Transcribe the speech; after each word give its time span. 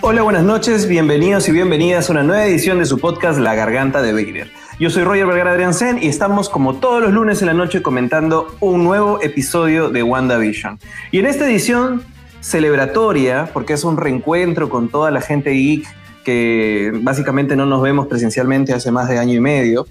Hola, 0.00 0.22
buenas 0.22 0.44
noches, 0.44 0.88
bienvenidos 0.88 1.46
y 1.48 1.52
bienvenidas 1.52 2.08
a 2.08 2.12
una 2.12 2.22
nueva 2.22 2.46
edición 2.46 2.78
de 2.78 2.86
su 2.86 2.98
podcast 2.98 3.38
La 3.38 3.54
Garganta 3.54 4.00
de 4.00 4.12
Vader. 4.12 4.50
Yo 4.78 4.88
soy 4.88 5.04
Roger 5.04 5.26
Vergara 5.26 5.52
Adriansen 5.52 6.02
y 6.02 6.08
estamos 6.08 6.48
como 6.48 6.76
todos 6.76 7.02
los 7.02 7.12
lunes 7.12 7.42
en 7.42 7.48
la 7.48 7.54
noche 7.54 7.82
comentando 7.82 8.56
un 8.60 8.82
nuevo 8.82 9.20
episodio 9.20 9.90
de 9.90 10.02
WandaVision. 10.02 10.78
Y 11.10 11.18
en 11.18 11.26
esta 11.26 11.44
edición 11.44 12.02
celebratoria, 12.40 13.50
porque 13.52 13.74
es 13.74 13.84
un 13.84 13.98
reencuentro 13.98 14.70
con 14.70 14.88
toda 14.88 15.10
la 15.10 15.20
gente 15.20 15.50
geek 15.50 15.86
que 16.24 16.92
básicamente 17.02 17.56
no 17.56 17.66
nos 17.66 17.82
vemos 17.82 18.06
presencialmente 18.06 18.72
hace 18.72 18.90
más 18.90 19.06
de 19.10 19.18
año 19.18 19.34
y 19.34 19.40
medio, 19.40 19.86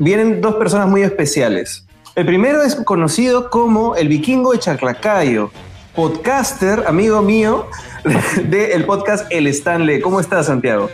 vienen 0.00 0.40
dos 0.40 0.56
personas 0.56 0.88
muy 0.88 1.02
especiales. 1.02 1.85
El 2.16 2.24
primero 2.24 2.62
es 2.62 2.76
conocido 2.76 3.50
como 3.50 3.94
el 3.94 4.08
vikingo 4.08 4.52
de 4.52 4.58
Chaclacayo, 4.58 5.50
podcaster, 5.94 6.84
amigo 6.86 7.20
mío, 7.20 7.66
del 8.44 8.86
podcast 8.86 9.30
El 9.30 9.46
Stanley. 9.48 10.00
¿Cómo 10.00 10.18
estás, 10.18 10.46
Santiago? 10.46 10.88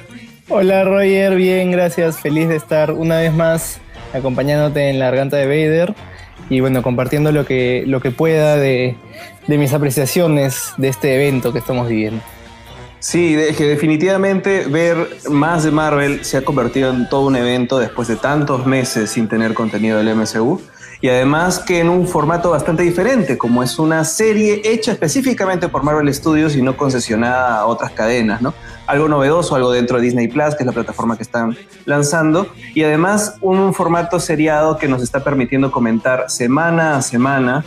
Hola, 0.48 0.82
Roger. 0.82 1.36
Bien, 1.36 1.70
gracias. 1.70 2.18
Feliz 2.18 2.48
de 2.48 2.56
estar 2.56 2.90
una 2.90 3.18
vez 3.18 3.32
más 3.32 3.78
acompañándote 4.12 4.90
en 4.90 4.98
la 4.98 5.04
garganta 5.04 5.36
de 5.36 5.46
Vader 5.46 5.95
y 6.50 6.58
bueno, 6.58 6.82
compartiendo 6.82 7.30
lo 7.30 7.46
que, 7.46 7.84
lo 7.86 8.00
que 8.00 8.10
pueda 8.10 8.56
de, 8.56 8.96
de 9.46 9.59
mis 9.59 9.73
apreciaciones 9.73 10.73
de 10.76 10.88
este 10.88 11.14
evento 11.14 11.52
que 11.52 11.60
estamos 11.60 11.86
viviendo. 11.88 12.20
Sí, 12.98 13.36
es 13.36 13.56
que 13.56 13.68
definitivamente 13.68 14.66
ver 14.66 14.96
más 15.30 15.62
de 15.62 15.70
Marvel 15.70 16.24
se 16.24 16.38
ha 16.38 16.45
convertido 16.45 16.90
en 16.90 17.09
todo 17.09 17.29
un 17.29 17.36
evento 17.36 17.79
después 17.79 18.09
de 18.09 18.16
tantos 18.16 18.66
meses 18.66 19.10
sin 19.10 19.29
tener 19.29 19.54
contenido 19.54 19.98
del 19.98 20.16
MCU 20.16 20.60
y 21.02 21.08
además 21.08 21.58
que 21.58 21.80
en 21.80 21.88
un 21.88 22.06
formato 22.06 22.50
bastante 22.50 22.84
diferente, 22.84 23.36
como 23.36 23.64
es 23.64 23.78
una 23.80 24.04
serie 24.04 24.62
hecha 24.64 24.92
específicamente 24.92 25.68
por 25.68 25.82
Marvel 25.82 26.12
Studios 26.14 26.54
y 26.54 26.62
no 26.62 26.76
concesionada 26.76 27.58
a 27.58 27.66
otras 27.66 27.90
cadenas, 27.90 28.40
¿no? 28.40 28.54
Algo 28.86 29.08
novedoso, 29.08 29.56
algo 29.56 29.73
dentro 29.73 29.96
de 29.96 30.04
Disney 30.04 30.28
Plus, 30.28 30.54
que 30.54 30.62
es 30.62 30.66
la 30.66 30.73
plataforma 30.73 31.16
que 31.16 31.24
están 31.24 31.56
lanzando, 31.86 32.46
y 32.73 32.84
además 32.84 33.34
un 33.40 33.74
formato 33.74 34.20
seriado 34.20 34.78
que 34.78 34.86
nos 34.86 35.02
está 35.02 35.24
permitiendo 35.24 35.73
comentar 35.73 36.30
semana 36.30 36.96
a 36.96 37.02
semana 37.02 37.64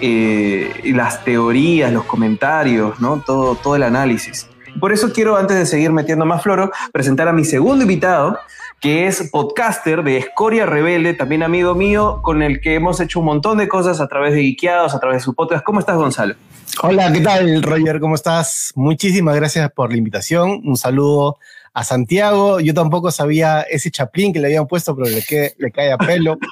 eh, 0.00 0.72
las 0.94 1.22
teorías, 1.22 1.92
los 1.92 2.04
comentarios, 2.04 2.98
¿no? 2.98 3.20
Todo, 3.20 3.56
todo 3.56 3.76
el 3.76 3.82
análisis. 3.82 4.48
Por 4.78 4.94
eso 4.94 5.12
quiero, 5.12 5.36
antes 5.36 5.58
de 5.58 5.66
seguir 5.66 5.92
metiendo 5.92 6.24
más 6.24 6.42
floro, 6.42 6.70
presentar 6.92 7.28
a 7.28 7.32
mi 7.34 7.44
segundo 7.44 7.82
invitado, 7.82 8.38
que 8.80 9.06
es 9.06 9.28
podcaster 9.30 10.02
de 10.02 10.16
Escoria 10.16 10.64
Rebelde, 10.64 11.12
también 11.12 11.42
amigo 11.42 11.74
mío, 11.74 12.20
con 12.22 12.42
el 12.42 12.60
que 12.62 12.74
hemos 12.74 12.98
hecho 13.00 13.20
un 13.20 13.26
montón 13.26 13.58
de 13.58 13.68
cosas 13.68 14.00
a 14.00 14.08
través 14.08 14.32
de 14.32 14.42
Ikeados, 14.42 14.94
a 14.94 15.00
través 15.00 15.18
de 15.18 15.24
su 15.24 15.34
podcast. 15.34 15.62
¿Cómo 15.64 15.80
estás, 15.80 15.96
Gonzalo? 15.96 16.34
Hola, 16.82 17.12
¿qué 17.12 17.20
tal, 17.20 17.62
Roger? 17.62 18.00
¿Cómo 18.00 18.14
estás? 18.14 18.72
Muchísimas 18.74 19.36
gracias 19.36 19.70
por 19.72 19.90
la 19.90 19.98
invitación. 19.98 20.62
Un 20.64 20.78
saludo 20.78 21.36
a 21.74 21.84
Santiago. 21.84 22.58
Yo 22.60 22.72
tampoco 22.72 23.10
sabía 23.10 23.60
ese 23.62 23.90
chaplín 23.90 24.32
que 24.32 24.40
le 24.40 24.46
habían 24.46 24.66
puesto, 24.66 24.96
pero 24.96 25.08
le, 25.10 25.22
le 25.58 25.70
cae 25.72 25.92
a 25.92 25.98
pelo. 25.98 26.38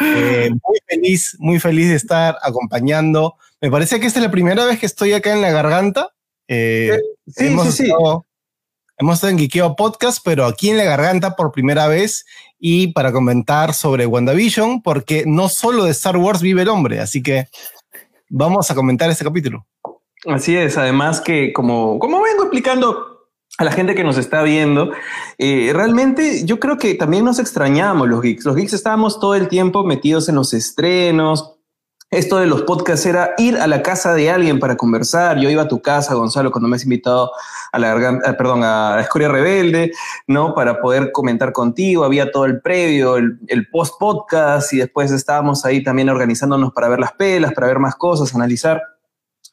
Eh, 0.00 0.50
muy 0.50 0.78
feliz, 0.86 1.36
muy 1.38 1.58
feliz 1.58 1.88
de 1.88 1.94
estar 1.94 2.36
acompañando. 2.42 3.36
Me 3.60 3.70
parece 3.70 3.98
que 3.98 4.06
esta 4.06 4.18
es 4.20 4.24
la 4.24 4.30
primera 4.30 4.64
vez 4.66 4.78
que 4.78 4.86
estoy 4.86 5.14
acá 5.14 5.32
en 5.32 5.40
la 5.40 5.50
garganta. 5.50 6.10
Eh, 6.48 6.90
Eh, 6.92 7.00
sí, 7.26 7.46
hemos 7.46 7.66
sí, 7.66 7.72
sí. 7.72 7.82
Estado, 7.84 8.24
hemos 8.98 9.16
estado 9.16 9.30
en 9.32 9.38
Geekeo 9.38 9.76
Podcast, 9.76 10.20
pero 10.24 10.46
aquí 10.46 10.70
en 10.70 10.78
la 10.78 10.84
garganta 10.84 11.36
por 11.36 11.52
primera 11.52 11.86
vez 11.86 12.24
y 12.58 12.88
para 12.88 13.12
comentar 13.12 13.74
sobre 13.74 14.06
WandaVision, 14.06 14.82
porque 14.82 15.24
no 15.26 15.48
solo 15.48 15.84
de 15.84 15.90
Star 15.90 16.16
Wars 16.16 16.40
vive 16.40 16.62
el 16.62 16.68
hombre, 16.68 17.00
así 17.00 17.22
que 17.22 17.48
vamos 18.28 18.70
a 18.70 18.74
comentar 18.74 19.10
este 19.10 19.24
capítulo. 19.24 19.66
Así 20.26 20.56
es, 20.56 20.78
además 20.78 21.20
que 21.20 21.52
como, 21.52 21.98
como 21.98 22.22
vengo 22.22 22.44
explicando 22.44 23.16
a 23.58 23.64
la 23.64 23.72
gente 23.72 23.94
que 23.94 24.04
nos 24.04 24.18
está 24.18 24.42
viendo, 24.42 24.90
eh, 25.38 25.70
realmente 25.74 26.44
yo 26.44 26.58
creo 26.58 26.78
que 26.78 26.94
también 26.94 27.24
nos 27.24 27.38
extrañamos 27.38 28.08
los 28.08 28.22
geeks. 28.22 28.44
Los 28.44 28.56
geeks 28.56 28.72
estábamos 28.72 29.20
todo 29.20 29.34
el 29.34 29.48
tiempo 29.48 29.84
metidos 29.84 30.28
en 30.28 30.34
los 30.34 30.52
estrenos. 30.52 31.55
Esto 32.10 32.38
de 32.38 32.46
los 32.46 32.62
podcasts 32.62 33.04
era 33.04 33.34
ir 33.36 33.56
a 33.56 33.66
la 33.66 33.82
casa 33.82 34.14
de 34.14 34.30
alguien 34.30 34.60
para 34.60 34.76
conversar. 34.76 35.38
Yo 35.38 35.50
iba 35.50 35.62
a 35.62 35.68
tu 35.68 35.82
casa, 35.82 36.14
Gonzalo, 36.14 36.52
cuando 36.52 36.68
me 36.68 36.76
has 36.76 36.84
invitado 36.84 37.32
a 37.72 37.78
la 37.80 37.92
ah, 38.24 38.32
perdón, 38.38 38.62
a 38.62 39.00
Escoria 39.00 39.28
Rebelde, 39.28 39.92
¿no? 40.28 40.54
Para 40.54 40.80
poder 40.80 41.10
comentar 41.10 41.52
contigo. 41.52 42.04
Había 42.04 42.30
todo 42.30 42.44
el 42.44 42.60
previo, 42.60 43.16
el, 43.16 43.38
el 43.48 43.68
post 43.68 43.94
podcast 43.98 44.72
y 44.72 44.78
después 44.78 45.10
estábamos 45.10 45.64
ahí 45.64 45.82
también 45.82 46.08
organizándonos 46.08 46.72
para 46.72 46.88
ver 46.88 47.00
las 47.00 47.12
pelas, 47.12 47.52
para 47.52 47.66
ver 47.66 47.80
más 47.80 47.96
cosas, 47.96 48.34
analizar. 48.34 48.80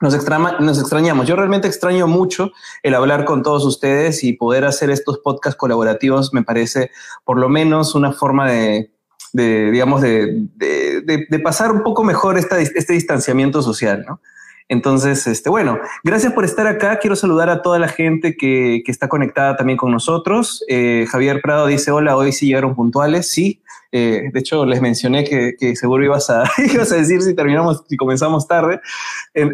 Nos, 0.02 0.14
extrañamos. 0.14 1.28
Yo 1.28 1.36
realmente 1.36 1.68
extraño 1.68 2.08
mucho 2.08 2.52
el 2.82 2.94
hablar 2.94 3.26
con 3.26 3.42
todos 3.42 3.64
ustedes 3.66 4.24
y 4.24 4.34
poder 4.34 4.66
hacer 4.66 4.90
estos 4.90 5.20
podcasts 5.20 5.58
colaborativos. 5.58 6.34
Me 6.34 6.44
parece 6.44 6.92
por 7.24 7.40
lo 7.40 7.48
menos 7.48 7.96
una 7.96 8.12
forma 8.12 8.52
de, 8.52 8.93
de 9.34 9.72
digamos, 9.72 10.02
de, 10.02 10.48
de, 10.56 11.40
pasar 11.40 11.72
un 11.72 11.84
poco 11.84 12.04
mejor 12.04 12.38
esta, 12.38 12.60
este 12.60 12.94
distanciamiento 12.94 13.62
social, 13.62 14.06
¿no? 14.08 14.22
Entonces, 14.70 15.28
este, 15.28 15.50
bueno, 15.50 15.78
gracias 16.04 16.34
por 16.34 16.46
estar 16.46 16.68
acá. 16.68 16.98
Quiero 16.98 17.16
saludar 17.16 17.50
a 17.50 17.62
toda 17.62 17.80
la 17.80 17.90
gente 17.90 18.38
que, 18.38 18.82
que 18.86 18.92
está 18.92 19.10
conectada 19.10 19.58
también 19.58 19.78
con 19.78 19.92
nosotros. 19.92 20.64
Eh, 20.70 21.06
Javier 21.10 21.42
Prado 21.42 21.68
dice, 21.68 21.92
hola, 21.92 22.16
hoy 22.16 22.32
sí 22.32 22.48
llegaron 22.48 22.76
puntuales. 22.76 23.30
Sí, 23.30 23.62
eh, 23.92 24.30
de 24.32 24.40
hecho 24.40 24.66
les 24.66 24.82
mencioné 24.82 25.26
que, 25.26 25.56
que 25.60 25.76
seguro 25.76 26.04
ibas 26.04 26.30
a, 26.30 26.44
ibas 26.74 26.92
a, 26.92 26.96
decir 26.96 27.22
si 27.22 27.36
terminamos, 27.36 27.84
si 27.90 27.98
comenzamos 27.98 28.48
tarde. 28.48 28.80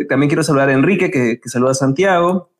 También 0.08 0.30
quiero 0.30 0.44
saludar 0.44 0.70
a 0.70 0.74
Enrique, 0.74 1.10
que, 1.10 1.40
que, 1.42 1.50
saluda 1.50 1.72
a 1.72 1.76
Santiago. 1.76 2.52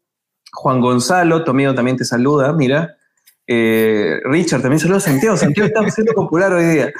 Juan 0.52 0.82
Gonzalo, 0.82 1.44
tu 1.44 1.54
también 1.76 1.98
te 1.98 2.06
saluda, 2.06 2.52
mira. 2.54 2.98
Eh, 3.52 4.20
Richard 4.26 4.62
también 4.62 4.80
saluda 4.80 4.98
a 4.98 5.02
Santiago. 5.02 5.36
Santiago 5.36 5.68
está 5.68 5.90
siendo 5.90 6.14
popular 6.14 6.54
hoy 6.54 6.66
día. 6.66 6.94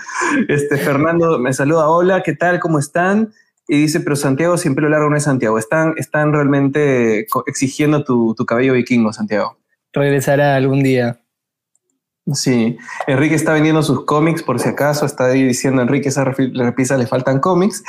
Este, 0.48 0.78
Fernando 0.78 1.38
me 1.38 1.54
saluda, 1.54 1.88
hola, 1.88 2.24
¿qué 2.24 2.34
tal? 2.34 2.60
¿Cómo 2.60 2.80
están? 2.80 3.32
Y 3.68 3.82
dice, 3.82 4.00
pero 4.00 4.16
Santiago 4.16 4.58
siempre 4.58 4.82
lo 4.82 4.90
largo 4.90 5.12
no 5.12 5.16
es 5.16 5.24
Santiago. 5.24 5.60
Están, 5.60 5.94
están 5.98 6.34
realmente 6.34 7.28
exigiendo 7.46 8.04
tu, 8.04 8.34
tu 8.34 8.48
cabello 8.48 8.74
vikingo, 8.74 9.14
Santiago. 9.14 9.60
Regresará 9.94 10.56
algún 10.56 10.82
día. 10.82 11.20
Sí, 12.34 12.78
Enrique 13.06 13.36
está 13.36 13.54
vendiendo 13.54 13.84
sus 13.84 14.06
cómics 14.06 14.42
por 14.42 14.60
si 14.60 14.70
acaso, 14.70 15.06
está 15.06 15.28
ahí 15.28 15.44
diciendo 15.44 15.82
Enrique, 15.82 16.10
esa 16.10 16.24
repisa 16.26 16.98
le 16.98 17.08
faltan 17.08 17.40
cómics. 17.40 17.84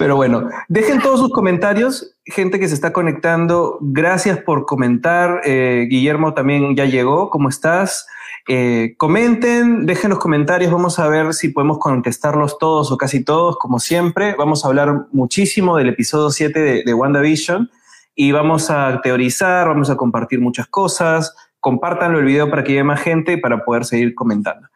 Pero 0.00 0.16
bueno, 0.16 0.48
dejen 0.68 1.02
todos 1.02 1.20
sus 1.20 1.30
comentarios, 1.30 2.16
gente 2.24 2.58
que 2.58 2.68
se 2.68 2.74
está 2.74 2.90
conectando, 2.90 3.76
gracias 3.82 4.38
por 4.38 4.64
comentar. 4.64 5.42
Eh, 5.44 5.88
Guillermo 5.90 6.32
también 6.32 6.74
ya 6.74 6.86
llegó, 6.86 7.28
¿cómo 7.28 7.50
estás? 7.50 8.06
Eh, 8.48 8.94
comenten, 8.96 9.84
dejen 9.84 10.08
los 10.08 10.18
comentarios, 10.18 10.72
vamos 10.72 10.98
a 10.98 11.06
ver 11.06 11.34
si 11.34 11.50
podemos 11.50 11.78
contestarlos 11.78 12.56
todos 12.56 12.90
o 12.90 12.96
casi 12.96 13.22
todos, 13.22 13.58
como 13.58 13.78
siempre. 13.78 14.34
Vamos 14.38 14.64
a 14.64 14.68
hablar 14.68 15.06
muchísimo 15.12 15.76
del 15.76 15.90
episodio 15.90 16.30
7 16.30 16.58
de, 16.58 16.82
de 16.82 16.94
WandaVision 16.94 17.70
y 18.14 18.32
vamos 18.32 18.70
a 18.70 19.02
teorizar, 19.02 19.68
vamos 19.68 19.90
a 19.90 19.98
compartir 19.98 20.40
muchas 20.40 20.66
cosas 20.66 21.34
compártanlo 21.60 22.18
el 22.18 22.24
video 22.24 22.50
para 22.50 22.64
que 22.64 22.72
llegue 22.72 22.84
más 22.84 23.00
gente 23.00 23.38
para 23.38 23.64
poder 23.64 23.84
seguir 23.84 24.14
comentando. 24.14 24.66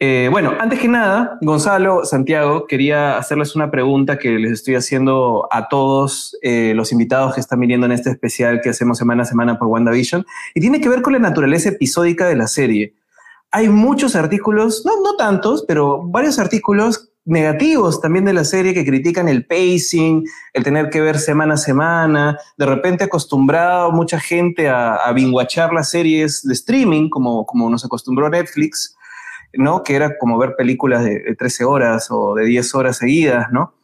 Eh, 0.00 0.28
bueno, 0.30 0.52
antes 0.60 0.78
que 0.78 0.86
nada, 0.86 1.38
Gonzalo, 1.40 2.04
Santiago, 2.04 2.66
quería 2.68 3.18
hacerles 3.18 3.56
una 3.56 3.68
pregunta 3.68 4.16
que 4.16 4.30
les 4.38 4.52
estoy 4.52 4.76
haciendo 4.76 5.48
a 5.50 5.68
todos 5.68 6.36
eh, 6.42 6.72
los 6.76 6.92
invitados 6.92 7.34
que 7.34 7.40
están 7.40 7.58
viniendo 7.58 7.86
en 7.86 7.92
este 7.92 8.10
especial 8.10 8.60
que 8.62 8.70
hacemos 8.70 8.98
semana 8.98 9.24
a 9.24 9.26
semana 9.26 9.58
por 9.58 9.66
WandaVision 9.66 10.24
y 10.54 10.60
tiene 10.60 10.80
que 10.80 10.88
ver 10.88 11.02
con 11.02 11.14
la 11.14 11.18
naturaleza 11.18 11.70
episódica 11.70 12.28
de 12.28 12.36
la 12.36 12.46
serie. 12.46 12.94
Hay 13.50 13.68
muchos 13.68 14.14
artículos, 14.14 14.84
no, 14.86 15.02
no 15.02 15.16
tantos, 15.16 15.64
pero 15.66 16.00
varios 16.04 16.38
artículos 16.38 17.10
negativos 17.24 18.00
también 18.00 18.24
de 18.24 18.32
la 18.32 18.44
serie 18.44 18.74
que 18.74 18.84
critican 18.84 19.28
el 19.28 19.46
pacing, 19.46 20.24
el 20.52 20.62
tener 20.62 20.90
que 20.90 21.00
ver 21.00 21.18
semana 21.18 21.54
a 21.54 21.58
semana, 21.58 22.38
de 22.56 22.66
repente 22.66 23.04
acostumbrado 23.04 23.90
mucha 23.90 24.20
gente 24.20 24.68
a, 24.68 24.94
a 24.94 25.12
binguachar 25.12 25.72
las 25.72 25.90
series 25.90 26.42
de 26.46 26.54
streaming, 26.54 27.10
como, 27.10 27.44
como 27.44 27.68
nos 27.68 27.84
acostumbró 27.84 28.30
Netflix, 28.30 28.94
¿no? 29.54 29.82
Que 29.82 29.96
era 29.96 30.18
como 30.18 30.38
ver 30.38 30.54
películas 30.56 31.04
de, 31.04 31.20
de 31.20 31.34
13 31.34 31.64
horas 31.64 32.08
o 32.10 32.34
de 32.34 32.44
10 32.44 32.74
horas 32.74 32.98
seguidas, 32.98 33.50
¿no? 33.50 33.74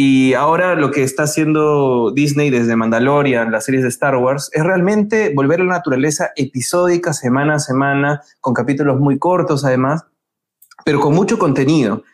Y 0.00 0.34
ahora 0.34 0.76
lo 0.76 0.92
que 0.92 1.02
está 1.02 1.24
haciendo 1.24 2.12
Disney 2.12 2.50
desde 2.50 2.76
Mandalorian, 2.76 3.50
las 3.50 3.64
series 3.64 3.82
de 3.82 3.88
Star 3.88 4.14
Wars, 4.14 4.48
es 4.52 4.62
realmente 4.62 5.32
volver 5.34 5.60
a 5.60 5.64
la 5.64 5.72
naturaleza 5.72 6.30
episódica 6.36 7.12
semana 7.12 7.56
a 7.56 7.58
semana, 7.58 8.20
con 8.40 8.54
capítulos 8.54 9.00
muy 9.00 9.18
cortos 9.18 9.64
además, 9.64 10.04
pero 10.84 11.00
con 11.00 11.16
mucho 11.16 11.36
contenido. 11.36 12.04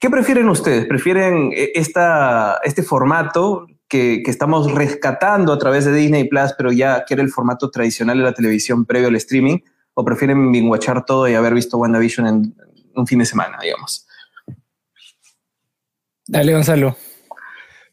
¿Qué 0.00 0.08
prefieren 0.08 0.48
ustedes? 0.48 0.86
¿Prefieren 0.86 1.50
esta, 1.52 2.58
este 2.64 2.82
formato 2.82 3.66
que, 3.86 4.22
que, 4.24 4.30
estamos 4.30 4.72
rescatando 4.72 5.52
a 5.52 5.58
través 5.58 5.84
de 5.84 5.92
Disney 5.92 6.24
Plus, 6.24 6.54
pero 6.56 6.72
ya 6.72 7.04
que 7.04 7.12
era 7.12 7.22
el 7.22 7.28
formato 7.28 7.70
tradicional 7.70 8.16
de 8.16 8.24
la 8.24 8.32
televisión 8.32 8.86
previo 8.86 9.08
al 9.08 9.16
streaming? 9.16 9.58
¿O 9.98 10.04
prefieren 10.04 10.52
binguachar 10.52 11.06
todo 11.06 11.26
y 11.26 11.34
haber 11.34 11.54
visto 11.54 11.78
WandaVision 11.78 12.26
en 12.26 12.54
un 12.94 13.06
fin 13.06 13.18
de 13.18 13.24
semana, 13.24 13.58
digamos? 13.62 14.06
Dale, 16.26 16.52
Gonzalo. 16.52 16.96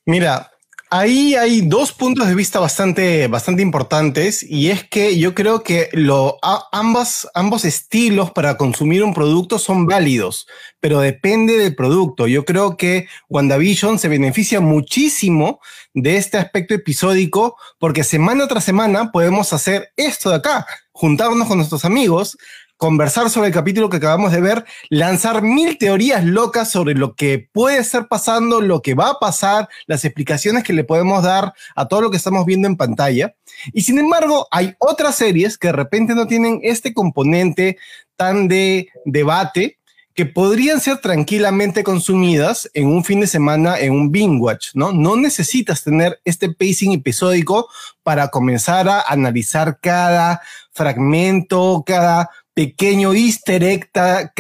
Mira, 0.06 0.52
Ahí 0.96 1.34
hay 1.34 1.62
dos 1.62 1.92
puntos 1.92 2.28
de 2.28 2.36
vista 2.36 2.60
bastante, 2.60 3.28
bastante 3.28 3.64
importantes 3.64 4.44
y 4.44 4.70
es 4.70 4.88
que 4.88 5.18
yo 5.18 5.34
creo 5.34 5.64
que 5.64 5.90
lo, 5.92 6.38
ambos 6.44 7.66
estilos 7.66 8.30
para 8.30 8.58
consumir 8.58 9.04
un 9.04 9.16
producto 9.16 9.58
son 9.58 9.88
válidos, 9.88 10.46
pero 10.80 11.00
depende 11.00 11.58
del 11.58 11.76
producto. 11.76 12.28
Yo 12.28 12.46
creo 12.46 12.78
que 12.78 13.08
WandaVision 13.28 13.98
se 13.98 14.08
beneficia 14.08 14.62
muchísimo 14.62 15.60
de 15.96 16.18
este 16.18 16.38
aspecto 16.38 16.76
episódico 16.76 17.58
porque 17.80 18.04
semana 18.04 18.48
tras 18.48 18.64
semana 18.64 19.12
podemos 19.12 19.52
hacer 19.52 19.94
esto 19.98 20.30
de 20.30 20.36
acá, 20.36 20.68
juntarnos 20.92 21.48
con 21.48 21.58
nuestros 21.58 21.86
amigos, 21.86 22.38
conversar 22.78 23.30
sobre 23.30 23.48
el 23.48 23.54
capítulo 23.54 23.90
que 23.90 23.98
acabamos 23.98 24.32
de 24.32 24.42
ver, 24.42 24.66
lanzar 24.90 25.42
mil 25.42 25.78
teorías 25.78 26.24
locas 26.24 26.70
sobre 26.70 26.96
lo 26.96 27.16
que 27.16 27.50
puede 27.52 27.78
estar 27.78 28.08
pasando, 28.08 28.62
lo 28.62 28.82
que 28.82 28.94
va 28.94 29.10
a 29.10 29.20
pasar, 29.20 29.70
las 29.88 30.04
explicaciones 30.06 30.64
que 30.64 30.74
le 30.74 30.84
podemos 30.84 31.24
dar 31.24 31.54
a 31.76 31.88
todo 31.88 32.02
lo 32.02 32.12
que 32.12 32.18
estamos 32.18 32.46
viendo 32.46 32.68
en 32.68 32.76
pantalla. 32.76 33.36
Y 33.72 33.82
sin 33.84 34.00
embargo, 34.00 34.48
hay 34.52 34.76
otras 34.80 35.16
series 35.16 35.58
que 35.58 35.68
de 35.68 35.74
repente 35.74 36.16
no 36.16 36.28
tienen 36.28 36.60
este 36.64 36.94
componente 36.94 37.78
tan 38.16 38.48
de 38.48 38.90
debate 39.06 39.78
que 40.14 40.26
podrían 40.26 40.80
ser 40.80 41.00
tranquilamente 41.00 41.84
consumidas 41.84 42.70
en 42.74 42.88
un 42.88 43.04
fin 43.04 43.20
de 43.22 43.28
semana 43.28 43.80
en 43.80 43.94
un 43.94 44.12
binge 44.12 44.40
watch, 44.40 44.68
¿no? 44.76 44.92
No 44.92 45.16
necesitas 45.16 45.84
tener 45.84 46.20
este 46.24 46.50
pacing 46.50 46.94
episódico 46.94 47.68
para 48.04 48.28
comenzar 48.28 48.88
a 48.88 49.02
analizar 49.02 49.80
cada 49.82 50.42
fragmento, 50.72 51.84
cada 51.86 52.30
pequeño 52.54 53.14
easter 53.14 53.64
egg, 53.64 53.90
cada, 53.92 54.32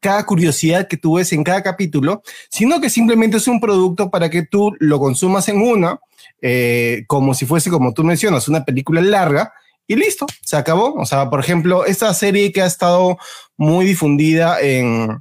cada 0.00 0.26
curiosidad 0.26 0.88
que 0.88 0.96
tú 0.96 1.14
ves 1.14 1.32
en 1.32 1.44
cada 1.44 1.62
capítulo, 1.62 2.22
sino 2.50 2.80
que 2.80 2.90
simplemente 2.90 3.36
es 3.36 3.48
un 3.48 3.60
producto 3.60 4.10
para 4.10 4.30
que 4.30 4.42
tú 4.42 4.72
lo 4.78 4.98
consumas 4.98 5.48
en 5.48 5.60
una, 5.60 6.00
eh, 6.40 7.04
como 7.06 7.34
si 7.34 7.46
fuese, 7.46 7.70
como 7.70 7.92
tú 7.92 8.02
mencionas, 8.04 8.48
una 8.48 8.64
película 8.64 9.00
larga, 9.00 9.52
y 9.86 9.96
listo, 9.96 10.26
se 10.42 10.56
acabó. 10.56 10.94
O 10.94 11.04
sea, 11.04 11.28
por 11.30 11.40
ejemplo, 11.40 11.84
esta 11.84 12.14
serie 12.14 12.52
que 12.52 12.62
ha 12.62 12.66
estado 12.66 13.18
muy 13.56 13.84
difundida 13.84 14.60
en, 14.60 15.20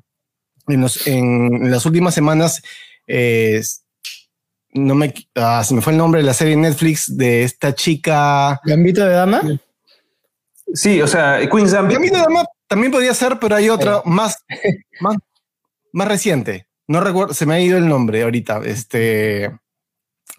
en, 0.67 1.71
las 1.71 1.85
últimas 1.85 2.13
semanas, 2.13 2.61
no 4.73 4.95
me, 4.95 5.13
ah, 5.35 5.63
se 5.63 5.73
me 5.73 5.81
fue 5.81 5.93
el 5.93 5.97
nombre 5.97 6.21
de 6.21 6.27
la 6.27 6.33
serie 6.33 6.55
Netflix 6.55 7.17
de 7.17 7.43
esta 7.43 7.73
chica. 7.73 8.59
¿Gambito 8.63 9.03
de 9.03 9.13
Dama? 9.13 9.41
Sí, 10.73 11.01
o 11.01 11.07
sea, 11.07 11.39
Queen's 11.49 11.73
Gambit. 11.73 12.13
también 12.67 12.91
podría 12.91 13.13
ser, 13.13 13.39
pero 13.39 13.55
hay 13.55 13.69
otra 13.69 14.01
más, 14.05 14.43
más, 15.01 15.17
más 15.93 16.07
reciente. 16.07 16.67
No 16.87 17.01
recuerdo, 17.01 17.33
se 17.33 17.45
me 17.45 17.55
ha 17.55 17.59
ido 17.59 17.77
el 17.77 17.87
nombre 17.87 18.23
ahorita. 18.23 18.61
Este. 18.65 19.51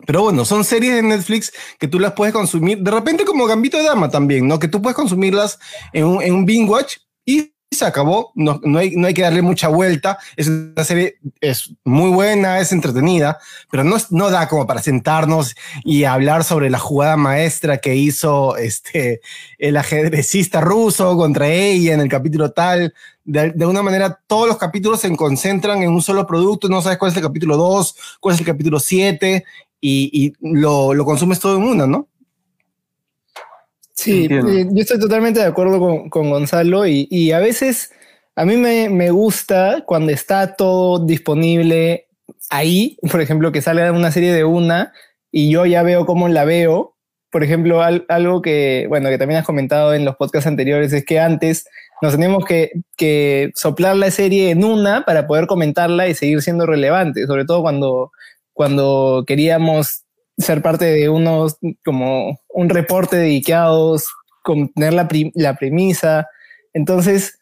Pero 0.06 0.23
bueno, 0.23 0.44
son 0.44 0.65
series 0.65 0.94
de 0.94 1.03
Netflix 1.03 1.53
que 1.79 1.88
tú 1.88 1.99
las 1.99 2.12
puedes 2.12 2.32
consumir, 2.32 2.79
de 2.79 2.91
repente 2.91 3.25
como 3.25 3.47
Gambito 3.47 3.77
de 3.77 3.85
Dama 3.85 4.09
también, 4.09 4.49
¿no? 4.49 4.59
Que 4.59 4.69
tú 4.69 4.81
puedes 4.81 4.97
consumirlas 4.97 5.59
en 5.93 6.06
un, 6.06 6.23
en 6.23 6.35
un 6.35 6.47
binge 6.47 6.71
watch 6.71 6.97
y 7.27 7.53
se 7.72 7.84
acabó, 7.84 8.32
no, 8.34 8.61
no, 8.64 8.78
hay, 8.78 8.96
no 8.96 9.06
hay 9.06 9.14
que 9.14 9.22
darle 9.22 9.43
mucha 9.43 9.69
vuelta, 9.69 10.19
es 10.37 10.49
una 10.49 10.82
serie, 10.82 11.19
es 11.40 11.72
muy 11.84 12.11
buena, 12.11 12.58
es 12.58 12.72
entretenida, 12.72 13.38
pero 13.70 13.84
no, 13.84 13.96
no 14.11 14.28
da 14.28 14.49
como 14.49 14.67
para 14.67 14.82
sentarnos 14.82 15.55
y 15.84 16.02
hablar 16.02 16.43
sobre 16.43 16.69
la 16.69 16.81
jugada 16.81 17.17
maestra 17.17 17.78
que 17.78 17.94
hizo 17.94 18.56
este, 18.56 19.20
el 19.58 19.76
ajedrecista 19.76 20.61
ruso 20.61 21.17
contra 21.17 21.46
ella 21.46 21.94
en 21.94 22.00
el 22.00 22.08
capítulo 22.08 22.50
tal. 22.50 22.93
De, 23.25 23.52
de 23.52 23.67
una 23.67 23.82
manera, 23.82 24.19
todos 24.26 24.49
los 24.49 24.56
capítulos 24.56 25.00
se 25.00 25.14
concentran 25.14 25.84
en 25.84 25.90
un 25.90 26.02
solo 26.02 26.26
producto, 26.26 26.69
no 26.69 26.82
sabes 26.82 26.99
cuál 26.99 27.12
es 27.12 27.17
el 27.19 27.22
capítulo 27.22 27.56
2, 27.56 27.94
cuál 28.19 28.34
es 28.34 28.40
el 28.40 28.46
capítulo 28.46 28.81
7, 28.81 29.44
y, 29.81 30.11
y 30.12 30.32
lo, 30.40 30.93
lo 30.93 31.05
consumes 31.05 31.38
todo 31.38 31.56
en 31.56 31.62
una, 31.62 31.87
¿no? 31.87 32.09
Sí, 34.00 34.29
eh, 34.31 34.67
yo 34.70 34.81
estoy 34.81 34.99
totalmente 34.99 35.41
de 35.41 35.47
acuerdo 35.47 35.79
con, 35.79 36.08
con 36.08 36.31
Gonzalo 36.31 36.87
y, 36.87 37.06
y, 37.11 37.32
a 37.32 37.38
veces 37.38 37.93
a 38.35 38.47
mí 38.47 38.56
me, 38.56 38.88
me, 38.88 39.11
gusta 39.11 39.85
cuando 39.87 40.11
está 40.11 40.56
todo 40.56 41.05
disponible 41.05 42.06
ahí, 42.49 42.97
por 43.12 43.20
ejemplo, 43.20 43.52
que 43.52 43.61
salga 43.61 43.93
una 43.93 44.11
serie 44.11 44.32
de 44.32 44.44
una 44.44 44.94
y 45.31 45.50
yo 45.50 45.67
ya 45.67 45.82
veo 45.82 46.06
cómo 46.06 46.31
la 46.31 46.47
veo. 46.47 46.97
Por 47.31 47.44
ejemplo, 47.44 47.82
algo 47.82 48.41
que, 48.41 48.87
bueno, 48.88 49.11
que 49.11 49.19
también 49.19 49.41
has 49.41 49.47
comentado 49.47 49.93
en 49.93 50.06
los 50.06 50.17
podcasts 50.17 50.46
anteriores 50.46 50.94
es 50.94 51.05
que 51.05 51.20
antes 51.20 51.67
nos 52.00 52.12
teníamos 52.12 52.46
que, 52.46 52.73
que 52.96 53.53
soplar 53.55 53.96
la 53.96 54.11
serie 54.11 54.50
en 54.50 54.64
una 54.64 55.05
para 55.05 55.26
poder 55.26 55.46
comentarla 55.46 56.08
y 56.08 56.14
seguir 56.14 56.41
siendo 56.41 56.64
relevante, 56.64 57.26
sobre 57.26 57.44
todo 57.44 57.61
cuando, 57.61 58.12
cuando 58.55 59.25
queríamos 59.26 60.05
ser 60.40 60.62
parte 60.62 60.84
de 60.84 61.08
unos, 61.08 61.58
como 61.84 62.38
un 62.48 62.69
reporte 62.69 63.16
dedicados, 63.16 64.08
con 64.42 64.72
tener 64.72 64.94
la, 64.94 65.08
la 65.34 65.56
premisa. 65.56 66.28
Entonces, 66.72 67.38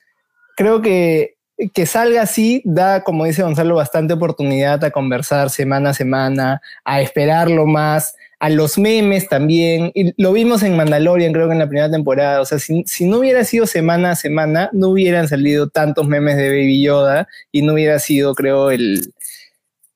creo 0.56 0.82
que, 0.82 1.36
que 1.74 1.86
salga 1.86 2.22
así 2.22 2.62
da, 2.64 3.02
como 3.02 3.24
dice 3.24 3.42
Gonzalo, 3.42 3.74
bastante 3.74 4.14
oportunidad 4.14 4.82
a 4.84 4.90
conversar 4.90 5.50
semana 5.50 5.90
a 5.90 5.94
semana, 5.94 6.60
a 6.84 7.00
esperarlo 7.00 7.66
más, 7.66 8.14
a 8.40 8.48
los 8.48 8.78
memes 8.78 9.28
también. 9.28 9.90
Y 9.94 10.20
lo 10.20 10.32
vimos 10.32 10.62
en 10.62 10.76
Mandalorian, 10.76 11.32
creo 11.32 11.48
que 11.48 11.54
en 11.54 11.58
la 11.58 11.68
primera 11.68 11.90
temporada. 11.90 12.40
O 12.40 12.44
sea, 12.44 12.58
si, 12.58 12.84
si, 12.86 13.06
no 13.06 13.18
hubiera 13.18 13.44
sido 13.44 13.66
semana 13.66 14.12
a 14.12 14.16
semana, 14.16 14.70
no 14.72 14.90
hubieran 14.90 15.28
salido 15.28 15.68
tantos 15.68 16.06
memes 16.06 16.36
de 16.36 16.48
Baby 16.48 16.82
Yoda 16.82 17.28
y 17.50 17.62
no 17.62 17.74
hubiera 17.74 17.98
sido, 17.98 18.34
creo, 18.34 18.70
el, 18.70 19.12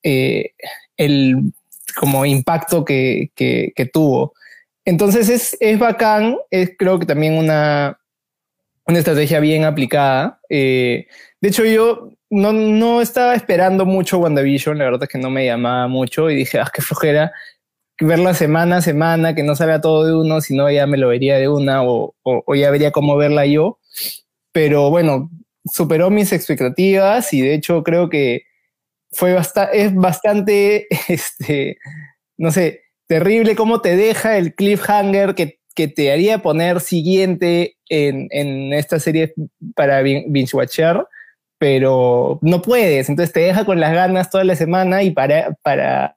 eh, 0.03 0.51
el 0.97 1.53
como 1.93 2.25
impacto 2.27 2.85
que, 2.85 3.31
que, 3.35 3.91
tuvo. 3.93 4.35
Entonces 4.85 5.29
es, 5.29 5.57
es 5.61 5.79
bacán, 5.79 6.37
es 6.51 6.73
creo 6.79 6.99
que 6.99 7.07
también 7.07 7.35
una, 7.35 7.99
una 8.87 8.99
estrategia 8.99 9.41
bien 9.41 9.65
aplicada. 9.65 10.41
Eh, 10.49 11.07
de 11.41 11.49
hecho, 11.49 11.65
yo 11.65 12.11
no, 12.31 12.53
no 12.53 13.01
estaba 13.01 13.35
esperando 13.35 13.87
mucho 13.87 14.19
WandaVision, 14.19 14.79
la 14.79 14.85
verdad 14.85 15.05
es 15.05 15.09
que 15.09 15.19
no 15.19 15.31
me 15.31 15.47
llamaba 15.47 15.89
mucho 15.89 16.31
y 16.31 16.37
dije, 16.37 16.59
ah, 16.59 16.71
qué 16.73 16.83
flojera 16.83 17.33
verla 18.01 18.35
semana 18.35 18.79
a 18.79 18.83
semana, 18.83 19.35
que 19.35 19.43
no 19.43 19.55
salga 19.55 19.81
todo 19.81 20.05
de 20.05 20.15
uno, 20.15 20.41
sino 20.41 20.71
ya 20.71 20.87
me 20.87 20.99
lo 20.99 21.09
vería 21.09 21.39
de 21.39 21.49
una 21.49 21.85
o, 21.85 22.15
o, 22.23 22.43
o 22.47 22.55
ya 22.55 22.71
vería 22.71 22.91
cómo 22.91 23.17
verla 23.17 23.47
yo. 23.47 23.79
Pero 24.53 24.91
bueno, 24.91 25.31
superó 25.65 26.11
mis 26.11 26.33
expectativas 26.33 27.33
y 27.33 27.41
de 27.41 27.55
hecho 27.55 27.83
creo 27.83 28.09
que 28.09 28.43
fue 29.13 29.35
bastante, 29.35 29.83
es 29.83 29.95
bastante, 29.95 30.87
este, 31.09 31.79
no 32.37 32.51
sé, 32.51 32.83
terrible 33.07 33.57
cómo 33.57 33.81
te 33.81 33.97
deja 33.97 34.39
el 34.39 34.55
cliffhanger 34.55 35.35
que, 35.35 35.61
que 35.75 35.89
te 35.89 36.13
haría 36.13 36.39
poner 36.39 36.81
siguiente 36.81 37.77
en, 37.89 38.29
en 38.31 38.73
esta 38.73 38.99
serie 38.99 39.35
para 39.75 40.03
binge 40.03 40.57
watcher, 40.57 41.05
pero 41.59 42.39
no 42.43 42.63
puedes, 42.63 43.09
entonces 43.09 43.33
te 43.33 43.41
deja 43.41 43.65
con 43.65 43.79
las 43.79 43.93
ganas 43.93 44.31
toda 44.31 44.45
la 44.45 44.57
semana 44.57 45.03
y 45.03 45.11
para, 45.11 45.57
para, 45.63 46.15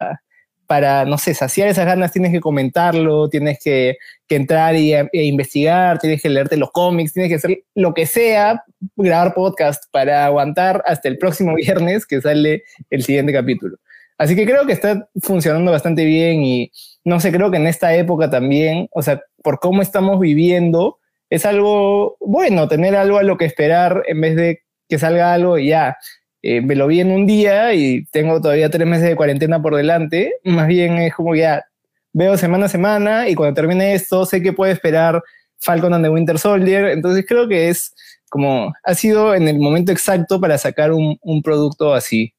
para, 0.67 1.05
no 1.05 1.17
sé, 1.17 1.33
saciar 1.33 1.67
esas 1.67 1.85
ganas 1.85 2.11
tienes 2.11 2.31
que 2.31 2.39
comentarlo, 2.39 3.29
tienes 3.29 3.59
que, 3.63 3.97
que 4.27 4.35
entrar 4.35 4.75
y, 4.75 4.93
e 4.93 5.09
investigar, 5.23 5.99
tienes 5.99 6.21
que 6.21 6.29
leerte 6.29 6.57
los 6.57 6.71
cómics, 6.71 7.13
tienes 7.13 7.29
que 7.29 7.35
hacer 7.35 7.63
lo 7.75 7.93
que 7.93 8.05
sea, 8.05 8.63
grabar 8.95 9.33
podcast 9.33 9.83
para 9.91 10.25
aguantar 10.25 10.83
hasta 10.85 11.07
el 11.07 11.17
próximo 11.17 11.55
viernes 11.55 12.05
que 12.05 12.21
sale 12.21 12.63
el 12.89 13.03
siguiente 13.03 13.33
capítulo. 13.33 13.77
Así 14.17 14.35
que 14.35 14.45
creo 14.45 14.65
que 14.65 14.73
está 14.73 15.09
funcionando 15.21 15.71
bastante 15.71 16.05
bien 16.05 16.43
y 16.43 16.71
no 17.03 17.19
sé, 17.19 17.31
creo 17.31 17.51
que 17.51 17.57
en 17.57 17.67
esta 17.67 17.93
época 17.95 18.29
también, 18.29 18.87
o 18.91 19.01
sea, 19.01 19.21
por 19.43 19.59
cómo 19.59 19.81
estamos 19.81 20.19
viviendo, 20.19 20.99
es 21.29 21.45
algo 21.45 22.17
bueno 22.19 22.67
tener 22.67 22.95
algo 22.95 23.17
a 23.17 23.23
lo 23.23 23.37
que 23.37 23.45
esperar 23.45 24.03
en 24.07 24.21
vez 24.21 24.35
de 24.35 24.61
que 24.87 24.99
salga 24.99 25.33
algo 25.33 25.57
y 25.57 25.69
ya 25.69 25.97
eh, 26.47 26.61
me 26.61 26.75
lo 26.75 26.85
vi 26.85 26.99
en 26.99 27.09
un 27.09 27.25
día 27.25 27.73
y 27.73 28.05
tengo 28.11 28.39
todavía 28.39 28.69
tres 28.69 28.85
meses 28.85 29.09
de 29.09 29.15
cuarentena 29.15 29.59
por 29.63 29.75
delante. 29.75 30.35
Más 30.43 30.67
bien 30.67 30.99
es 30.99 31.15
como 31.15 31.33
ya 31.33 31.65
veo 32.13 32.37
semana 32.37 32.67
a 32.67 32.69
semana 32.69 33.27
y 33.27 33.33
cuando 33.33 33.55
termine 33.55 33.95
esto 33.95 34.27
sé 34.27 34.43
que 34.43 34.53
puede 34.53 34.71
esperar 34.71 35.23
Falcon 35.57 35.95
and 35.95 36.05
the 36.05 36.09
Winter 36.09 36.37
Soldier. 36.37 36.89
Entonces 36.89 37.25
creo 37.27 37.47
que 37.47 37.69
es 37.69 37.95
como 38.29 38.71
ha 38.83 38.93
sido 38.93 39.33
en 39.33 39.47
el 39.47 39.57
momento 39.57 39.91
exacto 39.91 40.39
para 40.39 40.59
sacar 40.59 40.91
un, 40.91 41.17
un 41.23 41.41
producto 41.41 41.95
así. 41.95 42.31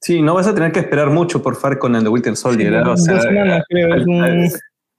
Sí, 0.00 0.22
no 0.22 0.32
vas 0.32 0.46
a 0.46 0.54
tener 0.54 0.72
que 0.72 0.80
esperar 0.80 1.10
mucho 1.10 1.42
por 1.42 1.54
Falcon 1.54 1.96
and 1.96 2.04
the 2.06 2.10
Winter 2.10 2.34
Soldier. 2.36 2.72
¿eh? 2.72 2.80
o 2.80 2.96
sea, 2.96 3.20
semanas, 3.20 3.62
creo. 3.68 3.94
Es 3.94 4.06
un, 4.06 4.50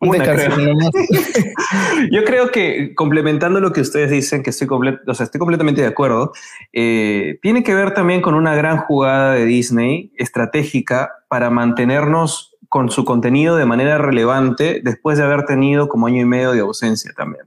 Yo 2.12 2.24
creo 2.26 2.50
que 2.50 2.96
complementando 2.96 3.60
lo 3.60 3.72
que 3.72 3.82
ustedes 3.82 4.10
dicen, 4.10 4.42
que 4.42 4.50
estoy, 4.50 4.68
o 4.70 5.14
sea, 5.14 5.26
estoy 5.26 5.40
completamente 5.40 5.82
de 5.82 5.88
acuerdo, 5.88 6.32
eh, 6.74 7.38
tiene 7.42 7.64
que 7.64 7.76
ver 7.76 7.94
también 7.94 8.22
con 8.22 8.34
una 8.34 8.56
gran 8.56 8.80
jugada 8.80 9.34
de 9.34 9.46
Disney 9.46 10.12
estratégica 10.18 11.12
para 11.28 11.50
mantenernos 11.50 12.56
con 12.68 12.90
su 12.90 13.06
contenido 13.06 13.58
de 13.58 13.66
manera 13.66 13.98
relevante 13.98 14.82
después 14.84 15.18
de 15.18 15.24
haber 15.24 15.46
tenido 15.46 15.88
como 15.88 16.08
año 16.08 16.22
y 16.22 16.26
medio 16.26 16.54
de 16.54 16.62
ausencia 16.62 17.12
también. 17.16 17.46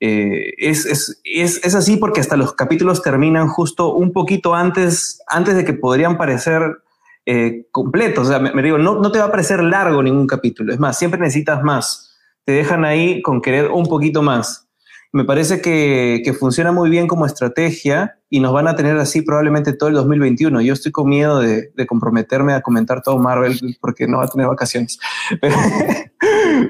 Eh, 0.00 0.52
es, 0.58 0.84
es, 0.84 1.22
es, 1.24 1.64
es, 1.64 1.74
así 1.74 1.96
porque 1.96 2.20
hasta 2.20 2.36
los 2.36 2.52
capítulos 2.52 3.02
terminan 3.02 3.48
justo 3.48 3.94
un 3.94 4.12
poquito 4.12 4.54
antes, 4.54 5.22
antes 5.26 5.56
de 5.56 5.64
que 5.64 5.72
podrían 5.72 6.18
parecer 6.18 6.82
eh, 7.26 7.66
completos. 7.72 8.28
O 8.28 8.30
sea, 8.30 8.38
me, 8.38 8.62
digo, 8.62 8.78
no, 8.78 9.00
no 9.00 9.10
te 9.10 9.18
va 9.18 9.26
a 9.26 9.30
parecer 9.30 9.62
largo 9.62 10.02
ningún 10.02 10.26
capítulo. 10.26 10.72
Es 10.72 10.78
más, 10.78 10.96
siempre 10.96 11.20
necesitas 11.20 11.62
más. 11.62 12.16
Te 12.44 12.52
dejan 12.52 12.84
ahí 12.84 13.20
con 13.20 13.42
querer 13.42 13.70
un 13.70 13.86
poquito 13.86 14.22
más. 14.22 14.68
Me 15.12 15.24
parece 15.24 15.60
que, 15.60 16.22
que, 16.24 16.32
funciona 16.34 16.72
muy 16.72 16.90
bien 16.90 17.08
como 17.08 17.26
estrategia 17.26 18.18
y 18.28 18.40
nos 18.40 18.52
van 18.52 18.68
a 18.68 18.76
tener 18.76 18.96
así 18.98 19.22
probablemente 19.22 19.72
todo 19.72 19.88
el 19.88 19.94
2021. 19.96 20.60
Yo 20.60 20.72
estoy 20.72 20.92
con 20.92 21.08
miedo 21.08 21.40
de, 21.40 21.72
comprometerme 21.86 22.52
a 22.52 22.60
comentar 22.60 23.02
todo 23.02 23.18
Marvel 23.18 23.58
porque 23.80 24.06
no 24.06 24.18
va 24.18 24.24
a 24.24 24.28
tener 24.28 24.46
vacaciones. 24.46 24.98
Pero, 25.40 25.56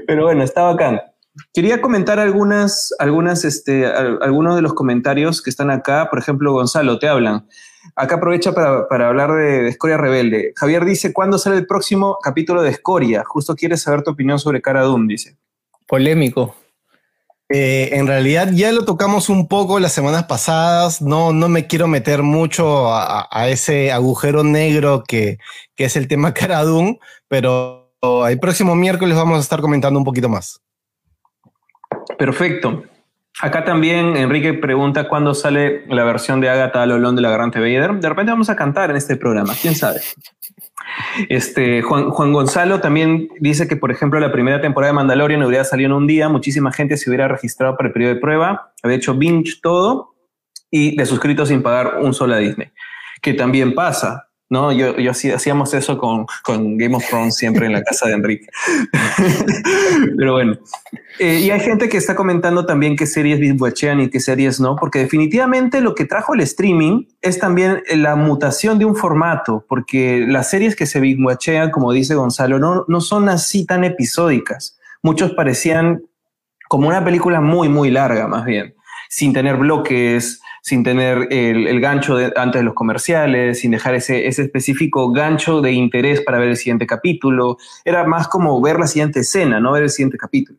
pero 0.07 0.25
bueno, 0.25 0.43
está 0.43 0.63
bacán. 0.63 1.01
Quería 1.53 1.81
comentar 1.81 2.19
algunas, 2.19 2.95
algunas, 2.99 3.45
este, 3.45 3.87
algunos 3.87 4.57
de 4.57 4.63
los 4.63 4.75
comentarios 4.75 5.43
que 5.43 5.51
están 5.51 5.71
acá. 5.71 6.09
Por 6.09 6.19
ejemplo, 6.19 6.53
Gonzalo, 6.53 6.99
te 6.99 7.09
hablan. 7.09 7.47
Acá 7.95 8.17
aprovecha 8.17 8.53
para, 8.53 8.89
para 8.89 9.09
hablar 9.09 9.33
de, 9.33 9.63
de, 9.63 9.69
Escoria 9.69 9.97
Rebelde. 9.97 10.53
Javier 10.57 10.85
dice, 10.85 11.13
¿cuándo 11.13 11.39
sale 11.39 11.57
el 11.57 11.67
próximo 11.67 12.19
capítulo 12.23 12.63
de 12.63 12.71
Escoria? 12.71 13.25
Justo 13.25 13.55
quiere 13.55 13.77
saber 13.77 14.03
tu 14.03 14.11
opinión 14.11 14.39
sobre 14.39 14.61
Cara 14.61 14.83
Doom, 14.83 15.07
dice. 15.07 15.37
Polémico. 15.87 16.55
Eh, 17.49 17.91
en 17.93 18.09
realidad 18.09 18.51
ya 18.53 18.73
lo 18.73 18.85
tocamos 18.85 19.29
un 19.29 19.47
poco 19.47 19.79
las 19.79 19.93
semanas 19.93 20.25
pasadas. 20.25 21.01
No, 21.01 21.33
no 21.33 21.49
me 21.49 21.67
quiero 21.67 21.87
meter 21.87 22.23
mucho 22.23 22.93
a, 22.93 23.29
a 23.31 23.49
ese 23.49 23.93
agujero 23.93 24.43
negro 24.43 25.05
que, 25.07 25.39
que 25.77 25.85
es 25.85 25.97
el 25.97 26.09
tema 26.09 26.35
Cara 26.35 26.65
Doom, 26.65 26.99
pero 27.29 27.93
el 28.29 28.39
próximo 28.39 28.75
miércoles 28.75 29.17
vamos 29.17 29.39
a 29.39 29.41
estar 29.41 29.61
comentando 29.61 29.99
un 29.99 30.05
poquito 30.05 30.29
más. 30.29 30.61
Perfecto. 32.19 32.85
Acá 33.41 33.65
también 33.65 34.17
Enrique 34.17 34.55
pregunta 34.55 35.09
cuándo 35.09 35.35
sale 35.35 35.85
la 35.89 36.05
versión 36.05 36.41
de 36.41 36.49
Agatha 36.49 36.87
Lolón 36.87 37.17
de 37.17 37.23
la 37.23 37.31
Gran 37.31 37.51
Vader. 37.51 37.95
De 37.95 38.09
repente 38.09 38.33
vamos 38.33 38.49
a 38.49 38.57
cantar 38.57 38.91
en 38.91 38.97
este 38.97 39.17
programa, 39.17 39.53
quién 39.61 39.75
sabe. 39.75 40.01
Este, 41.29 41.83
Juan, 41.83 42.11
Juan, 42.11 42.33
Gonzalo 42.33 42.81
también 42.81 43.29
dice 43.41 43.69
que, 43.69 43.77
por 43.77 43.91
ejemplo, 43.91 44.19
la 44.21 44.33
primera 44.33 44.61
temporada 44.61 44.93
de 44.93 44.97
Mandalorian 44.97 45.43
hubiera 45.43 45.65
salido 45.65 45.89
en 45.89 45.93
un 45.93 46.07
día, 46.07 46.29
muchísima 46.29 46.73
gente 46.73 46.97
se 46.97 47.11
hubiera 47.11 47.29
registrado 47.29 47.77
para 47.77 47.89
el 47.89 47.93
periodo 47.93 48.15
de 48.15 48.21
prueba, 48.21 48.73
había 48.83 48.97
hecho 48.97 49.15
binge 49.15 49.61
todo 49.63 50.15
y 50.71 50.97
de 50.97 51.05
suscrito 51.05 51.45
sin 51.45 51.63
pagar 51.63 51.99
un 52.01 52.15
solo 52.15 52.35
a 52.35 52.39
Disney, 52.39 52.71
que 53.21 53.35
también 53.35 53.75
pasa. 53.75 54.26
¿No? 54.49 54.73
Yo, 54.73 54.97
yo 54.97 55.11
hacíamos 55.11 55.75
eso 55.75 55.99
con, 55.99 56.27
con, 56.43 56.77
Game 56.79 56.95
of 56.95 57.07
Thrones 57.09 57.37
siempre 57.37 57.67
en 57.67 57.73
la 57.73 57.83
casa 57.83 58.07
de 58.07 58.15
Enrique. 58.15 58.47
Pero 60.17 60.33
bueno. 60.33 60.57
Eh, 61.19 61.41
y 61.41 61.51
hay 61.51 61.61
gente 61.61 61.89
que 61.89 61.97
está 61.97 62.15
comentando 62.15 62.67
también 62.67 62.97
qué 62.97 63.07
series 63.07 63.41
bingean 63.41 64.01
y 64.01 64.11
qué 64.11 64.21
series 64.21 64.61
no, 64.61 64.77
porque 64.77 65.01
definitivamente 65.01 65.81
lo 65.81 65.95
que 65.95 66.05
trajo 66.05 66.35
el 66.35 66.41
streaming 66.41 67.05
es 67.23 67.39
también 67.39 67.83
la 67.95 68.17
mutación 68.17 68.79
de 68.79 68.85
un 68.85 68.95
formato, 68.95 69.65
porque 69.69 70.25
las 70.29 70.51
series 70.51 70.77
que 70.77 70.87
se 70.87 71.01
bingean, 71.01 71.71
como 71.71 71.93
dice 71.93 72.15
Gonzalo, 72.15 72.59
no, 72.59 72.85
no 72.87 73.01
son 73.01 73.29
así 73.29 73.67
tan 73.67 73.85
episódicas. 73.85 74.79
Muchos 75.03 75.33
parecían 75.33 76.03
como 76.69 76.89
una 76.89 77.05
película 77.05 77.41
muy, 77.41 77.69
muy 77.69 77.91
larga, 77.91 78.27
más 78.29 78.45
bien, 78.45 78.75
sin 79.09 79.33
tener 79.33 79.57
bloques, 79.57 80.41
sin 80.67 80.83
tener 80.83 81.29
el, 81.31 81.69
el 81.69 81.81
gancho 81.81 82.17
de, 82.17 82.33
antes 82.35 82.59
de 82.59 82.65
los 82.65 82.75
comerciales, 82.75 83.61
sin 83.61 83.71
dejar 83.71 83.95
ese, 83.95 84.27
ese 84.27 84.43
específico 84.43 85.13
gancho 85.13 85.61
de 85.61 85.71
interés 85.71 86.23
para 86.23 86.41
ver 86.41 86.49
el 86.49 86.57
siguiente 86.57 86.89
capítulo. 86.89 87.57
Era 87.85 88.03
más 88.03 88.27
como 88.27 88.61
ver 88.61 88.77
la 88.81 88.89
siguiente 88.89 89.21
escena, 89.21 89.61
no 89.61 89.71
ver 89.71 89.85
el 89.85 89.91
siguiente 89.91 90.19
capítulo 90.19 90.59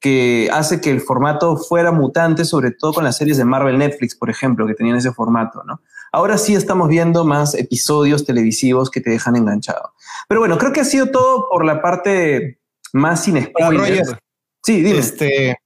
que 0.00 0.50
hace 0.52 0.80
que 0.80 0.90
el 0.90 1.00
formato 1.00 1.56
fuera 1.56 1.92
mutante, 1.92 2.44
sobre 2.44 2.72
todo 2.72 2.92
con 2.92 3.04
las 3.04 3.16
series 3.16 3.38
de 3.38 3.44
Marvel 3.44 3.78
Netflix, 3.78 4.14
por 4.16 4.28
ejemplo, 4.28 4.66
que 4.66 4.74
tenían 4.74 4.96
ese 4.96 5.12
formato, 5.12 5.62
¿no? 5.64 5.80
Ahora 6.12 6.36
sí 6.36 6.54
estamos 6.54 6.88
viendo 6.88 7.24
más 7.24 7.54
episodios 7.54 8.26
televisivos 8.26 8.90
que 8.90 9.00
te 9.00 9.10
dejan 9.10 9.36
enganchado. 9.36 9.94
Pero 10.28 10.40
bueno, 10.40 10.58
creo 10.58 10.72
que 10.72 10.80
ha 10.80 10.84
sido 10.84 11.06
todo 11.06 11.48
por 11.48 11.64
la 11.64 11.80
parte 11.80 12.58
más 12.92 13.22
sin 13.24 13.42
spoilers. 13.42 14.14
Sí, 14.62 14.82
dime. 14.82 14.98
Este, 14.98 15.56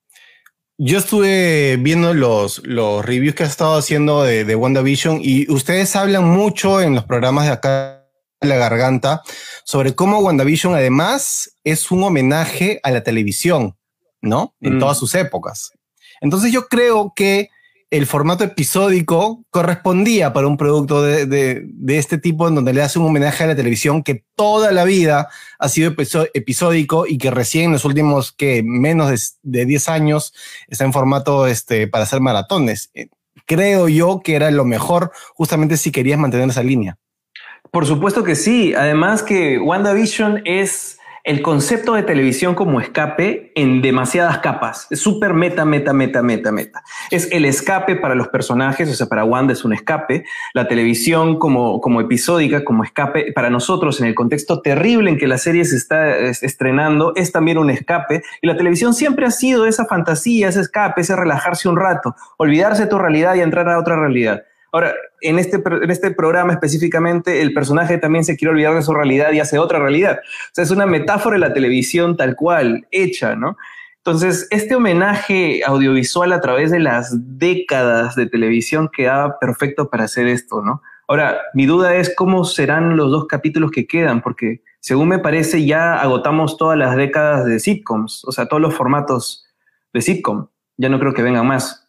yo 0.78 0.98
estuve 0.98 1.76
viendo 1.76 2.14
los, 2.14 2.64
los 2.64 3.04
reviews 3.04 3.34
que 3.34 3.42
has 3.42 3.50
estado 3.50 3.76
haciendo 3.76 4.22
de, 4.22 4.44
de 4.44 4.54
WandaVision 4.54 5.20
y 5.20 5.50
ustedes 5.50 5.96
hablan 5.96 6.24
mucho 6.24 6.80
en 6.80 6.94
los 6.94 7.04
programas 7.04 7.46
de 7.46 7.52
acá 7.52 8.06
la 8.40 8.56
garganta 8.56 9.22
sobre 9.64 9.96
cómo 9.96 10.20
WandaVision 10.20 10.74
además 10.74 11.56
es 11.64 11.90
un 11.90 12.04
homenaje 12.04 12.78
a 12.84 12.92
la 12.92 13.02
televisión, 13.02 13.76
¿no? 14.22 14.54
En 14.60 14.76
mm. 14.76 14.78
todas 14.78 14.98
sus 14.98 15.16
épocas. 15.16 15.72
Entonces 16.20 16.52
yo 16.52 16.68
creo 16.68 17.12
que 17.14 17.50
el 17.90 18.06
formato 18.06 18.44
episódico 18.44 19.44
correspondía 19.50 20.32
para 20.32 20.46
un 20.46 20.56
producto 20.56 21.02
de, 21.02 21.26
de, 21.26 21.62
de, 21.64 21.98
este 21.98 22.18
tipo 22.18 22.46
en 22.46 22.54
donde 22.54 22.74
le 22.74 22.82
hace 22.82 22.98
un 22.98 23.06
homenaje 23.06 23.44
a 23.44 23.46
la 23.46 23.56
televisión 23.56 24.02
que 24.02 24.24
toda 24.34 24.72
la 24.72 24.84
vida 24.84 25.28
ha 25.58 25.68
sido 25.68 25.94
episódico 26.34 27.06
y 27.06 27.16
que 27.16 27.30
recién 27.30 27.66
en 27.66 27.72
los 27.72 27.84
últimos 27.86 28.32
que 28.32 28.62
menos 28.62 29.38
de, 29.42 29.64
10 29.64 29.88
años 29.88 30.34
está 30.68 30.84
en 30.84 30.92
formato 30.92 31.46
este, 31.46 31.88
para 31.88 32.04
hacer 32.04 32.20
maratones. 32.20 32.90
Eh, 32.92 33.08
creo 33.46 33.88
yo 33.88 34.20
que 34.22 34.36
era 34.36 34.50
lo 34.50 34.66
mejor 34.66 35.10
justamente 35.34 35.78
si 35.78 35.90
querías 35.90 36.18
mantener 36.18 36.48
esa 36.50 36.62
línea. 36.62 36.98
Por 37.70 37.86
supuesto 37.86 38.22
que 38.22 38.36
sí. 38.36 38.74
Además 38.74 39.22
que 39.22 39.58
WandaVision 39.58 40.42
es 40.44 40.97
el 41.28 41.42
concepto 41.42 41.92
de 41.92 42.04
televisión 42.04 42.54
como 42.54 42.80
escape 42.80 43.52
en 43.54 43.82
demasiadas 43.82 44.38
capas. 44.38 44.86
Es 44.88 45.00
súper 45.00 45.34
meta, 45.34 45.66
meta, 45.66 45.92
meta, 45.92 46.22
meta, 46.22 46.50
meta. 46.52 46.82
Es 47.10 47.30
el 47.30 47.44
escape 47.44 47.96
para 47.96 48.14
los 48.14 48.28
personajes, 48.28 48.90
o 48.90 48.94
sea, 48.94 49.08
para 49.08 49.24
Wanda 49.24 49.52
es 49.52 49.62
un 49.62 49.74
escape. 49.74 50.24
La 50.54 50.68
televisión 50.68 51.38
como, 51.38 51.82
como 51.82 52.00
episódica, 52.00 52.64
como 52.64 52.82
escape, 52.82 53.30
para 53.34 53.50
nosotros 53.50 54.00
en 54.00 54.06
el 54.06 54.14
contexto 54.14 54.62
terrible 54.62 55.10
en 55.10 55.18
que 55.18 55.28
la 55.28 55.36
serie 55.36 55.66
se 55.66 55.76
está 55.76 56.16
estrenando, 56.16 57.12
es 57.14 57.30
también 57.30 57.58
un 57.58 57.68
escape. 57.68 58.22
Y 58.40 58.46
la 58.46 58.56
televisión 58.56 58.94
siempre 58.94 59.26
ha 59.26 59.30
sido 59.30 59.66
esa 59.66 59.84
fantasía, 59.84 60.48
ese 60.48 60.62
escape, 60.62 61.02
ese 61.02 61.14
relajarse 61.14 61.68
un 61.68 61.76
rato, 61.76 62.16
olvidarse 62.38 62.84
de 62.84 62.88
tu 62.88 62.96
realidad 62.96 63.34
y 63.34 63.40
entrar 63.40 63.68
a 63.68 63.78
otra 63.78 63.96
realidad. 63.96 64.44
Ahora, 64.72 64.94
en 65.20 65.38
este, 65.38 65.56
en 65.56 65.90
este 65.90 66.10
programa 66.10 66.52
específicamente, 66.52 67.40
el 67.40 67.52
personaje 67.54 67.98
también 67.98 68.24
se 68.24 68.36
quiere 68.36 68.52
olvidar 68.52 68.74
de 68.74 68.82
su 68.82 68.92
realidad 68.92 69.32
y 69.32 69.40
hace 69.40 69.58
otra 69.58 69.78
realidad. 69.78 70.20
O 70.22 70.50
sea, 70.52 70.64
es 70.64 70.70
una 70.70 70.86
metáfora 70.86 71.34
de 71.34 71.40
la 71.40 71.52
televisión 71.52 72.16
tal 72.16 72.36
cual, 72.36 72.86
hecha, 72.90 73.34
¿no? 73.34 73.56
Entonces, 73.96 74.46
este 74.50 74.74
homenaje 74.74 75.62
audiovisual 75.66 76.32
a 76.32 76.40
través 76.40 76.70
de 76.70 76.80
las 76.80 77.38
décadas 77.38 78.14
de 78.14 78.26
televisión 78.26 78.88
quedaba 78.94 79.38
perfecto 79.38 79.90
para 79.90 80.04
hacer 80.04 80.26
esto, 80.28 80.62
¿no? 80.62 80.82
Ahora, 81.08 81.40
mi 81.54 81.66
duda 81.66 81.94
es 81.96 82.14
cómo 82.14 82.44
serán 82.44 82.96
los 82.96 83.10
dos 83.10 83.26
capítulos 83.26 83.70
que 83.70 83.86
quedan, 83.86 84.20
porque 84.20 84.62
según 84.80 85.08
me 85.08 85.18
parece 85.18 85.64
ya 85.64 85.94
agotamos 85.94 86.56
todas 86.56 86.78
las 86.78 86.96
décadas 86.96 87.46
de 87.46 87.58
sitcoms, 87.60 88.24
o 88.26 88.32
sea, 88.32 88.46
todos 88.46 88.60
los 88.60 88.74
formatos 88.74 89.46
de 89.92 90.02
sitcom. 90.02 90.48
Ya 90.76 90.88
no 90.88 91.00
creo 91.00 91.14
que 91.14 91.22
vengan 91.22 91.46
más. 91.46 91.87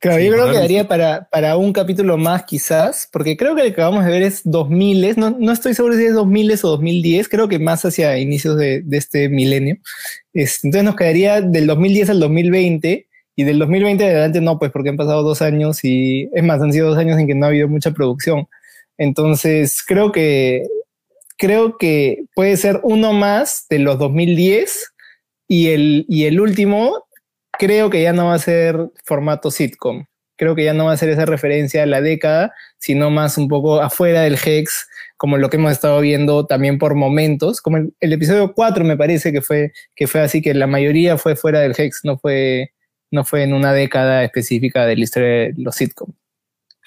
Claro, 0.00 0.18
sí, 0.18 0.26
yo 0.26 0.32
creo 0.32 0.50
que 0.52 0.58
daría 0.58 0.86
para, 0.86 1.28
para 1.28 1.56
un 1.56 1.72
capítulo 1.72 2.16
más 2.16 2.44
quizás, 2.44 3.08
porque 3.10 3.36
creo 3.36 3.56
que 3.56 3.62
el 3.62 3.74
que 3.74 3.80
vamos 3.80 4.04
a 4.04 4.08
ver 4.08 4.22
es 4.22 4.42
2000, 4.44 5.18
no, 5.18 5.30
no 5.30 5.50
estoy 5.50 5.74
seguro 5.74 5.96
si 5.96 6.04
es 6.04 6.14
2000 6.14 6.52
o 6.52 6.68
2010, 6.68 7.28
creo 7.28 7.48
que 7.48 7.58
más 7.58 7.84
hacia 7.84 8.16
inicios 8.16 8.56
de, 8.56 8.82
de 8.82 8.96
este 8.96 9.28
milenio. 9.28 9.76
Es, 10.32 10.64
entonces 10.64 10.84
nos 10.84 10.94
quedaría 10.94 11.40
del 11.40 11.66
2010 11.66 12.10
al 12.10 12.20
2020 12.20 13.08
y 13.34 13.44
del 13.44 13.58
2020 13.58 14.04
adelante 14.04 14.40
no, 14.40 14.58
pues 14.58 14.70
porque 14.70 14.90
han 14.90 14.96
pasado 14.96 15.24
dos 15.24 15.42
años 15.42 15.84
y 15.84 16.28
es 16.32 16.44
más, 16.44 16.62
han 16.62 16.72
sido 16.72 16.90
dos 16.90 16.98
años 16.98 17.18
en 17.18 17.26
que 17.26 17.34
no 17.34 17.46
ha 17.46 17.48
habido 17.48 17.66
mucha 17.66 17.90
producción. 17.90 18.46
Entonces 18.98 19.82
creo 19.84 20.12
que, 20.12 20.62
creo 21.36 21.76
que 21.76 22.24
puede 22.36 22.56
ser 22.56 22.78
uno 22.84 23.12
más 23.12 23.66
de 23.68 23.80
los 23.80 23.98
2010 23.98 24.92
y 25.48 25.68
el, 25.68 26.04
y 26.08 26.26
el 26.26 26.40
último 26.40 27.07
creo 27.58 27.90
que 27.90 28.02
ya 28.02 28.12
no 28.12 28.26
va 28.26 28.34
a 28.34 28.38
ser 28.38 28.90
formato 29.04 29.50
sitcom. 29.50 30.06
Creo 30.36 30.54
que 30.54 30.64
ya 30.64 30.72
no 30.72 30.86
va 30.86 30.92
a 30.92 30.96
ser 30.96 31.08
esa 31.08 31.26
referencia 31.26 31.82
a 31.82 31.86
la 31.86 32.00
década, 32.00 32.54
sino 32.78 33.10
más 33.10 33.38
un 33.38 33.48
poco 33.48 33.80
afuera 33.80 34.22
del 34.22 34.38
Hex, 34.42 34.88
como 35.16 35.36
lo 35.36 35.50
que 35.50 35.56
hemos 35.56 35.72
estado 35.72 36.00
viendo 36.00 36.46
también 36.46 36.78
por 36.78 36.94
momentos, 36.94 37.60
como 37.60 37.78
el, 37.78 38.12
episodio 38.12 38.54
4 38.54 38.84
me 38.84 38.96
parece 38.96 39.32
que 39.32 39.42
fue, 39.42 39.72
que 39.96 40.06
fue 40.06 40.20
así, 40.20 40.40
que 40.40 40.54
la 40.54 40.68
mayoría 40.68 41.18
fue 41.18 41.34
fuera 41.34 41.60
del 41.60 41.74
Hex, 41.76 42.02
no 42.04 42.18
fue, 42.18 42.72
no 43.10 43.24
fue 43.24 43.42
en 43.42 43.52
una 43.52 43.72
década 43.72 44.22
específica 44.22 44.86
de 44.86 44.96
la 44.96 45.02
historia 45.02 45.28
de 45.28 45.54
los 45.56 45.74
sitcoms. 45.74 46.14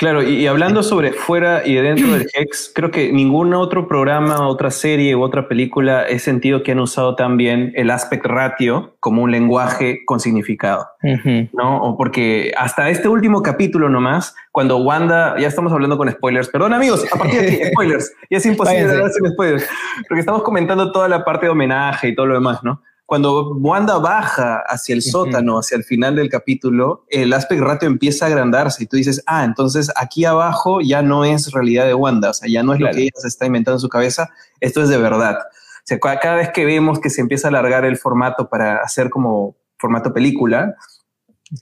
Claro, 0.01 0.23
y, 0.23 0.33
y, 0.33 0.47
hablando 0.47 0.81
sobre 0.81 1.13
fuera 1.13 1.61
y 1.63 1.75
dentro 1.75 2.11
del 2.11 2.27
Hex, 2.33 2.71
creo 2.73 2.89
que 2.89 3.13
ningún 3.13 3.53
otro 3.53 3.87
programa, 3.87 4.47
otra 4.47 4.71
serie 4.71 5.15
u 5.15 5.21
otra 5.21 5.47
película 5.47 6.07
he 6.07 6.17
sentido 6.17 6.63
que 6.63 6.71
han 6.71 6.79
usado 6.79 7.13
también 7.13 7.71
el 7.75 7.91
aspect 7.91 8.25
ratio 8.25 8.95
como 8.99 9.21
un 9.21 9.29
lenguaje 9.29 10.03
con 10.07 10.19
significado, 10.19 10.87
uh 11.03 11.07
-huh. 11.07 11.49
¿no? 11.53 11.83
O 11.83 11.97
porque 11.97 12.51
hasta 12.57 12.89
este 12.89 13.09
último 13.09 13.43
capítulo 13.43 13.89
nomás, 13.89 14.35
cuando 14.51 14.77
Wanda, 14.77 15.37
ya 15.37 15.47
estamos 15.47 15.71
hablando 15.71 15.99
con 15.99 16.09
spoilers, 16.09 16.49
perdón 16.49 16.73
amigos, 16.73 17.05
a 17.13 17.15
partir 17.15 17.39
de 17.39 17.47
aquí, 17.47 17.65
spoilers, 17.71 18.11
y 18.27 18.35
es 18.37 18.45
imposible 18.47 18.89
hablar 18.89 19.11
sin 19.11 19.31
spoilers, 19.31 19.69
porque 20.09 20.19
estamos 20.19 20.41
comentando 20.41 20.91
toda 20.91 21.09
la 21.09 21.23
parte 21.23 21.45
de 21.45 21.51
homenaje 21.51 22.07
y 22.07 22.15
todo 22.15 22.25
lo 22.25 22.33
demás, 22.33 22.63
¿no? 22.63 22.81
Cuando 23.11 23.49
Wanda 23.55 23.97
baja 23.97 24.63
hacia 24.65 24.95
el 24.95 25.01
sótano, 25.01 25.59
hacia 25.59 25.75
el 25.75 25.83
final 25.83 26.15
del 26.15 26.29
capítulo, 26.29 27.03
el 27.09 27.33
aspect 27.33 27.59
ratio 27.59 27.89
empieza 27.89 28.23
a 28.23 28.29
agrandarse 28.29 28.85
y 28.85 28.87
tú 28.87 28.95
dices, 28.95 29.21
ah, 29.25 29.43
entonces 29.43 29.91
aquí 29.97 30.23
abajo 30.23 30.79
ya 30.79 31.01
no 31.01 31.25
es 31.25 31.51
realidad 31.51 31.87
de 31.87 31.93
Wanda, 31.93 32.29
o 32.29 32.33
sea, 32.33 32.47
ya 32.49 32.63
no 32.63 32.73
es 32.73 32.79
lo 32.79 32.89
que 32.89 33.01
ella 33.01 33.11
se 33.15 33.27
está 33.27 33.45
inventando 33.45 33.75
en 33.75 33.81
su 33.81 33.89
cabeza, 33.89 34.29
esto 34.61 34.81
es 34.81 34.87
de 34.87 34.97
verdad. 34.97 35.39
O 35.39 35.83
sea, 35.83 35.99
cada 35.99 36.35
vez 36.35 36.51
que 36.53 36.63
vemos 36.63 37.01
que 37.01 37.09
se 37.09 37.19
empieza 37.19 37.49
a 37.49 37.49
alargar 37.49 37.83
el 37.83 37.97
formato 37.97 38.47
para 38.47 38.77
hacer 38.77 39.09
como 39.09 39.57
formato 39.77 40.13
película, 40.13 40.77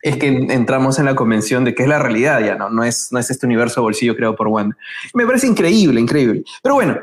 es 0.04 0.18
que 0.18 0.28
entramos 0.28 1.00
en 1.00 1.06
la 1.06 1.16
convención 1.16 1.66
de 1.66 1.74
que 1.74 1.82
es 1.82 1.90
la 1.90 1.98
realidad 1.98 2.42
ya, 2.42 2.54
¿no? 2.58 2.70
No 2.70 2.84
es, 2.84 3.12
no 3.12 3.18
es 3.18 3.32
este 3.32 3.48
universo 3.48 3.82
bolsillo 3.82 4.16
creado 4.16 4.36
por 4.36 4.50
Wanda. 4.50 4.78
Me 5.16 5.26
parece 5.26 5.48
increíble, 5.48 6.00
increíble. 6.00 6.44
Pero 6.62 6.76
bueno, 6.76 7.00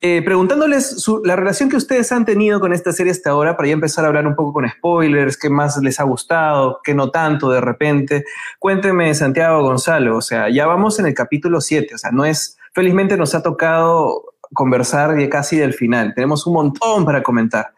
eh, 0.00 0.22
preguntándoles 0.22 1.06
la 1.24 1.36
relación 1.36 1.68
que 1.68 1.76
ustedes 1.76 2.10
han 2.12 2.24
tenido 2.24 2.60
con 2.60 2.72
esta 2.72 2.92
serie 2.92 3.12
hasta 3.12 3.30
ahora, 3.30 3.56
para 3.56 3.68
ya 3.68 3.74
empezar 3.74 4.04
a 4.04 4.08
hablar 4.08 4.26
un 4.26 4.34
poco 4.34 4.52
con 4.52 4.68
spoilers, 4.68 5.36
qué 5.36 5.50
más 5.50 5.76
les 5.78 6.00
ha 6.00 6.04
gustado, 6.04 6.80
qué 6.82 6.94
no 6.94 7.10
tanto 7.10 7.50
de 7.50 7.60
repente. 7.60 8.24
Cuénteme, 8.58 9.14
Santiago 9.14 9.62
Gonzalo, 9.62 10.16
o 10.16 10.22
sea, 10.22 10.48
ya 10.48 10.66
vamos 10.66 10.98
en 10.98 11.06
el 11.06 11.14
capítulo 11.14 11.60
7, 11.60 11.94
o 11.94 11.98
sea, 11.98 12.10
no 12.10 12.24
es, 12.24 12.56
felizmente 12.72 13.16
nos 13.16 13.34
ha 13.34 13.42
tocado 13.42 14.34
conversar 14.52 15.18
ya 15.18 15.28
casi 15.28 15.56
del 15.56 15.74
final, 15.74 16.14
tenemos 16.14 16.46
un 16.46 16.54
montón 16.54 17.04
para 17.04 17.22
comentar. 17.22 17.72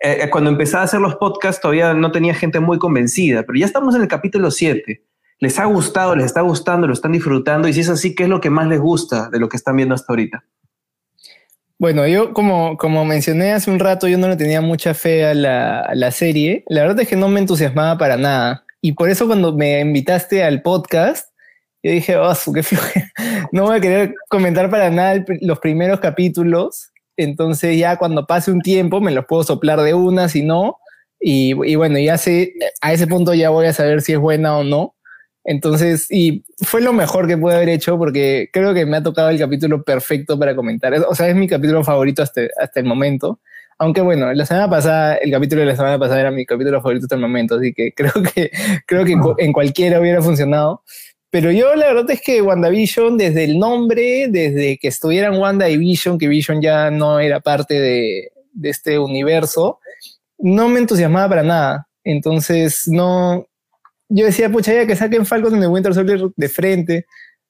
Eh, 0.00 0.18
eh, 0.22 0.30
cuando 0.30 0.50
empezaba 0.50 0.82
a 0.82 0.84
hacer 0.84 1.00
los 1.00 1.16
podcasts 1.16 1.62
todavía 1.62 1.94
no 1.94 2.12
tenía 2.12 2.34
gente 2.34 2.60
muy 2.60 2.78
convencida, 2.78 3.42
pero 3.44 3.58
ya 3.58 3.66
estamos 3.66 3.94
en 3.94 4.02
el 4.02 4.08
capítulo 4.08 4.50
7. 4.50 5.02
¿Les 5.40 5.58
ha 5.58 5.64
gustado, 5.64 6.14
les 6.14 6.26
está 6.26 6.40
gustando, 6.42 6.86
lo 6.86 6.92
están 6.92 7.12
disfrutando? 7.12 7.68
Y 7.68 7.72
si 7.72 7.80
es 7.80 7.88
así, 7.88 8.14
¿qué 8.14 8.24
es 8.24 8.28
lo 8.28 8.40
que 8.40 8.50
más 8.50 8.66
les 8.66 8.80
gusta 8.80 9.28
de 9.30 9.40
lo 9.40 9.48
que 9.48 9.56
están 9.56 9.76
viendo 9.76 9.94
hasta 9.94 10.12
ahorita? 10.12 10.44
Bueno, 11.84 12.06
yo 12.06 12.32
como, 12.32 12.78
como 12.78 13.04
mencioné 13.04 13.52
hace 13.52 13.70
un 13.70 13.78
rato, 13.78 14.08
yo 14.08 14.16
no 14.16 14.26
le 14.26 14.36
tenía 14.36 14.62
mucha 14.62 14.94
fe 14.94 15.26
a 15.26 15.34
la, 15.34 16.10
serie. 16.12 16.64
La 16.66 16.80
verdad 16.80 17.00
es 17.00 17.08
que 17.08 17.14
no 17.14 17.28
me 17.28 17.40
entusiasmaba 17.40 17.98
para 17.98 18.16
nada. 18.16 18.64
Y 18.80 18.92
por 18.92 19.10
eso 19.10 19.26
cuando 19.26 19.52
me 19.52 19.80
invitaste 19.80 20.42
al 20.42 20.62
podcast, 20.62 21.28
yo 21.82 21.92
dije, 21.92 22.16
oh, 22.16 22.32
qué 22.54 22.62
floje. 22.62 23.12
No 23.52 23.64
voy 23.64 23.76
a 23.76 23.80
querer 23.82 24.14
comentar 24.30 24.70
para 24.70 24.88
nada 24.88 25.22
los 25.42 25.58
primeros 25.58 26.00
capítulos. 26.00 26.90
Entonces 27.18 27.76
ya 27.76 27.98
cuando 27.98 28.26
pase 28.26 28.50
un 28.50 28.62
tiempo 28.62 29.02
me 29.02 29.12
los 29.12 29.26
puedo 29.26 29.44
soplar 29.44 29.82
de 29.82 29.92
una, 29.92 30.30
si 30.30 30.40
no. 30.40 30.78
Y, 31.20 31.50
y 31.70 31.74
bueno, 31.74 31.98
ya 31.98 32.16
sé, 32.16 32.54
a 32.80 32.94
ese 32.94 33.06
punto 33.06 33.34
ya 33.34 33.50
voy 33.50 33.66
a 33.66 33.74
saber 33.74 34.00
si 34.00 34.14
es 34.14 34.18
buena 34.18 34.56
o 34.56 34.64
no. 34.64 34.94
Entonces, 35.44 36.06
y 36.10 36.42
fue 36.62 36.80
lo 36.80 36.92
mejor 36.92 37.28
que 37.28 37.36
pude 37.36 37.54
haber 37.54 37.68
hecho 37.68 37.98
porque 37.98 38.48
creo 38.52 38.72
que 38.72 38.86
me 38.86 38.96
ha 38.96 39.02
tocado 39.02 39.28
el 39.28 39.38
capítulo 39.38 39.82
perfecto 39.82 40.38
para 40.38 40.56
comentar. 40.56 40.94
O 41.06 41.14
sea, 41.14 41.28
es 41.28 41.36
mi 41.36 41.46
capítulo 41.46 41.84
favorito 41.84 42.22
hasta, 42.22 42.42
hasta 42.58 42.80
el 42.80 42.86
momento. 42.86 43.40
Aunque 43.78 44.00
bueno, 44.00 44.32
la 44.32 44.46
semana 44.46 44.70
pasada, 44.70 45.16
el 45.16 45.30
capítulo 45.30 45.60
de 45.60 45.66
la 45.66 45.76
semana 45.76 45.98
pasada 45.98 46.20
era 46.20 46.30
mi 46.30 46.46
capítulo 46.46 46.80
favorito 46.80 47.04
hasta 47.04 47.16
el 47.16 47.20
momento, 47.20 47.56
así 47.56 47.74
que 47.74 47.92
creo 47.96 48.12
que, 48.34 48.50
creo 48.86 49.04
que 49.04 49.16
en 49.38 49.52
cualquiera 49.52 50.00
hubiera 50.00 50.22
funcionado. 50.22 50.82
Pero 51.30 51.50
yo 51.50 51.74
la 51.74 51.86
verdad 51.86 52.10
es 52.12 52.22
que 52.22 52.40
WandaVision, 52.40 53.18
desde 53.18 53.44
el 53.44 53.58
nombre, 53.58 54.28
desde 54.28 54.78
que 54.78 54.88
estuvieran 54.88 55.36
Wanda 55.36 55.68
y 55.68 55.76
Vision, 55.76 56.16
que 56.16 56.28
Vision 56.28 56.62
ya 56.62 56.92
no 56.92 57.18
era 57.18 57.40
parte 57.40 57.74
de, 57.74 58.30
de 58.52 58.70
este 58.70 59.00
universo, 59.00 59.80
no 60.38 60.68
me 60.68 60.78
entusiasmaba 60.78 61.28
para 61.28 61.42
nada. 61.42 61.88
Entonces, 62.04 62.84
no, 62.86 63.48
yo 64.08 64.26
decía, 64.26 64.50
pucha, 64.50 64.72
ya 64.72 64.86
que 64.86 64.96
saquen 64.96 65.26
Falcon 65.26 65.60
de 65.60 65.66
Winter 65.66 65.94
Soldier 65.94 66.28
de 66.36 66.48
frente, 66.48 67.06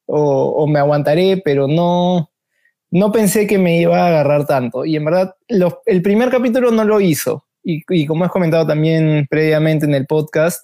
o, 0.06 0.66
me 0.66 0.78
aguantaré, 0.78 1.40
pero 1.44 1.66
no, 1.66 2.30
no 2.90 3.12
pensé 3.12 3.46
que 3.46 3.58
me 3.58 3.80
iba 3.80 4.02
a 4.02 4.08
agarrar 4.08 4.46
tanto. 4.46 4.84
Y 4.84 4.96
en 4.96 5.04
verdad, 5.04 5.34
el 5.48 6.02
primer 6.02 6.30
capítulo 6.30 6.70
no 6.70 6.84
lo 6.84 7.00
hizo. 7.00 7.46
Y, 7.62 8.06
como 8.06 8.24
has 8.24 8.30
comentado 8.30 8.66
también 8.66 9.26
previamente 9.30 9.86
en 9.86 9.94
el 9.94 10.06
podcast, 10.06 10.62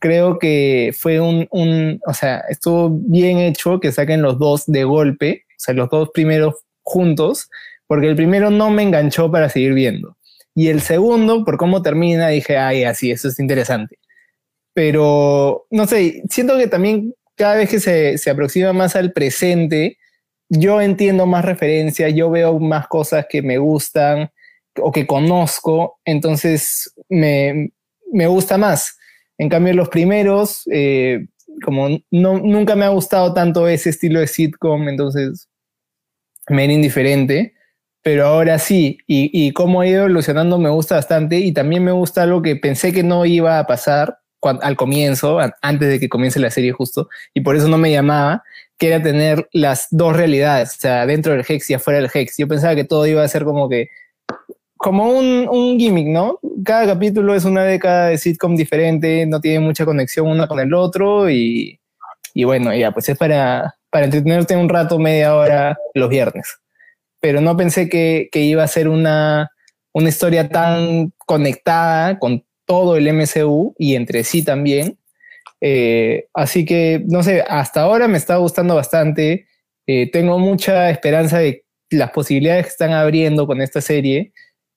creo 0.00 0.38
que 0.38 0.92
fue 0.98 1.20
un, 1.20 1.46
un, 1.50 2.00
o 2.04 2.14
sea, 2.14 2.38
estuvo 2.48 2.90
bien 2.90 3.38
hecho 3.38 3.78
que 3.78 3.92
saquen 3.92 4.22
los 4.22 4.38
dos 4.38 4.64
de 4.66 4.82
golpe, 4.82 5.44
o 5.50 5.54
sea, 5.58 5.74
los 5.74 5.88
dos 5.90 6.10
primeros 6.12 6.56
juntos, 6.82 7.48
porque 7.86 8.08
el 8.08 8.16
primero 8.16 8.50
no 8.50 8.70
me 8.70 8.82
enganchó 8.82 9.30
para 9.30 9.48
seguir 9.48 9.74
viendo. 9.74 10.16
Y 10.54 10.68
el 10.68 10.80
segundo, 10.80 11.44
por 11.44 11.56
cómo 11.56 11.82
termina, 11.82 12.28
dije, 12.28 12.58
ay, 12.58 12.82
así, 12.82 13.12
eso 13.12 13.28
es 13.28 13.38
interesante 13.38 14.00
pero 14.80 15.66
no 15.68 15.86
sé, 15.86 16.22
siento 16.30 16.56
que 16.56 16.66
también 16.66 17.14
cada 17.36 17.56
vez 17.56 17.68
que 17.68 17.80
se, 17.80 18.16
se 18.16 18.30
aproxima 18.30 18.72
más 18.72 18.96
al 18.96 19.12
presente, 19.12 19.98
yo 20.48 20.80
entiendo 20.80 21.26
más 21.26 21.44
referencias, 21.44 22.14
yo 22.14 22.30
veo 22.30 22.58
más 22.58 22.88
cosas 22.88 23.26
que 23.28 23.42
me 23.42 23.58
gustan 23.58 24.30
o 24.78 24.90
que 24.90 25.06
conozco, 25.06 25.98
entonces 26.06 26.94
me, 27.10 27.74
me 28.10 28.26
gusta 28.26 28.56
más. 28.56 28.96
En 29.36 29.50
cambio, 29.50 29.74
los 29.74 29.90
primeros, 29.90 30.62
eh, 30.72 31.26
como 31.62 31.88
no, 32.10 32.38
nunca 32.38 32.74
me 32.74 32.86
ha 32.86 32.88
gustado 32.88 33.34
tanto 33.34 33.68
ese 33.68 33.90
estilo 33.90 34.20
de 34.20 34.28
sitcom, 34.28 34.88
entonces 34.88 35.50
me 36.48 36.64
era 36.64 36.72
indiferente, 36.72 37.52
pero 38.00 38.24
ahora 38.24 38.58
sí, 38.58 38.96
y, 39.06 39.30
y 39.30 39.52
cómo 39.52 39.82
ha 39.82 39.86
ido 39.86 40.04
evolucionando 40.04 40.58
me 40.58 40.70
gusta 40.70 40.94
bastante 40.94 41.36
y 41.36 41.52
también 41.52 41.84
me 41.84 41.92
gusta 41.92 42.22
algo 42.22 42.40
que 42.40 42.56
pensé 42.56 42.94
que 42.94 43.02
no 43.02 43.26
iba 43.26 43.58
a 43.58 43.66
pasar, 43.66 44.16
al 44.42 44.76
comienzo, 44.76 45.38
antes 45.62 45.88
de 45.88 46.00
que 46.00 46.08
comience 46.08 46.40
la 46.40 46.50
serie 46.50 46.72
justo, 46.72 47.08
y 47.34 47.40
por 47.40 47.56
eso 47.56 47.68
no 47.68 47.78
me 47.78 47.90
llamaba, 47.90 48.42
que 48.78 48.88
era 48.88 49.02
tener 49.02 49.48
las 49.52 49.88
dos 49.90 50.16
realidades, 50.16 50.76
o 50.76 50.80
sea, 50.80 51.06
dentro 51.06 51.32
del 51.32 51.44
Hex 51.46 51.68
y 51.70 51.74
afuera 51.74 52.00
del 52.00 52.10
Hex. 52.12 52.36
Yo 52.38 52.48
pensaba 52.48 52.74
que 52.74 52.84
todo 52.84 53.06
iba 53.06 53.22
a 53.22 53.28
ser 53.28 53.44
como 53.44 53.68
que, 53.68 53.88
como 54.78 55.10
un, 55.10 55.46
un 55.50 55.78
gimmick, 55.78 56.06
¿no? 56.06 56.38
Cada 56.64 56.86
capítulo 56.86 57.34
es 57.34 57.44
una 57.44 57.64
década 57.64 58.08
de 58.08 58.16
sitcom 58.16 58.56
diferente, 58.56 59.26
no 59.26 59.40
tiene 59.40 59.60
mucha 59.60 59.84
conexión 59.84 60.26
uno 60.28 60.48
con 60.48 60.58
el 60.60 60.72
otro, 60.72 61.28
y, 61.28 61.78
y 62.32 62.44
bueno, 62.44 62.74
ya, 62.74 62.90
pues 62.92 63.08
es 63.10 63.18
para, 63.18 63.74
para 63.90 64.06
entretenerte 64.06 64.56
un 64.56 64.70
rato, 64.70 64.98
media 64.98 65.34
hora, 65.34 65.76
los 65.94 66.08
viernes. 66.08 66.58
Pero 67.20 67.42
no 67.42 67.54
pensé 67.56 67.90
que, 67.90 68.30
que 68.32 68.40
iba 68.40 68.62
a 68.62 68.68
ser 68.68 68.88
una, 68.88 69.50
una 69.92 70.08
historia 70.08 70.48
tan 70.48 71.12
conectada 71.26 72.18
con 72.18 72.44
todo 72.70 72.94
el 72.96 73.12
MCU 73.12 73.74
y 73.78 73.96
entre 73.96 74.22
sí 74.22 74.44
también. 74.44 74.96
Eh, 75.60 76.28
así 76.32 76.64
que, 76.64 77.02
no 77.08 77.24
sé, 77.24 77.42
hasta 77.42 77.82
ahora 77.82 78.06
me 78.06 78.16
está 78.16 78.36
gustando 78.36 78.76
bastante. 78.76 79.48
Eh, 79.88 80.08
tengo 80.12 80.38
mucha 80.38 80.88
esperanza 80.88 81.40
de 81.40 81.64
las 81.90 82.12
posibilidades 82.12 82.66
que 82.66 82.70
están 82.70 82.92
abriendo 82.92 83.48
con 83.48 83.60
esta 83.60 83.80
serie. 83.80 84.32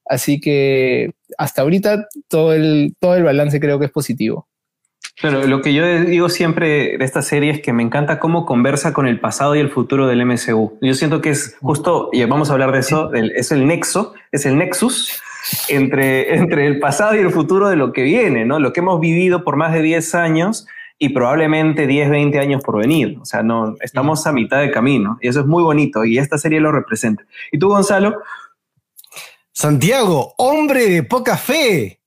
Así 0.05 0.41
que 0.41 1.11
hasta 1.37 1.61
ahorita 1.61 2.07
todo 2.27 2.55
el, 2.55 2.95
todo 2.99 3.15
el 3.15 3.25
balance 3.25 3.59
creo 3.59 3.77
que 3.77 3.85
es 3.85 3.91
positivo. 3.91 4.47
Claro, 5.15 5.45
lo 5.45 5.61
que 5.61 5.75
yo 5.75 5.85
digo 5.99 6.29
siempre 6.29 6.97
de 6.97 7.05
esta 7.05 7.21
serie 7.21 7.51
es 7.51 7.61
que 7.61 7.73
me 7.73 7.83
encanta 7.83 8.17
cómo 8.17 8.47
conversa 8.47 8.91
con 8.91 9.05
el 9.05 9.19
pasado 9.19 9.55
y 9.55 9.59
el 9.59 9.69
futuro 9.69 10.07
del 10.07 10.25
MCU. 10.25 10.79
Yo 10.81 10.95
siento 10.95 11.21
que 11.21 11.29
es 11.29 11.57
justo, 11.61 12.09
y 12.11 12.25
vamos 12.25 12.49
a 12.49 12.53
hablar 12.53 12.71
de 12.71 12.79
eso, 12.79 13.13
es 13.13 13.51
el 13.51 13.67
nexo, 13.67 14.15
es 14.31 14.47
el 14.47 14.57
nexus 14.57 15.21
entre, 15.69 16.35
entre 16.35 16.67
el 16.67 16.79
pasado 16.79 17.15
y 17.15 17.19
el 17.19 17.31
futuro 17.31 17.69
de 17.69 17.75
lo 17.75 17.91
que 17.93 18.03
viene, 18.03 18.45
¿no? 18.45 18.59
Lo 18.59 18.73
que 18.73 18.79
hemos 18.79 18.99
vivido 18.99 19.43
por 19.43 19.55
más 19.55 19.73
de 19.73 19.81
10 19.81 20.15
años 20.15 20.67
y 20.99 21.09
probablemente 21.09 21.87
10, 21.87 22.09
20 22.09 22.39
años 22.39 22.63
por 22.63 22.77
venir. 22.77 23.17
O 23.21 23.25
sea, 23.25 23.43
no, 23.43 23.75
estamos 23.81 24.25
a 24.25 24.31
mitad 24.31 24.61
de 24.61 24.71
camino 24.71 25.17
y 25.21 25.27
eso 25.27 25.41
es 25.41 25.45
muy 25.45 25.63
bonito 25.63 26.05
y 26.05 26.17
esta 26.17 26.37
serie 26.37 26.59
lo 26.59 26.71
representa. 26.71 27.25
¿Y 27.51 27.59
tú, 27.59 27.69
Gonzalo? 27.69 28.21
Santiago, 29.51 30.33
hombre 30.37 30.89
de 30.89 31.03
poca 31.03 31.37
fe. 31.37 31.99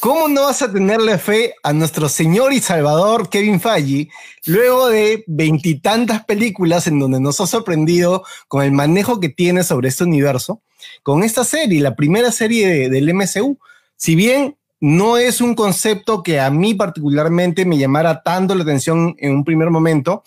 ¿Cómo 0.00 0.26
no 0.26 0.42
vas 0.42 0.62
a 0.62 0.72
tenerle 0.72 1.16
fe 1.16 1.54
a 1.62 1.72
nuestro 1.72 2.08
señor 2.08 2.52
y 2.52 2.58
salvador 2.58 3.28
Kevin 3.28 3.60
Feige 3.60 4.08
luego 4.46 4.88
de 4.88 5.22
veintitantas 5.28 6.24
películas 6.24 6.88
en 6.88 6.98
donde 6.98 7.20
nos 7.20 7.40
ha 7.40 7.46
sorprendido 7.46 8.24
con 8.48 8.64
el 8.64 8.72
manejo 8.72 9.20
que 9.20 9.28
tiene 9.28 9.62
sobre 9.62 9.90
este 9.90 10.02
universo? 10.02 10.60
Con 11.02 11.22
esta 11.22 11.44
serie, 11.44 11.80
la 11.80 11.94
primera 11.94 12.32
serie 12.32 12.88
del 12.88 13.14
MCU, 13.14 13.58
si 13.96 14.14
bien 14.16 14.56
no 14.80 15.16
es 15.16 15.40
un 15.40 15.54
concepto 15.54 16.22
que 16.22 16.40
a 16.40 16.50
mí 16.50 16.74
particularmente 16.74 17.64
me 17.64 17.78
llamara 17.78 18.22
tanto 18.22 18.54
la 18.54 18.64
atención 18.64 19.14
en 19.18 19.36
un 19.36 19.44
primer 19.44 19.70
momento, 19.70 20.24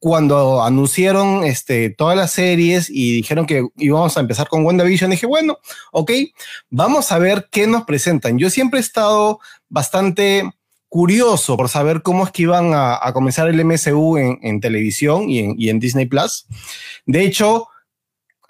cuando 0.00 0.62
anunciaron 0.62 1.44
este, 1.44 1.90
todas 1.90 2.16
las 2.16 2.32
series 2.32 2.88
y 2.88 3.12
dijeron 3.12 3.44
que 3.44 3.68
íbamos 3.76 4.16
a 4.16 4.20
empezar 4.20 4.48
con 4.48 4.64
WandaVision, 4.64 5.10
dije, 5.10 5.26
bueno, 5.26 5.58
ok, 5.92 6.10
vamos 6.70 7.12
a 7.12 7.18
ver 7.18 7.48
qué 7.50 7.66
nos 7.66 7.84
presentan. 7.84 8.38
Yo 8.38 8.48
siempre 8.48 8.80
he 8.80 8.82
estado 8.82 9.38
bastante 9.68 10.50
curioso 10.88 11.58
por 11.58 11.68
saber 11.68 12.00
cómo 12.00 12.24
es 12.24 12.32
que 12.32 12.42
iban 12.42 12.72
a, 12.74 12.98
comenzar 13.12 13.48
el 13.48 13.62
MCU 13.62 14.16
en, 14.16 14.60
televisión 14.60 15.28
y 15.28 15.40
en, 15.40 15.54
y 15.58 15.68
en, 15.68 15.78
Disney 15.78 16.06
Plus. 16.06 16.46
De 17.04 17.22
hecho, 17.22 17.68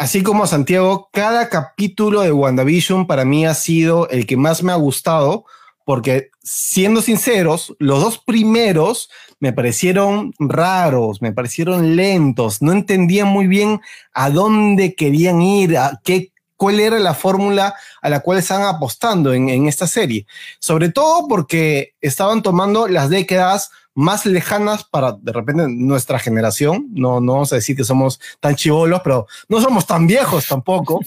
así 0.01 0.23
como 0.23 0.47
Santiago, 0.47 1.11
cada 1.13 1.51
capítulo 1.51 2.23
de 2.23 2.33
WandaVision 2.33 3.07
para 3.07 3.27
mí 3.27 3.45
ha 3.45 3.53
sido 3.53 4.09
el 4.09 4.25
que 4.25 4.39
más 4.39 4.63
me 4.63 4.73
ha 4.73 4.77
gustado 4.77 5.45
porque 5.85 6.31
siendo 6.43 7.03
sinceros, 7.03 7.77
los 7.79 8.01
dos 8.01 8.17
primeros 8.17 9.11
me 9.41 9.53
parecieron 9.53 10.33
raros, 10.39 11.21
me 11.21 11.33
parecieron 11.33 11.97
lentos, 11.97 12.63
no 12.63 12.73
entendía 12.73 13.27
muy 13.27 13.47
bien 13.47 13.83
a 14.15 14.31
dónde 14.31 14.95
querían 14.95 15.43
ir, 15.43 15.77
a 15.77 16.01
qué 16.03 16.33
cuál 16.57 16.81
era 16.81 16.99
la 16.99 17.13
fórmula 17.13 17.75
a 18.01 18.09
la 18.09 18.21
cual 18.21 18.39
estaban 18.39 18.75
apostando 18.75 19.35
en 19.35 19.69
esta 19.69 19.87
serie. 19.87 20.27
Sobre 20.61 20.89
todo 20.89 21.29
porque 21.29 21.95
estaban 22.01 22.43
tomando 22.43 22.89
las 22.89 23.11
décadas 23.11 23.71
más 23.95 24.27
lejanas 24.27 24.85
para 24.85 25.13
de 25.13 25.33
repente 25.33 25.67
nuestra 25.69 26.19
generación. 26.19 26.89
No, 26.93 27.21
no 27.21 27.35
vamos 27.35 27.53
a 27.53 27.57
decir 27.57 27.77
que 27.77 27.85
somos 27.85 28.21
tan 28.41 28.57
chivolos, 28.57 29.01
pero 29.03 29.27
no 29.49 29.61
somos 29.61 29.87
tan 29.87 30.07
viejos 30.07 30.47
tampoco. 30.49 31.01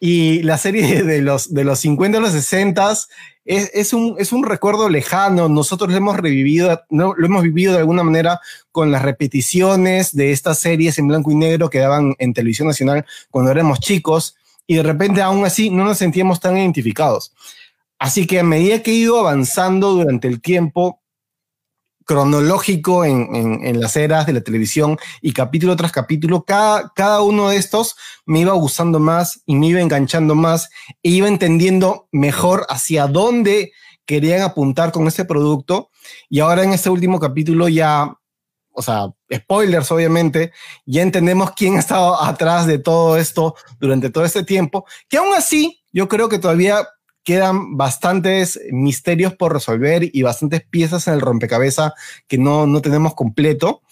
Y 0.00 0.42
la 0.42 0.58
serie 0.58 1.02
de 1.04 1.22
los, 1.22 1.52
de 1.52 1.64
los 1.64 1.78
50 1.80 2.18
a 2.18 2.20
los 2.20 2.32
60 2.32 2.92
es, 3.44 3.92
un, 3.92 4.16
es 4.18 4.32
un 4.32 4.44
recuerdo 4.44 4.88
lejano. 4.88 5.48
Nosotros 5.48 5.94
hemos 5.94 6.16
revivido, 6.16 6.82
no, 6.90 7.14
lo 7.14 7.26
hemos 7.26 7.42
vivido 7.42 7.72
de 7.72 7.80
alguna 7.80 8.02
manera 8.02 8.40
con 8.72 8.90
las 8.90 9.02
repeticiones 9.02 10.14
de 10.14 10.32
estas 10.32 10.58
series 10.58 10.98
en 10.98 11.08
blanco 11.08 11.30
y 11.30 11.34
negro 11.34 11.70
que 11.70 11.78
daban 11.78 12.14
en 12.18 12.34
televisión 12.34 12.68
nacional 12.68 13.06
cuando 13.30 13.50
éramos 13.50 13.80
chicos. 13.80 14.36
Y 14.66 14.76
de 14.76 14.82
repente, 14.82 15.20
aún 15.20 15.44
así, 15.44 15.70
no 15.70 15.84
nos 15.84 15.98
sentíamos 15.98 16.40
tan 16.40 16.56
identificados. 16.56 17.34
Así 17.98 18.26
que 18.26 18.40
a 18.40 18.44
medida 18.44 18.82
que 18.82 18.90
he 18.90 18.94
ido 18.94 19.18
avanzando 19.18 19.92
durante 19.92 20.28
el 20.28 20.40
tiempo, 20.40 21.00
cronológico 22.04 23.04
en, 23.04 23.80
las 23.80 23.96
eras 23.96 24.26
de 24.26 24.34
la 24.34 24.40
televisión 24.42 24.98
y 25.20 25.32
capítulo 25.32 25.76
tras 25.76 25.92
capítulo, 25.92 26.44
cada, 26.44 26.92
cada 26.94 27.22
uno 27.22 27.48
de 27.48 27.56
estos 27.56 27.96
me 28.26 28.40
iba 28.40 28.52
gustando 28.52 29.00
más 29.00 29.42
y 29.46 29.56
me 29.56 29.68
iba 29.68 29.80
enganchando 29.80 30.34
más 30.34 30.70
e 31.02 31.10
iba 31.10 31.28
entendiendo 31.28 32.08
mejor 32.12 32.66
hacia 32.68 33.06
dónde 33.06 33.72
querían 34.06 34.42
apuntar 34.42 34.92
con 34.92 35.06
este 35.06 35.24
producto. 35.24 35.90
Y 36.28 36.40
ahora 36.40 36.64
en 36.64 36.72
este 36.72 36.90
último 36.90 37.18
capítulo 37.18 37.68
ya, 37.68 38.12
o 38.70 38.82
sea, 38.82 39.08
spoilers 39.32 39.90
obviamente, 39.90 40.52
ya 40.84 41.02
entendemos 41.02 41.52
quién 41.52 41.76
ha 41.76 41.80
estado 41.80 42.20
atrás 42.22 42.66
de 42.66 42.78
todo 42.78 43.16
esto 43.16 43.54
durante 43.80 44.10
todo 44.10 44.24
este 44.24 44.44
tiempo, 44.44 44.84
que 45.08 45.16
aún 45.16 45.34
así 45.34 45.82
yo 45.92 46.08
creo 46.08 46.28
que 46.28 46.38
todavía 46.38 46.86
quedan 47.24 47.76
bastantes 47.76 48.60
misterios 48.70 49.34
por 49.34 49.52
resolver 49.52 50.08
y 50.12 50.22
bastantes 50.22 50.62
piezas 50.62 51.08
en 51.08 51.14
el 51.14 51.20
rompecabezas 51.20 51.92
que 52.28 52.38
no, 52.38 52.66
no 52.66 52.80
tenemos 52.80 53.14
completo. 53.14 53.82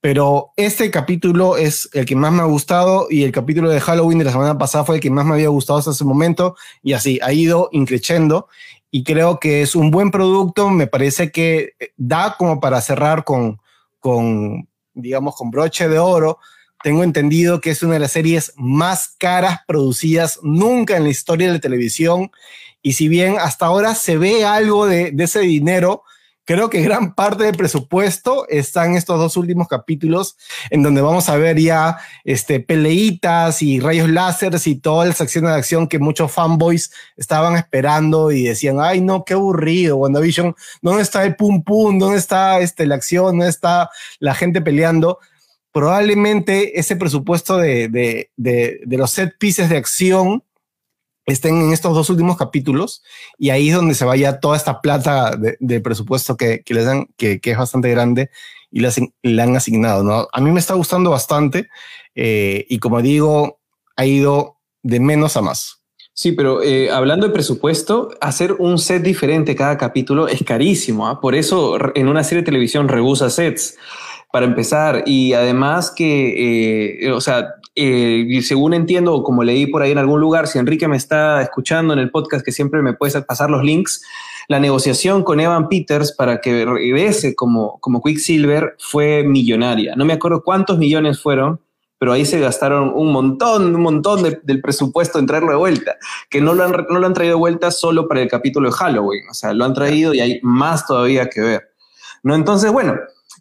Pero 0.00 0.52
este 0.56 0.90
capítulo 0.90 1.56
es 1.56 1.88
el 1.92 2.06
que 2.06 2.14
más 2.14 2.32
me 2.32 2.42
ha 2.42 2.46
gustado 2.46 3.08
y 3.10 3.24
el 3.24 3.32
capítulo 3.32 3.68
de 3.68 3.80
Halloween 3.80 4.18
de 4.18 4.24
la 4.24 4.32
semana 4.32 4.56
pasada 4.56 4.84
fue 4.84 4.96
el 4.96 5.00
que 5.00 5.10
más 5.10 5.26
me 5.26 5.34
había 5.34 5.48
gustado 5.48 5.78
hasta 5.80 5.90
ese 5.90 6.04
momento 6.04 6.54
y 6.82 6.92
así 6.92 7.18
ha 7.22 7.32
ido 7.32 7.68
increciendo 7.72 8.48
y 8.90 9.02
creo 9.04 9.40
que 9.40 9.62
es 9.62 9.74
un 9.74 9.90
buen 9.90 10.10
producto. 10.10 10.70
Me 10.70 10.86
parece 10.86 11.32
que 11.32 11.72
da 11.96 12.36
como 12.38 12.60
para 12.60 12.80
cerrar 12.80 13.24
con, 13.24 13.60
con 13.98 14.68
digamos, 14.94 15.34
con 15.34 15.50
broche 15.50 15.88
de 15.88 15.98
oro. 15.98 16.38
Tengo 16.82 17.02
entendido 17.02 17.60
que 17.60 17.70
es 17.70 17.82
una 17.82 17.94
de 17.94 18.00
las 18.00 18.12
series 18.12 18.52
más 18.56 19.14
caras 19.18 19.60
producidas 19.66 20.38
nunca 20.42 20.96
en 20.96 21.04
la 21.04 21.10
historia 21.10 21.48
de 21.48 21.54
la 21.54 21.60
televisión 21.60 22.30
y 22.86 22.92
si 22.92 23.08
bien 23.08 23.36
hasta 23.40 23.66
ahora 23.66 23.96
se 23.96 24.16
ve 24.16 24.44
algo 24.44 24.86
de, 24.86 25.12
ese 25.18 25.40
dinero, 25.40 26.04
creo 26.44 26.70
que 26.70 26.82
gran 26.82 27.16
parte 27.16 27.42
del 27.42 27.56
presupuesto 27.56 28.46
está 28.48 28.86
en 28.86 28.94
estos 28.94 29.18
dos 29.18 29.36
últimos 29.36 29.66
capítulos, 29.66 30.36
en 30.70 30.84
donde 30.84 31.00
vamos 31.00 31.28
a 31.28 31.36
ver 31.36 31.58
ya 31.58 31.98
este, 32.22 32.60
peleitas 32.60 33.60
y 33.60 33.80
rayos 33.80 34.08
láseres 34.08 34.68
y 34.68 34.76
toda 34.76 35.08
esa 35.08 35.24
acción 35.24 35.46
de 35.46 35.50
acción 35.50 35.88
que 35.88 35.98
muchos 35.98 36.30
fanboys 36.30 36.92
estaban 37.16 37.56
esperando 37.56 38.30
y 38.30 38.44
decían, 38.44 38.76
ay 38.80 39.00
no, 39.00 39.24
qué 39.24 39.34
aburrido, 39.34 39.96
WandaVision, 39.96 40.54
¿dónde 40.80 41.02
está 41.02 41.24
el 41.24 41.34
pum 41.34 41.64
pum? 41.64 41.98
¿Dónde 41.98 42.18
está 42.18 42.60
este, 42.60 42.86
la 42.86 42.94
acción? 42.94 43.24
¿Dónde 43.24 43.48
está 43.48 43.90
la 44.20 44.36
gente 44.36 44.60
peleando? 44.60 45.18
Probablemente 45.76 46.80
ese 46.80 46.96
presupuesto 46.96 47.58
de, 47.58 47.88
de, 47.88 48.30
de, 48.38 48.80
de 48.82 48.96
los 48.96 49.10
set 49.10 49.36
pieces 49.38 49.68
de 49.68 49.76
acción 49.76 50.42
estén 51.26 51.60
en 51.60 51.72
estos 51.74 51.92
dos 51.92 52.08
últimos 52.08 52.38
capítulos 52.38 53.02
y 53.36 53.50
ahí 53.50 53.68
es 53.68 53.74
donde 53.74 53.94
se 53.94 54.06
vaya 54.06 54.40
toda 54.40 54.56
esta 54.56 54.80
plata 54.80 55.36
de, 55.36 55.80
presupuesto 55.82 56.38
que, 56.38 56.62
les 56.66 56.86
dan, 56.86 57.08
que, 57.18 57.38
es 57.42 57.58
bastante 57.58 57.90
grande 57.90 58.30
y 58.70 58.80
le, 58.80 59.42
han 59.42 59.54
asignado. 59.54 60.02
¿no? 60.02 60.28
A 60.32 60.40
mí 60.40 60.50
me 60.50 60.60
está 60.60 60.72
gustando 60.72 61.10
bastante 61.10 61.68
eh, 62.14 62.64
y 62.70 62.78
como 62.78 63.02
digo, 63.02 63.60
ha 63.96 64.06
ido 64.06 64.56
de 64.82 64.98
menos 64.98 65.36
a 65.36 65.42
más. 65.42 65.82
Sí, 66.14 66.32
pero 66.32 66.62
eh, 66.62 66.90
hablando 66.90 67.26
de 67.26 67.34
presupuesto, 67.34 68.16
hacer 68.22 68.54
un 68.54 68.78
set 68.78 69.02
diferente 69.02 69.54
cada 69.54 69.76
capítulo 69.76 70.26
es 70.26 70.42
carísimo. 70.42 71.06
¿ah? 71.06 71.20
Por 71.20 71.34
eso 71.34 71.76
en 71.94 72.08
una 72.08 72.24
serie 72.24 72.40
de 72.40 72.46
televisión 72.46 72.88
rehúsa 72.88 73.28
sets 73.28 73.76
para 74.32 74.46
empezar. 74.46 75.04
Y 75.06 75.32
además 75.32 75.90
que, 75.90 77.04
eh, 77.06 77.12
o 77.12 77.20
sea, 77.20 77.54
eh, 77.74 78.40
según 78.42 78.74
entiendo, 78.74 79.22
como 79.22 79.44
leí 79.44 79.66
por 79.66 79.82
ahí 79.82 79.92
en 79.92 79.98
algún 79.98 80.20
lugar, 80.20 80.46
si 80.46 80.58
Enrique 80.58 80.88
me 80.88 80.96
está 80.96 81.42
escuchando 81.42 81.92
en 81.92 81.98
el 81.98 82.10
podcast, 82.10 82.44
que 82.44 82.52
siempre 82.52 82.82
me 82.82 82.94
puedes 82.94 83.16
pasar 83.24 83.50
los 83.50 83.62
links, 83.62 84.02
la 84.48 84.60
negociación 84.60 85.22
con 85.22 85.40
Evan 85.40 85.68
Peters 85.68 86.12
para 86.12 86.40
que 86.40 86.64
regrese 86.64 87.34
como, 87.34 87.78
como 87.80 88.02
Quicksilver 88.02 88.76
fue 88.78 89.24
millonaria. 89.24 89.94
No 89.96 90.04
me 90.04 90.14
acuerdo 90.14 90.42
cuántos 90.42 90.78
millones 90.78 91.20
fueron, 91.20 91.60
pero 91.98 92.12
ahí 92.12 92.24
se 92.24 92.40
gastaron 92.40 92.92
un 92.94 93.10
montón, 93.12 93.74
un 93.74 93.82
montón 93.82 94.22
del 94.22 94.60
presupuesto 94.60 95.18
en 95.18 95.26
traerlo 95.26 95.50
de 95.50 95.56
vuelta, 95.56 95.96
que 96.30 96.40
no 96.40 96.54
lo, 96.54 96.64
han, 96.64 96.72
no 96.88 96.98
lo 96.98 97.06
han 97.06 97.14
traído 97.14 97.34
de 97.34 97.40
vuelta 97.40 97.70
solo 97.70 98.06
para 98.06 98.20
el 98.20 98.28
capítulo 98.28 98.70
de 98.70 98.76
Halloween, 98.76 99.24
o 99.30 99.34
sea, 99.34 99.52
lo 99.52 99.64
han 99.64 99.74
traído 99.74 100.14
y 100.14 100.20
hay 100.20 100.40
más 100.42 100.86
todavía 100.86 101.28
que 101.28 101.40
ver. 101.40 101.62
¿No? 102.22 102.34
Entonces, 102.34 102.72
bueno, 102.72 102.96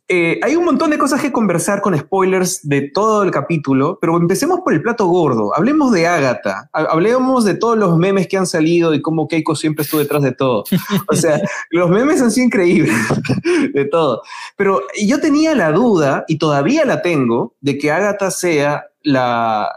eh, 0.07 0.39
hay 0.43 0.55
un 0.55 0.65
montón 0.65 0.91
de 0.91 0.99
cosas 0.99 1.19
que 1.19 1.31
conversar 1.31 1.81
con 1.81 1.97
spoilers 1.97 2.59
de 2.61 2.81
todo 2.81 3.23
el 3.23 3.31
capítulo, 3.31 3.97
pero 3.99 4.15
empecemos 4.17 4.59
por 4.63 4.73
el 4.73 4.83
plato 4.83 5.07
gordo. 5.07 5.55
Hablemos 5.55 5.91
de 5.91 6.05
Agatha, 6.05 6.69
hablemos 6.73 7.43
de 7.43 7.55
todos 7.55 7.75
los 7.75 7.97
memes 7.97 8.27
que 8.27 8.37
han 8.37 8.45
salido 8.45 8.93
y 8.93 9.01
cómo 9.01 9.27
Keiko 9.27 9.55
siempre 9.55 9.83
estuvo 9.83 9.99
detrás 9.99 10.21
de 10.21 10.31
todo. 10.31 10.63
O 11.07 11.15
sea, 11.15 11.41
los 11.71 11.89
memes 11.89 12.21
han 12.21 12.31
sido 12.31 12.45
increíbles 12.45 12.95
de 13.73 13.85
todo. 13.85 14.21
Pero 14.55 14.81
yo 15.01 15.19
tenía 15.19 15.55
la 15.55 15.71
duda, 15.71 16.23
y 16.27 16.37
todavía 16.37 16.85
la 16.85 17.01
tengo, 17.01 17.55
de 17.61 17.77
que 17.77 17.91
Agatha 17.91 18.29
sea 18.29 18.85
la 19.01 19.71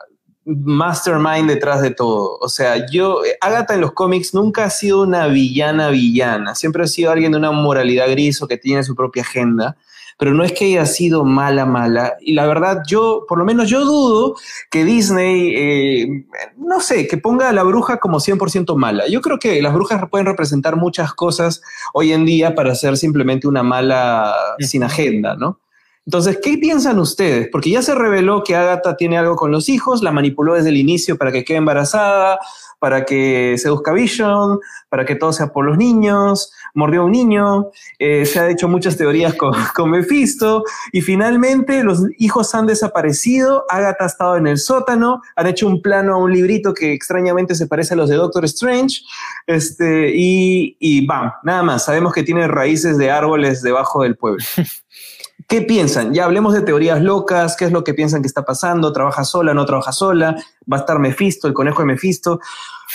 mastermind 0.44 1.48
detrás 1.48 1.80
de 1.80 1.90
todo. 1.90 2.38
O 2.40 2.48
sea, 2.48 2.86
yo, 2.90 3.20
Agatha 3.40 3.74
en 3.74 3.80
los 3.80 3.92
cómics 3.92 4.34
nunca 4.34 4.64
ha 4.64 4.70
sido 4.70 5.02
una 5.02 5.26
villana 5.28 5.88
villana, 5.88 6.54
siempre 6.54 6.82
ha 6.82 6.86
sido 6.86 7.12
alguien 7.12 7.32
de 7.32 7.38
una 7.38 7.50
moralidad 7.50 8.10
gris 8.10 8.42
o 8.42 8.48
que 8.48 8.58
tiene 8.58 8.82
su 8.82 8.94
propia 8.94 9.22
agenda 9.22 9.76
pero 10.18 10.35
no 10.35 10.44
es 10.44 10.52
que 10.52 10.66
haya 10.66 10.85
sido 10.85 11.24
mala, 11.24 11.64
mala. 11.64 12.16
Y 12.20 12.35
la 12.35 12.46
verdad, 12.46 12.83
yo, 12.87 13.24
por 13.28 13.38
lo 13.38 13.44
menos 13.44 13.70
yo 13.70 13.85
dudo 13.85 14.35
que 14.70 14.85
Disney, 14.85 15.54
eh, 15.54 16.26
no 16.57 16.81
sé, 16.81 17.07
que 17.07 17.16
ponga 17.16 17.48
a 17.48 17.52
la 17.52 17.62
bruja 17.62 17.98
como 17.98 18.18
100% 18.18 18.76
mala. 18.76 19.07
Yo 19.09 19.20
creo 19.20 19.38
que 19.38 19.62
las 19.62 19.72
brujas 19.72 20.02
pueden 20.11 20.26
representar 20.26 20.76
muchas 20.76 21.14
cosas 21.14 21.62
hoy 21.94 22.12
en 22.12 22.26
día 22.26 22.54
para 22.54 22.74
ser 22.74 22.96
simplemente 22.96 23.46
una 23.46 23.62
mala 23.62 24.35
sin 24.59 24.83
agenda, 24.83 25.37
¿no? 25.37 25.61
Entonces, 26.09 26.38
¿qué 26.42 26.57
piensan 26.57 26.99
ustedes? 27.01 27.51
Porque 27.53 27.68
ya 27.68 27.83
se 27.83 27.94
reveló 27.94 28.42
que 28.42 28.57
Agatha 28.57 28.97
tiene 28.97 29.18
algo 29.18 29.37
con 29.37 29.51
los 29.51 29.68
hijos, 29.68 30.03
la 30.03 30.11
manipuló 30.11 30.55
desde 30.55 30.71
el 30.71 30.79
inicio 30.79 31.18
para 31.18 31.31
que 31.31 31.44
quede 31.44 31.59
embarazada, 31.59 32.38
para 32.79 33.05
que 33.05 33.57
seduzca 33.59 33.92
Vision, 33.92 34.59
para 34.88 35.05
que 35.05 35.16
todo 35.16 35.35
sea 35.35 35.53
por 35.53 35.66
los 35.66 35.77
niños, 35.77 36.51
mordió 36.73 37.03
a 37.03 37.05
un 37.05 37.12
niño, 37.12 37.66
eh, 37.99 38.25
se 38.25 38.40
ha 38.40 38.49
hecho 38.49 38.68
muchas 38.68 38.97
teorías 38.97 39.35
con, 39.35 39.53
con 39.75 39.90
Mephisto, 39.90 40.64
y 40.92 41.03
finalmente 41.03 41.85
los 41.85 42.01
hijos 42.16 42.55
han 42.55 42.66
desaparecido, 42.66 43.66
Agatha 43.68 44.05
ha 44.05 44.07
estado 44.07 44.37
en 44.38 44.47
el 44.47 44.57
sótano, 44.57 45.21
han 45.37 45.47
hecho 45.47 45.66
un 45.66 45.83
plano 45.83 46.14
a 46.14 46.16
un 46.16 46.33
librito 46.33 46.73
que 46.73 46.94
extrañamente 46.94 47.55
se 47.55 47.66
parece 47.66 47.92
a 47.92 47.99
los 47.99 48.09
de 48.09 48.16
Doctor 48.16 48.47
Strange, 48.47 49.03
este, 49.47 50.11
y, 50.16 50.75
y 50.81 51.05
bam, 51.05 51.33
nada 51.42 51.62
más, 51.62 51.85
sabemos 51.85 52.14
que 52.14 52.23
tiene 52.23 52.49
raíces 52.49 52.97
de 52.97 53.11
árboles 53.11 53.61
debajo 53.61 54.05
del 54.05 54.16
pueblo. 54.16 54.42
¿Qué 55.48 55.62
piensan? 55.62 56.12
Ya 56.12 56.26
hablemos 56.26 56.52
de 56.52 56.61
teorías 56.61 57.00
locas, 57.02 57.56
qué 57.56 57.64
es 57.64 57.72
lo 57.72 57.82
que 57.82 57.94
piensan 57.94 58.20
que 58.20 58.28
está 58.28 58.44
pasando, 58.44 58.92
trabaja 58.92 59.24
sola, 59.24 59.54
no 59.54 59.64
trabaja 59.64 59.92
sola, 59.92 60.37
va 60.70 60.76
a 60.76 60.80
estar 60.80 60.98
Mephisto, 60.98 61.48
el 61.48 61.54
conejo 61.54 61.80
de 61.80 61.87
Mephisto, 61.87 62.38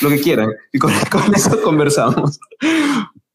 lo 0.02 0.10
que 0.10 0.22
quieran. 0.22 0.52
Y 0.72 0.78
con, 0.78 0.92
eso 1.36 1.60
conversamos. 1.64 2.40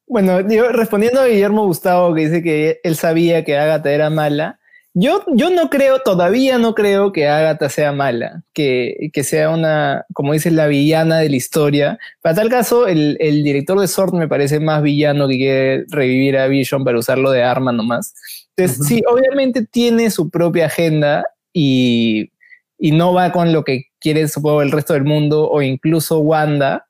Bueno, 0.06 0.40
yo 0.48 0.68
respondiendo 0.68 1.20
a 1.20 1.26
Guillermo 1.26 1.66
Gustavo, 1.66 2.14
que 2.14 2.26
dice 2.26 2.42
que 2.44 2.80
él 2.84 2.94
sabía 2.94 3.44
que 3.44 3.58
Agatha 3.58 3.90
era 3.90 4.08
mala, 4.08 4.60
yo, 4.94 5.24
yo 5.32 5.50
no 5.50 5.68
creo, 5.68 6.00
todavía 6.00 6.58
no 6.58 6.74
creo 6.74 7.12
que 7.12 7.28
Agatha 7.28 7.68
sea 7.68 7.92
mala, 7.92 8.42
que, 8.52 9.10
que 9.12 9.22
sea 9.22 9.50
una, 9.50 10.06
como 10.12 10.32
dice, 10.32 10.50
la 10.50 10.66
villana 10.66 11.18
de 11.18 11.28
la 11.28 11.36
historia. 11.36 11.98
Para 12.22 12.36
tal 12.36 12.48
caso, 12.48 12.86
el, 12.86 13.16
el 13.20 13.42
director 13.44 13.78
de 13.78 13.86
Sword 13.86 14.14
me 14.14 14.28
parece 14.28 14.60
más 14.60 14.82
villano 14.82 15.28
que 15.28 15.36
quiere 15.36 15.84
revivir 15.88 16.38
a 16.38 16.46
Vision 16.46 16.84
para 16.84 16.98
usarlo 16.98 17.30
de 17.30 17.42
arma 17.42 17.72
nomás. 17.72 18.14
Entonces, 18.58 18.86
sí, 18.86 19.02
obviamente 19.08 19.64
tiene 19.64 20.10
su 20.10 20.30
propia 20.30 20.66
agenda 20.66 21.24
y, 21.52 22.30
no 22.78 23.12
va 23.12 23.32
con 23.32 23.52
lo 23.52 23.64
que 23.64 23.84
quiere, 24.00 24.26
supongo, 24.28 24.62
el 24.62 24.72
resto 24.72 24.94
del 24.94 25.04
mundo 25.04 25.48
o 25.48 25.62
incluso 25.62 26.18
Wanda, 26.20 26.86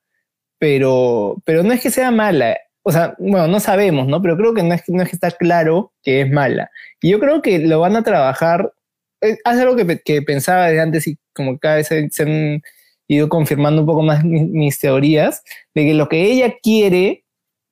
pero, 0.59 1.41
pero 1.45 1.63
no 1.63 1.71
es 1.73 1.81
que 1.81 1.91
sea 1.91 2.11
mala. 2.11 2.57
O 2.83 2.91
sea, 2.91 3.15
bueno, 3.19 3.47
no 3.47 3.59
sabemos, 3.59 4.07
¿no? 4.07 4.21
Pero 4.21 4.35
creo 4.35 4.53
que 4.53 4.63
no 4.63 4.73
es, 4.73 4.83
no 4.87 5.03
es 5.03 5.09
que 5.09 5.15
está 5.15 5.31
claro 5.31 5.93
que 6.01 6.21
es 6.21 6.31
mala. 6.31 6.71
Y 7.01 7.09
yo 7.11 7.19
creo 7.19 7.41
que 7.41 7.59
lo 7.59 7.79
van 7.79 7.95
a 7.95 8.03
trabajar. 8.03 8.73
Eh, 9.21 9.37
hace 9.43 9.61
algo 9.61 9.75
que, 9.75 9.99
que, 9.99 10.21
pensaba 10.21 10.67
de 10.67 10.79
antes 10.79 11.07
y 11.07 11.17
como 11.33 11.59
cada 11.59 11.75
vez 11.75 11.87
se, 11.87 12.23
han 12.23 12.61
ido 13.07 13.29
confirmando 13.29 13.81
un 13.81 13.87
poco 13.87 14.01
más 14.01 14.23
mis, 14.23 14.79
teorías, 14.79 15.43
de 15.75 15.85
que 15.85 15.93
lo 15.93 16.09
que 16.09 16.23
ella 16.31 16.55
quiere 16.61 17.25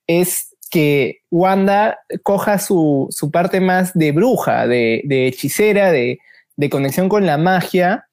es 0.06 0.56
que 0.68 1.20
Wanda 1.30 1.98
coja 2.22 2.58
su, 2.58 3.08
parte 3.32 3.60
más 3.60 3.92
de 3.94 4.12
bruja, 4.12 4.66
de, 4.66 5.02
hechicera, 5.26 5.92
de, 5.92 6.18
conexión 6.70 7.08
con 7.08 7.26
la 7.26 7.38
magia, 7.38 8.06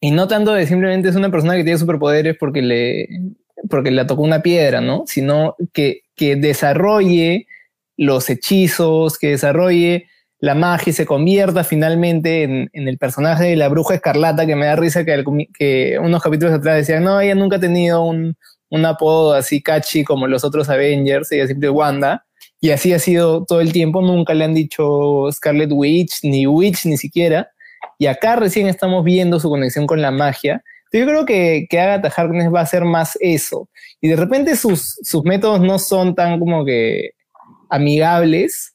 y 0.00 0.10
no 0.10 0.28
tanto 0.28 0.52
de 0.52 0.66
simplemente 0.66 1.08
es 1.08 1.16
una 1.16 1.30
persona 1.30 1.56
que 1.56 1.64
tiene 1.64 1.78
superpoderes 1.78 2.36
porque 2.38 2.62
le, 2.62 3.08
porque 3.68 3.90
le 3.90 4.04
tocó 4.06 4.22
una 4.22 4.42
piedra, 4.42 4.80
¿no? 4.80 5.04
Sino 5.06 5.56
que, 5.72 6.02
que 6.16 6.36
desarrolle 6.36 7.46
los 7.96 8.30
hechizos, 8.30 9.18
que 9.18 9.28
desarrolle 9.28 10.06
la 10.38 10.54
magia 10.54 10.90
y 10.90 10.94
se 10.94 11.04
convierta 11.04 11.64
finalmente 11.64 12.44
en, 12.44 12.70
el 12.72 12.96
personaje 12.96 13.44
de 13.44 13.56
la 13.56 13.68
bruja 13.68 13.94
escarlata, 13.94 14.46
que 14.46 14.56
me 14.56 14.66
da 14.66 14.76
risa 14.76 15.04
que, 15.04 15.22
que 15.56 15.98
unos 16.00 16.22
capítulos 16.22 16.54
atrás 16.54 16.76
decían, 16.76 17.04
no, 17.04 17.20
ella 17.20 17.34
nunca 17.34 17.56
ha 17.56 17.60
tenido 17.60 18.02
un, 18.02 18.36
un 18.70 18.86
apodo 18.86 19.34
así 19.34 19.62
catchy 19.62 20.04
como 20.04 20.26
los 20.26 20.44
otros 20.44 20.68
Avengers, 20.68 21.30
ella 21.32 21.46
siempre 21.46 21.70
Wanda, 21.70 22.24
y 22.60 22.70
así 22.70 22.92
ha 22.92 22.98
sido 22.98 23.44
todo 23.44 23.60
el 23.60 23.72
tiempo, 23.72 24.02
nunca 24.02 24.34
le 24.34 24.44
han 24.44 24.54
dicho 24.54 25.30
Scarlet 25.32 25.70
Witch, 25.72 26.20
ni 26.22 26.46
Witch 26.46 26.86
ni 26.86 26.96
siquiera, 26.96 27.50
y 27.98 28.06
acá 28.06 28.36
recién 28.36 28.66
estamos 28.66 29.04
viendo 29.04 29.40
su 29.40 29.48
conexión 29.48 29.86
con 29.86 30.00
la 30.00 30.10
magia. 30.10 30.62
Yo 30.92 31.06
creo 31.06 31.24
que, 31.24 31.66
que 31.68 31.78
Agatha 31.78 32.12
Harkness 32.14 32.52
va 32.52 32.60
a 32.60 32.64
hacer 32.64 32.84
más 32.84 33.16
eso. 33.20 33.68
Y 34.00 34.08
de 34.08 34.16
repente 34.16 34.56
sus, 34.56 34.98
sus 35.02 35.22
métodos 35.24 35.60
no 35.60 35.78
son 35.78 36.14
tan 36.14 36.40
como 36.40 36.64
que 36.64 37.10
amigables. 37.68 38.74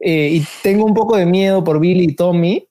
Eh, 0.00 0.30
y 0.32 0.44
tengo 0.62 0.84
un 0.84 0.94
poco 0.94 1.16
de 1.16 1.24
miedo 1.24 1.64
por 1.64 1.80
Billy 1.80 2.04
y 2.04 2.16
Tommy, 2.16 2.65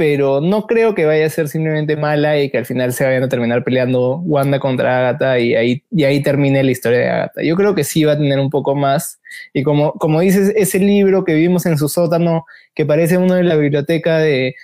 pero 0.00 0.40
no 0.40 0.66
creo 0.66 0.94
que 0.94 1.04
vaya 1.04 1.26
a 1.26 1.28
ser 1.28 1.48
simplemente 1.48 1.94
mala 1.94 2.40
y 2.40 2.48
que 2.48 2.56
al 2.56 2.64
final 2.64 2.94
se 2.94 3.04
vayan 3.04 3.22
a 3.22 3.28
terminar 3.28 3.62
peleando 3.62 4.16
Wanda 4.20 4.58
contra 4.58 4.96
Agatha 4.96 5.38
y 5.38 5.54
ahí, 5.54 5.84
y 5.90 6.04
ahí 6.04 6.22
termine 6.22 6.64
la 6.64 6.70
historia 6.70 6.98
de 7.00 7.10
Agatha. 7.10 7.42
Yo 7.42 7.54
creo 7.54 7.74
que 7.74 7.84
sí 7.84 8.04
va 8.04 8.12
a 8.12 8.16
tener 8.16 8.40
un 8.40 8.48
poco 8.48 8.74
más. 8.74 9.20
Y 9.52 9.62
como, 9.62 9.92
como 9.92 10.20
dices, 10.20 10.54
ese 10.56 10.78
libro 10.78 11.22
que 11.22 11.34
vimos 11.34 11.66
en 11.66 11.76
su 11.76 11.90
sótano, 11.90 12.46
que 12.74 12.86
parece 12.86 13.18
uno 13.18 13.34
de 13.34 13.44
la 13.44 13.56
biblioteca 13.56 14.16
de, 14.16 14.54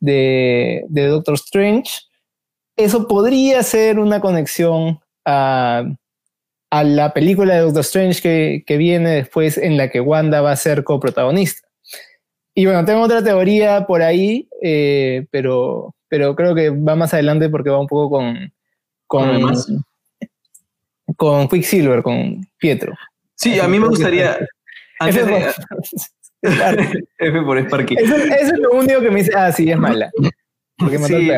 de, 0.00 0.86
Doctor 0.88 1.34
Strange, 1.34 1.90
eso 2.78 3.06
podría 3.06 3.62
ser 3.64 3.98
una 3.98 4.20
conexión 4.20 5.00
a, 5.26 5.84
a 6.70 6.84
la 6.84 7.12
película 7.12 7.52
de 7.52 7.60
Doctor 7.60 7.82
Strange 7.82 8.22
que, 8.22 8.64
que, 8.66 8.78
viene 8.78 9.10
después 9.10 9.58
en 9.58 9.76
la 9.76 9.90
que 9.90 10.00
Wanda 10.00 10.40
va 10.40 10.52
a 10.52 10.56
ser 10.56 10.84
coprotagonista. 10.84 11.65
Y 12.58 12.64
bueno, 12.64 12.86
tengo 12.86 13.02
otra 13.02 13.22
teoría 13.22 13.86
por 13.86 14.00
ahí, 14.00 14.48
eh, 14.62 15.26
pero, 15.30 15.94
pero 16.08 16.34
creo 16.34 16.54
que 16.54 16.70
va 16.70 16.96
más 16.96 17.12
adelante 17.12 17.50
porque 17.50 17.68
va 17.68 17.78
un 17.78 17.86
poco 17.86 18.16
con, 18.16 18.50
con, 19.06 19.54
con 21.16 21.48
Quicksilver, 21.48 22.02
con 22.02 22.48
Pietro. 22.56 22.94
Sí, 23.34 23.60
a 23.60 23.68
mí 23.68 23.78
me 23.78 23.88
gustaría... 23.88 24.38
F 27.18 27.42
por 27.42 27.58
Sparky. 27.58 27.96
Eso, 27.98 28.16
es 28.16 28.58
lo 28.58 28.70
único 28.70 29.02
que 29.02 29.10
me 29.10 29.16
dice, 29.16 29.32
ah, 29.36 29.52
sí, 29.52 29.70
es 29.70 29.76
mala. 29.76 30.10
Porque 30.78 30.98
mató, 30.98 31.18
sí, 31.18 31.30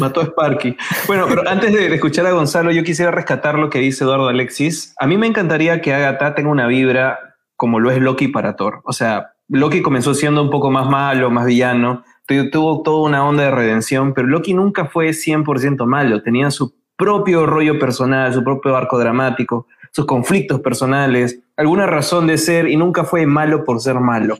mató 0.00 0.22
a 0.22 0.24
Sparky. 0.24 0.76
Bueno, 1.06 1.26
pero 1.28 1.48
antes 1.48 1.72
de, 1.72 1.94
escuchar 1.94 2.26
a 2.26 2.32
Gonzalo, 2.32 2.72
yo 2.72 2.82
quisiera 2.82 3.12
rescatar 3.12 3.56
lo 3.56 3.70
que 3.70 3.78
dice 3.78 4.02
Eduardo 4.02 4.26
Alexis. 4.26 4.92
A 4.98 5.06
mí 5.06 5.16
me 5.16 5.28
encantaría 5.28 5.80
que 5.80 5.94
Agatha 5.94 6.34
tenga 6.34 6.50
una 6.50 6.66
vibra 6.66 7.36
como 7.54 7.78
lo 7.78 7.92
es 7.92 7.98
Loki 7.98 8.26
para 8.26 8.56
Thor. 8.56 8.82
O 8.84 8.92
sea, 8.92 9.34
Loki 9.48 9.82
comenzó 9.82 10.14
siendo 10.14 10.42
un 10.42 10.50
poco 10.50 10.70
más 10.70 10.88
malo, 10.88 11.30
más 11.30 11.46
villano, 11.46 12.04
tuvo 12.52 12.82
toda 12.82 13.08
una 13.08 13.26
onda 13.26 13.44
de 13.44 13.50
redención, 13.50 14.12
pero 14.14 14.28
Loki 14.28 14.54
nunca 14.54 14.86
fue 14.86 15.10
100% 15.10 15.86
malo, 15.86 16.22
tenía 16.22 16.50
su 16.50 16.74
propio 16.96 17.46
rollo 17.46 17.78
personal, 17.78 18.32
su 18.34 18.44
propio 18.44 18.76
arco 18.76 18.98
dramático 18.98 19.66
sus 19.92 20.06
conflictos 20.06 20.60
personales, 20.60 21.40
alguna 21.56 21.86
razón 21.86 22.26
de 22.26 22.38
ser 22.38 22.68
y 22.68 22.76
nunca 22.76 23.04
fue 23.04 23.26
malo 23.26 23.64
por 23.64 23.80
ser 23.80 23.96
malo. 23.96 24.38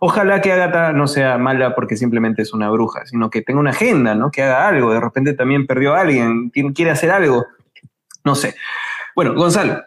Ojalá 0.00 0.40
que 0.40 0.52
Agatha 0.52 0.92
no 0.92 1.06
sea 1.06 1.38
mala 1.38 1.74
porque 1.74 1.96
simplemente 1.96 2.42
es 2.42 2.52
una 2.52 2.68
bruja, 2.70 3.06
sino 3.06 3.30
que 3.30 3.40
tenga 3.40 3.60
una 3.60 3.70
agenda, 3.70 4.14
¿no? 4.14 4.30
Que 4.30 4.42
haga 4.42 4.68
algo. 4.68 4.92
De 4.92 5.00
repente 5.00 5.32
también 5.32 5.66
perdió 5.66 5.94
a 5.94 6.02
alguien, 6.02 6.50
quiere 6.74 6.90
hacer 6.90 7.10
algo. 7.10 7.46
No 8.24 8.34
sé. 8.34 8.54
Bueno, 9.14 9.34
Gonzalo. 9.34 9.82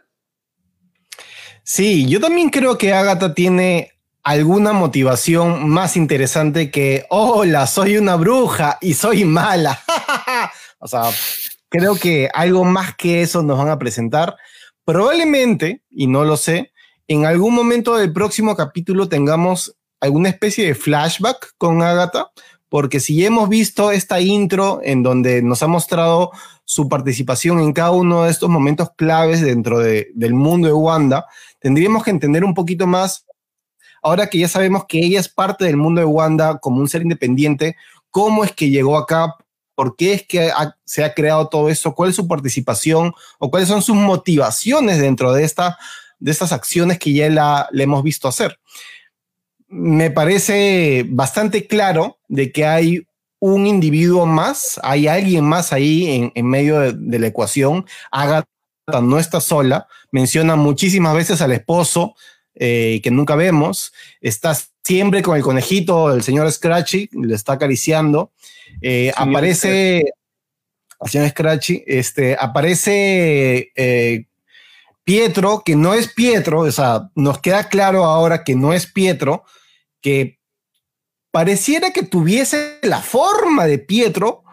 Sí, 1.63 2.07
yo 2.07 2.19
también 2.19 2.49
creo 2.49 2.77
que 2.77 2.93
Agatha 2.93 3.35
tiene 3.35 3.91
alguna 4.23 4.73
motivación 4.73 5.69
más 5.69 5.97
interesante 5.97 6.71
que, 6.71 7.05
hola, 7.09 7.67
soy 7.67 7.97
una 7.97 8.15
bruja 8.15 8.77
y 8.81 8.93
soy 8.93 9.25
mala. 9.25 9.79
o 10.79 10.87
sea, 10.87 11.03
creo 11.69 11.95
que 11.95 12.29
algo 12.33 12.65
más 12.65 12.95
que 12.95 13.21
eso 13.21 13.43
nos 13.43 13.57
van 13.57 13.69
a 13.69 13.79
presentar. 13.79 14.35
Probablemente, 14.85 15.83
y 15.89 16.07
no 16.07 16.23
lo 16.25 16.37
sé, 16.37 16.71
en 17.07 17.25
algún 17.25 17.55
momento 17.55 17.95
del 17.95 18.13
próximo 18.13 18.55
capítulo 18.55 19.09
tengamos 19.09 19.75
alguna 19.99 20.29
especie 20.29 20.65
de 20.65 20.75
flashback 20.75 21.53
con 21.57 21.81
Agatha, 21.81 22.31
porque 22.69 22.99
si 22.99 23.25
hemos 23.25 23.49
visto 23.49 23.91
esta 23.91 24.21
intro 24.21 24.79
en 24.83 25.01
donde 25.03 25.41
nos 25.41 25.63
ha 25.63 25.67
mostrado 25.67 26.31
su 26.65 26.87
participación 26.87 27.59
en 27.59 27.73
cada 27.73 27.91
uno 27.91 28.23
de 28.23 28.31
estos 28.31 28.47
momentos 28.47 28.91
claves 28.95 29.41
dentro 29.41 29.79
del 29.79 30.33
mundo 30.35 30.67
de 30.67 30.73
Wanda, 30.73 31.25
tendríamos 31.59 32.03
que 32.03 32.11
entender 32.11 32.43
un 32.43 32.53
poquito 32.53 32.85
más, 32.85 33.25
ahora 34.01 34.27
que 34.27 34.37
ya 34.37 34.47
sabemos 34.47 34.85
que 34.87 34.99
ella 34.99 35.19
es 35.19 35.29
parte 35.29 35.65
del 35.65 35.77
mundo 35.77 36.01
de 36.01 36.05
Wanda 36.05 36.59
como 36.59 36.79
un 36.79 36.87
ser 36.87 37.01
independiente, 37.01 37.75
cómo 38.09 38.43
es 38.43 38.51
que 38.51 38.69
llegó 38.69 38.97
acá, 38.97 39.35
por 39.75 39.95
qué 39.95 40.13
es 40.13 40.27
que 40.27 40.51
se 40.83 41.03
ha 41.03 41.13
creado 41.13 41.47
todo 41.47 41.69
eso, 41.69 41.95
cuál 41.95 42.09
es 42.09 42.15
su 42.15 42.27
participación 42.27 43.13
o 43.37 43.49
cuáles 43.49 43.69
son 43.69 43.81
sus 43.81 43.95
motivaciones 43.95 44.99
dentro 44.99 45.31
de, 45.31 45.43
esta, 45.43 45.77
de 46.19 46.31
estas 46.31 46.51
acciones 46.51 46.99
que 46.99 47.13
ya 47.13 47.29
la, 47.29 47.69
le 47.71 47.83
hemos 47.83 48.03
visto 48.03 48.27
hacer. 48.27 48.59
Me 49.67 50.11
parece 50.11 51.05
bastante 51.07 51.65
claro 51.67 52.19
de 52.27 52.51
que 52.51 52.65
hay 52.65 53.07
un 53.39 53.67
individuo 53.67 54.25
más, 54.25 54.79
hay 54.83 55.07
alguien 55.07 55.45
más 55.45 55.71
ahí 55.71 56.31
en, 56.33 56.45
medio 56.45 56.91
de, 56.91 57.19
la 57.19 57.27
ecuación. 57.27 57.85
Agatha 58.11 58.47
no 59.01 59.17
está 59.17 59.39
sola, 59.39 59.87
menciona 60.11 60.55
muchísimas 60.55 61.15
veces 61.15 61.41
al 61.41 61.53
esposo 61.53 62.15
eh, 62.61 62.99
que 63.01 63.09
nunca 63.09 63.37
vemos, 63.37 63.93
está 64.19 64.53
siempre 64.83 65.21
con 65.21 65.37
el 65.37 65.43
conejito, 65.43 66.13
el 66.13 66.23
señor 66.23 66.51
Scratchy, 66.51 67.09
le 67.13 67.33
está 67.33 67.53
acariciando. 67.53 68.33
Eh, 68.81 69.13
aparece, 69.15 70.03
señor 71.05 71.29
Scratchy, 71.29 71.83
este, 71.87 72.35
aparece 72.37 73.71
eh, 73.75 74.25
Pietro, 75.05 75.63
que 75.63 75.77
no 75.77 75.93
es 75.93 76.11
Pietro, 76.13 76.59
o 76.59 76.71
sea, 76.71 77.09
nos 77.15 77.39
queda 77.39 77.69
claro 77.69 78.03
ahora 78.03 78.43
que 78.43 78.55
no 78.55 78.73
es 78.73 78.87
Pietro, 78.87 79.45
que 80.01 80.37
pareciera 81.31 81.91
que 81.91 82.03
tuviese 82.03 82.79
la 82.81 82.99
forma 82.99 83.67
de 83.67 83.79
Pietro, 83.79 84.43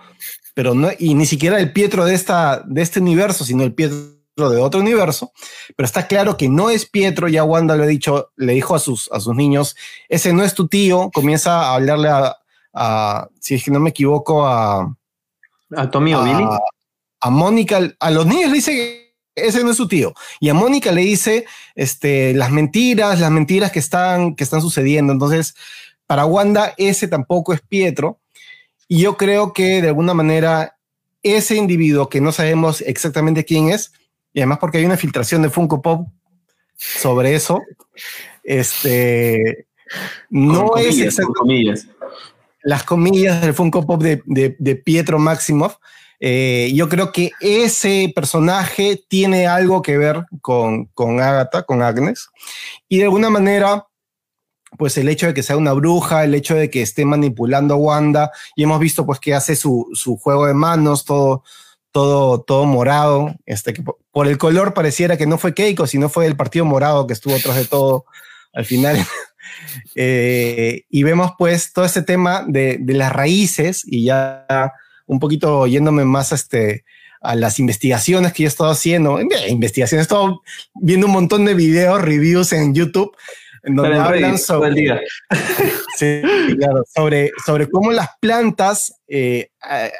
pero 0.54 0.74
no, 0.74 0.90
y 0.96 1.14
ni 1.14 1.26
siquiera 1.26 1.58
el 1.58 1.72
Pietro 1.72 2.04
de, 2.04 2.14
esta, 2.14 2.62
de 2.66 2.82
este 2.82 3.00
universo, 3.00 3.44
sino 3.44 3.64
el 3.64 3.74
Pietro 3.74 4.15
de 4.36 4.58
otro 4.58 4.80
universo, 4.80 5.32
pero 5.74 5.86
está 5.86 6.06
claro 6.06 6.36
que 6.36 6.48
no 6.48 6.68
es 6.68 6.84
Pietro, 6.84 7.26
ya 7.26 7.42
Wanda 7.42 7.74
le, 7.74 7.84
ha 7.84 7.86
dicho, 7.86 8.32
le 8.36 8.52
dijo 8.52 8.74
a 8.74 8.78
sus, 8.78 9.10
a 9.10 9.18
sus 9.18 9.34
niños, 9.34 9.76
ese 10.08 10.32
no 10.34 10.44
es 10.44 10.54
tu 10.54 10.68
tío, 10.68 11.10
comienza 11.12 11.62
a 11.62 11.74
hablarle 11.74 12.10
a, 12.74 13.28
si 13.40 13.54
es 13.54 13.64
que 13.64 13.70
no 13.70 13.80
me 13.80 13.90
equivoco, 13.90 14.46
a... 14.46 14.94
¿A 15.74 15.90
Tommy 15.90 16.14
o 16.14 16.22
Billy? 16.22 16.44
A 17.20 17.30
Mónica, 17.30 17.80
a 17.98 18.10
los 18.10 18.26
niños 18.26 18.50
le 18.50 18.56
dice 18.56 18.72
que 18.72 19.06
ese 19.34 19.64
no 19.64 19.70
es 19.70 19.78
su 19.78 19.88
tío. 19.88 20.12
Y 20.38 20.50
a 20.50 20.54
Mónica 20.54 20.92
le 20.92 21.00
dice 21.00 21.46
este, 21.74 22.34
las 22.34 22.50
mentiras, 22.50 23.18
las 23.18 23.30
mentiras 23.30 23.72
que 23.72 23.78
están, 23.78 24.36
que 24.36 24.44
están 24.44 24.60
sucediendo. 24.60 25.12
Entonces, 25.12 25.54
para 26.06 26.26
Wanda, 26.26 26.74
ese 26.76 27.08
tampoco 27.08 27.52
es 27.52 27.62
Pietro. 27.62 28.20
Y 28.86 29.00
yo 29.00 29.16
creo 29.16 29.52
que 29.52 29.80
de 29.82 29.88
alguna 29.88 30.14
manera 30.14 30.76
ese 31.22 31.56
individuo 31.56 32.08
que 32.08 32.20
no 32.20 32.30
sabemos 32.30 32.82
exactamente 32.82 33.44
quién 33.44 33.70
es, 33.70 33.92
y 34.36 34.40
además 34.40 34.58
porque 34.58 34.76
hay 34.76 34.84
una 34.84 34.98
filtración 34.98 35.40
de 35.40 35.48
Funko 35.48 35.80
Pop 35.80 36.08
sobre 36.76 37.34
eso, 37.34 37.62
este, 38.44 39.66
no 40.28 40.76
es 40.76 40.98
exactamente 40.98 41.86
las 42.62 42.84
comillas 42.84 43.40
del 43.40 43.54
Funko 43.54 43.86
Pop 43.86 44.02
de, 44.02 44.82
Pietro 44.84 45.18
Maximoff. 45.18 45.76
Eh, 46.20 46.70
yo 46.74 46.90
creo 46.90 47.12
que 47.12 47.30
ese 47.40 48.12
personaje 48.14 49.02
tiene 49.08 49.46
algo 49.46 49.80
que 49.80 49.96
ver 49.96 50.26
con, 50.42 50.84
con 50.86 51.18
Agatha, 51.18 51.62
con 51.62 51.80
Agnes, 51.80 52.28
y 52.90 52.98
de 52.98 53.04
alguna 53.04 53.30
manera, 53.30 53.86
pues 54.76 54.98
el 54.98 55.08
hecho 55.08 55.28
de 55.28 55.32
que 55.32 55.42
sea 55.42 55.56
una 55.56 55.72
bruja, 55.72 56.24
el 56.24 56.34
hecho 56.34 56.56
de 56.56 56.68
que 56.68 56.82
esté 56.82 57.06
manipulando 57.06 57.72
a 57.72 57.78
Wanda, 57.78 58.32
y 58.54 58.64
hemos 58.64 58.80
visto 58.80 59.06
pues 59.06 59.18
que 59.18 59.32
hace 59.32 59.56
su, 59.56 59.88
su 59.94 60.18
juego 60.18 60.44
de 60.44 60.52
manos, 60.52 61.06
todo, 61.06 61.42
todo, 61.96 62.42
todo 62.42 62.66
morado, 62.66 63.34
este, 63.46 63.72
que 63.72 63.82
por 64.12 64.26
el 64.26 64.36
color 64.36 64.74
pareciera 64.74 65.16
que 65.16 65.26
no 65.26 65.38
fue 65.38 65.54
Keiko, 65.54 65.86
sino 65.86 66.10
fue 66.10 66.26
el 66.26 66.36
partido 66.36 66.66
morado 66.66 67.06
que 67.06 67.14
estuvo 67.14 67.34
atrás 67.34 67.56
de 67.56 67.64
todo 67.64 68.04
al 68.52 68.66
final. 68.66 68.98
Eh, 69.94 70.84
y 70.90 71.02
vemos 71.02 71.32
pues 71.38 71.72
todo 71.72 71.84
este 71.84 72.02
tema 72.02 72.44
de, 72.46 72.78
las 72.88 73.12
raíces 73.12 73.82
y 73.86 74.04
ya 74.04 74.44
un 75.06 75.18
poquito 75.18 75.66
yéndome 75.66 76.04
más 76.04 76.32
a, 76.32 76.34
este, 76.34 76.84
a 77.22 77.34
las 77.36 77.58
investigaciones 77.58 78.32
que 78.32 78.42
yo 78.42 78.48
he 78.48 78.50
estado 78.50 78.70
haciendo. 78.70 79.18
Investigaciones, 79.48 80.02
he 80.02 80.08
estado 80.08 80.42
viendo 80.74 81.06
un 81.06 81.12
montón 81.12 81.44
de 81.46 81.54
videos, 81.54 82.02
reviews 82.02 82.52
en 82.52 82.74
YouTube, 82.74 83.16
en 83.62 83.76
donde 83.76 83.98
hablan 83.98 84.38
sobre, 84.38 85.00
sobre, 86.94 87.30
sobre 87.44 87.68
cómo 87.68 87.92
las 87.92 88.10
plantas 88.20 89.00
eh, 89.08 89.50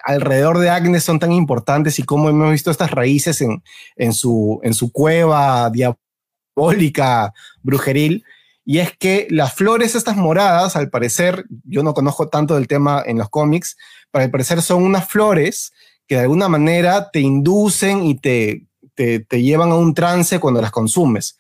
alrededor 0.05 0.59
de 0.59 0.71
Agnes 0.71 1.05
son 1.05 1.19
tan 1.19 1.33
importantes 1.33 1.99
y 1.99 2.03
cómo 2.03 2.29
hemos 2.29 2.51
visto 2.51 2.71
estas 2.71 2.91
raíces 2.91 3.41
en, 3.41 3.63
en, 3.97 4.13
su, 4.13 4.61
en 4.63 4.75
su 4.75 4.93
cueva 4.93 5.71
diabólica, 5.71 7.33
brujeril. 7.63 8.25
Y 8.65 8.79
es 8.79 8.97
que 8.97 9.29
las 9.31 9.55
flores 9.55 9.95
estas 9.95 10.17
moradas, 10.17 10.77
al 10.77 10.91
parecer, 10.91 11.45
yo 11.65 11.83
no 11.83 11.95
conozco 11.95 12.29
tanto 12.29 12.57
del 12.57 12.67
tema 12.67 13.03
en 13.07 13.19
los 13.19 13.31
cómics, 13.31 13.77
pero 14.11 14.25
al 14.25 14.31
parecer 14.31 14.61
son 14.61 14.83
unas 14.83 15.09
flores 15.09 15.73
que 16.07 16.17
de 16.17 16.23
alguna 16.23 16.49
manera 16.49 17.11
te 17.11 17.21
inducen 17.21 18.05
y 18.05 18.17
te, 18.17 18.67
te, 18.95 19.43
llevan 19.43 19.71
a 19.71 19.77
un 19.77 19.95
trance 19.95 20.41
cuando 20.41 20.61
las 20.61 20.71
consumes 20.71 21.37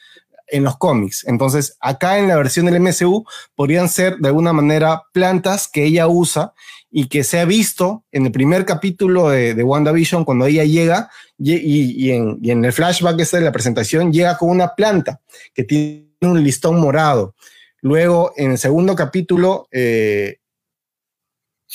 en 0.49 0.65
los 0.65 0.77
cómics. 0.77 1.25
Entonces, 1.27 1.77
acá 1.81 2.19
en 2.19 2.29
la 2.29 2.37
versión 2.37 2.67
del 2.67 2.81
MCU 2.81 3.25
podrían 3.55 3.89
ser 3.89 4.17
de 4.19 4.29
alguna 4.29 4.53
manera 4.53 5.03
plantas 5.13 5.69
que 5.69 5.85
ella 5.85 6.09
usa 6.09 6.53
y 6.91 7.09
que 7.09 7.25
se 7.25 7.41
ha 7.41 7.45
visto 7.45 8.05
en 8.13 8.27
el 8.27 8.33
primer 8.33 8.65
capítulo 8.65 9.29
de, 9.29 9.55
de 9.55 9.63
WandaVision 9.63 10.25
cuando 10.25 10.47
ella 10.47 10.65
llega 10.65 11.11
y, 11.39 12.11
en, 12.11 12.65
el 12.65 12.73
flashback 12.73 13.17
de 13.17 13.41
la 13.41 13.53
presentación 13.53 14.13
llega 14.13 14.39
con 14.39 14.51
una 14.51 14.75
planta 14.75 15.21
que 15.55 15.65
tiene 15.65 16.07
un 16.23 16.43
listón 16.43 16.81
morado. 16.81 17.35
Luego, 17.83 18.33
en 18.37 18.53
el 18.53 18.59
segundo 18.59 18.95
capítulo, 18.95 19.69
eh, 19.71 20.39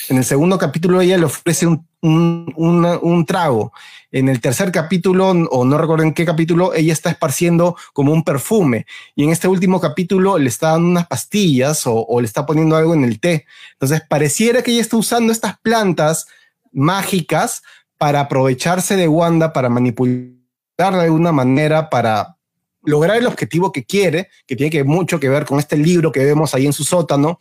en 0.08 0.16
el 0.16 0.24
segundo 0.24 0.58
capítulo 0.58 1.00
ella 1.00 1.18
le 1.18 1.26
ofrece 1.26 1.66
un, 1.66 1.86
un, 2.02 3.26
trago. 3.26 3.72
En 4.10 4.28
el 4.28 4.40
tercer 4.40 4.72
capítulo, 4.72 5.30
o 5.30 5.64
no 5.64 5.78
recuerdo 5.78 6.04
en 6.04 6.12
qué 6.12 6.24
capítulo, 6.24 6.74
ella 6.74 6.92
está 6.92 7.10
esparciendo 7.10 7.76
como 7.92 8.12
un 8.12 8.24
perfume. 8.24 8.86
Y 9.14 9.24
en 9.24 9.30
este 9.30 9.48
último 9.48 9.80
capítulo 9.80 10.38
le 10.38 10.48
está 10.48 10.70
dando 10.70 10.88
unas 10.88 11.06
pastillas 11.06 11.86
o, 11.86 12.04
o 12.06 12.20
le 12.20 12.26
está 12.26 12.44
poniendo 12.46 12.76
algo 12.76 12.94
en 12.94 13.04
el 13.04 13.20
té. 13.20 13.46
Entonces, 13.74 14.02
pareciera 14.08 14.62
que 14.62 14.72
ella 14.72 14.80
está 14.80 14.96
usando 14.96 15.32
estas 15.32 15.58
plantas 15.60 16.26
mágicas 16.72 17.62
para 17.98 18.20
aprovecharse 18.20 18.96
de 18.96 19.08
Wanda, 19.08 19.52
para 19.52 19.68
manipularla 19.68 20.98
de 20.98 21.04
alguna 21.04 21.32
manera, 21.32 21.88
para 21.88 22.36
lograr 22.82 23.16
el 23.16 23.26
objetivo 23.26 23.70
que 23.70 23.84
quiere, 23.84 24.28
que 24.46 24.56
tiene 24.56 24.70
que 24.70 24.84
mucho 24.84 25.20
que 25.20 25.28
ver 25.28 25.44
con 25.44 25.58
este 25.58 25.76
libro 25.76 26.10
que 26.10 26.24
vemos 26.24 26.54
ahí 26.54 26.66
en 26.66 26.72
su 26.72 26.84
sótano, 26.84 27.38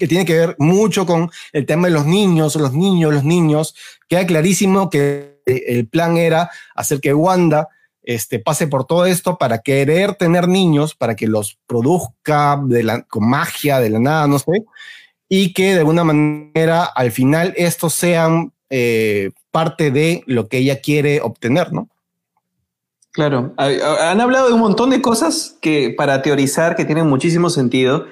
que 0.00 0.08
tiene 0.08 0.24
que 0.24 0.34
ver 0.34 0.56
mucho 0.58 1.04
con 1.04 1.30
el 1.52 1.66
tema 1.66 1.86
de 1.86 1.92
los 1.92 2.06
niños, 2.06 2.56
los 2.56 2.72
niños, 2.72 3.12
los 3.12 3.22
niños. 3.22 3.76
Queda 4.08 4.26
clarísimo 4.26 4.88
que 4.88 5.42
el 5.44 5.86
plan 5.86 6.16
era 6.16 6.50
hacer 6.74 7.00
que 7.00 7.12
Wanda 7.12 7.68
este, 8.02 8.38
pase 8.38 8.66
por 8.66 8.86
todo 8.86 9.04
esto 9.04 9.36
para 9.36 9.58
querer 9.58 10.14
tener 10.14 10.48
niños, 10.48 10.94
para 10.94 11.14
que 11.14 11.26
los 11.26 11.58
produzca 11.66 12.58
de 12.64 12.82
la, 12.82 13.02
con 13.02 13.28
magia, 13.28 13.78
de 13.78 13.90
la 13.90 13.98
nada, 13.98 14.26
no 14.26 14.38
sé, 14.38 14.64
y 15.28 15.52
que 15.52 15.74
de 15.74 15.80
alguna 15.80 16.02
manera 16.02 16.84
al 16.84 17.12
final 17.12 17.52
estos 17.58 17.92
sean 17.92 18.52
eh, 18.70 19.32
parte 19.50 19.90
de 19.90 20.22
lo 20.26 20.48
que 20.48 20.58
ella 20.58 20.80
quiere 20.80 21.20
obtener, 21.20 21.74
¿no? 21.74 21.90
Claro, 23.12 23.52
han 23.56 24.20
hablado 24.20 24.46
de 24.48 24.54
un 24.54 24.60
montón 24.60 24.90
de 24.90 25.02
cosas 25.02 25.56
que 25.60 25.92
para 25.94 26.22
teorizar 26.22 26.76
que 26.76 26.84
tienen 26.84 27.08
muchísimo 27.08 27.50
sentido. 27.50 28.06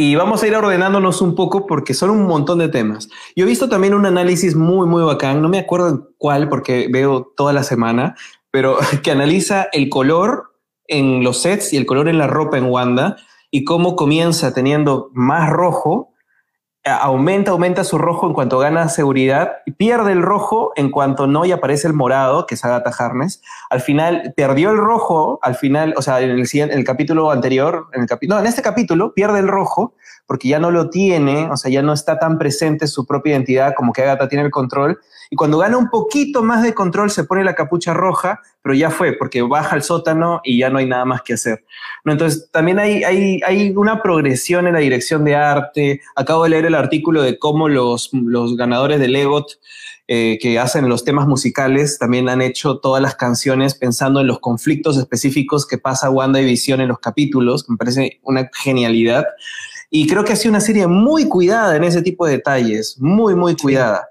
Y 0.00 0.14
vamos 0.14 0.40
a 0.40 0.46
ir 0.46 0.54
ordenándonos 0.54 1.20
un 1.20 1.34
poco 1.34 1.66
porque 1.66 1.92
son 1.92 2.10
un 2.10 2.28
montón 2.28 2.60
de 2.60 2.68
temas. 2.68 3.08
Yo 3.34 3.44
he 3.44 3.48
visto 3.48 3.68
también 3.68 3.94
un 3.94 4.06
análisis 4.06 4.54
muy, 4.54 4.86
muy 4.86 5.02
bacán, 5.02 5.42
no 5.42 5.48
me 5.48 5.58
acuerdo 5.58 6.10
cuál 6.18 6.48
porque 6.48 6.86
veo 6.88 7.32
toda 7.36 7.52
la 7.52 7.64
semana, 7.64 8.14
pero 8.52 8.78
que 9.02 9.10
analiza 9.10 9.66
el 9.72 9.88
color 9.88 10.54
en 10.86 11.24
los 11.24 11.42
sets 11.42 11.72
y 11.72 11.76
el 11.78 11.84
color 11.84 12.08
en 12.08 12.16
la 12.16 12.28
ropa 12.28 12.56
en 12.56 12.66
Wanda 12.66 13.16
y 13.50 13.64
cómo 13.64 13.96
comienza 13.96 14.54
teniendo 14.54 15.10
más 15.14 15.50
rojo 15.50 16.12
aumenta, 16.88 17.50
aumenta 17.50 17.84
su 17.84 17.98
rojo 17.98 18.26
en 18.26 18.32
cuanto 18.32 18.58
gana 18.58 18.88
seguridad, 18.88 19.58
y 19.66 19.72
pierde 19.72 20.12
el 20.12 20.22
rojo 20.22 20.72
en 20.76 20.90
cuanto 20.90 21.26
no 21.26 21.44
y 21.44 21.52
aparece 21.52 21.88
el 21.88 21.94
morado, 21.94 22.46
que 22.46 22.54
es 22.54 22.64
Agatha 22.64 22.92
Harness. 22.98 23.42
Al 23.70 23.80
final 23.80 24.34
perdió 24.36 24.70
el 24.70 24.78
rojo, 24.78 25.38
al 25.42 25.54
final, 25.54 25.94
o 25.96 26.02
sea, 26.02 26.20
en 26.20 26.30
el, 26.30 26.84
capítulo 26.84 27.30
anterior, 27.30 27.88
en 27.92 28.02
el 28.02 28.28
no, 28.28 28.38
en 28.38 28.46
este 28.46 28.62
capítulo 28.62 29.14
pierde 29.14 29.40
el 29.40 29.48
rojo 29.48 29.94
porque 30.28 30.46
ya 30.46 30.58
no 30.58 30.70
lo 30.70 30.90
tiene, 30.90 31.48
o 31.50 31.56
sea, 31.56 31.70
ya 31.70 31.80
no 31.80 31.94
está 31.94 32.18
tan 32.18 32.36
presente 32.36 32.86
su 32.86 33.06
propia 33.06 33.32
identidad 33.32 33.72
como 33.74 33.94
que 33.94 34.02
Agatha 34.02 34.28
tiene 34.28 34.44
el 34.44 34.50
control. 34.50 35.00
Y 35.30 35.36
cuando 35.36 35.56
gana 35.56 35.78
un 35.78 35.88
poquito 35.88 36.42
más 36.42 36.62
de 36.62 36.74
control 36.74 37.10
se 37.10 37.24
pone 37.24 37.44
la 37.44 37.54
capucha 37.54 37.94
roja, 37.94 38.42
pero 38.60 38.74
ya 38.74 38.90
fue, 38.90 39.14
porque 39.14 39.40
baja 39.40 39.74
al 39.74 39.82
sótano 39.82 40.42
y 40.44 40.58
ya 40.58 40.68
no 40.68 40.78
hay 40.78 40.86
nada 40.86 41.06
más 41.06 41.22
que 41.22 41.32
hacer. 41.32 41.64
¿No? 42.04 42.12
Entonces, 42.12 42.50
también 42.52 42.78
hay, 42.78 43.04
hay, 43.04 43.40
hay 43.42 43.72
una 43.74 44.02
progresión 44.02 44.66
en 44.66 44.74
la 44.74 44.80
dirección 44.80 45.24
de 45.24 45.34
arte. 45.34 46.02
Acabo 46.14 46.44
de 46.44 46.50
leer 46.50 46.66
el 46.66 46.74
artículo 46.74 47.22
de 47.22 47.38
cómo 47.38 47.70
los, 47.70 48.10
los 48.12 48.54
ganadores 48.54 49.00
de 49.00 49.08
Legot 49.08 49.58
eh, 50.10 50.38
que 50.40 50.58
hacen 50.58 50.88
los 50.88 51.04
temas 51.04 51.26
musicales 51.26 51.98
también 51.98 52.30
han 52.30 52.40
hecho 52.40 52.78
todas 52.78 53.02
las 53.02 53.14
canciones 53.14 53.74
pensando 53.74 54.22
en 54.22 54.26
los 54.26 54.40
conflictos 54.40 54.96
específicos 54.96 55.66
que 55.66 55.76
pasa 55.76 56.08
Wanda 56.08 56.40
y 56.40 56.46
Visión 56.46 56.80
en 56.80 56.88
los 56.88 56.98
capítulos, 56.98 57.68
me 57.68 57.76
parece 57.76 58.18
una 58.22 58.50
genialidad. 58.54 59.26
Y 59.90 60.06
creo 60.06 60.24
que 60.24 60.32
ha 60.32 60.36
sido 60.36 60.52
una 60.52 60.60
serie 60.60 60.86
muy 60.86 61.28
cuidada 61.28 61.76
en 61.76 61.84
ese 61.84 62.02
tipo 62.02 62.26
de 62.26 62.32
detalles, 62.32 62.96
muy, 62.98 63.34
muy 63.34 63.56
cuidada. 63.56 64.08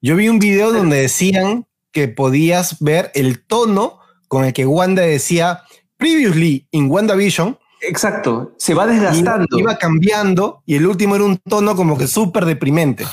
Yo 0.00 0.16
vi 0.16 0.28
un 0.28 0.40
video 0.40 0.72
donde 0.72 1.00
decían 1.00 1.66
que 1.92 2.08
podías 2.08 2.80
ver 2.80 3.12
el 3.14 3.44
tono 3.44 4.00
con 4.26 4.44
el 4.44 4.52
que 4.52 4.66
Wanda 4.66 5.02
decía 5.02 5.62
previously 5.96 6.66
in 6.72 6.90
WandaVision. 6.90 7.58
Exacto, 7.82 8.54
se 8.58 8.74
va 8.74 8.86
desgastando. 8.86 9.58
Iba, 9.58 9.76
cambiando 9.76 10.62
y 10.66 10.76
el 10.76 10.86
último 10.86 11.14
era 11.14 11.24
un 11.24 11.38
tono 11.38 11.76
como 11.76 11.96
que 11.96 12.06
súper 12.06 12.44
deprimente. 12.44 13.04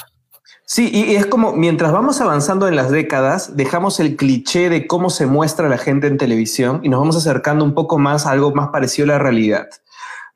Sí, 0.65 0.89
y 0.93 1.15
es 1.15 1.25
como 1.25 1.53
mientras 1.53 1.91
vamos 1.91 2.21
avanzando 2.21 2.67
en 2.67 2.75
las 2.75 2.91
décadas, 2.91 3.57
dejamos 3.57 3.99
el 3.99 4.15
cliché 4.15 4.69
de 4.69 4.85
cómo 4.85 5.09
se 5.09 5.25
muestra 5.25 5.67
la 5.67 5.79
gente 5.79 6.05
en 6.05 6.17
televisión 6.17 6.81
y 6.83 6.89
nos 6.89 6.99
vamos 6.99 7.15
acercando 7.15 7.65
un 7.65 7.73
poco 7.73 7.97
más 7.97 8.25
a 8.25 8.31
algo 8.31 8.53
más 8.53 8.69
parecido 8.69 9.05
a 9.05 9.17
la 9.17 9.19
realidad. 9.19 9.67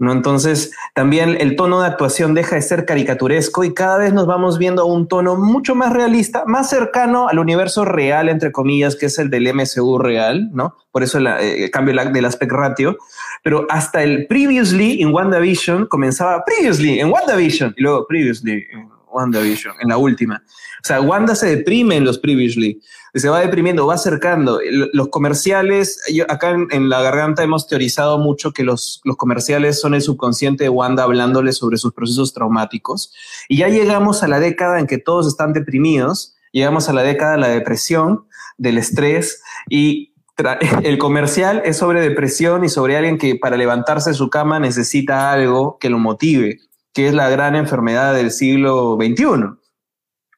¿No? 0.03 0.11
Entonces, 0.11 0.71
también 0.93 1.37
el 1.39 1.55
tono 1.55 1.81
de 1.81 1.87
actuación 1.87 2.33
deja 2.33 2.55
de 2.55 2.61
ser 2.61 2.85
caricaturesco 2.85 3.63
y 3.63 3.73
cada 3.73 3.97
vez 3.97 4.13
nos 4.13 4.27
vamos 4.27 4.57
viendo 4.57 4.85
un 4.85 5.07
tono 5.07 5.35
mucho 5.35 5.75
más 5.75 5.91
realista, 5.93 6.43
más 6.45 6.69
cercano 6.69 7.29
al 7.29 7.39
universo 7.39 7.85
real, 7.85 8.29
entre 8.29 8.51
comillas, 8.51 8.95
que 8.95 9.07
es 9.07 9.17
el 9.17 9.29
del 9.29 9.51
MCU 9.53 9.97
real, 9.97 10.49
¿no? 10.53 10.75
Por 10.91 11.03
eso 11.03 11.19
eh, 11.19 11.63
el 11.65 11.71
cambio 11.71 11.95
del 12.11 12.25
aspect 12.25 12.51
ratio. 12.51 12.97
Pero 13.43 13.65
hasta 13.69 14.03
el 14.03 14.27
previously 14.27 15.01
en 15.01 15.13
WandaVision 15.13 15.87
comenzaba 15.87 16.43
previously 16.45 16.99
en 16.99 17.11
WandaVision 17.11 17.73
y 17.77 17.81
luego 17.81 18.05
previously 18.07 18.65
en 18.71 18.92
WandaVision, 19.13 19.76
en 19.82 19.89
la 19.89 19.97
última. 19.97 20.43
O 20.84 20.88
sea, 20.88 21.02
Wanda 21.02 21.36
se 21.36 21.56
deprime 21.56 21.95
en 21.95 22.06
los 22.06 22.17
previously 22.19 22.82
se 23.19 23.30
va 23.30 23.41
deprimiendo, 23.41 23.86
va 23.86 23.93
acercando. 23.93 24.60
Los 24.91 25.10
comerciales, 25.10 26.02
acá 26.28 26.56
en, 26.71 26.89
la 26.89 27.02
garganta 27.02 27.43
hemos 27.43 27.67
teorizado 27.67 28.17
mucho 28.17 28.52
que 28.52 28.63
los, 28.63 29.02
los 29.04 29.17
comerciales 29.17 29.80
son 29.80 29.93
el 29.93 30.02
subconsciente 30.02 30.63
de 30.63 30.69
Wanda 30.69 31.04
hablándole 31.04 31.52
sobre 31.52 31.78
sus 31.78 31.93
procesos 31.93 32.34
traumáticos. 32.34 33.13
Y 33.47 33.58
ya 33.58 33.67
llegamos 33.67 34.23
a 34.23 34.28
la 34.28 34.39
década 34.39 34.80
en 34.80 34.88
que 34.88 34.97
todos 34.97 35.28
están 35.28 35.54
deprimidos, 35.54 36.36
llegamos 36.52 36.89
a 36.89 36.93
la 36.93 37.04
década 37.04 37.34
de 37.34 37.38
la 37.38 37.47
depresión, 37.49 38.26
del 38.58 38.80
estrés 38.80 39.41
y 39.69 40.13
el 40.84 40.97
comercial 40.97 41.62
es 41.65 41.78
sobre 41.78 42.02
depresión 42.02 42.63
y 42.65 42.69
sobre 42.69 42.97
alguien 42.97 43.19
que 43.19 43.36
para 43.36 43.58
levantarse 43.58 44.10
de 44.10 44.15
su 44.15 44.32
cama 44.32 44.60
necesita 44.60 45.32
algo 45.32 45.78
que 45.80 45.91
lo 45.91 45.99
motive, 45.99 46.60
que 46.93 47.08
es 47.08 47.13
la 47.13 47.29
gran 47.29 47.56
enfermedad 47.56 48.13
del 48.13 48.32
siglo 48.32 48.97
XXI 48.99 49.63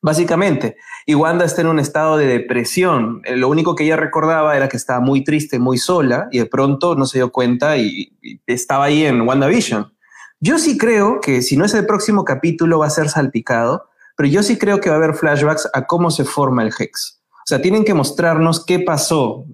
básicamente. 0.06 0.78
Y 1.08 1.15
Wanda 1.15 1.46
está 1.46 1.62
en 1.62 1.68
un 1.68 1.80
estado 1.80 2.15
de 2.15 2.28
depresión. 2.28 3.22
Eh, 3.26 3.36
lo 3.36 3.50
único 3.50 3.74
que 3.76 3.86
ella 3.86 3.96
recordaba 3.98 4.56
era 4.56 4.70
que 4.70 4.78
estaba 4.78 4.99
muy 4.99 5.24
triste, 5.24 5.58
muy 5.58 5.80
sola, 5.80 6.28
y 6.32 6.38
de 6.38 6.45
pronto 6.45 6.95
no 6.95 7.08
se 7.08 7.18
dio 7.18 7.32
cuenta 7.32 7.76
y, 7.78 8.16
estaba 8.45 8.86
ahí 8.86 9.03
en 9.03 9.22
WandaVision. 9.22 9.91
Yo 10.39 10.60
sí 10.60 10.78
creo 10.78 11.22
que 11.22 11.41
si 11.41 11.58
no 11.58 11.66
es 11.66 11.74
el 11.74 11.88
próximo 11.88 12.24
capítulo 12.24 12.78
va 12.78 12.86
a 12.86 12.91
ser 12.91 13.10
salpicado, 13.10 13.89
pero 14.16 14.30
yo 14.30 14.43
sí 14.43 14.60
creo 14.60 14.80
que 14.80 14.89
va 14.89 14.95
a 14.95 14.99
haber 14.99 15.16
flashbacks 15.16 15.68
a 15.74 15.88
cómo 15.88 16.12
se 16.12 16.24
forma 16.24 16.62
el 16.62 16.72
Hex. 16.78 17.20
O 17.32 17.47
sea, 17.47 17.60
tienen 17.62 17.84
que 17.84 17.95
mostrarnos 17.95 18.64
qué 18.64 18.80
pasó. 18.80 19.45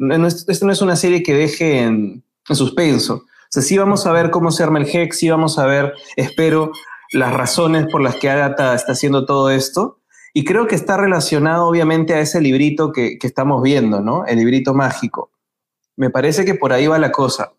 Esto 0.48 0.66
no 0.66 0.74
es 0.74 0.82
una 0.82 0.98
serie 0.98 1.24
que 1.24 1.34
deje 1.34 1.80
en, 1.80 2.26
en 2.50 2.56
suspenso. 2.56 3.16
O 3.16 3.54
sea, 3.54 3.64
sí 3.64 3.78
vamos 3.78 4.06
a 4.06 4.12
ver 4.12 4.32
cómo 4.32 4.52
se 4.52 4.64
arma 4.64 4.80
el 4.80 4.88
Hex, 4.88 5.18
sí 5.18 5.30
vamos 5.30 5.58
a 5.60 5.66
ver, 5.66 5.94
espero, 6.18 6.72
las 7.12 7.34
razones 7.34 7.88
por 7.92 8.02
las 8.02 8.16
que 8.16 8.30
Agatha 8.30 8.74
está 8.74 8.94
haciendo 8.94 9.26
todo 9.26 9.50
esto 9.50 10.00
y 10.34 10.46
creo 10.46 10.68
que 10.68 10.76
está 10.76 10.98
relacionado 10.98 11.68
obviamente 11.68 12.14
a 12.14 12.20
ese 12.20 12.40
librito 12.40 12.92
que, 12.92 13.18
estamos 13.22 13.62
viendo, 13.62 14.00
¿no? 14.00 14.26
El 14.26 14.38
librito 14.38 14.74
mágico. 14.74 15.32
Me 15.98 16.10
parece 16.10 16.46
que 16.46 16.56
por 16.56 16.72
ahí 16.72 16.88
va 16.88 16.98
la 17.00 17.12
cosa. 17.12 17.52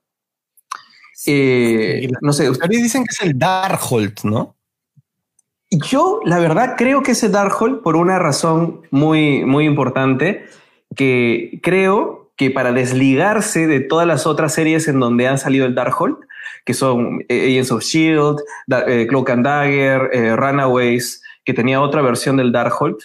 Eh, 1.26 2.08
no 2.22 2.32
sé. 2.32 2.48
Ustedes 2.48 2.82
dicen 2.82 3.04
que 3.04 3.12
es 3.12 3.20
el 3.20 3.38
Darkhold, 3.38 4.24
¿no? 4.24 4.56
Yo, 5.70 6.20
la 6.24 6.38
verdad, 6.38 6.74
creo 6.76 7.02
que 7.02 7.12
es 7.12 7.22
el 7.22 7.32
Darkhold 7.32 7.82
por 7.82 7.96
una 7.96 8.18
razón 8.18 8.82
muy, 8.90 9.44
muy 9.44 9.66
importante. 9.66 10.46
que 10.96 11.60
creo 11.62 12.32
que 12.36 12.50
para 12.50 12.72
desligarse 12.72 13.66
de 13.66 13.80
todas 13.80 14.06
las 14.06 14.26
otras 14.26 14.52
series 14.54 14.88
en 14.88 14.98
donde 14.98 15.28
han 15.28 15.38
salido 15.38 15.66
el 15.66 15.74
Darkhold, 15.74 16.16
que 16.64 16.74
son 16.74 17.24
eh, 17.28 17.52
Agents 17.52 17.72
of 17.72 17.82
Shield, 17.82 18.38
eh, 18.86 19.06
Cloak 19.08 19.30
and 19.30 19.44
Dagger, 19.44 20.10
eh, 20.12 20.36
Runaways, 20.36 21.22
que 21.44 21.54
tenía 21.54 21.80
otra 21.80 22.02
versión 22.02 22.36
del 22.36 22.52
Darkhold, 22.52 22.98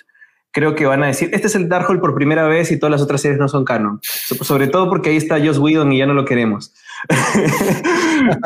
creo 0.51 0.75
que 0.75 0.85
van 0.85 1.03
a 1.03 1.07
decir, 1.07 1.29
este 1.33 1.47
es 1.47 1.55
el 1.55 1.69
Darkhold 1.69 1.99
por 1.99 2.15
primera 2.15 2.47
vez 2.47 2.71
y 2.71 2.79
todas 2.79 2.91
las 2.91 3.01
otras 3.01 3.21
series 3.21 3.39
no 3.39 3.47
son 3.47 3.63
canon. 3.63 3.99
Sobre 4.01 4.67
todo 4.67 4.89
porque 4.89 5.11
ahí 5.11 5.17
está 5.17 5.39
Joss 5.39 5.59
Whedon 5.59 5.91
y 5.91 5.99
ya 5.99 6.05
no 6.05 6.13
lo 6.13 6.25
queremos. 6.25 6.73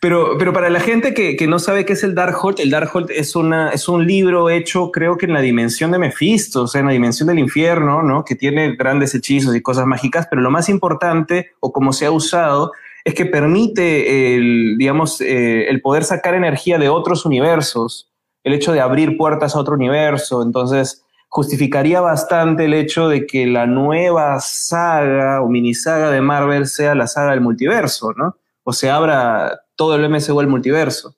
Pero, 0.00 0.38
pero 0.38 0.52
para 0.52 0.70
la 0.70 0.78
gente 0.78 1.12
que, 1.12 1.34
que, 1.34 1.48
no 1.48 1.58
sabe 1.58 1.84
qué 1.84 1.94
es 1.94 2.04
el 2.04 2.14
Darkhold, 2.14 2.60
el 2.60 2.70
Darkhold 2.70 3.10
es, 3.10 3.34
una, 3.34 3.70
es 3.70 3.88
un 3.88 4.06
libro 4.06 4.48
hecho, 4.48 4.92
creo 4.92 5.16
que 5.16 5.26
en 5.26 5.32
la 5.32 5.40
dimensión 5.40 5.90
de 5.90 5.98
Mephisto, 5.98 6.62
o 6.62 6.66
sea, 6.68 6.82
en 6.82 6.86
la 6.86 6.92
dimensión 6.92 7.26
del 7.26 7.40
infierno, 7.40 8.00
¿no? 8.04 8.24
Que 8.24 8.36
tiene 8.36 8.76
grandes 8.76 9.12
hechizos 9.16 9.56
y 9.56 9.60
cosas 9.60 9.86
mágicas, 9.86 10.28
pero 10.30 10.40
lo 10.40 10.52
más 10.52 10.68
importante, 10.68 11.50
o 11.58 11.72
como 11.72 11.92
se 11.92 12.06
ha 12.06 12.12
usado, 12.12 12.70
es 13.08 13.14
que 13.14 13.24
permite, 13.24 14.36
el, 14.36 14.76
digamos, 14.76 15.22
eh, 15.22 15.70
el 15.70 15.80
poder 15.80 16.04
sacar 16.04 16.34
energía 16.34 16.76
de 16.76 16.90
otros 16.90 17.24
universos, 17.24 18.10
el 18.44 18.52
hecho 18.52 18.70
de 18.74 18.82
abrir 18.82 19.16
puertas 19.16 19.56
a 19.56 19.60
otro 19.60 19.76
universo. 19.76 20.42
Entonces, 20.42 21.06
justificaría 21.28 22.02
bastante 22.02 22.66
el 22.66 22.74
hecho 22.74 23.08
de 23.08 23.26
que 23.26 23.46
la 23.46 23.66
nueva 23.66 24.38
saga 24.40 25.40
o 25.40 25.48
mini 25.48 25.72
saga 25.72 26.10
de 26.10 26.20
Marvel 26.20 26.66
sea 26.66 26.94
la 26.94 27.06
saga 27.06 27.30
del 27.30 27.40
multiverso, 27.40 28.12
¿no? 28.12 28.36
O 28.62 28.74
se 28.74 28.90
abra 28.90 29.58
todo 29.74 29.94
el 29.94 30.06
MCU 30.10 30.38
al 30.38 30.48
multiverso. 30.48 31.14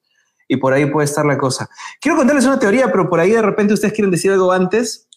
Y 0.46 0.58
por 0.58 0.72
ahí 0.72 0.86
puede 0.86 1.06
estar 1.06 1.26
la 1.26 1.38
cosa. 1.38 1.68
Quiero 2.00 2.16
contarles 2.16 2.46
una 2.46 2.60
teoría, 2.60 2.92
pero 2.92 3.10
por 3.10 3.18
ahí 3.18 3.32
de 3.32 3.42
repente 3.42 3.74
ustedes 3.74 3.94
quieren 3.94 4.12
decir 4.12 4.30
algo 4.30 4.52
antes. 4.52 5.08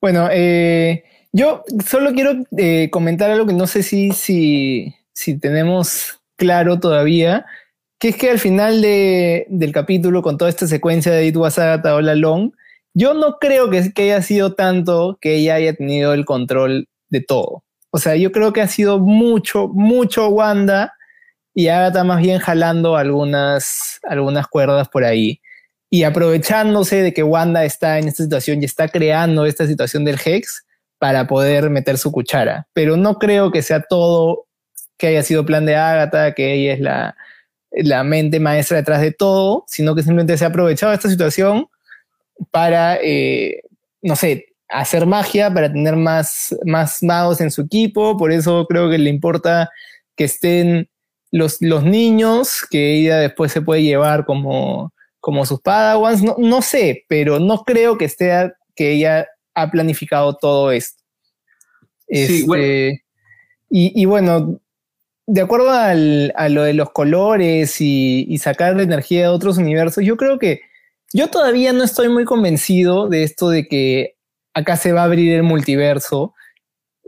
Bueno, 0.00 0.28
eh, 0.32 1.04
yo 1.30 1.62
solo 1.86 2.12
quiero 2.12 2.32
eh, 2.56 2.90
comentar 2.90 3.30
algo 3.30 3.46
que 3.46 3.52
no 3.52 3.68
sé 3.68 3.84
si, 3.84 4.10
si, 4.10 4.96
si 5.12 5.38
tenemos 5.38 6.20
claro 6.36 6.80
todavía, 6.80 7.46
que 7.98 8.08
es 8.08 8.16
que 8.16 8.30
al 8.30 8.38
final 8.38 8.80
del 8.80 9.72
capítulo, 9.72 10.22
con 10.22 10.38
toda 10.38 10.48
esta 10.48 10.66
secuencia 10.66 11.12
de 11.12 11.26
It 11.26 11.36
was 11.36 11.58
Agatha 11.58 11.94
All 11.94 12.08
Along, 12.08 12.52
yo 12.94 13.14
no 13.14 13.38
creo 13.38 13.70
que, 13.70 13.92
que 13.92 14.02
haya 14.04 14.22
sido 14.22 14.54
tanto 14.54 15.18
que 15.20 15.36
ella 15.36 15.56
haya 15.56 15.74
tenido 15.74 16.14
el 16.14 16.24
control 16.24 16.88
de 17.08 17.20
todo. 17.20 17.62
O 17.90 17.98
sea, 17.98 18.16
yo 18.16 18.32
creo 18.32 18.52
que 18.52 18.62
ha 18.62 18.68
sido 18.68 18.98
mucho, 18.98 19.68
mucho 19.68 20.28
Wanda 20.28 20.94
y 21.54 21.68
Agatha 21.68 22.04
más 22.04 22.22
bien 22.22 22.38
jalando 22.38 22.96
algunas, 22.96 23.98
algunas 24.02 24.46
cuerdas 24.46 24.88
por 24.88 25.04
ahí 25.04 25.40
y 25.90 26.04
aprovechándose 26.04 27.02
de 27.02 27.12
que 27.12 27.24
Wanda 27.24 27.64
está 27.64 27.98
en 27.98 28.08
esta 28.08 28.22
situación 28.22 28.62
y 28.62 28.64
está 28.64 28.88
creando 28.88 29.44
esta 29.44 29.66
situación 29.66 30.04
del 30.04 30.20
Hex 30.24 30.64
para 30.98 31.26
poder 31.26 31.68
meter 31.68 31.98
su 31.98 32.12
cuchara. 32.12 32.68
Pero 32.72 32.96
no 32.96 33.18
creo 33.18 33.50
que 33.50 33.62
sea 33.62 33.82
todo 33.82 34.46
que 35.00 35.06
haya 35.08 35.22
sido 35.22 35.46
plan 35.46 35.64
de 35.64 35.74
Agatha, 35.74 36.34
que 36.34 36.52
ella 36.52 36.74
es 36.74 36.80
la, 36.80 37.16
la 37.72 38.04
mente 38.04 38.38
maestra 38.38 38.76
detrás 38.76 39.00
de 39.00 39.12
todo, 39.12 39.64
sino 39.66 39.94
que 39.94 40.02
simplemente 40.02 40.36
se 40.36 40.44
ha 40.44 40.48
aprovechado 40.48 40.92
esta 40.92 41.08
situación 41.08 41.66
para, 42.50 42.98
eh, 43.02 43.62
no 44.02 44.14
sé, 44.14 44.54
hacer 44.68 45.06
magia, 45.06 45.52
para 45.52 45.72
tener 45.72 45.96
más, 45.96 46.54
más 46.66 47.02
magos 47.02 47.40
en 47.40 47.50
su 47.50 47.62
equipo. 47.62 48.18
Por 48.18 48.30
eso 48.30 48.66
creo 48.68 48.90
que 48.90 48.98
le 48.98 49.08
importa 49.08 49.70
que 50.16 50.24
estén 50.24 50.90
los, 51.30 51.56
los 51.60 51.82
niños, 51.82 52.66
que 52.70 52.94
ella 52.94 53.16
después 53.16 53.52
se 53.52 53.62
puede 53.62 53.82
llevar 53.82 54.26
como, 54.26 54.92
como 55.18 55.46
sus 55.46 55.62
padawans. 55.62 56.22
No, 56.22 56.36
no 56.38 56.60
sé, 56.60 57.04
pero 57.08 57.38
no 57.38 57.64
creo 57.64 57.96
que 57.96 58.04
esté 58.04 58.52
que 58.76 58.92
ella 58.92 59.26
ha 59.54 59.70
planificado 59.70 60.36
todo 60.36 60.70
esto. 60.70 61.02
Sí, 62.06 62.44
este, 62.44 63.04
y, 63.70 64.02
y, 64.02 64.04
bueno, 64.04 64.60
de 65.32 65.40
acuerdo 65.42 65.70
al, 65.70 66.32
a 66.34 66.48
lo 66.48 66.64
de 66.64 66.74
los 66.74 66.90
colores 66.90 67.80
y, 67.80 68.26
y, 68.28 68.38
sacar 68.38 68.74
la 68.74 68.82
energía 68.82 69.22
de 69.22 69.28
otros 69.28 69.58
universos, 69.58 70.04
yo 70.04 70.16
creo 70.16 70.40
que 70.40 70.62
yo 71.12 71.28
todavía 71.28 71.72
no 71.72 71.84
estoy 71.84 72.08
muy 72.08 72.24
convencido 72.24 73.08
de 73.08 73.22
esto 73.22 73.48
de 73.48 73.68
que 73.68 74.16
acá 74.54 74.76
se 74.76 74.92
va 74.92 75.02
a 75.02 75.04
abrir 75.04 75.32
el 75.32 75.44
multiverso 75.44 76.34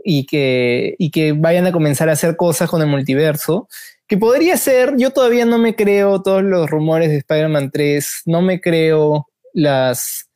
y 0.04 0.26
que, 0.26 0.94
y 0.98 1.10
que 1.10 1.32
vayan 1.32 1.66
a 1.66 1.72
comenzar 1.72 2.08
a 2.08 2.12
hacer 2.12 2.36
cosas 2.36 2.70
con 2.70 2.80
el 2.80 2.86
multiverso. 2.86 3.68
Que 4.06 4.16
podría 4.16 4.56
ser, 4.56 4.94
yo 4.96 5.10
todavía 5.10 5.44
no 5.44 5.58
me 5.58 5.74
creo 5.74 6.22
todos 6.22 6.44
los 6.44 6.70
rumores 6.70 7.08
de 7.10 7.16
Spider-Man 7.18 7.70
3, 7.72 8.22
no 8.26 8.40
me 8.40 8.60
creo 8.60 9.26
las, 9.52 10.28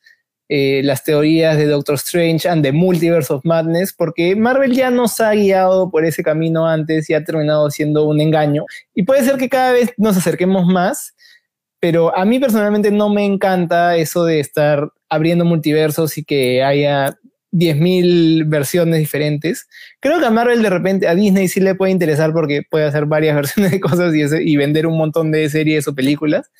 eh, 0.48 0.80
las 0.84 1.02
teorías 1.02 1.56
de 1.56 1.66
Doctor 1.66 1.96
Strange 1.96 2.48
and 2.48 2.62
the 2.62 2.72
Multiverse 2.72 3.32
of 3.32 3.44
Madness, 3.44 3.92
porque 3.92 4.36
Marvel 4.36 4.72
ya 4.72 4.90
nos 4.90 5.20
ha 5.20 5.32
guiado 5.32 5.90
por 5.90 6.04
ese 6.04 6.22
camino 6.22 6.68
antes 6.68 7.10
y 7.10 7.14
ha 7.14 7.24
terminado 7.24 7.70
siendo 7.70 8.04
un 8.04 8.20
engaño. 8.20 8.64
Y 8.94 9.02
puede 9.02 9.24
ser 9.24 9.36
que 9.36 9.48
cada 9.48 9.72
vez 9.72 9.92
nos 9.96 10.16
acerquemos 10.16 10.66
más, 10.66 11.14
pero 11.80 12.16
a 12.16 12.24
mí 12.24 12.38
personalmente 12.38 12.90
no 12.90 13.08
me 13.08 13.24
encanta 13.24 13.96
eso 13.96 14.24
de 14.24 14.40
estar 14.40 14.88
abriendo 15.08 15.44
multiversos 15.44 16.16
y 16.18 16.24
que 16.24 16.62
haya 16.62 17.16
10.000 17.52 18.48
versiones 18.48 18.98
diferentes. 18.98 19.66
Creo 20.00 20.20
que 20.20 20.26
a 20.26 20.30
Marvel 20.30 20.62
de 20.62 20.70
repente, 20.70 21.08
a 21.08 21.14
Disney 21.14 21.48
sí 21.48 21.60
le 21.60 21.74
puede 21.74 21.92
interesar 21.92 22.32
porque 22.32 22.62
puede 22.70 22.84
hacer 22.84 23.06
varias 23.06 23.34
versiones 23.36 23.72
de 23.72 23.80
cosas 23.80 24.14
y, 24.14 24.22
y 24.22 24.56
vender 24.56 24.86
un 24.86 24.96
montón 24.96 25.32
de 25.32 25.48
series 25.48 25.88
o 25.88 25.94
películas, 25.94 26.50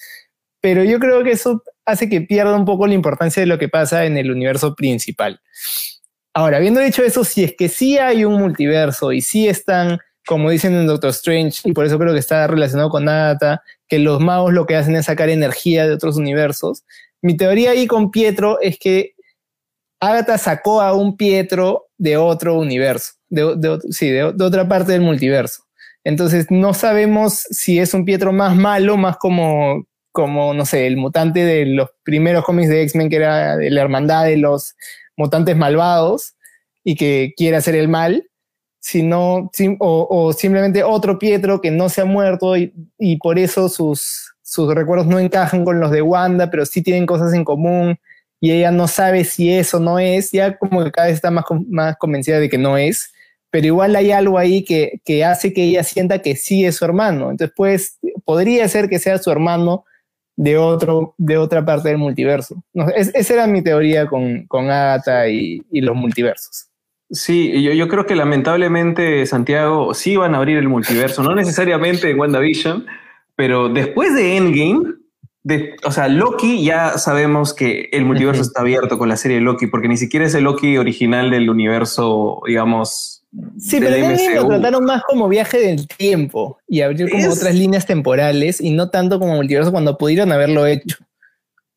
pero 0.61 0.85
yo 0.85 0.99
creo 0.99 1.23
que 1.23 1.33
eso 1.33 1.63
hace 1.85 2.09
que 2.09 2.21
pierda 2.21 2.57
un 2.57 2.65
poco 2.65 2.87
la 2.87 2.95
importancia 2.95 3.41
de 3.41 3.47
lo 3.47 3.59
que 3.59 3.69
pasa 3.69 4.05
en 4.05 4.17
el 4.17 4.31
universo 4.31 4.75
principal. 4.75 5.41
Ahora, 6.35 6.59
habiendo 6.59 6.81
dicho 6.81 7.03
eso, 7.03 7.25
si 7.25 7.45
es 7.45 7.55
que 7.57 7.69
sí 7.69 7.97
hay 7.99 8.25
un 8.25 8.35
multiverso 8.35 9.13
y 9.13 9.23
sí 9.23 9.49
están, 9.49 9.99
como 10.27 10.51
dicen 10.51 10.75
en 10.75 10.87
Doctor 10.87 11.11
Strange, 11.11 11.61
y 11.65 11.73
por 11.73 11.87
eso 11.87 11.99
creo 11.99 12.13
que 12.13 12.19
está 12.19 12.47
relacionado 12.47 12.91
con 12.91 13.09
Agatha, 13.09 13.63
que 13.89 13.99
los 13.99 14.21
magos 14.21 14.53
lo 14.53 14.67
que 14.67 14.77
hacen 14.77 14.97
es 14.97 15.07
sacar 15.07 15.29
energía 15.29 15.87
de 15.87 15.95
otros 15.95 16.17
universos, 16.17 16.85
mi 17.23 17.37
teoría 17.37 17.71
ahí 17.71 17.87
con 17.87 18.11
Pietro 18.11 18.61
es 18.61 18.79
que 18.79 19.15
Agatha 20.01 20.37
sacó 20.39 20.83
a 20.83 20.95
un 20.95 21.17
Pietro 21.17 21.89
de 21.97 22.17
otro 22.17 22.59
universo, 22.59 23.15
de, 23.29 23.79
sí, 23.91 24.11
de 24.11 24.25
otra 24.25 24.69
parte 24.69 24.93
del 24.93 25.01
multiverso. 25.01 25.65
Entonces 26.05 26.47
no 26.51 26.75
sabemos 26.75 27.47
si 27.51 27.79
es 27.79 27.95
un 27.95 28.05
Pietro 28.05 28.33
más 28.33 28.55
malo, 28.55 28.97
más 28.97 29.17
como 29.17 29.87
como, 30.17 30.55
no 30.55 30.65
sé, 30.65 30.87
el 30.87 30.97
mutante 30.97 31.45
de 31.45 31.67
los 31.67 31.91
primeros 32.03 32.43
cómics 32.43 32.71
de 32.71 32.81
X-Men, 32.85 33.11
que 33.11 33.17
era 33.17 33.55
de 33.59 33.71
la 33.71 33.83
hermandad 33.83 34.25
de 34.25 34.39
los 34.39 34.75
mutantes 35.15 35.55
malvados 35.59 36.37
y 36.83 36.95
que 36.95 37.35
quiere 37.37 37.59
hacer 37.59 37.75
el 37.75 37.87
mal, 37.87 38.27
sino, 38.81 39.51
o, 39.79 40.07
o 40.09 40.33
simplemente 40.33 40.83
otro 40.83 41.19
Pietro 41.19 41.61
que 41.61 41.71
no 41.71 41.91
se 41.91 42.01
ha 42.01 42.07
muerto 42.07 42.57
y, 42.57 42.73
y, 42.99 43.19
por 43.19 43.39
eso 43.39 43.69
sus, 43.69 44.35
sus 44.41 44.75
recuerdos 44.75 45.07
no 45.07 45.19
encajan 45.19 45.67
con 45.67 45.81
los 45.81 45.91
de 45.91 46.01
Wanda, 46.01 46.51
pero 46.51 46.65
sí 46.65 46.81
tienen 46.81 47.05
cosas 47.05 47.35
en 47.35 47.45
común 47.45 47.99
y 48.41 48.53
ella 48.53 48.71
no 48.71 48.89
sabe 48.89 49.25
si 49.25 49.53
eso 49.53 49.81
no 49.81 49.99
es, 49.99 50.31
ya 50.33 50.57
como 50.57 50.83
que 50.83 50.93
cada 50.93 51.09
vez 51.09 51.17
está 51.17 51.31
más, 51.31 51.45
más 51.69 51.97
convencida 51.99 52.41
de 52.41 52.49
que 52.49 52.57
no 52.57 52.79
es, 52.79 53.13
pero 53.51 53.67
igual 53.67 53.95
hay 53.97 54.13
algo 54.13 54.39
ahí 54.39 54.65
que, 54.65 54.99
que 55.05 55.27
hace 55.27 55.53
que 55.53 55.65
ella 55.65 55.85
sienta 55.85 56.23
que 56.23 56.37
sí 56.37 56.65
es 56.65 56.77
su 56.77 56.87
hermano. 56.87 57.31
Entonces, 57.31 57.53
pues, 57.55 57.99
podría 58.25 58.67
ser 58.67 58.89
que 58.89 58.99
sea 58.99 59.19
su 59.19 59.31
hermano, 59.31 59.85
de, 60.37 60.59
otro, 60.59 61.15
de 61.19 61.39
otra 61.39 61.65
parte 61.65 61.89
del 61.89 61.99
multiverso. 61.99 62.63
esa 62.95 63.35
era 63.35 63.47
mi 63.47 63.63
teoría 63.63 64.07
con, 64.07 64.47
con 64.47 64.71
Agatha 64.71 65.29
y, 65.29 65.63
los 65.73 65.97
multiversos. 65.97 66.69
Sí, 67.11 67.63
yo, 67.63 67.73
yo, 67.73 67.89
creo 67.89 68.05
que 68.05 68.17
lamentablemente, 68.17 69.25
Santiago, 69.27 69.95
sí 69.95 70.17
van 70.17 70.35
a 70.35 70.39
abrir 70.39 70.59
el 70.59 70.69
multiverso, 70.69 71.23
no 71.23 71.35
necesariamente 71.35 72.11
en 72.11 72.19
WandaVision, 72.19 72.87
pero 73.37 73.69
después 73.69 74.15
de 74.15 74.37
Endgame, 74.37 74.95
de, 75.45 75.77
o 75.85 75.93
sea, 75.93 76.09
Loki 76.09 76.65
ya 76.65 76.99
sabemos 76.99 77.55
que 77.55 77.89
el 77.93 78.05
multiverso 78.05 78.43
está 78.43 78.63
abierto 78.63 78.99
con 78.99 79.09
la 79.09 79.17
serie 79.17 79.37
de 79.37 79.45
Loki, 79.45 79.69
porque 79.69 79.87
ni 79.87 79.97
siquiera 79.97 80.27
es 80.27 80.35
el 80.35 80.43
Loki 80.43 80.77
original 80.77 81.31
del 81.31 81.49
universo, 81.49 82.41
digamos, 82.45 83.16
Sí, 83.59 83.79
pero 83.81 83.97
también 84.01 84.35
lo 84.35 84.47
trataron 84.47 84.85
más 84.85 85.03
como 85.05 85.29
viaje 85.29 85.59
del 85.59 85.87
tiempo 85.87 86.59
y 86.69 86.81
abrir 86.81 87.11
como 87.11 87.31
otras 87.31 87.55
líneas 87.55 87.87
temporales 87.87 88.61
y 88.61 88.71
no 88.71 88.91
tanto 88.91 89.19
como 89.19 89.35
multiverso 89.35 89.73
cuando 89.73 89.99
pudieron 89.99 90.33
haberlo 90.33 90.67
hecho. 90.67 90.97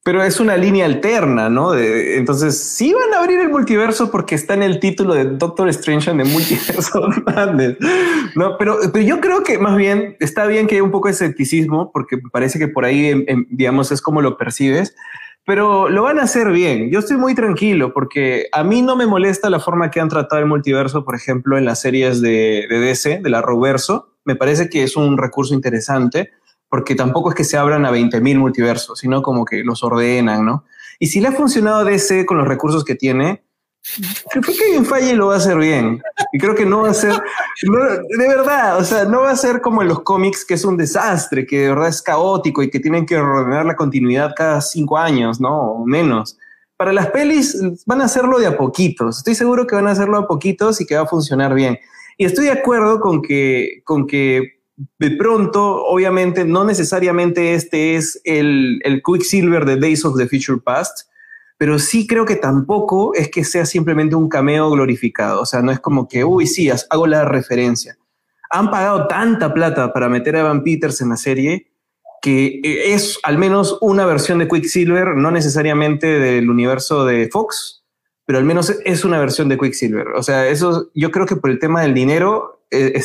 Pero 0.03 0.23
es 0.23 0.39
una 0.39 0.55
línea 0.55 0.85
alterna, 0.85 1.49
¿no? 1.49 1.75
entonces, 1.75 2.57
sí 2.57 2.93
van 2.93 3.13
a 3.13 3.19
abrir 3.19 3.39
el 3.41 3.49
multiverso 3.49 4.09
porque 4.09 4.33
está 4.33 4.53
en 4.53 4.63
el 4.63 4.79
título 4.79 5.13
de 5.13 5.25
Doctor 5.25 5.67
Strange 5.69 6.09
en 6.09 6.21
el 6.21 6.27
multiverso. 6.29 7.07
no, 8.35 8.57
pero, 8.57 8.77
pero 8.93 9.05
yo 9.05 9.19
creo 9.19 9.43
que 9.43 9.57
más 9.59 9.75
bien 9.75 10.15
está 10.19 10.45
bien 10.45 10.67
que 10.67 10.75
haya 10.75 10.83
un 10.83 10.91
poco 10.91 11.09
de 11.09 11.13
escepticismo 11.13 11.91
porque 11.91 12.17
parece 12.31 12.57
que 12.57 12.69
por 12.69 12.85
ahí, 12.85 13.25
digamos, 13.49 13.91
es 13.91 14.01
como 14.01 14.21
lo 14.21 14.37
percibes 14.37 14.95
pero 15.45 15.89
lo 15.89 16.03
van 16.03 16.19
a 16.19 16.23
hacer 16.23 16.51
bien. 16.51 16.91
Yo 16.91 16.99
estoy 16.99 17.17
muy 17.17 17.35
tranquilo 17.35 17.93
porque 17.93 18.47
a 18.51 18.63
mí 18.63 18.81
no 18.81 18.95
me 18.95 19.07
molesta 19.07 19.49
la 19.49 19.59
forma 19.59 19.89
que 19.89 19.99
han 19.99 20.09
tratado 20.09 20.41
el 20.41 20.47
multiverso, 20.47 21.03
por 21.03 21.15
ejemplo, 21.15 21.57
en 21.57 21.65
las 21.65 21.81
series 21.81 22.21
de, 22.21 22.67
de 22.69 22.79
DC, 22.79 23.19
de 23.21 23.29
la 23.29 23.41
Roverso. 23.41 24.13
Me 24.25 24.35
parece 24.35 24.69
que 24.69 24.83
es 24.83 24.95
un 24.95 25.17
recurso 25.17 25.53
interesante 25.53 26.31
porque 26.69 26.93
tampoco 26.93 27.29
es 27.29 27.35
que 27.35 27.43
se 27.43 27.57
abran 27.57 27.85
a 27.85 27.91
20.000 27.91 28.37
multiversos, 28.37 28.99
sino 28.99 29.23
como 29.23 29.43
que 29.43 29.63
los 29.63 29.83
ordenan, 29.83 30.45
¿no? 30.45 30.65
Y 30.99 31.07
si 31.07 31.19
le 31.19 31.29
ha 31.29 31.31
funcionado 31.31 31.83
DC 31.83 32.25
con 32.25 32.37
los 32.37 32.47
recursos 32.47 32.85
que 32.85 32.95
tiene, 32.95 33.43
Creo 34.31 34.43
que 34.43 34.53
Kevin 34.53 34.85
Feige 34.85 35.15
lo 35.15 35.27
va 35.27 35.35
a 35.35 35.37
hacer 35.37 35.57
bien. 35.57 36.01
Y 36.33 36.37
creo 36.37 36.53
que 36.53 36.65
no 36.65 36.81
va 36.81 36.89
a 36.89 36.93
ser, 36.93 37.13
de 37.13 38.27
verdad, 38.27 38.77
o 38.77 38.83
sea, 38.83 39.05
no 39.05 39.21
va 39.21 39.31
a 39.31 39.35
ser 39.35 39.61
como 39.61 39.81
en 39.81 39.87
los 39.87 40.01
cómics, 40.01 40.45
que 40.45 40.53
es 40.53 40.65
un 40.65 40.77
desastre, 40.77 41.45
que 41.45 41.61
de 41.61 41.69
verdad 41.69 41.87
es 41.87 42.01
caótico 42.01 42.61
y 42.61 42.69
que 42.69 42.79
tienen 42.79 43.05
que 43.05 43.17
ordenar 43.17 43.65
la 43.65 43.75
continuidad 43.75 44.33
cada 44.35 44.61
cinco 44.61 44.97
años, 44.97 45.39
¿no? 45.39 45.71
O 45.71 45.85
menos. 45.85 46.37
Para 46.77 46.93
las 46.93 47.07
pelis 47.07 47.57
van 47.85 48.01
a 48.01 48.05
hacerlo 48.05 48.39
de 48.39 48.47
a 48.47 48.57
poquitos. 48.57 49.17
Estoy 49.17 49.35
seguro 49.35 49.65
que 49.65 49.75
van 49.75 49.87
a 49.87 49.91
hacerlo 49.91 50.17
a 50.17 50.27
poquitos 50.27 50.79
y 50.81 50.85
que 50.85 50.95
va 50.95 51.01
a 51.01 51.07
funcionar 51.07 51.53
bien. 51.53 51.79
Y 52.17 52.25
estoy 52.25 52.45
de 52.45 52.51
acuerdo 52.51 52.99
con 52.99 53.21
que, 53.21 53.81
con 53.85 54.07
que 54.07 54.59
de 54.97 55.11
pronto, 55.11 55.83
obviamente, 55.85 56.45
no 56.45 56.63
necesariamente 56.63 57.53
este 57.53 57.95
es 57.95 58.21
el, 58.23 58.79
el 58.83 59.01
Quicksilver 59.03 59.65
de 59.65 59.77
Days 59.77 60.05
of 60.05 60.17
the 60.17 60.27
Future 60.27 60.59
Past, 60.63 61.09
pero 61.59 61.77
sí 61.77 62.07
creo 62.07 62.25
que 62.25 62.37
tampoco 62.37 63.13
es 63.13 63.29
que 63.29 63.43
sea 63.43 63.65
simplemente 63.65 64.15
un 64.15 64.29
cameo 64.29 64.71
glorificado. 64.71 65.41
O 65.41 65.45
sea, 65.45 65.61
no 65.61 65.73
es 65.73 65.79
como 65.81 66.07
que, 66.07 66.23
uy, 66.23 66.47
sí, 66.47 66.69
hago 66.89 67.05
la 67.05 67.25
referencia. 67.25 67.97
Han 68.49 68.71
pagado 68.71 69.07
tanta 69.07 69.53
plata 69.53 69.91
para 69.91 70.07
meter 70.07 70.37
a 70.37 70.39
Evan 70.39 70.63
Peters 70.63 71.01
en 71.01 71.09
la 71.09 71.17
serie 71.17 71.67
que 72.21 72.61
eh, 72.63 72.93
es 72.93 73.19
al 73.23 73.37
menos 73.37 73.77
una 73.81 74.05
versión 74.05 74.39
de 74.39 74.47
Quicksilver, 74.47 75.17
no 75.17 75.31
necesariamente 75.31 76.07
del 76.07 76.49
universo 76.49 77.05
de 77.05 77.27
Fox, 77.29 77.83
pero 78.25 78.39
al 78.39 78.45
menos 78.45 78.73
es 78.85 79.03
una 79.03 79.19
versión 79.19 79.49
de 79.49 79.57
Quicksilver. 79.57 80.07
O 80.15 80.23
sea, 80.23 80.47
eso 80.47 80.89
yo 80.95 81.11
creo 81.11 81.25
que 81.25 81.35
por 81.35 81.49
el 81.49 81.59
tema 81.59 81.81
del 81.81 81.93
dinero, 81.93 82.63
eh, 82.71 83.01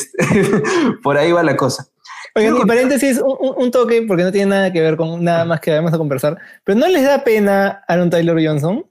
por 1.03 1.17
ahí 1.17 1.33
va 1.33 1.43
la 1.43 1.57
cosa. 1.57 1.89
Oigan, 2.37 2.57
y 2.57 2.65
paréntesis, 2.65 3.21
un, 3.23 3.71
toque, 3.71 4.01
porque 4.01 4.23
no 4.23 4.31
tiene 4.31 4.47
nada 4.47 4.73
que 4.73 4.81
ver 4.81 4.97
con 4.97 5.23
nada 5.23 5.45
más 5.45 5.61
que 5.61 5.71
vamos 5.71 5.93
a 5.93 5.97
conversar, 5.97 6.37
pero 6.65 6.77
¿no 6.77 6.87
les 6.87 7.03
da 7.03 7.23
pena 7.23 7.83
Aaron 7.87 8.09
Taylor 8.09 8.37
Johnson? 8.45 8.85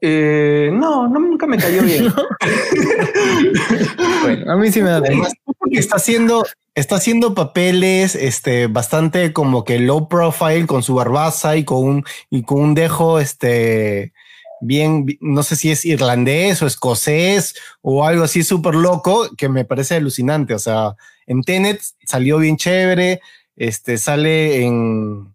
Eh, 0.00 0.70
no, 0.72 1.08
nunca 1.08 1.48
me 1.48 1.58
cayó 1.58 1.82
bien. 1.82 2.04
bueno, 4.22 4.52
a 4.52 4.56
mí 4.56 4.70
sí 4.70 4.80
me 4.80 4.90
da 4.90 5.02
pena. 5.02 5.26
Está 5.72 5.96
haciendo, 5.96 6.46
está 6.76 6.96
haciendo 6.96 7.34
papeles 7.34 8.14
este, 8.14 8.68
bastante 8.68 9.32
como 9.32 9.64
que 9.64 9.80
low 9.80 10.08
profile 10.08 10.66
con 10.66 10.84
su 10.84 10.94
barbaza 10.94 11.56
y 11.56 11.64
con 11.64 11.84
un, 11.84 12.04
y 12.30 12.44
con 12.44 12.60
un 12.60 12.74
dejo 12.74 13.18
este, 13.18 14.12
bien, 14.60 15.06
no 15.20 15.42
sé 15.42 15.56
si 15.56 15.70
es 15.70 15.84
irlandés 15.84 16.62
o 16.62 16.66
escocés 16.66 17.54
o 17.82 18.06
algo 18.06 18.24
así 18.24 18.42
súper 18.42 18.74
loco 18.74 19.28
que 19.36 19.48
me 19.48 19.64
parece 19.64 19.96
alucinante. 19.96 20.54
O 20.54 20.58
sea, 20.58 20.94
en 21.26 21.42
Tenet 21.42 21.80
salió 22.04 22.38
bien 22.38 22.56
chévere, 22.56 23.20
este, 23.56 23.98
sale 23.98 24.64
en 24.64 25.34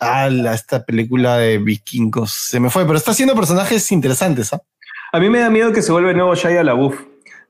ah, 0.00 0.28
esta 0.54 0.84
película 0.84 1.38
de 1.38 1.58
vikingos, 1.58 2.32
se 2.32 2.60
me 2.60 2.70
fue, 2.70 2.84
pero 2.84 2.98
está 2.98 3.12
haciendo 3.12 3.34
personajes 3.34 3.90
interesantes. 3.92 4.52
¿ah? 4.52 4.62
A 5.12 5.20
mí 5.20 5.30
me 5.30 5.40
da 5.40 5.50
miedo 5.50 5.72
que 5.72 5.82
se 5.82 5.92
vuelva 5.92 6.12
nuevo 6.12 6.34
Shia 6.34 6.62
LaBeouf. 6.62 7.00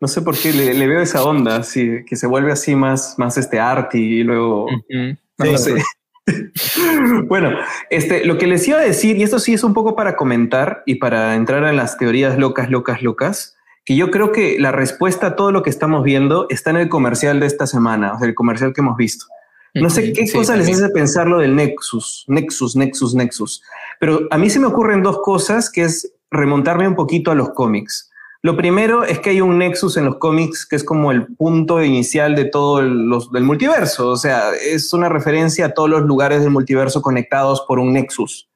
No 0.01 0.09
sé 0.09 0.20
por 0.20 0.37
qué 0.37 0.53
le, 0.53 0.87
veo 0.87 1.01
esa 1.01 1.24
onda, 1.24 1.57
así, 1.57 2.05
que 2.07 2.16
se 2.16 2.26
vuelve 2.26 2.53
así 2.53 2.74
más, 2.74 3.14
más 3.16 3.39
este 3.39 3.59
arte 3.59 3.97
y 3.97 4.22
luego... 4.22 4.66
no 5.39 5.59
sé. 5.59 5.82
bueno, 7.27 7.51
este, 7.91 8.25
lo 8.25 8.39
que 8.39 8.47
les 8.47 8.66
iba 8.66 8.79
a 8.79 8.83
decir, 8.83 9.16
y 9.16 9.22
esto 9.22 9.39
sí 9.39 9.55
es 9.55 9.64
un 9.64 9.75
poco 9.75 9.95
para 9.95 10.16
comentar 10.16 10.83
y 10.87 10.97
para 10.97 11.35
entrar 11.35 11.64
en 11.64 11.77
las 11.77 11.99
teorías 11.99 12.39
locas, 12.39 12.70
locas, 12.70 13.03
locas, 13.03 13.57
que 13.85 13.97
yo 13.97 14.11
creo 14.11 14.33
que 14.33 14.59
la 14.59 14.72
respuesta 14.72 15.29
a 15.29 15.37
todo 15.37 15.53
lo 15.53 15.62
que 15.62 15.70
estamos 15.70 16.03
viendo 16.03 16.47
está 16.49 16.70
en 16.70 16.77
el 16.77 16.89
comercial 16.89 17.41
de 17.41 17.47
esta 17.47 17.66
semana, 17.66 18.14
o 18.14 18.18
sea, 18.18 18.27
el 18.27 18.35
comercial 18.35 18.72
que 18.72 18.81
hemos 18.81 18.97
visto. 18.97 19.27
No 19.75 19.91
sé 19.91 20.12
qué 20.12 20.31
cosa 20.31 20.57
les 20.57 20.70
hace 20.70 20.89
pensar 20.91 21.27
lo 21.27 21.39
del 21.39 21.57
Nexus, 21.57 22.25
Nexus, 22.29 22.77
Nexus, 22.77 23.14
Nexus, 23.14 23.62
pero 23.99 24.20
a 24.31 24.39
mí 24.39 24.49
se 24.49 24.61
me 24.61 24.66
ocurren 24.66 25.03
dos 25.03 25.20
cosas, 25.20 25.68
que 25.68 25.83
es 25.83 26.12
remontarme 26.31 26.87
un 26.87 26.95
poquito 26.95 27.33
a 27.33 27.35
los 27.35 27.51
cómics. 27.51 28.11
Lo 28.45 28.59
primero 28.59 29.05
es 29.05 29.21
que 29.21 29.31
hay 29.31 29.41
un 29.41 29.57
nexus 29.57 29.97
en 29.97 30.05
los 30.05 30.17
cómics 30.17 30.67
que 30.67 30.77
es 30.77 30.85
como 30.85 31.11
el 31.11 31.29
punto 31.35 31.83
inicial 31.83 32.35
de 32.37 32.45
todo 32.45 32.81
el 32.81 33.11
del 33.33 33.43
multiverso. 33.43 34.11
O 34.11 34.19
sea, 34.19 34.51
es 34.51 34.93
una 34.93 35.09
referencia 35.09 35.65
a 35.65 35.69
todos 35.71 35.89
los 35.89 36.03
lugares 36.03 36.43
del 36.43 36.51
multiverso 36.51 37.01
conectados 37.01 37.65
por 37.67 37.79
un 37.79 37.95
nexus. 37.95 38.51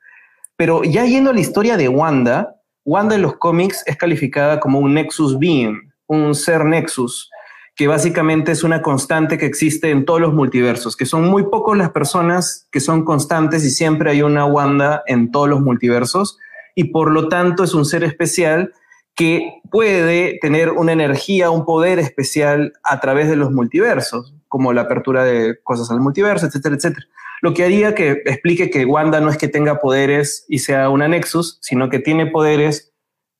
Pero 0.56 0.84
ya 0.84 1.06
yendo 1.06 1.30
a 1.30 1.32
la 1.32 1.40
historia 1.40 1.78
de 1.78 1.88
Wanda, 1.88 2.56
Wanda 2.84 3.14
en 3.14 3.22
los 3.22 3.38
cómics 3.38 3.82
es 3.86 3.96
calificada 3.96 4.60
como 4.60 4.78
un 4.78 4.92
nexus 4.92 5.38
being, 5.38 5.90
un 6.06 6.34
ser 6.34 6.66
nexus, 6.66 7.30
que 7.74 7.88
básicamente 7.88 8.52
es 8.52 8.64
una 8.64 8.82
constante 8.82 9.38
que 9.38 9.46
existe 9.46 9.88
en 9.88 10.04
todos 10.04 10.20
los 10.20 10.34
multiversos, 10.34 10.98
que 10.98 11.06
son 11.06 11.24
muy 11.28 11.44
pocos 11.44 11.78
las 11.78 11.92
personas 11.92 12.68
que 12.70 12.80
son 12.80 13.06
constantes 13.06 13.64
y 13.64 13.70
siempre 13.70 14.10
hay 14.10 14.20
una 14.20 14.44
Wanda 14.44 15.02
en 15.06 15.30
todos 15.30 15.48
los 15.48 15.62
multiversos 15.62 16.36
y 16.74 16.92
por 16.92 17.10
lo 17.10 17.28
tanto 17.28 17.64
es 17.64 17.72
un 17.72 17.86
ser 17.86 18.04
especial 18.04 18.74
que 19.18 19.60
puede 19.72 20.38
tener 20.38 20.70
una 20.70 20.92
energía, 20.92 21.50
un 21.50 21.64
poder 21.64 21.98
especial 21.98 22.72
a 22.84 23.00
través 23.00 23.28
de 23.28 23.34
los 23.34 23.50
multiversos, 23.50 24.32
como 24.46 24.72
la 24.72 24.82
apertura 24.82 25.24
de 25.24 25.58
cosas 25.64 25.90
al 25.90 25.98
multiverso, 25.98 26.46
etcétera, 26.46 26.76
etcétera. 26.76 27.04
Lo 27.42 27.52
que 27.52 27.64
haría 27.64 27.96
que 27.96 28.22
explique 28.26 28.70
que 28.70 28.84
Wanda 28.84 29.20
no 29.20 29.28
es 29.28 29.36
que 29.36 29.48
tenga 29.48 29.80
poderes 29.80 30.46
y 30.48 30.60
sea 30.60 30.88
una 30.88 31.08
Nexus, 31.08 31.58
sino 31.60 31.90
que 31.90 31.98
tiene 31.98 32.26
poderes 32.26 32.92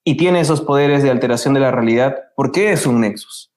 y 0.02 0.16
tiene 0.16 0.40
esos 0.40 0.62
poderes 0.62 1.04
de 1.04 1.10
alteración 1.10 1.54
de 1.54 1.60
la 1.60 1.70
realidad 1.70 2.16
porque 2.34 2.72
es 2.72 2.84
un 2.84 3.00
Nexus, 3.00 3.52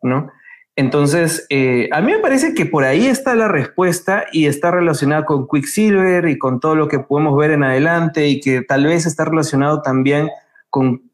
¿no? 0.00 0.30
Entonces, 0.76 1.46
eh, 1.50 1.90
a 1.92 2.00
mí 2.00 2.12
me 2.12 2.20
parece 2.20 2.54
que 2.54 2.64
por 2.64 2.84
ahí 2.84 3.06
está 3.06 3.34
la 3.34 3.48
respuesta 3.48 4.24
y 4.32 4.46
está 4.46 4.70
relacionada 4.70 5.26
con 5.26 5.46
Quicksilver 5.46 6.26
y 6.26 6.38
con 6.38 6.58
todo 6.58 6.74
lo 6.74 6.88
que 6.88 7.00
podemos 7.00 7.36
ver 7.36 7.50
en 7.50 7.64
adelante 7.64 8.28
y 8.28 8.40
que 8.40 8.62
tal 8.62 8.86
vez 8.86 9.04
está 9.04 9.26
relacionado 9.26 9.82
también 9.82 10.30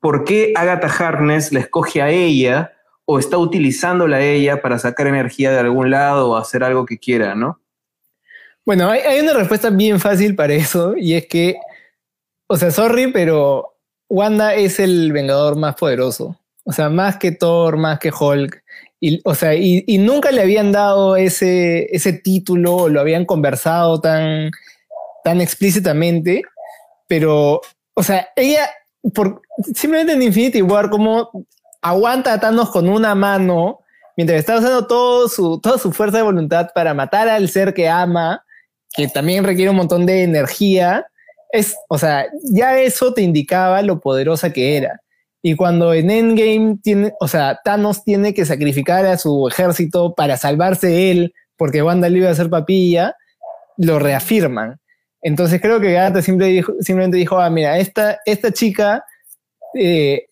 por 0.00 0.24
qué 0.24 0.52
Agatha 0.56 0.88
Harkness 0.88 1.52
la 1.52 1.60
escoge 1.60 2.02
a 2.02 2.10
ella 2.10 2.72
o 3.04 3.18
está 3.18 3.38
utilizándola 3.38 4.16
a 4.16 4.22
ella 4.22 4.62
para 4.62 4.78
sacar 4.78 5.06
energía 5.06 5.50
de 5.50 5.58
algún 5.58 5.90
lado 5.90 6.30
o 6.30 6.36
hacer 6.36 6.64
algo 6.64 6.86
que 6.86 6.98
quiera, 6.98 7.34
¿no? 7.34 7.60
Bueno, 8.64 8.88
hay, 8.88 9.18
una 9.20 9.32
respuesta 9.32 9.70
bien 9.70 9.98
fácil 9.98 10.36
para 10.36 10.52
eso 10.54 10.96
y 10.96 11.14
es 11.14 11.26
que, 11.26 11.56
o 12.46 12.56
sea, 12.56 12.70
sorry, 12.70 13.10
pero 13.12 13.76
Wanda 14.08 14.54
es 14.54 14.78
el 14.78 15.12
vengador 15.12 15.56
más 15.56 15.74
poderoso. 15.74 16.38
O 16.64 16.72
sea, 16.72 16.88
más 16.88 17.16
que 17.16 17.32
Thor, 17.32 17.76
más 17.76 17.98
que 17.98 18.12
Hulk. 18.12 18.62
Y, 19.00 19.20
o 19.24 19.34
sea, 19.34 19.54
y, 19.56 19.98
nunca 19.98 20.30
le 20.30 20.42
habían 20.42 20.70
dado 20.70 21.16
ese, 21.16 21.88
ese 21.90 22.12
título, 22.12 22.88
lo 22.88 23.00
habían 23.00 23.24
conversado 23.24 24.00
tan, 24.00 24.52
tan 25.24 25.40
explícitamente, 25.40 26.42
pero, 27.08 27.60
o 27.94 28.02
sea, 28.04 28.28
ella 28.36 28.70
por, 29.14 29.42
simplemente 29.74 30.12
en 30.12 30.22
Infinity 30.22 30.62
War, 30.62 30.90
como 30.90 31.46
aguanta 31.80 32.32
a 32.32 32.40
Thanos 32.40 32.70
con 32.70 32.88
una 32.88 33.14
mano 33.14 33.80
mientras 34.16 34.38
está 34.38 34.58
usando 34.58 34.86
todo 34.86 35.28
su, 35.28 35.60
toda 35.60 35.78
su 35.78 35.92
fuerza 35.92 36.18
de 36.18 36.22
voluntad 36.22 36.68
para 36.74 36.94
matar 36.94 37.28
al 37.28 37.48
ser 37.48 37.74
que 37.74 37.88
ama, 37.88 38.44
que 38.94 39.08
también 39.08 39.44
requiere 39.44 39.70
un 39.70 39.76
montón 39.76 40.06
de 40.06 40.22
energía. 40.22 41.06
Es, 41.50 41.76
o 41.88 41.98
sea, 41.98 42.26
ya 42.44 42.78
eso 42.78 43.12
te 43.12 43.22
indicaba 43.22 43.82
lo 43.82 44.00
poderosa 44.00 44.52
que 44.52 44.76
era. 44.76 45.00
Y 45.42 45.56
cuando 45.56 45.92
en 45.92 46.10
Endgame 46.10 46.78
tiene, 46.82 47.12
o 47.20 47.26
sea, 47.26 47.58
Thanos 47.64 48.04
tiene 48.04 48.32
que 48.32 48.46
sacrificar 48.46 49.04
a 49.06 49.18
su 49.18 49.48
ejército 49.48 50.14
para 50.14 50.36
salvarse 50.36 51.10
él, 51.10 51.34
porque 51.56 51.82
Wanda 51.82 52.08
le 52.08 52.18
iba 52.18 52.28
a 52.28 52.32
hacer 52.32 52.48
papilla, 52.48 53.16
lo 53.76 53.98
reafirman. 53.98 54.78
Entonces 55.22 55.60
creo 55.60 55.80
que 55.80 55.92
Gata 55.92 56.20
simplemente 56.20 57.16
dijo, 57.16 57.38
ah, 57.38 57.48
mira, 57.48 57.78
esta, 57.78 58.18
esta 58.26 58.52
chica 58.52 59.04
eh, 59.74 60.26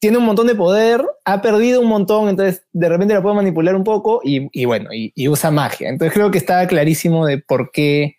tiene 0.00 0.18
un 0.18 0.24
montón 0.24 0.46
de 0.46 0.54
poder, 0.54 1.04
ha 1.24 1.42
perdido 1.42 1.80
un 1.80 1.88
montón, 1.88 2.28
entonces 2.28 2.64
de 2.72 2.88
repente 2.88 3.14
la 3.14 3.22
puede 3.22 3.36
manipular 3.36 3.74
un 3.74 3.84
poco 3.84 4.20
y, 4.24 4.64
bueno, 4.64 4.90
y, 4.92 5.28
usa 5.28 5.50
magia. 5.50 5.88
Entonces 5.88 6.12
creo 6.12 6.30
que 6.30 6.38
estaba 6.38 6.66
clarísimo 6.66 7.26
de 7.26 7.38
por 7.38 7.70
qué, 7.70 8.16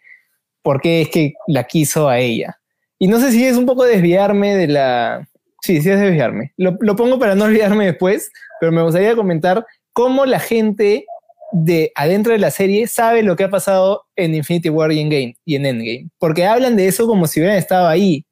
por 0.62 0.80
qué 0.80 1.02
es 1.02 1.10
que 1.10 1.34
la 1.48 1.66
quiso 1.66 2.08
a 2.08 2.20
ella. 2.20 2.60
Y 3.00 3.08
no 3.08 3.20
sé 3.20 3.32
si 3.32 3.46
es 3.46 3.58
un 3.58 3.66
poco 3.66 3.84
desviarme 3.84 4.56
de 4.56 4.68
la... 4.68 5.28
Sí, 5.62 5.82
sí 5.82 5.90
es 5.90 6.00
desviarme. 6.00 6.54
Lo 6.58 6.96
pongo 6.96 7.18
para 7.18 7.34
no 7.34 7.46
olvidarme 7.46 7.88
después, 7.88 8.32
pero 8.60 8.72
me 8.72 8.84
gustaría 8.84 9.16
comentar 9.16 9.66
cómo 9.94 10.26
la 10.26 10.40
gente 10.40 11.06
de 11.52 11.92
adentro 11.96 12.34
de 12.34 12.40
la 12.40 12.52
serie 12.52 12.88
sabe 12.88 13.24
lo 13.24 13.36
que 13.36 13.46
ha 13.46 13.50
pasado 13.50 14.04
en 14.16 14.36
Infinity 14.36 14.70
War 14.70 14.92
y 14.92 15.00
Endgame, 15.00 15.38
y 15.46 15.56
en 15.56 15.66
Endgame. 15.66 16.10
Porque 16.18 16.46
hablan 16.46 16.76
de 16.76 16.88
eso 16.88 17.08
como 17.08 17.28
si 17.28 17.40
hubieran 17.40 17.58
estado 17.58 17.88
ahí. 17.88 18.26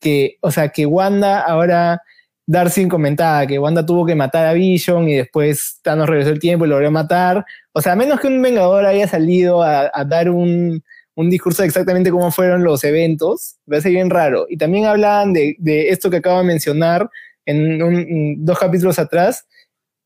Que, 0.00 0.36
o 0.40 0.50
sea, 0.50 0.68
que 0.68 0.86
Wanda 0.86 1.40
ahora, 1.40 2.02
Darcy 2.46 2.88
comentaba 2.88 3.46
que 3.46 3.58
Wanda 3.58 3.86
tuvo 3.86 4.04
que 4.04 4.14
matar 4.14 4.46
a 4.46 4.52
Vision 4.52 5.08
y 5.08 5.14
después 5.14 5.78
Thanos 5.82 6.08
regresó 6.08 6.30
el 6.30 6.40
tiempo 6.40 6.64
y 6.64 6.68
lo 6.68 6.74
volvió 6.76 6.90
matar. 6.90 7.44
O 7.72 7.80
sea, 7.80 7.92
a 7.92 7.96
menos 7.96 8.20
que 8.20 8.28
un 8.28 8.42
Vengador 8.42 8.84
haya 8.86 9.08
salido 9.08 9.62
a, 9.62 9.90
dar 10.06 10.30
un, 10.30 10.82
discurso 11.16 11.62
de 11.62 11.68
exactamente 11.68 12.10
cómo 12.10 12.30
fueron 12.30 12.64
los 12.64 12.84
eventos, 12.84 13.56
me 13.66 13.74
parece 13.74 13.90
bien 13.90 14.10
raro. 14.10 14.46
Y 14.48 14.56
también 14.56 14.86
hablaban 14.86 15.32
de, 15.32 15.56
esto 15.88 16.10
que 16.10 16.18
acabo 16.18 16.38
de 16.38 16.44
mencionar 16.44 17.08
en 17.46 18.44
dos 18.44 18.58
capítulos 18.58 18.98
atrás, 18.98 19.46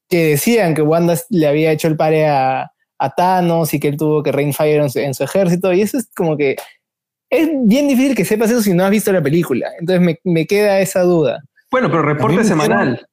que 0.08 0.28
decían 0.28 0.74
que 0.74 0.82
Wanda 0.82 1.16
le 1.30 1.46
había 1.46 1.72
hecho 1.72 1.88
el 1.88 1.96
pare 1.96 2.26
a, 2.26 2.70
Thanos 3.16 3.72
y 3.74 3.78
que 3.78 3.86
él 3.86 3.96
tuvo 3.96 4.24
que 4.24 4.32
Rainfire 4.32 4.82
en 4.82 4.90
su, 4.90 4.98
en 4.98 5.14
su 5.14 5.22
ejército. 5.22 5.72
Y 5.72 5.82
eso 5.82 5.98
es 5.98 6.08
como 6.16 6.36
que 6.36 6.56
es 7.30 7.48
bien 7.62 7.88
difícil 7.88 8.14
que 8.14 8.24
sepas 8.24 8.50
eso 8.50 8.62
si 8.62 8.74
no 8.74 8.84
has 8.84 8.90
visto 8.90 9.12
la 9.12 9.22
película. 9.22 9.68
Entonces 9.78 10.18
me, 10.24 10.46
queda 10.46 10.80
esa 10.80 11.02
duda. 11.02 11.42
Bueno, 11.70 11.88
pero 11.90 12.02
reporte 12.02 12.44
semanal. 12.44 13.06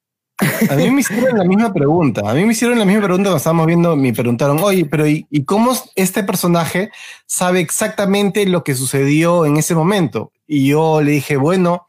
A 0.69 0.75
mí 0.75 0.89
me 0.91 1.01
hicieron 1.01 1.37
la 1.37 1.45
misma 1.45 1.73
pregunta. 1.73 2.21
A 2.25 2.33
mí 2.33 2.45
me 2.45 2.51
hicieron 2.51 2.77
la 2.77 2.85
misma 2.85 3.03
pregunta 3.03 3.29
cuando 3.29 3.37
estábamos 3.37 3.67
viendo. 3.67 3.95
Me 3.95 4.13
preguntaron, 4.13 4.59
oye, 4.59 4.85
pero 4.85 5.07
¿y, 5.07 5.25
¿y, 5.29 5.45
cómo 5.45 5.73
este 5.95 6.23
personaje 6.23 6.91
sabe 7.25 7.59
exactamente 7.59 8.45
lo 8.45 8.63
que 8.63 8.75
sucedió 8.75 9.45
en 9.45 9.57
ese 9.57 9.75
momento? 9.75 10.31
Y 10.47 10.67
yo 10.67 11.01
le 11.01 11.11
dije, 11.11 11.37
bueno, 11.37 11.87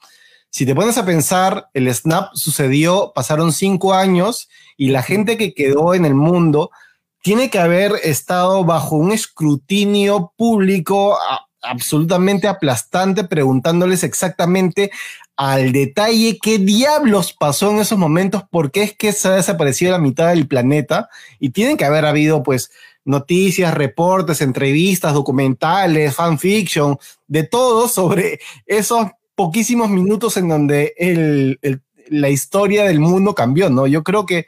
si 0.56 0.64
te 0.64 0.74
pones 0.74 0.96
a 0.96 1.04
pensar, 1.04 1.68
el 1.74 1.94
snap 1.94 2.32
sucedió, 2.32 3.12
pasaron 3.14 3.52
cinco 3.52 3.92
años 3.92 4.48
y 4.78 4.88
la 4.88 5.02
gente 5.02 5.36
que 5.36 5.52
quedó 5.52 5.92
en 5.92 6.06
el 6.06 6.14
mundo 6.14 6.70
tiene 7.22 7.50
que 7.50 7.58
haber 7.58 7.92
estado 8.02 8.64
bajo 8.64 8.96
un 8.96 9.12
escrutinio 9.12 10.32
público 10.34 11.18
absolutamente 11.60 12.48
aplastante, 12.48 13.24
preguntándoles 13.24 14.02
exactamente 14.02 14.90
al 15.36 15.72
detalle 15.72 16.38
qué 16.40 16.56
diablos 16.56 17.34
pasó 17.34 17.70
en 17.70 17.80
esos 17.80 17.98
momentos, 17.98 18.42
por 18.50 18.70
qué 18.70 18.84
es 18.84 18.96
que 18.96 19.12
se 19.12 19.28
ha 19.28 19.32
desaparecido 19.32 19.92
la 19.92 19.98
mitad 19.98 20.28
del 20.30 20.48
planeta. 20.48 21.10
Y 21.38 21.50
tienen 21.50 21.76
que 21.76 21.84
haber 21.84 22.06
habido 22.06 22.42
pues 22.42 22.70
noticias, 23.04 23.74
reportes, 23.74 24.40
entrevistas, 24.40 25.12
documentales, 25.12 26.14
fanfiction, 26.14 26.98
de 27.26 27.42
todo 27.42 27.88
sobre 27.88 28.40
esos 28.64 29.08
poquísimos 29.36 29.88
minutos 29.88 30.36
en 30.36 30.48
donde 30.48 30.94
el, 30.96 31.60
el, 31.62 31.82
la 32.08 32.28
historia 32.28 32.84
del 32.84 32.98
mundo 32.98 33.34
cambió, 33.34 33.70
¿no? 33.70 33.86
Yo 33.86 34.02
creo 34.02 34.26
que 34.26 34.46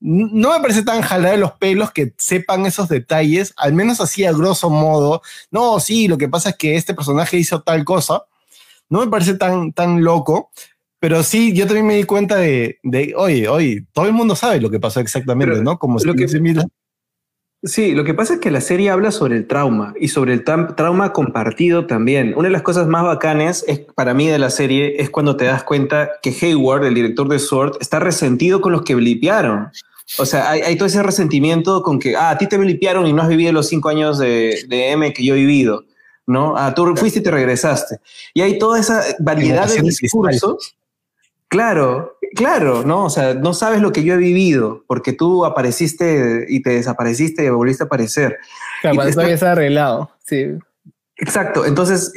no 0.00 0.52
me 0.52 0.60
parece 0.60 0.82
tan 0.82 1.02
jalar 1.02 1.32
de 1.32 1.38
los 1.38 1.52
pelos 1.52 1.92
que 1.92 2.14
sepan 2.16 2.64
esos 2.64 2.88
detalles, 2.88 3.52
al 3.56 3.74
menos 3.74 4.00
así 4.00 4.24
a 4.24 4.32
grosso 4.32 4.70
modo. 4.70 5.20
No, 5.50 5.78
sí, 5.78 6.08
lo 6.08 6.16
que 6.16 6.28
pasa 6.28 6.50
es 6.50 6.56
que 6.56 6.76
este 6.76 6.94
personaje 6.94 7.36
hizo 7.36 7.62
tal 7.62 7.84
cosa 7.84 8.24
no 8.92 9.00
me 9.00 9.10
parece 9.10 9.34
tan, 9.34 9.72
tan 9.72 10.04
loco, 10.04 10.50
pero 10.98 11.22
sí, 11.22 11.54
yo 11.54 11.66
también 11.66 11.86
me 11.86 11.96
di 11.96 12.04
cuenta 12.04 12.36
de, 12.36 12.78
de 12.82 13.14
oye, 13.16 13.48
oye, 13.48 13.86
todo 13.90 14.04
el 14.04 14.12
mundo 14.12 14.36
sabe 14.36 14.60
lo 14.60 14.68
que 14.68 14.78
pasó 14.78 15.00
exactamente, 15.00 15.62
¿no? 15.62 15.78
Como 15.78 15.98
lo 15.98 16.14
que, 16.14 16.28
se 16.28 16.40
mira. 16.40 16.62
Sí, 17.64 17.92
lo 17.92 18.02
que 18.02 18.12
pasa 18.12 18.34
es 18.34 18.40
que 18.40 18.50
la 18.50 18.60
serie 18.60 18.90
habla 18.90 19.12
sobre 19.12 19.36
el 19.36 19.46
trauma 19.46 19.94
y 20.00 20.08
sobre 20.08 20.32
el 20.32 20.42
trauma 20.44 21.12
compartido 21.12 21.86
también. 21.86 22.34
Una 22.36 22.48
de 22.48 22.52
las 22.52 22.62
cosas 22.62 22.88
más 22.88 23.04
bacanes 23.04 23.64
es, 23.68 23.78
para 23.78 24.14
mí 24.14 24.26
de 24.26 24.38
la 24.38 24.50
serie 24.50 25.00
es 25.00 25.10
cuando 25.10 25.36
te 25.36 25.44
das 25.44 25.62
cuenta 25.62 26.10
que 26.22 26.34
Hayward, 26.40 26.84
el 26.84 26.94
director 26.94 27.28
de 27.28 27.38
Sword, 27.38 27.76
está 27.80 28.00
resentido 28.00 28.60
con 28.60 28.72
los 28.72 28.82
que 28.82 28.96
blipearon. 28.96 29.70
O 30.18 30.26
sea, 30.26 30.50
hay, 30.50 30.62
hay, 30.62 30.76
todo 30.76 30.86
ese 30.86 31.04
resentimiento 31.04 31.82
con 31.82 32.00
que, 32.00 32.16
ah, 32.16 32.30
a 32.30 32.38
ti 32.38 32.48
te 32.48 32.58
blipearon 32.58 33.06
y 33.06 33.12
no 33.12 33.22
has 33.22 33.28
vivido 33.28 33.52
los 33.52 33.68
cinco 33.68 33.88
años 33.90 34.18
de, 34.18 34.64
de 34.66 34.90
M 34.90 35.12
que 35.12 35.24
yo 35.24 35.34
he 35.34 35.38
vivido. 35.38 35.84
¿no? 36.26 36.56
Ah, 36.56 36.74
tú 36.74 36.96
fuiste 36.96 37.20
y 37.20 37.22
te 37.22 37.30
regresaste. 37.30 38.00
Y 38.34 38.40
hay 38.40 38.58
toda 38.58 38.80
esa 38.80 39.04
variedad 39.18 39.68
de 39.68 39.82
discursos. 39.82 40.74
Claro, 41.52 42.16
claro, 42.34 42.82
¿no? 42.82 43.04
O 43.04 43.10
sea, 43.10 43.34
no 43.34 43.52
sabes 43.52 43.82
lo 43.82 43.92
que 43.92 44.04
yo 44.04 44.14
he 44.14 44.16
vivido, 44.16 44.84
porque 44.86 45.12
tú 45.12 45.44
apareciste 45.44 46.46
y 46.48 46.62
te 46.62 46.70
desapareciste 46.70 47.44
y 47.44 47.50
volviste 47.50 47.82
a 47.82 47.86
aparecer. 47.86 48.38
Claro, 48.80 48.96
cuando 48.96 49.22
está... 49.22 49.52
arreglado, 49.52 50.10
sí. 50.24 50.46
Exacto, 51.18 51.66
entonces 51.66 52.10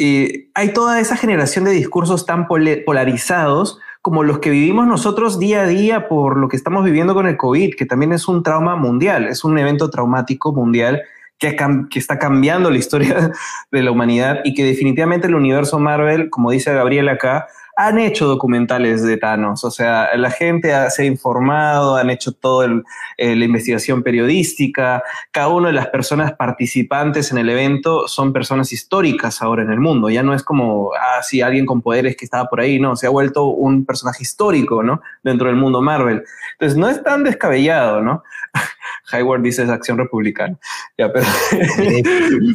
hay 0.53 0.69
toda 0.73 1.01
esa 1.01 1.17
generación 1.17 1.65
de 1.65 1.71
discursos 1.71 2.25
tan 2.25 2.47
polarizados 2.47 3.77
como 4.01 4.23
los 4.23 4.39
que 4.39 4.51
vivimos 4.51 4.87
nosotros 4.87 5.37
día 5.37 5.63
a 5.63 5.67
día 5.67 6.07
por 6.07 6.37
lo 6.37 6.47
que 6.47 6.55
estamos 6.55 6.85
viviendo 6.85 7.13
con 7.13 7.27
el 7.27 7.35
COVID, 7.35 7.75
que 7.75 7.85
también 7.85 8.13
es 8.13 8.29
un 8.29 8.41
trauma 8.41 8.77
mundial, 8.77 9.27
es 9.27 9.43
un 9.43 9.57
evento 9.57 9.89
traumático 9.89 10.53
mundial 10.53 11.03
que, 11.37 11.57
que, 11.89 11.99
está 11.99 12.17
cambiando 12.17 12.71
la 12.71 12.77
historia 12.77 13.31
de 13.71 13.83
la 13.83 13.91
humanidad 13.91 14.39
y 14.45 14.53
que 14.53 14.63
definitivamente 14.63 15.27
el 15.27 15.35
universo 15.35 15.77
Marvel, 15.77 16.29
como 16.29 16.51
dice 16.51 16.73
Gabriel 16.73 17.09
acá, 17.09 17.47
han 17.75 17.99
hecho 17.99 18.27
documentales 18.27 19.03
de 19.03 19.17
Thanos, 19.17 19.63
o 19.63 19.71
sea, 19.71 20.09
la 20.15 20.31
gente 20.31 20.73
se 20.89 21.03
ha 21.03 21.05
informado, 21.05 21.97
han 21.97 22.09
hecho 22.09 22.31
toda 22.31 22.83
eh, 23.17 23.35
la 23.35 23.45
investigación 23.45 24.03
periodística, 24.03 25.03
cada 25.31 25.49
una 25.49 25.67
de 25.67 25.73
las 25.73 25.87
personas 25.87 26.33
participantes 26.33 27.31
en 27.31 27.37
el 27.37 27.49
evento 27.49 28.07
son 28.07 28.33
personas 28.33 28.71
históricas 28.71 29.41
ahora 29.41 29.63
en 29.63 29.71
el 29.71 29.79
mundo, 29.79 30.09
ya 30.09 30.23
no 30.23 30.33
es 30.33 30.43
como, 30.43 30.91
ah, 30.93 31.21
sí, 31.21 31.41
alguien 31.41 31.65
con 31.65 31.81
poderes 31.81 32.15
que 32.15 32.25
estaba 32.25 32.45
por 32.49 32.61
ahí, 32.61 32.79
no, 32.79 32.95
se 32.95 33.07
ha 33.07 33.09
vuelto 33.09 33.45
un 33.45 33.85
personaje 33.85 34.23
histórico, 34.23 34.81
¿no? 34.83 35.01
Dentro 35.23 35.47
del 35.47 35.55
mundo 35.55 35.81
Marvel. 35.81 36.23
Entonces, 36.53 36.77
no 36.77 36.89
es 36.89 37.03
tan 37.03 37.23
descabellado, 37.23 38.01
¿no? 38.01 38.23
Hayward 39.11 39.41
dice 39.41 39.63
es 39.63 39.69
acción 39.69 39.97
republicana. 39.97 40.57
Ya, 40.97 41.11
pero. 41.11 41.25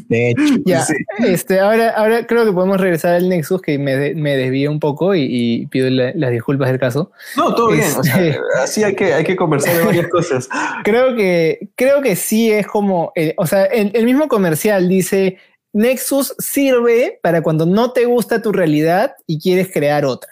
De 0.08 0.30
hecho, 0.30 0.42
ya, 0.64 0.84
este, 1.18 1.60
ahora, 1.60 1.90
ahora 1.90 2.26
creo 2.26 2.44
que 2.44 2.52
podemos 2.52 2.80
regresar 2.80 3.14
al 3.14 3.28
Nexus, 3.28 3.60
que 3.62 3.78
me, 3.78 4.14
me 4.14 4.36
desvié 4.36 4.68
un 4.68 4.80
poco 4.80 5.09
y, 5.14 5.66
pido 5.66 5.88
las 5.90 6.30
disculpas 6.30 6.68
del 6.68 6.78
caso. 6.78 7.12
No, 7.36 7.54
todo 7.54 7.70
bien. 7.70 7.84
Este, 7.84 8.38
así 8.62 8.84
hay 8.84 8.94
que, 8.94 9.14
hay 9.14 9.24
que 9.24 9.36
conversar 9.36 9.76
de 9.76 9.84
varias 9.84 10.08
cosas. 10.08 10.48
Creo 10.84 11.14
que, 11.14 11.68
creo 11.74 12.02
que 12.02 12.16
sí 12.16 12.50
es 12.50 12.66
como. 12.66 13.12
Eh, 13.14 13.34
o 13.36 13.46
sea, 13.46 13.64
el, 13.64 13.90
el 13.94 14.04
mismo 14.04 14.28
comercial 14.28 14.88
dice. 14.88 15.38
Nexus 15.72 16.34
sirve 16.40 17.20
para 17.22 17.42
cuando 17.42 17.64
no 17.64 17.92
te 17.92 18.04
gusta 18.04 18.42
tu 18.42 18.50
realidad 18.50 19.12
y 19.28 19.38
quieres 19.38 19.70
crear 19.72 20.04
otra. 20.04 20.28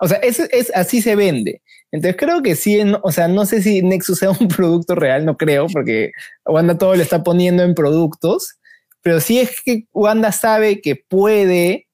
O 0.00 0.06
sea, 0.06 0.18
es, 0.18 0.38
es, 0.38 0.72
así 0.74 1.02
se 1.02 1.16
vende. 1.16 1.62
Entonces 1.90 2.16
creo 2.18 2.42
que 2.42 2.54
sí, 2.54 2.80
o 3.02 3.12
sea, 3.12 3.28
no 3.28 3.46
sé 3.46 3.62
si 3.62 3.82
Nexus 3.82 4.18
sea 4.18 4.30
un 4.30 4.48
producto 4.56 4.94
real, 4.94 5.24
no 5.24 5.36
creo, 5.36 5.66
porque 5.72 6.12
Wanda 6.44 6.78
todo 6.78 6.94
lo 6.94 7.02
está 7.02 7.22
poniendo 7.22 7.62
en 7.62 7.74
productos, 7.74 8.58
pero 9.02 9.20
sí 9.20 9.40
es 9.40 9.60
que 9.62 9.86
Wanda 9.92 10.32
sabe 10.32 10.80
que 10.80 10.96
puede 10.96 11.87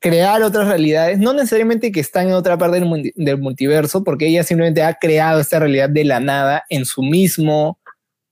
crear 0.00 0.42
otras 0.42 0.66
realidades, 0.66 1.18
no 1.18 1.34
necesariamente 1.34 1.92
que 1.92 2.00
están 2.00 2.28
en 2.28 2.34
otra 2.34 2.56
parte 2.56 2.80
del, 2.80 3.38
multiverso, 3.38 4.02
porque 4.02 4.26
ella 4.26 4.42
simplemente 4.42 4.82
ha 4.82 4.94
creado 4.94 5.40
esta 5.40 5.58
realidad 5.58 5.90
de 5.90 6.04
la 6.04 6.20
nada 6.20 6.64
en 6.70 6.86
su 6.86 7.02
mismo 7.02 7.78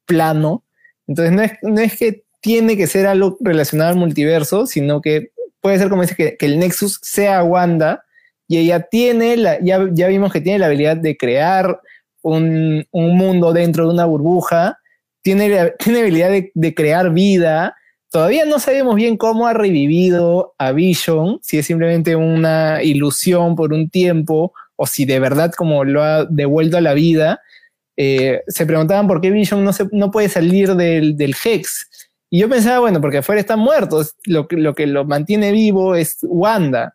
plano. 0.06 0.64
Entonces 1.06 1.34
no 1.34 1.42
es, 1.42 1.52
no 1.62 1.80
es 1.80 1.96
que 1.96 2.24
tiene 2.40 2.76
que 2.76 2.86
ser 2.86 3.06
algo 3.06 3.36
relacionado 3.40 3.90
al 3.90 3.96
multiverso, 3.96 4.66
sino 4.66 5.02
que 5.02 5.30
puede 5.60 5.78
ser 5.78 5.90
como 5.90 6.02
dice 6.02 6.16
que, 6.16 6.36
el 6.40 6.58
Nexus 6.58 6.98
sea 7.02 7.44
Wanda, 7.44 8.02
y 8.46 8.56
ella 8.56 8.80
tiene, 8.80 9.36
la, 9.36 9.60
ya, 9.60 9.86
ya 9.92 10.08
vimos 10.08 10.32
que 10.32 10.40
tiene 10.40 10.58
la 10.58 10.66
habilidad 10.66 10.96
de 10.96 11.18
crear 11.18 11.80
un, 12.22 12.86
un 12.90 13.16
mundo 13.16 13.52
dentro 13.52 13.86
de 13.86 13.92
una 13.92 14.06
burbuja, 14.06 14.78
tiene, 15.20 15.74
tiene 15.78 16.00
habilidad 16.00 16.30
de, 16.30 16.50
de, 16.54 16.74
crear 16.74 17.12
vida. 17.12 17.76
Todavía 18.10 18.44
no 18.44 18.58
sabemos 18.58 18.94
bien 18.94 19.16
cómo 19.16 19.46
ha 19.46 19.52
revivido 19.52 20.54
a 20.58 20.72
Vision, 20.72 21.38
si 21.42 21.58
es 21.58 21.66
simplemente 21.66 22.16
una 22.16 22.82
ilusión 22.82 23.54
por 23.54 23.72
un 23.72 23.90
tiempo 23.90 24.52
o 24.76 24.86
si 24.86 25.04
de 25.04 25.20
verdad 25.20 25.52
como 25.56 25.84
lo 25.84 26.02
ha 26.02 26.24
devuelto 26.24 26.78
a 26.78 26.80
la 26.80 26.94
vida. 26.94 27.40
Eh, 27.96 28.42
se 28.46 28.64
preguntaban 28.64 29.06
por 29.06 29.20
qué 29.20 29.30
Vision 29.30 29.64
no, 29.64 29.72
se, 29.72 29.88
no 29.92 30.10
puede 30.10 30.28
salir 30.28 30.74
del, 30.74 31.16
del 31.16 31.34
Hex. 31.44 31.88
Y 32.30 32.40
yo 32.40 32.48
pensaba, 32.48 32.80
bueno, 32.80 33.00
porque 33.00 33.18
afuera 33.18 33.40
están 33.40 33.58
muertos, 33.58 34.14
lo, 34.24 34.46
lo 34.50 34.74
que 34.74 34.86
lo 34.86 35.04
mantiene 35.04 35.50
vivo 35.50 35.94
es 35.94 36.18
Wanda 36.22 36.94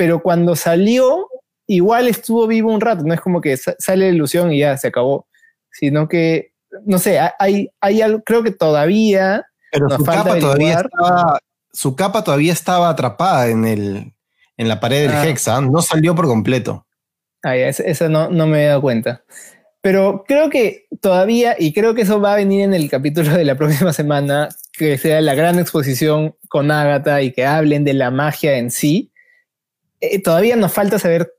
pero 0.00 0.22
cuando 0.22 0.56
salió, 0.56 1.28
igual 1.66 2.08
estuvo 2.08 2.46
vivo 2.46 2.72
un 2.72 2.80
rato, 2.80 3.04
no 3.04 3.12
es 3.12 3.20
como 3.20 3.42
que 3.42 3.58
sale 3.58 4.06
la 4.06 4.14
ilusión 4.14 4.50
y 4.50 4.60
ya 4.60 4.78
se 4.78 4.88
acabó, 4.88 5.28
sino 5.70 6.08
que, 6.08 6.54
no 6.86 6.98
sé, 6.98 7.20
hay, 7.38 7.68
hay 7.82 8.00
algo, 8.00 8.22
creo 8.24 8.42
que 8.42 8.50
todavía... 8.50 9.44
Pero 9.70 9.88
su 9.90 10.04
capa 10.04 10.38
todavía, 10.38 10.80
estaba, 10.80 11.38
su 11.72 11.96
capa 11.96 12.24
todavía 12.24 12.52
estaba 12.52 12.88
atrapada 12.88 13.48
en, 13.48 13.64
el, 13.64 14.12
en 14.56 14.68
la 14.68 14.80
pared 14.80 15.02
del 15.02 15.16
ah. 15.16 15.26
Hexa, 15.26 15.60
no 15.60 15.82
salió 15.82 16.14
por 16.14 16.26
completo. 16.26 16.86
Ah, 17.42 17.56
eso 17.56 18.08
no, 18.08 18.28
no 18.30 18.46
me 18.46 18.64
he 18.64 18.66
dado 18.66 18.82
cuenta. 18.82 19.22
Pero 19.80 20.24
creo 20.26 20.50
que 20.50 20.86
todavía, 21.00 21.56
y 21.58 21.72
creo 21.72 21.94
que 21.94 22.02
eso 22.02 22.20
va 22.20 22.34
a 22.34 22.36
venir 22.36 22.60
en 22.60 22.74
el 22.74 22.90
capítulo 22.90 23.32
de 23.32 23.44
la 23.44 23.54
próxima 23.56 23.92
semana, 23.92 24.48
que 24.72 24.98
sea 24.98 25.20
la 25.20 25.34
gran 25.34 25.58
exposición 25.58 26.36
con 26.48 26.70
Agatha 26.70 27.22
y 27.22 27.32
que 27.32 27.46
hablen 27.46 27.84
de 27.84 27.94
la 27.94 28.10
magia 28.10 28.58
en 28.58 28.70
sí, 28.70 29.10
eh, 30.00 30.20
todavía 30.22 30.56
nos 30.56 30.72
falta 30.72 30.98
saber 30.98 31.32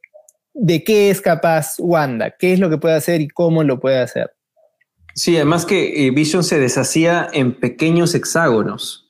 de 0.53 0.83
qué 0.83 1.09
es 1.09 1.21
capaz 1.21 1.75
Wanda, 1.79 2.31
qué 2.31 2.53
es 2.53 2.59
lo 2.59 2.69
que 2.69 2.77
puede 2.77 2.95
hacer 2.95 3.21
y 3.21 3.27
cómo 3.27 3.63
lo 3.63 3.79
puede 3.79 3.99
hacer. 3.99 4.33
Sí, 5.15 5.35
además 5.35 5.65
que 5.65 6.07
eh, 6.07 6.11
Vision 6.11 6.43
se 6.43 6.59
deshacía 6.59 7.27
en 7.33 7.53
pequeños 7.53 8.15
hexágonos, 8.15 9.07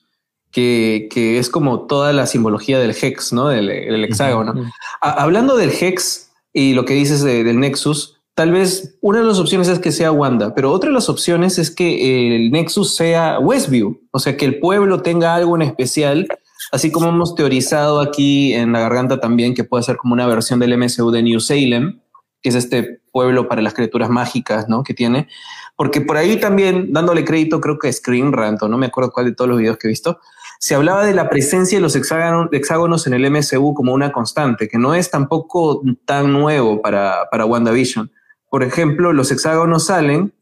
que, 0.52 1.08
que, 1.12 1.40
es 1.40 1.50
como 1.50 1.88
toda 1.88 2.12
la 2.14 2.26
simbología 2.26 2.80
del 2.80 2.96
Hex, 3.00 3.34
¿no? 3.34 3.48
Del, 3.48 3.68
del 3.68 4.04
hexágono. 4.04 4.54
Uh 4.54 4.64
-huh. 4.64 4.72
hablando 5.02 5.56
del 5.56 5.72
Hex 5.72 6.32
y 6.54 6.74
lo 6.74 6.86
que 6.86 6.94
dices 6.94 7.24
de, 7.24 7.44
del 7.44 7.60
Nexus, 7.60 8.18
tal 8.36 8.52
vez 8.52 8.98
una 9.02 9.20
de 9.20 9.26
las 9.26 9.40
opciones 9.40 9.68
es 9.68 9.80
que 9.80 9.92
sea 9.92 10.12
Wanda, 10.12 10.54
pero 10.54 10.72
otra 10.72 10.90
de 10.90 10.94
las 10.94 11.08
opciones 11.08 11.58
es 11.58 11.72
que 11.72 12.36
el 12.36 12.52
Nexus 12.52 12.96
sea 12.96 13.40
Westview, 13.40 14.02
o 14.12 14.20
sea, 14.20 14.36
que 14.36 14.46
el 14.46 14.60
pueblo 14.60 15.02
tenga 15.02 15.36
algo 15.36 15.56
en 15.56 15.62
especial 15.62 16.28
Así 16.72 16.92
como 16.92 17.10
hemos 17.10 17.36
teorizado 17.36 18.00
aquí 18.00 18.54
en 18.54 18.72
la 18.72 18.80
garganta 18.80 19.20
también 19.20 19.54
que 19.54 19.64
puede 19.64 19.84
ser 19.84 19.98
como 19.98 20.14
una 20.14 20.28
versión 20.28 20.60
del 20.60 20.78
MSU 20.78 21.12
de 21.12 21.24
New 21.24 21.40
Salem, 21.40 22.00
que 22.42 22.50
es 22.50 22.56
este 22.56 23.02
pueblo 23.12 23.48
para 23.48 23.62
las 23.62 23.74
criaturas 23.74 24.10
mágicas, 24.10 24.68
¿no? 24.68 24.84
Que 24.84 24.94
tiene. 24.94 25.28
Porque 25.76 26.02
por 26.02 26.18
ahí 26.18 26.40
también, 26.40 26.92
dándole 26.92 27.26
crédito, 27.26 27.62
creo 27.62 27.78
que 27.78 27.92
Screen 27.92 28.34
Rant, 28.34 28.62
o 28.64 28.68
no 28.68 28.78
me 28.78 28.88
acuerdo 28.88 29.12
cuál 29.12 29.28
de 29.28 29.34
todos 29.34 29.50
los 29.50 29.60
videos 29.60 29.78
que 29.78 29.88
he 29.88 29.90
visto, 29.90 30.20
se 30.60 30.76
hablaba 30.76 31.06
de 31.06 31.14
la 31.14 31.30
presencia 31.30 31.78
de 31.78 31.82
los 31.82 31.96
hexágonos, 31.96 33.08
en 33.08 33.14
el 33.14 33.32
MSU 33.32 33.74
como 33.74 33.94
una 33.94 34.12
constante, 34.12 34.68
que 34.68 34.78
no 34.78 34.94
es 34.94 35.10
tampoco 35.10 35.82
tan 36.06 36.32
nuevo 36.32 36.82
para, 36.82 37.28
para 37.32 37.46
WandaVision. 37.46 38.12
Por 38.50 38.64
ejemplo, 38.64 39.12
los 39.12 39.32
hexágonos 39.32 39.86
salen. 39.86 40.34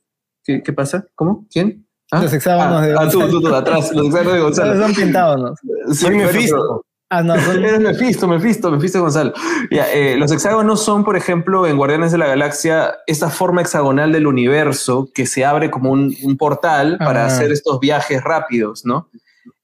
¿Qué, 0.44 0.74
pasa? 0.74 1.06
¿Cómo? 1.16 1.46
¿Quién? 1.50 1.88
¿Ah? 2.12 2.24
Los 2.24 2.34
hexágonos 2.34 2.82
ah, 2.82 2.86
de 2.86 2.94
Gonzalo. 2.94 3.24
Ah, 3.24 3.30
tú, 3.30 3.32
tú, 3.32 3.42
tú, 3.42 3.56
atrás, 3.56 3.92
los 3.94 4.08
hexágonos 4.08 4.34
de 4.34 4.40
Gonzalo. 4.42 4.82
Son 4.82 4.96
pentágonos. 4.96 5.60
Soy 5.94 6.16
Mephisto. 6.16 6.84
Ah, 7.10 7.24
no, 7.24 7.40
son... 7.40 7.62
Mephisto, 7.84 8.28
Mephisto, 8.28 8.72
Mephisto 8.72 9.02
Gonzalo. 9.02 9.34
Eh, 9.72 10.16
los 10.18 10.32
hexágonos 10.32 10.84
son, 10.84 11.04
por 11.04 11.16
ejemplo, 11.16 11.66
en 11.66 11.78
Guardianes 11.78 12.12
de 12.12 12.18
la 12.20 12.28
Galaxia, 12.28 13.00
esta 13.08 13.30
forma 13.30 13.62
hexagonal 13.62 14.12
del 14.12 14.28
universo 14.28 15.10
que 15.14 15.26
se 15.26 15.44
abre 15.44 15.72
como 15.72 15.92
un, 15.92 16.16
portal 16.38 16.98
para 17.00 17.26
hacer 17.26 17.52
estos 17.52 17.80
viajes 17.80 18.24
rápidos, 18.24 18.86
¿no? 18.86 19.10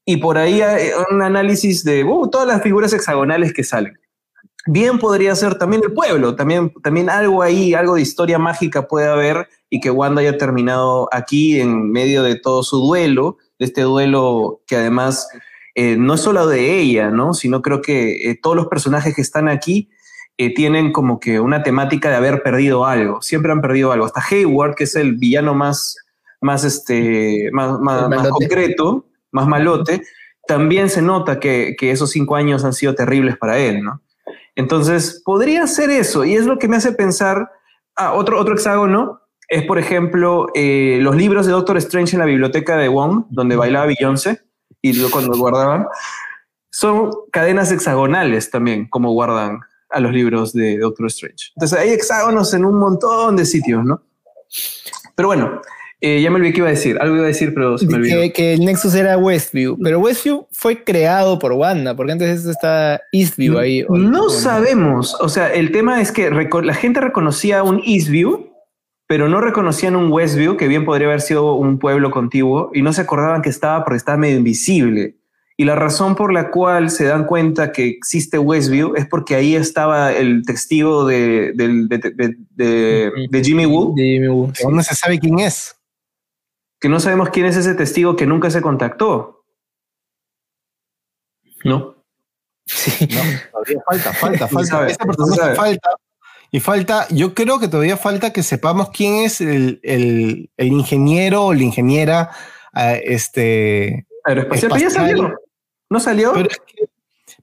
y 0.08 0.18
por 0.18 0.38
ahí 0.38 0.62
hay 0.62 0.90
un 1.10 1.20
análisis 1.20 1.82
de 1.82 2.04
uh, 2.04 2.28
todas 2.28 2.46
las 2.46 2.62
figuras 2.62 2.92
hexagonales 2.92 3.52
que 3.52 3.64
salen. 3.64 3.98
Bien 4.68 4.98
podría 4.98 5.34
ser 5.34 5.58
también 5.58 5.82
el 5.84 5.92
pueblo, 5.92 6.36
también, 6.36 6.72
también 6.82 7.10
algo 7.10 7.42
ahí, 7.42 7.74
algo 7.74 7.96
de 7.96 8.02
historia 8.02 8.38
mágica 8.38 8.86
puede 8.86 9.08
haber 9.08 9.48
y 9.68 9.80
que 9.80 9.90
Wanda 9.90 10.20
haya 10.20 10.38
terminado 10.38 11.08
aquí 11.12 11.60
en 11.60 11.90
medio 11.90 12.22
de 12.22 12.36
todo 12.36 12.62
su 12.62 12.78
duelo, 12.78 13.36
de 13.58 13.66
este 13.66 13.82
duelo 13.82 14.60
que 14.66 14.76
además 14.76 15.28
eh, 15.78 15.98
no 15.98 16.14
es 16.14 16.22
solo 16.22 16.46
de 16.46 16.78
ella, 16.80 17.10
¿no? 17.10 17.34
sino 17.34 17.60
creo 17.60 17.82
que 17.82 18.30
eh, 18.30 18.40
todos 18.42 18.56
los 18.56 18.66
personajes 18.68 19.14
que 19.14 19.20
están 19.20 19.46
aquí 19.46 19.90
eh, 20.38 20.54
tienen 20.54 20.90
como 20.90 21.20
que 21.20 21.38
una 21.38 21.62
temática 21.62 22.08
de 22.08 22.16
haber 22.16 22.42
perdido 22.42 22.86
algo, 22.86 23.20
siempre 23.20 23.52
han 23.52 23.60
perdido 23.60 23.92
algo. 23.92 24.06
Hasta 24.06 24.22
Hayward, 24.30 24.74
que 24.74 24.84
es 24.84 24.96
el 24.96 25.16
villano 25.16 25.54
más, 25.54 25.98
más, 26.40 26.64
este, 26.64 27.50
más, 27.52 27.78
más, 27.78 28.08
más 28.08 28.28
concreto, 28.28 29.04
más 29.32 29.46
malote, 29.46 30.02
también 30.48 30.88
se 30.88 31.02
nota 31.02 31.38
que, 31.40 31.76
esos 31.78 32.10
cinco 32.10 32.36
años 32.36 32.64
han 32.64 32.72
sido 32.72 32.94
terribles 32.94 33.36
para 33.36 33.58
él, 33.58 33.82
¿no? 33.82 34.00
Entonces, 34.54 35.20
podría 35.26 35.66
ser 35.66 35.90
eso, 35.90 36.24
y 36.24 36.36
es 36.36 36.46
lo 36.46 36.58
que 36.58 36.68
me 36.68 36.76
hace 36.76 36.92
pensar, 36.92 37.50
ah, 37.96 38.14
otro, 38.14 38.40
otro 38.40 38.54
hexágono 38.54 39.20
es, 39.46 39.64
por 39.64 39.78
ejemplo, 39.78 40.46
los 40.54 41.16
libros 41.16 41.44
de 41.44 41.52
Doctor 41.52 41.76
Strange 41.76 42.16
en 42.16 42.20
la 42.20 42.26
biblioteca 42.26 42.78
de 42.78 42.88
Wong, 42.88 43.26
donde 43.28 43.56
bailaba 43.56 43.86
Beyoncé, 43.86 44.45
y 44.90 45.10
cuando 45.10 45.32
lo 45.32 45.38
guardaban, 45.38 45.86
son 46.70 47.10
cadenas 47.32 47.72
hexagonales 47.72 48.50
también, 48.50 48.88
como 48.88 49.12
guardan 49.12 49.60
a 49.90 50.00
los 50.00 50.12
libros 50.12 50.52
de 50.52 50.78
Doctor 50.78 51.06
Strange. 51.06 51.52
Entonces, 51.56 51.78
hay 51.78 51.90
hexágonos 51.90 52.52
en 52.54 52.64
un 52.64 52.78
montón 52.78 53.36
de 53.36 53.46
sitios, 53.46 53.84
¿no? 53.84 54.02
Pero 55.14 55.28
bueno, 55.28 55.62
eh, 56.00 56.20
ya 56.20 56.30
me 56.30 56.36
olvidé 56.36 56.52
qué 56.52 56.58
iba 56.58 56.68
a 56.68 56.72
decir. 56.72 56.98
Algo 57.00 57.16
iba 57.16 57.24
a 57.24 57.28
decir, 57.28 57.54
pero 57.54 57.78
se 57.78 57.86
me 57.86 57.94
olvidó. 57.94 58.32
Que, 58.32 58.52
el 58.52 58.64
Nexus 58.64 58.94
era 58.94 59.16
Westview. 59.16 59.78
Pero 59.82 60.00
Westview 60.00 60.46
fue 60.52 60.84
creado 60.84 61.38
por 61.38 61.52
Wanda, 61.52 61.96
porque 61.96 62.12
antes 62.12 62.44
está 62.44 63.00
Eastview 63.12 63.58
ahí. 63.58 63.84
no, 63.88 64.28
sabemos. 64.28 65.16
O 65.20 65.28
sea, 65.28 65.52
el 65.52 65.72
tema 65.72 66.00
es 66.02 66.12
que 66.12 66.30
la 66.30 66.74
gente 66.74 67.00
reconocía 67.00 67.62
un 67.62 67.80
Eastview, 67.84 68.52
pero 69.06 69.28
no 69.28 69.40
reconocían 69.40 69.96
un 69.96 70.10
Westview, 70.12 70.56
que 70.56 70.68
bien 70.68 70.84
podría 70.84 71.08
haber 71.08 71.20
sido 71.20 71.54
un 71.54 71.78
pueblo 71.78 72.10
contiguo, 72.10 72.70
y 72.74 72.82
no 72.82 72.92
se 72.92 73.02
acordaban 73.02 73.42
que 73.42 73.50
estaba 73.50 73.84
porque 73.84 73.98
estaba 73.98 74.18
medio 74.18 74.36
invisible. 74.36 75.16
Y 75.58 75.64
la 75.64 75.74
razón 75.74 76.16
por 76.16 76.32
la 76.34 76.50
cual 76.50 76.90
se 76.90 77.04
dan 77.04 77.24
cuenta 77.24 77.72
que 77.72 77.86
existe 77.86 78.38
Westview 78.38 78.94
es 78.94 79.06
porque 79.06 79.34
ahí 79.34 79.54
estaba 79.54 80.12
el 80.12 80.42
testigo 80.44 81.06
de, 81.06 81.52
de, 81.54 83.42
Jimmy 83.42 83.64
Woo. 83.64 83.94
Jimmy 83.96 84.28
Woo. 84.28 84.52
no 84.70 84.82
se 84.82 84.94
sabe 84.94 85.18
quién 85.18 85.38
es 85.38 85.76
que 86.80 86.88
no 86.88 87.00
sabemos 87.00 87.30
quién 87.30 87.46
es 87.46 87.56
ese 87.56 87.74
testigo 87.74 88.16
que 88.16 88.26
nunca 88.26 88.50
se 88.50 88.62
contactó. 88.62 89.44
¿No? 91.64 91.96
Sí. 92.66 93.06
todavía 93.06 93.82
falta, 93.86 94.12
falta, 94.12 94.48
falta. 94.48 94.86
Esa 94.86 95.04
persona 95.04 95.54
falta. 95.54 95.95
Y 96.50 96.60
falta, 96.60 97.06
yo 97.10 97.34
creo 97.34 97.58
que 97.58 97.68
todavía 97.68 97.96
falta 97.96 98.32
que 98.32 98.42
sepamos 98.42 98.90
quién 98.90 99.24
es 99.24 99.40
el, 99.40 99.80
el, 99.82 100.50
el 100.56 100.66
ingeniero 100.68 101.46
o 101.46 101.54
la 101.54 101.62
ingeniera 101.62 102.30
este, 103.04 104.06
aeroespacial. 104.24 104.72
Pero 104.72 104.82
ya 104.82 104.90
salió. 104.90 105.34
¿No 105.88 106.00
salió? 106.00 106.34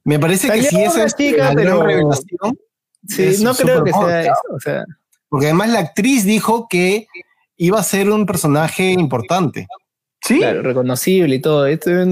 me 0.03 0.19
parece 0.19 0.49
que 0.49 0.63
sí 0.63 0.81
es 0.81 0.95
esa 0.95 1.15
chica, 1.15 1.51
pero 1.55 1.83
revelación. 1.83 2.57
Sí, 3.07 3.43
no 3.43 3.53
creo 3.53 3.83
que 3.83 3.91
sea 3.91 4.21
eso. 4.21 4.33
O 4.53 4.59
sea. 4.59 4.85
Porque 5.29 5.47
además 5.47 5.69
la 5.69 5.79
actriz 5.79 6.25
dijo 6.25 6.67
que 6.69 7.07
iba 7.57 7.79
a 7.79 7.83
ser 7.83 8.09
un 8.09 8.25
personaje 8.25 8.91
importante. 8.91 9.67
Sí. 10.21 10.37
Claro, 10.37 10.61
reconocible 10.61 11.35
y 11.35 11.41
todo. 11.41 11.65
Esto 11.65 11.89
es 11.89 12.07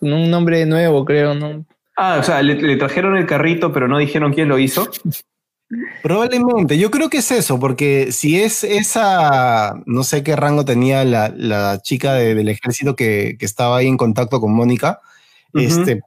un 0.00 0.30
nombre 0.30 0.64
nuevo, 0.66 1.04
creo, 1.04 1.34
¿no? 1.34 1.64
Ah, 1.96 2.18
o 2.20 2.22
sea, 2.22 2.42
le, 2.42 2.76
trajeron 2.76 3.16
el 3.16 3.26
carrito, 3.26 3.72
pero 3.72 3.88
no 3.88 3.98
dijeron 3.98 4.32
quién 4.32 4.48
lo 4.48 4.58
hizo. 4.58 4.88
Probablemente, 6.02 6.78
yo 6.78 6.90
creo 6.90 7.10
que 7.10 7.18
es 7.18 7.30
eso, 7.30 7.60
porque 7.60 8.10
si 8.12 8.40
es 8.40 8.64
esa, 8.64 9.74
no 9.84 10.02
sé 10.02 10.22
qué 10.22 10.34
rango 10.34 10.64
tenía 10.64 11.04
la, 11.04 11.80
chica 11.82 12.14
del 12.14 12.48
ejército 12.48 12.96
que, 12.96 13.36
estaba 13.40 13.78
ahí 13.78 13.86
en 13.86 13.96
contacto 13.96 14.40
con 14.40 14.54
Mónica, 14.54 15.00
este, 15.52 16.00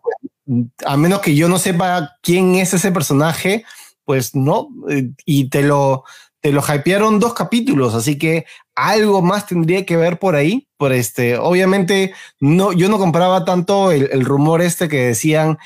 a 0.86 0.98
menos 0.98 1.22
que 1.22 1.36
yo 1.36 1.48
no 1.48 1.60
sepa 1.60 2.18
quién 2.22 2.56
es 2.56 2.74
ese 2.74 2.92
personaje, 2.92 3.64
pues 4.04 4.36
no, 4.36 4.70
y 5.26 5.50
te 5.50 5.62
lo, 5.62 6.04
te 6.42 6.52
lo 6.52 6.62
hypearon 6.62 7.20
dos 7.20 7.34
capítulos, 7.36 7.94
así 7.94 8.18
que 8.18 8.46
algo 8.76 9.22
más 9.22 9.46
tendría 9.46 9.86
que 9.86 9.96
ver 9.96 10.18
por 10.18 10.36
ahí. 10.36 10.68
Por 10.78 10.92
este, 10.92 11.38
obviamente, 11.38 12.14
no, 12.40 12.74
yo 12.74 12.90
no 12.90 12.98
compraba 12.98 13.46
tanto 13.46 13.92
el, 13.92 14.26
rumor 14.26 14.62
este 14.62 14.90
que 14.90 15.06
decían 15.08 15.60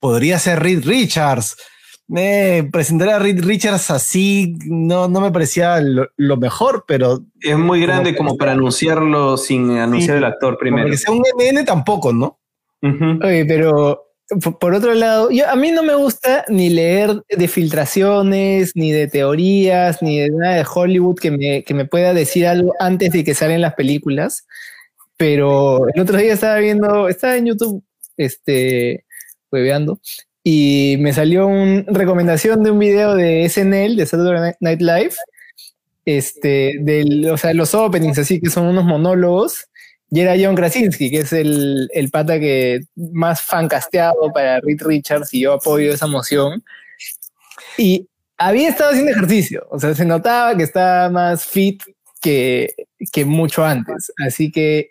podría 0.00 0.38
ser 0.38 0.60
Reed 0.60 0.86
Richards. 0.86 1.56
Presentar 2.70 3.08
a 3.08 3.18
Reed 3.18 3.44
Richards 3.44 3.90
así 3.90 4.56
no, 4.66 5.08
no 5.08 5.20
me 5.20 5.32
parecía 5.32 5.80
lo, 5.80 6.36
mejor, 6.36 6.84
pero. 6.86 7.24
Es 7.40 7.58
muy 7.58 7.80
grande 7.80 8.16
como, 8.16 8.36
para 8.36 8.52
anunciarlo 8.52 9.36
sin 9.36 9.70
anunciar 9.78 10.18
el 10.18 10.24
actor 10.24 10.56
primero. 10.58 10.88
Que 10.88 10.96
sea 10.96 11.12
un 11.12 11.22
NN 11.38 11.64
tampoco, 11.64 12.12
¿no? 12.12 12.38
Oye, 12.82 13.44
pero 13.46 14.06
por 14.58 14.74
otro 14.74 14.94
lado, 14.94 15.30
yo, 15.30 15.48
a 15.48 15.54
mí 15.54 15.70
no 15.70 15.82
me 15.84 15.94
gusta 15.94 16.44
ni 16.48 16.68
leer 16.68 17.22
de 17.28 17.48
filtraciones, 17.48 18.72
ni 18.74 18.90
de 18.90 19.06
teorías, 19.06 20.02
ni 20.02 20.18
de 20.18 20.30
nada 20.30 20.56
de 20.56 20.66
Hollywood 20.72 21.16
que 21.16 21.30
me, 21.30 21.62
que 21.62 21.74
me 21.74 21.84
pueda 21.84 22.12
decir 22.12 22.46
algo 22.46 22.72
antes 22.80 23.12
de 23.12 23.22
que 23.22 23.34
salen 23.34 23.60
las 23.60 23.74
películas. 23.74 24.46
Pero 25.16 25.88
el 25.94 26.00
otro 26.00 26.18
día 26.18 26.32
estaba 26.32 26.58
viendo, 26.58 27.08
estaba 27.08 27.36
en 27.36 27.46
YouTube, 27.46 27.84
este, 28.16 29.06
hueveando, 29.50 30.00
y 30.48 30.94
me 31.00 31.12
salió 31.12 31.48
una 31.48 31.82
recomendación 31.88 32.62
de 32.62 32.70
un 32.70 32.78
video 32.78 33.16
de 33.16 33.48
SNL, 33.48 33.96
de 33.96 34.06
Saturday 34.06 34.52
Night 34.60 34.80
Live, 34.80 35.14
este, 36.04 36.74
del, 36.82 37.28
o 37.28 37.36
sea, 37.36 37.52
los 37.52 37.74
openings, 37.74 38.16
así 38.16 38.40
que 38.40 38.48
son 38.48 38.66
unos 38.68 38.84
monólogos 38.84 39.66
y 40.08 40.20
era 40.20 40.36
John 40.40 40.54
Krasinski, 40.54 41.10
que 41.10 41.18
es 41.18 41.32
el, 41.32 41.88
el 41.92 42.10
pata 42.10 42.38
que 42.38 42.82
más 42.94 43.42
fancasteado 43.42 44.32
para 44.32 44.60
Reed 44.60 44.82
Richards 44.82 45.34
y 45.34 45.40
yo 45.40 45.54
apoyo 45.54 45.92
esa 45.92 46.06
moción. 46.06 46.62
Y 47.76 48.08
había 48.38 48.68
estado 48.68 48.90
haciendo 48.90 49.10
ejercicio, 49.10 49.66
o 49.68 49.80
sea, 49.80 49.96
se 49.96 50.04
notaba 50.04 50.56
que 50.56 50.62
estaba 50.62 51.10
más 51.10 51.44
fit 51.44 51.82
que, 52.20 52.72
que 53.12 53.24
mucho 53.24 53.64
antes. 53.64 54.12
Así 54.24 54.52
que 54.52 54.90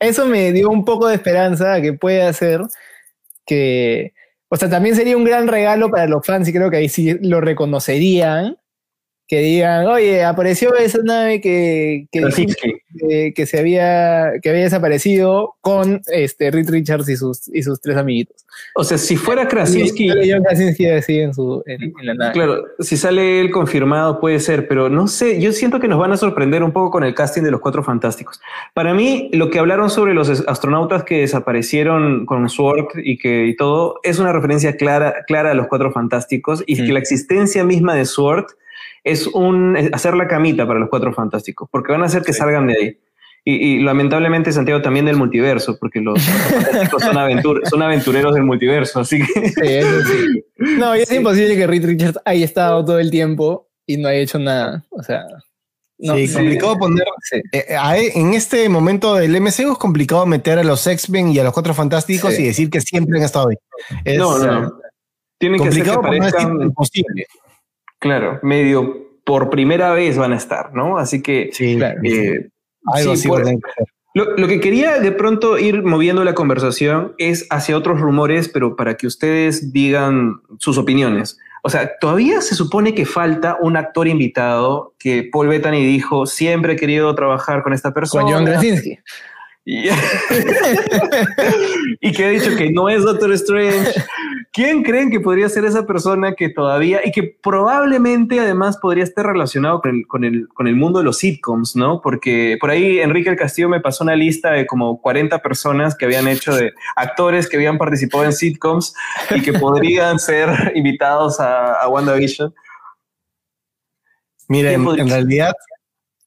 eso 0.00 0.26
me 0.26 0.50
dio 0.50 0.68
un 0.68 0.84
poco 0.84 1.06
de 1.06 1.14
esperanza 1.14 1.80
que 1.80 1.92
pueda 1.92 2.32
ser 2.32 2.62
que, 3.46 4.14
o 4.48 4.56
sea, 4.56 4.68
también 4.68 4.94
sería 4.96 5.16
un 5.16 5.24
gran 5.24 5.48
regalo 5.48 5.90
para 5.90 6.06
los 6.06 6.24
fans 6.24 6.48
y 6.48 6.52
creo 6.52 6.70
que 6.70 6.76
ahí 6.78 6.88
sí 6.88 7.18
lo 7.20 7.40
reconocerían 7.40 8.56
que 9.26 9.38
digan, 9.40 9.86
oye, 9.86 10.22
apareció 10.22 10.74
esa 10.76 10.98
nave 11.02 11.40
que, 11.40 12.08
que, 12.12 13.32
que, 13.34 13.46
se 13.46 13.58
había, 13.58 14.32
que 14.42 14.50
había 14.50 14.64
desaparecido 14.64 15.54
con 15.62 16.02
este, 16.12 16.50
Reed 16.50 16.68
Richards 16.68 17.08
y 17.08 17.16
sus, 17.16 17.48
y 17.48 17.62
sus 17.62 17.80
tres 17.80 17.96
amiguitos. 17.96 18.44
O 18.74 18.84
sea, 18.84 18.98
si 18.98 19.16
fuera 19.16 19.48
Krasinski... 19.48 20.10
Krasinski 20.42 20.86
en, 20.86 21.32
su, 21.32 21.62
en, 21.66 21.92
la 22.02 22.14
nave. 22.14 22.32
Claro, 22.32 22.64
si 22.80 22.98
sale 22.98 23.40
él 23.40 23.50
confirmado 23.50 24.20
puede 24.20 24.40
ser, 24.40 24.68
pero 24.68 24.90
no 24.90 25.08
sé, 25.08 25.40
yo 25.40 25.52
siento 25.52 25.80
que 25.80 25.88
nos 25.88 25.98
van 25.98 26.12
a 26.12 26.18
sorprender 26.18 26.62
un 26.62 26.72
poco 26.72 26.90
con 26.90 27.04
el 27.04 27.14
casting 27.14 27.42
de 27.42 27.50
los 27.50 27.60
Cuatro 27.60 27.82
Fantásticos. 27.82 28.40
Para 28.74 28.92
mí, 28.92 29.30
lo 29.32 29.48
que 29.48 29.58
hablaron 29.58 29.88
sobre 29.88 30.12
los 30.12 30.28
astronautas 30.46 31.02
que 31.04 31.20
desaparecieron 31.20 32.26
con 32.26 32.48
Sword 32.50 32.88
y 33.02 33.16
que 33.16 33.46
y 33.46 33.56
todo, 33.56 34.00
es 34.02 34.18
una 34.18 34.32
referencia 34.32 34.76
clara, 34.76 35.24
clara 35.26 35.52
a 35.52 35.54
los 35.54 35.66
Cuatro 35.68 35.92
Fantásticos 35.92 36.62
y 36.66 36.76
que 36.76 36.92
la 36.92 36.98
existencia 36.98 37.64
misma 37.64 37.94
de 37.94 38.04
Sword 38.04 38.46
es 39.04 39.26
un 39.26 39.76
hacer 39.92 40.14
la 40.14 40.26
camita 40.26 40.66
para 40.66 40.80
los 40.80 40.88
cuatro 40.88 41.12
fantásticos, 41.12 41.68
porque 41.70 41.92
van 41.92 42.02
a 42.02 42.06
hacer 42.06 42.22
que 42.22 42.32
salgan 42.32 42.66
de 42.66 42.74
ahí. 42.74 42.98
Y, 43.46 43.80
lamentablemente 43.80 44.50
Santiago 44.52 44.80
también 44.80 45.04
del 45.04 45.18
multiverso, 45.18 45.76
porque 45.78 46.00
los 46.00 46.18
son, 46.90 47.62
son 47.64 47.82
aventureros 47.82 48.34
del 48.34 48.42
multiverso, 48.42 49.00
así 49.00 49.18
que... 49.18 49.50
Sí, 49.50 50.44
No, 50.78 50.94
es 50.94 51.12
imposible 51.12 51.54
que 51.54 51.66
Reed 51.66 51.84
Richards 51.84 52.18
haya 52.24 52.42
estado 52.42 52.82
todo 52.82 52.98
el 52.98 53.10
tiempo 53.10 53.68
y 53.86 53.98
no 53.98 54.08
haya 54.08 54.20
hecho 54.20 54.38
nada. 54.38 54.86
O 54.88 55.02
sea... 55.02 55.26
sí, 55.98 56.32
complicado 56.32 56.78
poner. 56.78 57.04
Eh, 57.52 57.66
eh, 57.68 58.12
en 58.14 58.32
este 58.32 58.66
momento 58.70 59.16
del 59.16 59.38
MCU 59.38 59.72
es 59.72 59.78
complicado 59.78 60.24
meter 60.24 60.58
a 60.58 60.64
los 60.64 60.86
X-Men 60.86 61.32
y 61.32 61.38
a 61.38 61.44
los 61.44 61.52
Cuatro 61.52 61.74
Fantásticos 61.74 62.38
y 62.38 62.44
decir 62.44 62.70
que 62.70 62.80
siempre 62.80 63.18
han 63.18 63.24
estado 63.24 63.50
ahí. 63.50 64.16
no, 64.16 64.38
no. 64.38 64.72
Tienen 65.36 65.62
que 65.62 65.70
ser 65.70 65.82
que 65.82 65.98
parezcan 65.98 66.62
imposible. 66.62 67.26
Claro, 68.04 68.38
medio 68.42 69.08
por 69.24 69.48
primera 69.48 69.92
vez 69.94 70.18
van 70.18 70.34
a 70.34 70.36
estar, 70.36 70.74
¿no? 70.74 70.98
Así 70.98 71.22
que. 71.22 71.48
Sí, 71.52 71.76
claro. 71.76 71.98
Eh, 72.04 72.50
Algo 72.84 73.12
así 73.12 73.28
lo, 74.12 74.36
lo, 74.36 74.46
que 74.46 74.60
quería 74.60 75.00
de 75.00 75.10
pronto 75.10 75.58
ir 75.58 75.82
moviendo 75.82 76.22
la 76.22 76.34
conversación 76.34 77.14
es 77.16 77.46
hacia 77.48 77.78
otros 77.78 77.98
rumores, 77.98 78.50
pero 78.50 78.76
para 78.76 78.98
que 78.98 79.06
ustedes 79.06 79.72
digan 79.72 80.42
sus 80.58 80.76
opiniones. 80.76 81.38
O 81.62 81.70
sea, 81.70 81.92
todavía 81.98 82.42
se 82.42 82.54
supone 82.54 82.94
que 82.94 83.06
falta 83.06 83.56
un 83.58 83.78
actor 83.78 84.06
invitado 84.06 84.94
que 84.98 85.26
Paul 85.32 85.48
Bettany 85.48 85.82
dijo, 85.86 86.26
siempre 86.26 86.74
he 86.74 86.76
querido 86.76 87.14
trabajar 87.14 87.62
con 87.62 87.72
esta 87.72 87.94
persona. 87.94 88.24
Con 88.24 88.32
John 88.34 88.44
Krasinski. 88.44 88.98
Y, 92.00 92.12
que 92.12 92.24
ha 92.24 92.28
dicho 92.28 92.54
que 92.56 92.70
no 92.70 92.90
es 92.90 93.02
Doctor 93.02 93.32
Strange. 93.32 93.92
¿Quién 94.52 94.82
creen 94.82 95.10
que 95.10 95.20
podría 95.20 95.48
ser 95.48 95.64
esa 95.64 95.86
persona 95.86 96.34
que 96.34 96.50
todavía 96.50 97.00
y 97.04 97.10
que 97.10 97.36
probablemente 97.42 98.38
además 98.38 98.76
podría 98.76 99.04
estar 99.04 99.26
relacionado 99.26 99.80
con 99.80 99.96
el, 99.96 100.06
con 100.06 100.24
el, 100.24 100.48
con 100.48 100.68
el 100.68 100.76
mundo 100.76 100.98
de 100.98 101.06
los 101.06 101.18
sitcoms, 101.18 101.74
¿no? 101.76 102.00
Porque 102.02 102.58
por 102.60 102.70
ahí 102.70 103.00
Enrique 103.00 103.30
el 103.30 103.36
Castillo 103.36 103.68
me 103.68 103.80
pasó 103.80 104.04
una 104.04 104.14
lista 104.14 104.50
de 104.50 104.66
como 104.66 105.00
40 105.00 105.40
personas 105.40 105.96
que 105.96 106.04
habían 106.04 106.28
hecho 106.28 106.54
de 106.54 106.72
actores 106.94 107.48
que 107.48 107.56
habían 107.56 107.78
participado 107.78 108.24
en 108.24 108.32
sitcoms 108.32 108.94
y 109.34 109.40
que 109.40 109.54
podrían 109.54 110.18
ser 110.18 110.50
invitados 110.74 111.40
a, 111.40 111.80
a 111.80 111.88
WandaVision. 111.88 112.54
Miren, 114.48 114.86
en 114.98 115.08
realidad 115.08 115.54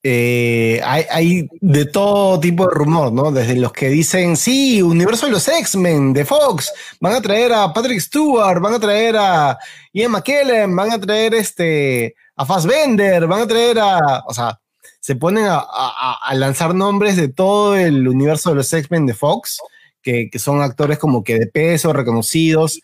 eh, 0.10 0.80
hay, 0.86 1.50
de 1.60 1.84
todo 1.84 2.40
tipo 2.40 2.66
de 2.66 2.74
rumor, 2.74 3.12
¿no? 3.12 3.30
Desde 3.30 3.58
los 3.58 3.74
que 3.74 3.90
dicen, 3.90 4.38
sí, 4.38 4.82
universo 4.82 5.26
de 5.26 5.34
los 5.34 5.46
X-Men, 5.46 6.14
de 6.14 6.24
Fox, 6.24 6.72
van 7.02 7.16
a 7.16 7.22
traer 7.22 7.52
a 7.52 7.74
Patrick 7.74 8.00
Stewart, 8.00 8.62
van 8.62 8.76
a 8.76 8.80
traer 8.80 9.18
a 9.18 9.58
Ian 9.92 10.12
McKellen, 10.12 10.74
van 10.74 10.92
a 10.94 10.98
traer 10.98 11.34
este, 11.34 12.16
a 12.38 12.46
Fassbender, 12.46 13.28
van 13.28 13.42
a 13.42 13.48
traer 13.48 13.80
a, 13.80 14.24
o 14.26 14.34
sea, 14.34 14.58
se 15.02 15.18
ponen 15.18 15.46
a, 15.50 16.34
lanzar 16.36 16.74
nombres 16.74 17.18
de 17.18 17.28
todo 17.28 17.76
el 17.76 18.08
universo 18.08 18.52
de 18.52 18.56
los 18.56 18.72
X-Men 18.72 19.08
de 19.08 19.14
Fox, 19.14 19.60
que, 20.02 20.30
son 20.40 20.62
actores 20.62 21.00
como 21.00 21.22
que 21.22 21.38
de 21.38 21.48
peso, 21.48 21.92
reconocidos, 21.92 22.80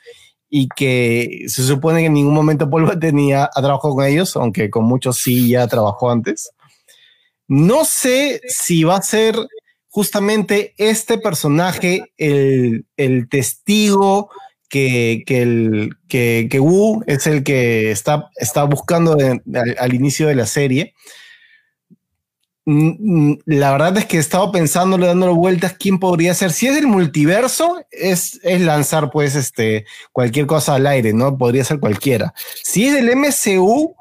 y 0.49 0.67
que 0.75 1.45
se 1.47 1.63
supone 1.63 2.01
que 2.01 2.07
en 2.07 2.15
ningún 2.15 2.33
momento 2.33 2.69
Paul 2.69 2.99
tenía 2.99 3.45
a 3.45 3.61
trabajado 3.61 3.95
con 3.95 4.05
ellos, 4.05 4.35
aunque 4.35 4.69
con 4.69 4.83
muchos 4.83 5.19
sí 5.19 5.47
ya 5.47 5.65
trabajó 5.67 6.11
antes. 6.11 6.51
No 7.53 7.85
sé 7.85 8.41
si 8.47 8.83
va 8.83 8.95
a 8.95 9.01
ser 9.03 9.35
justamente 9.87 10.73
este 10.79 11.19
personaje 11.19 12.11
el, 12.17 12.83
testigo 13.29 14.31
que, 14.69 15.23
el, 15.27 15.95
que, 16.07 16.59
Wu 16.59 17.03
es 17.05 17.27
el 17.27 17.43
que 17.43 17.91
está, 17.91 18.31
está 18.37 18.63
buscando 18.63 19.15
al, 19.77 19.93
inicio 19.93 20.27
de 20.27 20.33
la 20.33 20.47
serie. 20.47 20.95
Mm, 22.65 23.33
mm, 23.33 23.39
la 23.45 23.71
verdad 23.73 23.95
es 23.99 24.05
que 24.07 24.17
he 24.17 24.19
estado 24.19 24.51
pensándole, 24.51 25.05
dándole 25.05 25.33
vueltas, 25.33 25.75
quién 25.77 25.99
podría 25.99 26.33
ser. 26.33 26.51
Si 26.53 26.65
es 26.65 26.73
del 26.73 26.87
multiverso, 26.87 27.85
es, 27.91 28.39
es 28.41 28.61
lanzar 28.61 29.11
pues 29.11 29.35
este, 29.35 29.85
cualquier 30.11 30.47
cosa 30.47 30.73
al 30.73 30.87
aire, 30.87 31.13
¿no? 31.13 31.37
Podría 31.37 31.63
ser 31.63 31.79
cualquiera. 31.79 32.33
Si 32.63 32.87
es 32.87 32.95
del 32.95 33.15
MCU, 33.15 33.95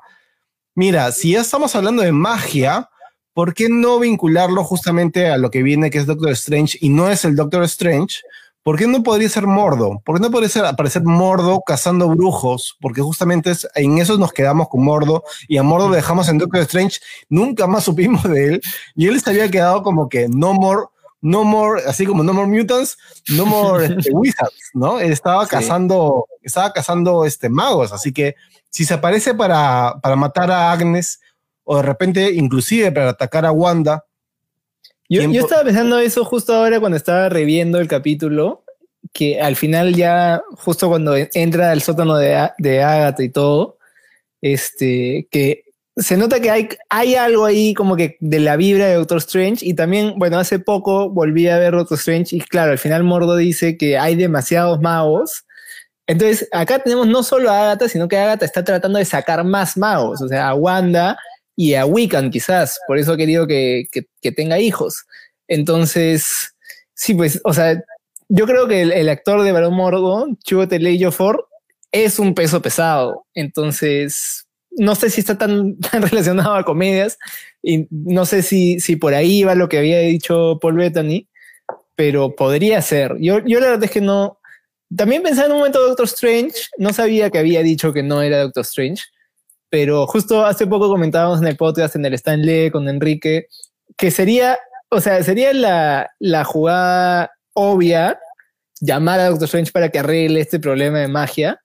mira, 0.74 1.12
si 1.12 1.32
ya 1.32 1.42
estamos 1.42 1.76
hablando 1.76 2.02
de 2.02 2.12
magia, 2.12 2.88
¿por 3.34 3.54
qué 3.54 3.68
no 3.68 3.98
vincularlo 3.98 4.64
justamente 4.64 5.28
a 5.28 5.38
lo 5.38 5.50
que 5.50 5.62
viene 5.62 5.90
que 5.90 5.98
es 5.98 6.06
Doctor 6.06 6.30
Strange 6.32 6.78
y 6.80 6.88
no 6.88 7.10
es 7.10 7.24
el 7.24 7.36
Doctor 7.36 7.62
Strange? 7.64 8.20
¿Por 8.62 8.78
qué 8.78 8.86
no 8.86 9.02
podría 9.02 9.28
ser 9.28 9.48
Mordo? 9.48 10.00
¿Por 10.04 10.16
qué 10.16 10.22
no 10.22 10.30
podría 10.30 10.48
ser, 10.48 10.64
aparecer 10.64 11.02
Mordo 11.02 11.62
cazando 11.66 12.08
brujos? 12.08 12.76
Porque 12.80 13.00
justamente 13.02 13.50
es, 13.50 13.66
en 13.74 13.98
eso 13.98 14.18
nos 14.18 14.32
quedamos 14.32 14.68
con 14.68 14.84
Mordo 14.84 15.24
y 15.48 15.56
a 15.56 15.64
Mordo 15.64 15.88
lo 15.88 15.96
dejamos 15.96 16.28
en 16.28 16.38
Doctor 16.38 16.60
Strange, 16.60 17.00
nunca 17.28 17.66
más 17.66 17.84
supimos 17.84 18.22
de 18.22 18.46
él 18.46 18.62
y 18.94 19.08
él 19.08 19.20
se 19.20 19.30
había 19.30 19.50
quedado 19.50 19.82
como 19.82 20.08
que 20.08 20.28
no 20.28 20.54
more, 20.54 20.86
no 21.20 21.42
more, 21.42 21.82
así 21.88 22.06
como 22.06 22.22
no 22.22 22.32
more 22.32 22.46
mutants, 22.46 22.96
no 23.30 23.46
more 23.46 23.86
este, 23.86 24.10
wizards, 24.12 24.70
¿no? 24.74 25.00
Él 25.00 25.10
estaba 25.10 25.44
cazando, 25.48 26.26
estaba 26.42 26.72
cazando 26.72 27.24
este, 27.24 27.48
magos, 27.48 27.92
así 27.92 28.12
que 28.12 28.36
si 28.70 28.84
se 28.84 28.94
aparece 28.94 29.34
para, 29.34 29.96
para 30.00 30.14
matar 30.14 30.52
a 30.52 30.70
Agnes 30.70 31.18
o 31.64 31.76
de 31.76 31.82
repente 31.82 32.32
inclusive 32.32 32.92
para 32.92 33.10
atacar 33.10 33.46
a 33.46 33.52
Wanda. 33.52 34.04
Yo, 35.08 35.22
yo 35.30 35.42
estaba 35.42 35.64
pensando 35.64 35.98
eso 35.98 36.24
justo 36.24 36.54
ahora 36.54 36.80
cuando 36.80 36.96
estaba 36.96 37.28
reviendo 37.28 37.78
el 37.78 37.88
capítulo, 37.88 38.64
que 39.12 39.40
al 39.40 39.56
final 39.56 39.94
ya, 39.94 40.42
justo 40.56 40.88
cuando 40.88 41.14
entra 41.16 41.70
al 41.70 41.82
sótano 41.82 42.16
de, 42.16 42.50
de 42.58 42.82
Agatha 42.82 43.22
y 43.22 43.28
todo, 43.28 43.78
este, 44.40 45.28
que 45.30 45.64
se 45.96 46.16
nota 46.16 46.40
que 46.40 46.50
hay, 46.50 46.68
hay 46.88 47.14
algo 47.16 47.44
ahí 47.44 47.74
como 47.74 47.96
que 47.96 48.16
de 48.20 48.40
la 48.40 48.56
vibra 48.56 48.86
de 48.86 48.94
Doctor 48.94 49.18
Strange 49.18 49.66
y 49.66 49.74
también, 49.74 50.14
bueno, 50.16 50.38
hace 50.38 50.58
poco 50.58 51.10
volví 51.10 51.48
a 51.48 51.58
ver 51.58 51.72
Doctor 51.72 51.98
Strange 51.98 52.36
y 52.36 52.40
claro, 52.40 52.72
al 52.72 52.78
final 52.78 53.04
Mordo 53.04 53.36
dice 53.36 53.76
que 53.76 53.98
hay 53.98 54.16
demasiados 54.16 54.80
magos. 54.80 55.44
Entonces, 56.06 56.48
acá 56.52 56.78
tenemos 56.78 57.06
no 57.06 57.22
solo 57.22 57.50
a 57.50 57.62
Agatha, 57.62 57.88
sino 57.88 58.08
que 58.08 58.16
Agatha 58.16 58.46
está 58.46 58.64
tratando 58.64 58.98
de 58.98 59.04
sacar 59.04 59.44
más 59.44 59.76
magos, 59.76 60.22
o 60.22 60.28
sea, 60.28 60.48
a 60.48 60.54
Wanda 60.54 61.18
y 61.56 61.74
a 61.74 61.84
Wiccan 61.84 62.30
quizás, 62.30 62.78
por 62.86 62.98
eso 62.98 63.12
ha 63.12 63.16
querido 63.16 63.46
que, 63.46 63.86
tenga 64.34 64.58
hijos. 64.58 65.04
Entonces, 65.48 66.54
sí, 66.94 67.14
pues, 67.14 67.40
o 67.44 67.52
sea, 67.52 67.82
yo 68.28 68.46
creo 68.46 68.66
que 68.66 68.82
el, 68.82 69.08
actor 69.08 69.42
de 69.42 69.52
Barón 69.52 69.74
Mordo, 69.74 70.28
Chiwetel 70.44 70.86
Ejiofor, 70.86 71.48
es 71.90 72.18
un 72.18 72.34
peso 72.34 72.62
pesado. 72.62 73.26
Entonces, 73.34 74.46
no 74.70 74.94
sé 74.94 75.10
si 75.10 75.20
está 75.20 75.36
tan, 75.38 75.76
relacionado 75.92 76.54
a 76.54 76.64
comedias 76.64 77.18
y 77.62 77.86
no 77.90 78.24
sé 78.24 78.42
si, 78.42 78.80
si 78.80 78.96
por 78.96 79.14
ahí 79.14 79.44
va 79.44 79.54
lo 79.54 79.68
que 79.68 79.78
había 79.78 79.98
dicho 80.00 80.58
Paul 80.60 80.76
Bettany, 80.76 81.28
pero 81.94 82.34
podría 82.34 82.80
ser. 82.80 83.16
Yo, 83.20 83.44
yo 83.44 83.60
la 83.60 83.66
verdad 83.66 83.84
es 83.84 83.90
que 83.90 84.00
no. 84.00 84.38
También 84.94 85.22
pensaba 85.22 85.46
en 85.46 85.52
un 85.52 85.58
momento 85.58 85.86
Doctor 85.86 86.06
Strange, 86.06 86.52
no 86.76 86.92
sabía 86.92 87.30
que 87.30 87.38
había 87.38 87.62
dicho 87.62 87.92
que 87.92 88.02
no 88.02 88.20
era 88.20 88.42
Doctor 88.42 88.62
Strange, 88.62 89.04
pero 89.72 90.06
justo 90.06 90.44
hace 90.44 90.66
poco 90.66 90.90
comentábamos 90.90 91.40
en 91.40 91.46
el 91.46 91.56
podcast, 91.56 91.96
en 91.96 92.04
el 92.04 92.12
Stanley 92.12 92.70
con 92.70 92.90
Enrique, 92.90 93.46
que 93.96 94.10
sería, 94.10 94.58
o 94.90 95.00
sea, 95.00 95.22
sería 95.22 95.54
la, 95.54 96.10
la 96.18 96.44
jugada 96.44 97.32
obvia 97.54 98.20
llamar 98.82 99.18
a 99.18 99.30
Doctor 99.30 99.46
Strange 99.46 99.72
para 99.72 99.88
que 99.88 100.00
arregle 100.00 100.40
este 100.40 100.60
problema 100.60 100.98
de 100.98 101.08
magia, 101.08 101.58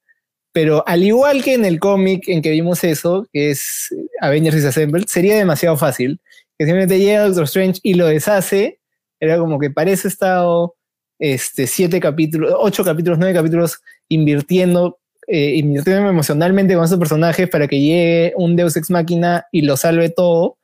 pero 0.53 0.88
al 0.88 1.03
igual 1.03 1.43
que 1.43 1.55
en 1.55 1.66
el 1.66 1.82
cómic 1.82 2.30
en 2.30 2.41
que 2.41 2.51
vimos 2.51 2.82
eso, 2.86 3.28
que 3.34 3.51
es 3.51 3.93
Avengers 4.22 4.55
Disassembled, 4.55 5.08
sería 5.08 5.36
demasiado 5.36 5.76
fácil, 5.76 6.22
que 6.58 6.64
simplemente 6.64 6.99
llega 6.99 7.26
Doctor 7.26 7.43
Strange 7.43 7.82
y 7.84 7.95
lo 7.95 8.08
deshace, 8.08 8.80
era 9.20 9.38
como 9.38 9.60
que 9.60 9.70
parece 9.70 10.08
estado 10.08 10.76
este, 11.20 11.68
siete 11.68 11.99
capítulos, 11.99 12.53
ocho 12.58 12.86
capítulos, 12.86 13.20
nueve 13.20 13.34
capítulos 13.34 13.82
invirtiendo 14.08 14.97
eh, 15.28 15.60
emocionalmente 15.60 16.74
con 16.74 16.86
esos 16.86 16.98
personajes 16.98 17.50
para 17.50 17.68
que 17.68 17.80
llegue 17.80 18.34
un 18.38 18.56
Deus 18.56 18.78
Ex 18.78 18.90
Máquina 18.90 19.46
y 19.52 19.62
lo 19.62 19.76
salve 19.76 20.10
todo, 20.10 20.58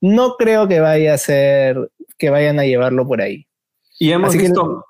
no 0.00 0.36
creo 0.36 0.68
que 0.68 0.80
vaya 0.80 1.14
a 1.14 1.18
ser 1.18 1.90
que 2.18 2.30
vayan 2.30 2.58
a 2.60 2.64
llevarlo 2.64 3.06
por 3.06 3.22
ahí. 3.22 3.46
Y 3.98 4.12
hemos 4.12 4.34
visto. 4.34 4.84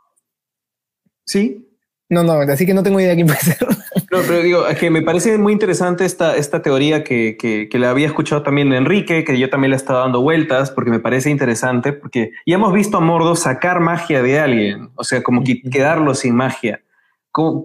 ¿Sí? 1.25 1.67
No, 2.09 2.25
no, 2.25 2.33
así 2.33 2.67
que 2.67 2.75
no 2.75 2.83
tengo 2.83 2.99
idea 2.99 3.11
de 3.11 3.15
quién 3.15 3.27
puede 3.27 3.41
ser. 3.41 3.59
No, 4.13 4.19
pero 4.27 4.43
digo, 4.43 4.67
es 4.67 4.77
que 4.77 4.91
me 4.91 5.03
parece 5.03 5.39
muy 5.39 5.53
interesante 5.53 6.05
esta, 6.05 6.37
esta 6.37 6.63
teoría 6.63 7.05
que, 7.05 7.37
que, 7.39 7.69
que 7.69 7.79
la 7.79 7.91
había 7.91 8.09
escuchado 8.09 8.43
también 8.43 8.69
de 8.71 8.77
Enrique, 8.77 9.23
que 9.23 9.39
yo 9.39 9.49
también 9.49 9.71
le 9.71 9.77
estaba 9.77 10.01
dando 10.01 10.21
vueltas, 10.21 10.73
porque 10.73 10.91
me 10.91 10.99
parece 10.99 11.31
interesante, 11.31 11.93
porque 11.93 12.33
ya 12.45 12.57
hemos 12.57 12.73
visto 12.73 12.97
a 12.97 13.01
Mordo 13.01 13.37
sacar 13.37 13.79
magia 13.79 14.21
de 14.21 14.41
alguien, 14.41 14.91
o 14.97 15.05
sea, 15.05 15.23
como 15.23 15.45
que 15.45 15.63
quedarlo 15.63 16.17
sin 16.17 16.35
magia. 16.35 16.83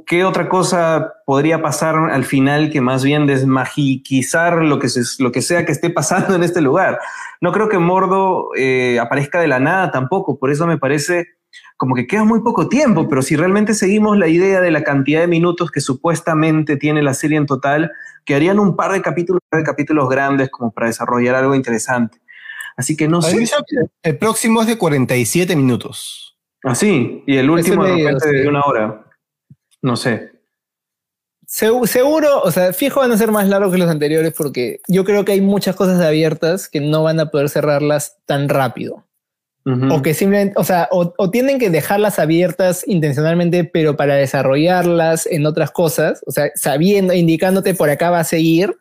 ¿Qué 0.06 0.24
otra 0.24 0.48
cosa 0.48 1.14
podría 1.26 1.64
pasar 1.64 1.96
al 1.96 2.24
final 2.24 2.70
que 2.70 2.82
más 2.82 3.04
bien 3.04 3.26
desmagiquizar 3.26 4.62
lo 4.64 4.78
que, 4.78 4.88
lo 5.18 5.32
que 5.32 5.42
sea 5.42 5.66
que 5.66 5.72
esté 5.72 5.90
pasando 5.90 6.36
en 6.36 6.44
este 6.44 6.62
lugar? 6.62 7.00
No 7.42 7.52
creo 7.52 7.68
que 7.68 7.80
Mordo 7.80 8.50
eh, 8.56 9.00
aparezca 9.00 9.40
de 9.40 9.48
la 9.48 9.60
nada 9.60 9.90
tampoco, 9.90 10.38
por 10.38 10.52
eso 10.52 10.68
me 10.68 10.78
parece 10.78 11.26
como 11.78 11.96
que 11.96 12.06
queda 12.06 12.24
muy 12.24 12.42
poco 12.42 12.70
tiempo, 12.70 13.08
pero 13.10 13.22
si 13.22 13.36
realmente 13.36 13.74
seguimos 13.74 14.18
la 14.18 14.28
idea 14.28 14.62
de 14.62 14.72
la 14.72 14.84
cantidad 14.84 15.22
de 15.22 15.28
minutos 15.28 15.72
que 15.72 15.82
supuestamente 15.82 16.78
tiene 16.78 17.02
la 17.02 17.14
serie 17.14 17.38
en 17.38 17.46
total, 17.46 17.92
quedarían 18.24 18.60
un 18.60 18.76
par 18.76 18.92
de 18.92 19.02
capítulos, 19.02 19.42
de 19.52 19.64
capítulos 19.64 20.08
grandes 20.10 20.50
como 20.50 20.72
para 20.72 20.88
desarrollar 20.88 21.36
algo 21.36 21.56
interesante. 21.56 22.20
Así 22.78 22.96
que 22.96 23.08
no 23.08 23.22
sé. 23.22 23.46
El 24.04 24.18
próximo 24.18 24.62
es 24.62 24.68
de 24.68 24.78
47 24.78 25.56
minutos. 25.56 26.38
Ah, 26.64 26.76
sí, 26.76 27.24
y 27.26 27.38
el 27.38 27.50
último 27.50 27.84
de 27.84 27.96
repente 27.96 28.32
de 28.32 28.48
una 28.48 28.62
hora. 28.62 29.05
No 29.86 29.96
sé. 29.96 30.32
seguro, 31.46 32.42
o 32.42 32.50
sea, 32.50 32.74
fijo 32.74 33.02
van 33.02 33.12
a 33.12 33.20
ser 33.20 33.32
más 33.32 33.48
largos 33.48 33.72
que 33.72 33.78
los 33.78 33.88
anteriores 33.88 34.34
porque 34.34 34.82
yo 34.88 35.06
creo 35.06 35.24
que 35.24 35.34
hay 35.34 35.42
muchas 35.42 35.76
cosas 35.76 36.02
abiertas 36.02 36.68
que 36.68 36.82
no 36.82 37.04
van 37.04 37.20
a 37.20 37.30
poder 37.30 37.50
cerrarlas 37.50 38.18
tan 38.26 38.50
rápido. 38.50 39.04
O 39.92 40.02
que 40.04 40.14
simplemente, 40.16 40.54
o 40.58 40.64
sea, 40.64 40.88
o, 40.92 41.32
tienen 41.32 41.58
que 41.58 41.72
dejarlas 41.72 42.20
abiertas 42.20 42.84
intencionalmente, 42.88 43.64
pero 43.64 43.96
para 43.96 44.16
desarrollarlas 44.16 45.28
en 45.28 45.46
otras 45.46 45.72
cosas, 45.72 46.24
o 46.26 46.32
sea, 46.32 46.52
sabiendo, 46.56 47.14
indicándote 47.14 47.74
por 47.74 47.90
acá 47.90 48.12
va 48.12 48.20
a 48.20 48.24
seguir, 48.24 48.76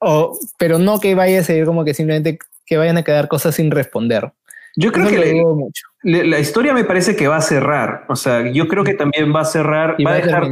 o, 0.00 0.38
pero 0.56 0.78
no 0.78 0.98
que 0.98 1.14
vaya 1.14 1.40
a 1.40 1.44
seguir 1.44 1.64
como 1.64 1.84
que 1.84 1.94
simplemente 1.94 2.38
que 2.64 2.76
vayan 2.76 2.96
a 2.96 3.02
quedar 3.02 3.26
cosas 3.28 3.54
sin 3.54 3.70
responder. 3.70 4.32
Yo 4.76 4.92
creo 4.92 5.08
que 5.08 5.42
la, 6.02 6.38
historia 6.38 6.74
me 6.74 6.84
parece 6.84 7.16
que 7.16 7.28
va 7.28 7.36
a 7.36 7.42
cerrar. 7.42 8.04
O 8.08 8.16
sea, 8.16 8.50
yo 8.52 8.68
creo 8.68 8.84
que 8.84 8.94
también 8.94 9.34
va 9.34 9.40
a 9.40 9.44
cerrar, 9.46 9.96
va, 10.06 10.12
a 10.12 10.14
dejar 10.16 10.50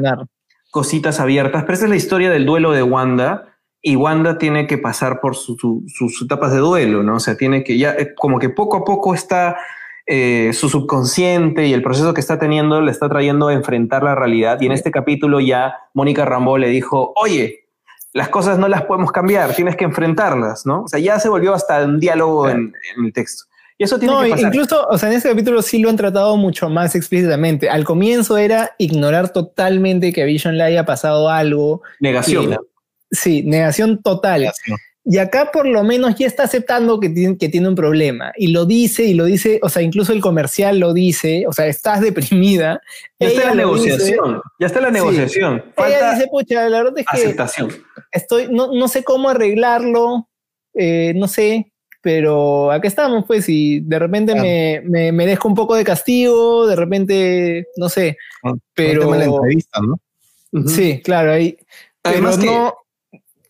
cositas 0.71 1.21
abiertas, 1.21 1.63
pero 1.63 1.75
esa 1.75 1.85
es 1.85 1.91
la 1.91 1.97
historia 1.97 2.31
del 2.31 2.47
duelo 2.47 2.73
de 2.73 2.83
Wanda. 2.83 3.51
Y 3.83 3.97
Wanda 3.97 4.39
tiene 4.39 4.67
que 4.67 4.79
pasar 4.79 5.21
por 5.21 5.37
sus 5.37 6.23
etapas 6.23 6.53
de 6.53 6.59
duelo, 6.59 7.03
¿no? 7.03 7.17
O 7.17 7.21
sea, 7.21 7.37
tiene 7.37 7.63
que 7.63 7.77
ya, 7.77 7.93
eh, 7.93 8.15
como 8.15 8.39
que 8.39 8.49
poco 8.49 8.79
a 8.79 8.85
poco 8.85 9.15
está 9.15 9.59
eh, 10.07 10.53
su 10.55 10.71
subconsciente 10.71 11.67
y 11.67 11.75
el 11.75 11.83
proceso 11.83 12.15
que 12.15 12.21
está 12.23 12.39
teniendo 12.39 12.81
le 12.81 12.91
está 12.91 13.11
trayendo 13.11 13.49
a 13.49 13.53
enfrentar 13.53 14.03
la 14.03 14.15
realidad. 14.15 14.59
Y 14.63 14.67
en 14.67 14.73
este 14.73 14.91
capítulo 14.91 15.39
ya 15.39 15.77
Mónica 15.93 16.25
Rambo 16.25 16.57
le 16.57 16.69
dijo, 16.69 17.13
oye, 17.17 17.67
las 18.15 18.31
cosas 18.31 18.59
no 18.59 18.69
las 18.69 18.85
podemos 18.85 19.13
cambiar, 19.13 19.55
tienes 19.55 19.77
que 19.77 19.85
enfrentarlas, 19.85 20.65
¿no? 20.65 20.85
O 20.85 20.89
sea, 20.89 20.99
ya 20.99 21.19
se 21.19 21.29
volvió 21.29 21.53
hasta 21.53 21.85
un 21.85 22.01
diálogo 22.01 22.49
en 22.49 22.73
el 23.05 23.13
texto. 23.13 23.45
Y 23.77 23.85
eso 23.85 23.99
tiene 23.99 24.15
no, 24.15 24.23
que 24.23 24.31
pasar. 24.31 24.47
incluso, 24.47 24.87
o 24.89 24.99
sea, 24.99 25.09
en 25.09 25.17
este 25.17 25.29
capítulo 25.29 25.61
sí 25.61 25.79
lo 25.79 25.91
han 25.91 25.97
tratado 25.97 26.37
mucho 26.37 26.69
más 26.69 26.95
explícitamente. 26.95 27.69
Al 27.69 27.85
comienzo 27.85 28.39
era 28.39 28.71
ignorar 28.79 29.33
totalmente 29.33 30.13
que 30.13 30.23
a 30.23 30.27
Vision 30.27 30.57
le 30.57 30.65
haya 30.65 30.85
pasado 30.85 31.29
algo. 31.29 31.83
Negación. 31.99 32.57
sí, 33.11 33.43
negación 33.43 34.01
total. 34.03 34.53
Y 35.07 35.19
acá 35.19 35.51
por 35.53 35.67
lo 35.67 35.85
menos 35.85 36.15
ya 36.15 36.27
está 36.27 36.45
aceptando 36.45 36.99
que 36.99 37.11
tiene, 37.11 37.37
que 37.37 37.51
tiene 37.51 37.69
un 37.69 37.75
problema. 37.75 38.33
Y 38.37 38.49
lo 38.49 38.65
dice, 38.65 39.05
y 39.05 39.13
lo 39.13 39.27
dice, 39.27 39.59
o 39.63 39.69
sea, 39.69 39.83
incluso 39.83 40.13
el 40.13 40.23
comercial 40.23 40.79
lo 40.79 40.95
dice, 40.95 41.45
o 41.47 41.53
sea, 41.53 41.67
estás 41.67 42.01
deprimida. 42.01 42.81
Ya 43.21 43.29
está 43.29 43.45
la 43.47 43.55
negociación, 43.55 44.41
ya 44.59 44.67
está 44.67 44.81
la 44.81 44.91
negociación. 44.91 45.63
Ella 45.77 46.15
dice, 46.15 46.29
pucha, 46.31 46.69
la 46.71 46.79
verdad 46.79 46.99
es 46.99 47.07
que 47.07 47.17
aceptación. 47.17 47.71
estoy, 48.13 48.49
no, 48.51 48.73
no 48.73 48.89
sé 48.89 49.05
cómo 49.05 49.29
arreglarlo, 49.29 50.29
eh, 50.73 51.13
no 51.17 51.29
sé, 51.29 51.74
pero 52.05 52.71
acá 52.71 52.87
estamos, 52.87 53.25
pues, 53.27 53.49
y 53.49 53.81
de 53.81 53.99
repente 53.99 54.35
me, 54.35 54.83
me, 54.85 55.11
me, 55.11 55.27
dejo 55.27 55.49
un 55.49 55.55
poco 55.55 55.75
de 55.75 55.85
castigo, 55.85 56.67
de 56.67 56.77
repente, 56.77 57.69
no 57.79 57.89
sé, 57.89 58.19
ah, 58.45 58.53
pero... 58.75 59.15
la 59.15 59.25
entrevista, 59.25 59.81
¿no? 59.81 59.99
Sí, 60.69 61.01
claro, 61.03 61.33
ahí... 61.33 61.57
Además 62.03 62.39
no, 62.45 62.75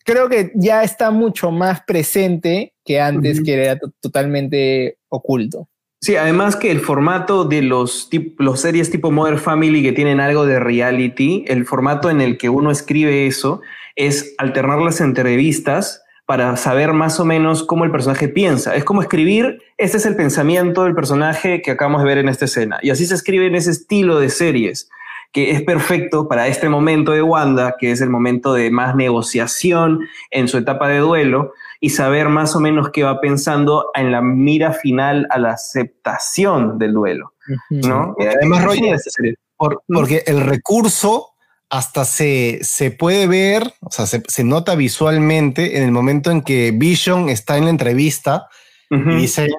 creo 0.05 0.29
que 0.29 0.53
ya 0.55 0.83
está 0.83 1.11
mucho 1.11 1.51
más 1.51 1.81
presente 1.81 2.73
que 2.85 3.01
antes, 3.01 3.43
que 3.43 3.55
era 3.55 3.77
totalmente 3.99 4.99
oculto. 5.09 5.67
Sí, 5.99 6.15
además 6.15 6.55
que 6.55 6.71
el 6.71 6.79
formato 6.79 7.43
de 7.43 7.61
los, 7.61 8.09
los 8.37 8.61
series 8.61 8.89
tipo 8.89 9.11
Modern 9.11 9.37
Family 9.39 9.83
que 9.83 9.91
tienen 9.91 10.21
algo 10.21 10.45
de 10.45 10.61
reality, 10.61 11.43
el 11.49 11.65
formato 11.65 12.09
en 12.09 12.21
el 12.21 12.37
que 12.37 12.47
uno 12.47 12.71
escribe 12.71 13.27
eso 13.27 13.61
es 13.97 14.33
alternar 14.37 14.79
las 14.79 15.01
entrevistas 15.01 16.04
para 16.25 16.57
saber 16.57 16.93
más 16.93 17.19
o 17.19 17.25
menos 17.25 17.63
cómo 17.63 17.85
el 17.85 17.91
personaje 17.91 18.27
piensa. 18.27 18.75
Es 18.75 18.83
como 18.83 19.01
escribir, 19.01 19.61
este 19.77 19.97
es 19.97 20.05
el 20.05 20.15
pensamiento 20.15 20.83
del 20.83 20.95
personaje 20.95 21.61
que 21.61 21.71
acabamos 21.71 22.01
de 22.01 22.07
ver 22.07 22.17
en 22.17 22.29
esta 22.29 22.45
escena. 22.45 22.79
Y 22.81 22.89
así 22.89 23.05
se 23.05 23.13
escribe 23.13 23.45
en 23.45 23.55
ese 23.55 23.71
estilo 23.71 24.19
de 24.19 24.29
series, 24.29 24.89
que 25.31 25.51
es 25.51 25.61
perfecto 25.61 26.27
para 26.27 26.47
este 26.47 26.67
momento 26.67 27.11
de 27.11 27.21
Wanda, 27.21 27.75
que 27.77 27.91
es 27.91 28.01
el 28.01 28.09
momento 28.09 28.53
de 28.53 28.71
más 28.71 28.95
negociación 28.95 29.99
en 30.31 30.47
su 30.47 30.57
etapa 30.57 30.87
de 30.87 30.99
duelo, 30.99 31.53
y 31.79 31.91
saber 31.91 32.29
más 32.29 32.55
o 32.55 32.59
menos 32.59 32.89
qué 32.89 33.03
va 33.03 33.21
pensando 33.21 33.91
en 33.93 34.11
la 34.11 34.21
mira 34.21 34.73
final 34.73 35.27
a 35.29 35.37
la 35.37 35.51
aceptación 35.51 36.79
del 36.79 36.93
duelo. 36.93 37.33
¿no? 37.69 38.15
además, 38.19 38.63
Roger, 38.63 38.97
porque 39.87 40.23
el 40.25 40.41
recurso 40.41 41.34
hasta 41.77 42.05
se, 42.05 42.59
se, 42.63 42.91
puede 42.91 43.27
ver, 43.27 43.73
o 43.81 43.91
sea, 43.91 44.05
se, 44.05 44.43
nota 44.43 44.75
visualmente 44.75 45.77
en 45.77 45.83
el 45.83 45.91
momento 45.91 46.31
en 46.31 46.41
que 46.41 46.71
Vision 46.71 47.27
está 47.29 47.57
en 47.57 47.65
la 47.65 47.69
entrevista 47.69 48.47
y 48.89 49.15
dice, 49.15 49.49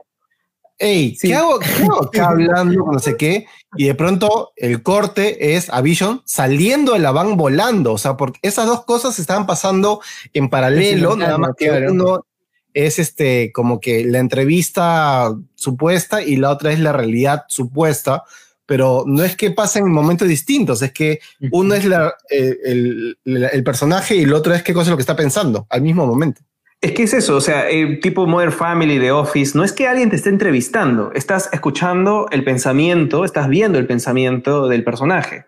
hey, 0.79 1.17
¿qué, 1.21 1.35
hago, 1.35 1.59
¿qué 1.59 1.83
hago 1.83 2.05
acá 2.05 2.29
hablando? 2.31 2.87
No 2.91 2.99
sé 2.99 3.17
qué. 3.17 3.47
Y 3.77 3.87
de 3.87 3.95
pronto 3.95 4.53
el 4.57 4.83
corte 4.83 5.57
es 5.57 5.69
a 5.69 5.83
Vision 5.83 6.23
saliendo 6.25 6.95
de 6.95 7.01
la 7.01 7.13
van 7.13 7.37
volando. 7.37 7.93
O 7.93 7.99
sea, 7.99 8.17
porque 8.17 8.39
esas 8.43 8.67
dos 8.67 8.85
cosas 8.85 9.19
estaban 9.19 9.47
pasando 9.47 10.01
en 10.33 10.49
paralelo, 10.49 11.17
nada 11.17 11.37
más 11.37 11.51
que 11.57 11.71
uno 11.71 12.25
es 12.73 12.99
este 12.99 13.53
como 13.53 13.81
que 13.81 14.05
la 14.05 14.19
entrevista 14.19 15.35
supuesta 15.55 16.23
y 16.23 16.37
la 16.37 16.51
otra 16.51 16.73
es 16.73 16.81
la 16.81 16.93
realidad 16.93 17.45
supuesta 17.49 18.25
pero 18.67 19.05
no 19.07 19.23
es 19.23 19.37
que 19.37 19.53
pasen 19.53 19.87
en 19.87 19.93
momentos 19.93 20.29
distintos, 20.29 20.83
es 20.83 20.93
que 20.93 21.21
uno 21.51 21.75
es 21.75 21.87
eh, 22.31 22.57
el, 22.65 23.65
personaje 23.65 24.17
y 24.17 24.23
el 24.23 24.33
otro 24.33 24.53
es 24.55 24.63
qué 24.63 24.75
cosa 24.75 24.89
es 24.89 24.91
lo 24.91 24.97
que 24.97 25.03
está 25.03 25.17
pensando 25.17 25.67
al 25.71 25.83
mismo 25.83 26.07
momento. 26.07 26.43
Es 26.81 26.93
que 26.93 27.05
es 27.05 27.15
eso, 27.15 27.37
o 27.37 27.41
sea, 27.41 27.69
el 27.71 28.01
tipo 28.01 28.27
Modern 28.27 28.53
Family 28.53 28.99
de 28.99 29.11
Office, 29.11 29.57
no 29.57 29.65
es 29.65 29.73
que 29.73 29.89
alguien 29.89 30.11
te 30.11 30.17
esté 30.17 30.29
entrevistando, 30.29 31.11
estás 31.15 31.49
escuchando 31.53 32.27
el 32.31 32.45
pensamiento, 32.45 33.25
estás 33.25 33.49
viendo 33.49 33.79
el 33.79 33.87
pensamiento 33.87 34.69
del 34.69 34.85
personaje. 34.85 35.47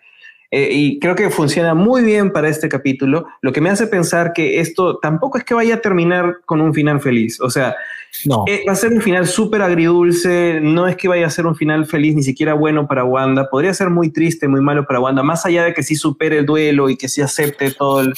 Eh, 0.51 0.71
y 0.73 0.99
creo 0.99 1.14
que 1.14 1.29
funciona 1.29 1.75
muy 1.75 2.03
bien 2.03 2.33
para 2.33 2.49
este 2.49 2.71
capítulo, 2.71 3.27
lo 3.43 3.53
que 3.53 3.61
me 3.61 3.69
hace 3.69 3.87
pensar 3.87 4.33
que 4.33 4.61
esto 4.61 4.99
tampoco 4.99 5.37
es 5.37 5.45
que 5.45 5.53
vaya 5.53 5.75
a 5.75 5.81
terminar 5.81 6.39
con 6.47 6.62
un 6.62 6.73
final 6.73 7.01
feliz. 7.01 7.39
O 7.41 7.51
sea, 7.51 7.77
no. 8.25 8.45
Eh, 8.47 8.65
va 8.67 8.73
a 8.73 8.77
ser 8.77 8.93
un 8.93 9.01
final 9.01 9.27
súper 9.27 9.63
agridulce, 9.63 10.61
no 10.61 10.89
es 10.89 10.97
que 10.97 11.09
vaya 11.09 11.27
a 11.27 11.31
ser 11.31 11.47
un 11.47 11.55
final 11.55 11.87
feliz, 11.87 12.15
ni 12.15 12.23
siquiera 12.23 12.55
bueno 12.55 12.89
para 12.89 13.05
Wanda, 13.05 13.49
podría 13.49 13.73
ser 13.75 13.91
muy 13.91 14.11
triste, 14.11 14.49
muy 14.49 14.61
malo 14.61 14.87
para 14.87 15.01
Wanda, 15.01 15.23
más 15.23 15.47
allá 15.47 15.65
de 15.65 15.75
que 15.75 15.83
sí 15.83 15.95
supere 15.95 16.39
el 16.39 16.47
duelo 16.47 16.91
y 16.91 16.97
que 16.97 17.09
sí 17.09 17.21
acepte 17.21 17.71
todo 17.71 18.01
el... 18.01 18.15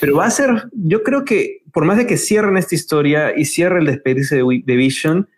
Pero 0.00 0.16
va 0.16 0.26
a 0.26 0.30
ser, 0.30 0.68
yo 0.72 1.02
creo 1.02 1.24
que 1.24 1.62
por 1.72 1.84
más 1.84 1.96
de 1.98 2.06
que 2.06 2.16
cierren 2.16 2.56
esta 2.56 2.74
historia 2.74 3.36
y 3.36 3.44
cierre 3.44 3.78
el 3.78 3.86
despedirse 3.86 4.36
de, 4.36 4.62
de 4.64 4.76
Vision, 4.76 5.28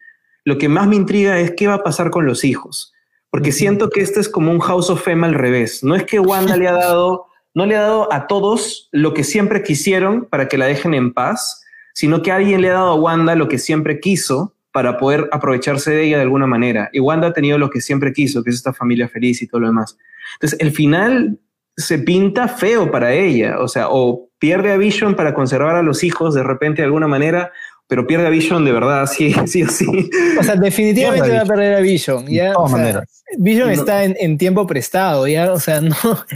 lo 0.45 0.57
que 0.59 0.69
más 0.69 0.89
me 0.89 0.97
intriga 0.97 1.39
es 1.39 1.53
qué 1.57 1.67
va 1.67 1.75
a 1.75 1.83
pasar 1.83 2.11
con 2.11 2.25
los 2.27 2.45
hijos 2.45 2.95
porque 3.31 3.53
siento 3.53 3.91
que 3.91 4.01
este 4.01 4.21
es 4.21 4.29
como 4.29 4.51
un 4.51 4.61
House 4.61 4.91
of 4.91 5.05
Fame 5.05 5.27
al 5.27 5.35
revés. 5.35 5.83
No 5.83 5.95
es 5.95 6.05
que 6.05 6.19
Wanda 6.19 6.57
le 6.57 6.69
ha 6.69 6.73
dado, 6.73 7.27
no 7.55 7.65
le 7.65 7.77
ha 7.77 7.83
dado 7.83 8.13
a 8.13 8.27
todos 8.27 8.89
lo 8.91 9.15
que 9.15 9.25
siempre 9.25 9.63
quisieron 9.63 10.27
para 10.27 10.49
que 10.49 10.59
la 10.59 10.67
dejen 10.67 10.95
en 10.95 11.13
paz, 11.13 11.63
sino 11.95 12.23
que 12.23 12.33
alguien 12.33 12.63
le 12.63 12.71
ha 12.71 12.75
dado 12.75 12.93
a 12.93 12.95
Wanda 12.95 13.35
lo 13.35 13.49
que 13.49 13.59
siempre 13.59 14.01
quiso 14.01 14.55
para 14.73 14.99
poder 14.99 15.29
aprovecharse 15.33 15.91
de 15.91 16.05
ella 16.05 16.17
de 16.17 16.23
alguna 16.23 16.47
manera. 16.47 16.91
Y 16.93 17.01
Wanda 17.01 17.29
ha 17.29 17.33
tenido 17.33 17.59
lo 17.59 17.71
que 17.71 17.81
siempre 17.81 18.13
quiso, 18.13 18.45
que 18.45 18.51
es 18.51 18.57
esta 18.57 18.73
familia 18.73 19.09
feliz 19.09 19.43
y 19.43 19.47
todo 19.47 19.63
lo 19.63 19.67
demás. 19.69 19.97
Entonces, 20.35 20.61
el 20.61 20.71
final 20.71 21.39
se 21.77 21.99
pinta 21.99 22.49
feo 22.49 22.91
para 22.91 23.13
ella, 23.13 23.59
o 23.59 23.69
sea, 23.69 23.89
o 23.89 24.29
pierde 24.39 24.73
a 24.73 24.77
Vision 24.77 25.15
para 25.15 25.35
conservar 25.35 25.77
a 25.77 25.83
los 25.83 26.05
hijos 26.05 26.35
de 26.35 26.43
repente 26.43 26.83
de 26.83 26.87
alguna 26.87 27.09
manera, 27.09 27.53
pero 27.87 28.07
pierde 28.07 28.27
a 28.27 28.31
Vision 28.31 28.65
de 28.65 28.73
verdad, 28.73 29.07
sí, 29.13 29.35
sí 29.47 29.63
o 29.63 29.69
sí. 29.69 30.11
O 30.39 30.43
sea, 30.43 30.57
definitivamente 30.57 31.31
va 31.31 31.43
a 31.43 31.47
perder 31.47 31.75
a 31.75 31.81
Vision. 31.81 32.27
Ya, 32.27 32.49
de 32.49 32.55
todas 32.55 32.73
maneras. 32.73 33.25
Vision 33.39 33.71
está 33.71 34.05
en, 34.05 34.39
tiempo 34.39 34.67
prestado, 34.67 35.27
ya, 35.29 35.53
o 35.53 35.61
sea, 35.61 35.81
no, 35.81 35.95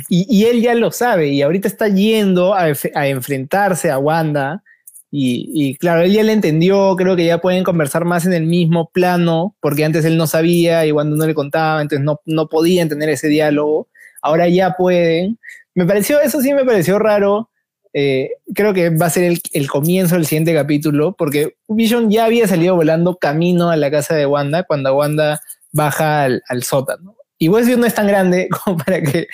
y, 0.08 0.44
él 0.44 0.60
ya 0.62 0.74
lo 0.74 0.92
sabe, 0.92 1.28
y 1.28 1.42
ahorita 1.42 1.66
está 1.66 1.88
yendo 1.88 2.54
a, 2.54 2.68
enfrentarse 3.08 3.90
a 3.90 3.98
Wanda, 3.98 4.62
y, 5.16 5.76
claro, 5.76 6.02
él 6.02 6.12
ya 6.12 6.24
le 6.24 6.32
entendió, 6.32 6.96
creo 6.96 7.14
que 7.14 7.24
ya 7.24 7.38
pueden 7.38 7.62
conversar 7.62 8.04
más 8.04 8.26
en 8.26 8.32
el 8.32 8.46
mismo 8.46 8.90
plano, 8.90 9.54
porque 9.60 9.84
antes 9.84 10.04
él 10.04 10.16
no 10.16 10.26
sabía 10.26 10.84
y 10.86 10.90
Wanda 10.90 11.16
no 11.16 11.24
le 11.24 11.34
contaba, 11.34 11.80
entonces 11.80 12.04
no, 12.04 12.20
no 12.24 12.48
podían 12.48 12.88
tener 12.88 13.08
ese 13.08 13.28
diálogo, 13.28 13.86
ahora 14.22 14.48
ya 14.48 14.72
pueden. 14.72 15.38
Me 15.74 15.86
pareció, 15.86 16.20
eso 16.20 16.40
sí 16.40 16.52
me 16.52 16.64
pareció 16.64 16.98
raro, 16.98 17.48
eh, 17.92 18.30
creo 18.56 18.74
que 18.74 18.90
va 18.90 19.06
a 19.06 19.10
ser 19.10 19.38
el, 19.52 19.68
comienzo 19.68 20.16
del 20.16 20.26
siguiente 20.26 20.52
capítulo, 20.52 21.14
porque 21.16 21.54
Vision 21.68 22.10
ya 22.10 22.24
había 22.24 22.48
salido 22.48 22.74
volando 22.74 23.16
camino 23.16 23.70
a 23.70 23.76
la 23.76 23.92
casa 23.92 24.16
de 24.16 24.26
Wanda 24.26 24.64
cuando 24.64 24.96
Wanda 24.96 25.40
baja 25.70 26.24
al, 26.24 26.62
sótano. 26.64 27.14
Y 27.38 27.48
Westview 27.48 27.78
no 27.78 27.86
es 27.86 27.94
tan 27.94 28.08
grande 28.08 28.48
como 28.64 28.78
para 28.78 29.00
que 29.00 29.28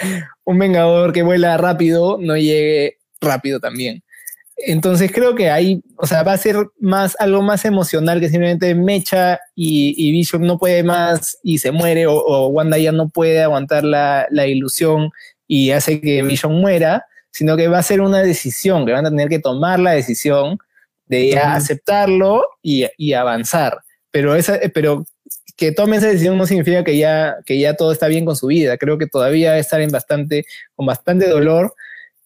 un 0.44 0.58
Vengador 0.58 1.14
que 1.14 1.22
vuela 1.22 1.56
rápido 1.56 2.18
no 2.20 2.36
llegue 2.36 2.98
rápido 3.22 3.60
también. 3.60 4.02
Entonces 4.66 5.10
creo 5.12 5.34
que 5.34 5.50
ahí, 5.50 5.82
o 5.96 6.06
sea, 6.06 6.22
va 6.22 6.32
a 6.32 6.38
ser 6.38 6.56
más 6.78 7.16
algo 7.18 7.42
más 7.42 7.64
emocional 7.64 8.20
que 8.20 8.28
simplemente 8.28 8.74
Mecha 8.74 9.40
y, 9.54 10.12
Vision 10.12 10.42
no 10.42 10.58
puede 10.58 10.82
más 10.82 11.38
y 11.42 11.58
se 11.58 11.70
muere, 11.70 12.06
o, 12.06 12.48
Wanda 12.48 12.78
ya 12.78 12.92
no 12.92 13.08
puede 13.08 13.42
aguantar 13.42 13.84
la, 13.84 14.26
la 14.30 14.46
ilusión 14.46 15.10
y 15.46 15.70
hace 15.70 16.00
que 16.00 16.22
Vision 16.22 16.60
muera 16.60 17.04
sino 17.30 17.56
que 17.56 17.68
va 17.68 17.78
a 17.78 17.82
ser 17.82 18.00
una 18.00 18.22
decisión, 18.22 18.84
que 18.84 18.92
van 18.92 19.06
a 19.06 19.10
tener 19.10 19.28
que 19.28 19.38
tomar 19.38 19.78
la 19.78 19.92
decisión 19.92 20.58
de 21.06 21.38
aceptarlo 21.38 22.44
y, 22.62 23.12
avanzar. 23.12 23.80
Pero, 24.10 24.36
esa, 24.36 24.58
pero 24.72 25.04
que 25.56 25.72
tome 25.72 25.96
esa 25.96 26.06
decisión 26.06 26.38
no 26.38 26.46
significa 26.46 26.84
que 26.84 26.96
ya, 26.96 27.36
que 27.44 27.58
ya 27.58 27.74
todo 27.74 27.92
está 27.92 28.08
bien 28.08 28.24
con 28.24 28.36
su 28.36 28.46
vida. 28.46 28.76
Creo 28.78 28.98
que 28.98 29.06
todavía 29.06 29.58
estar 29.58 29.80
en 29.80 29.90
bastante, 29.90 30.44
con 30.74 30.86
bastante 30.86 31.28
dolor 31.28 31.74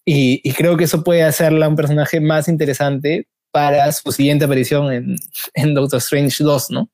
Y, 0.05 0.41
y, 0.45 0.53
creo 0.53 0.77
que 0.77 0.85
eso 0.85 1.03
puede 1.03 1.23
hacerla 1.23 1.69
un 1.69 1.77
personaje 1.77 2.21
más 2.21 2.49
interesante 2.49 3.27
para 3.51 3.91
su 3.93 4.13
siguiente 4.13 4.45
aparición 4.45 4.93
en, 4.93 5.17
en 5.55 5.75
Doctor 5.75 5.99
Strange 5.99 6.45
2, 6.45 6.71
¿no? 6.71 6.91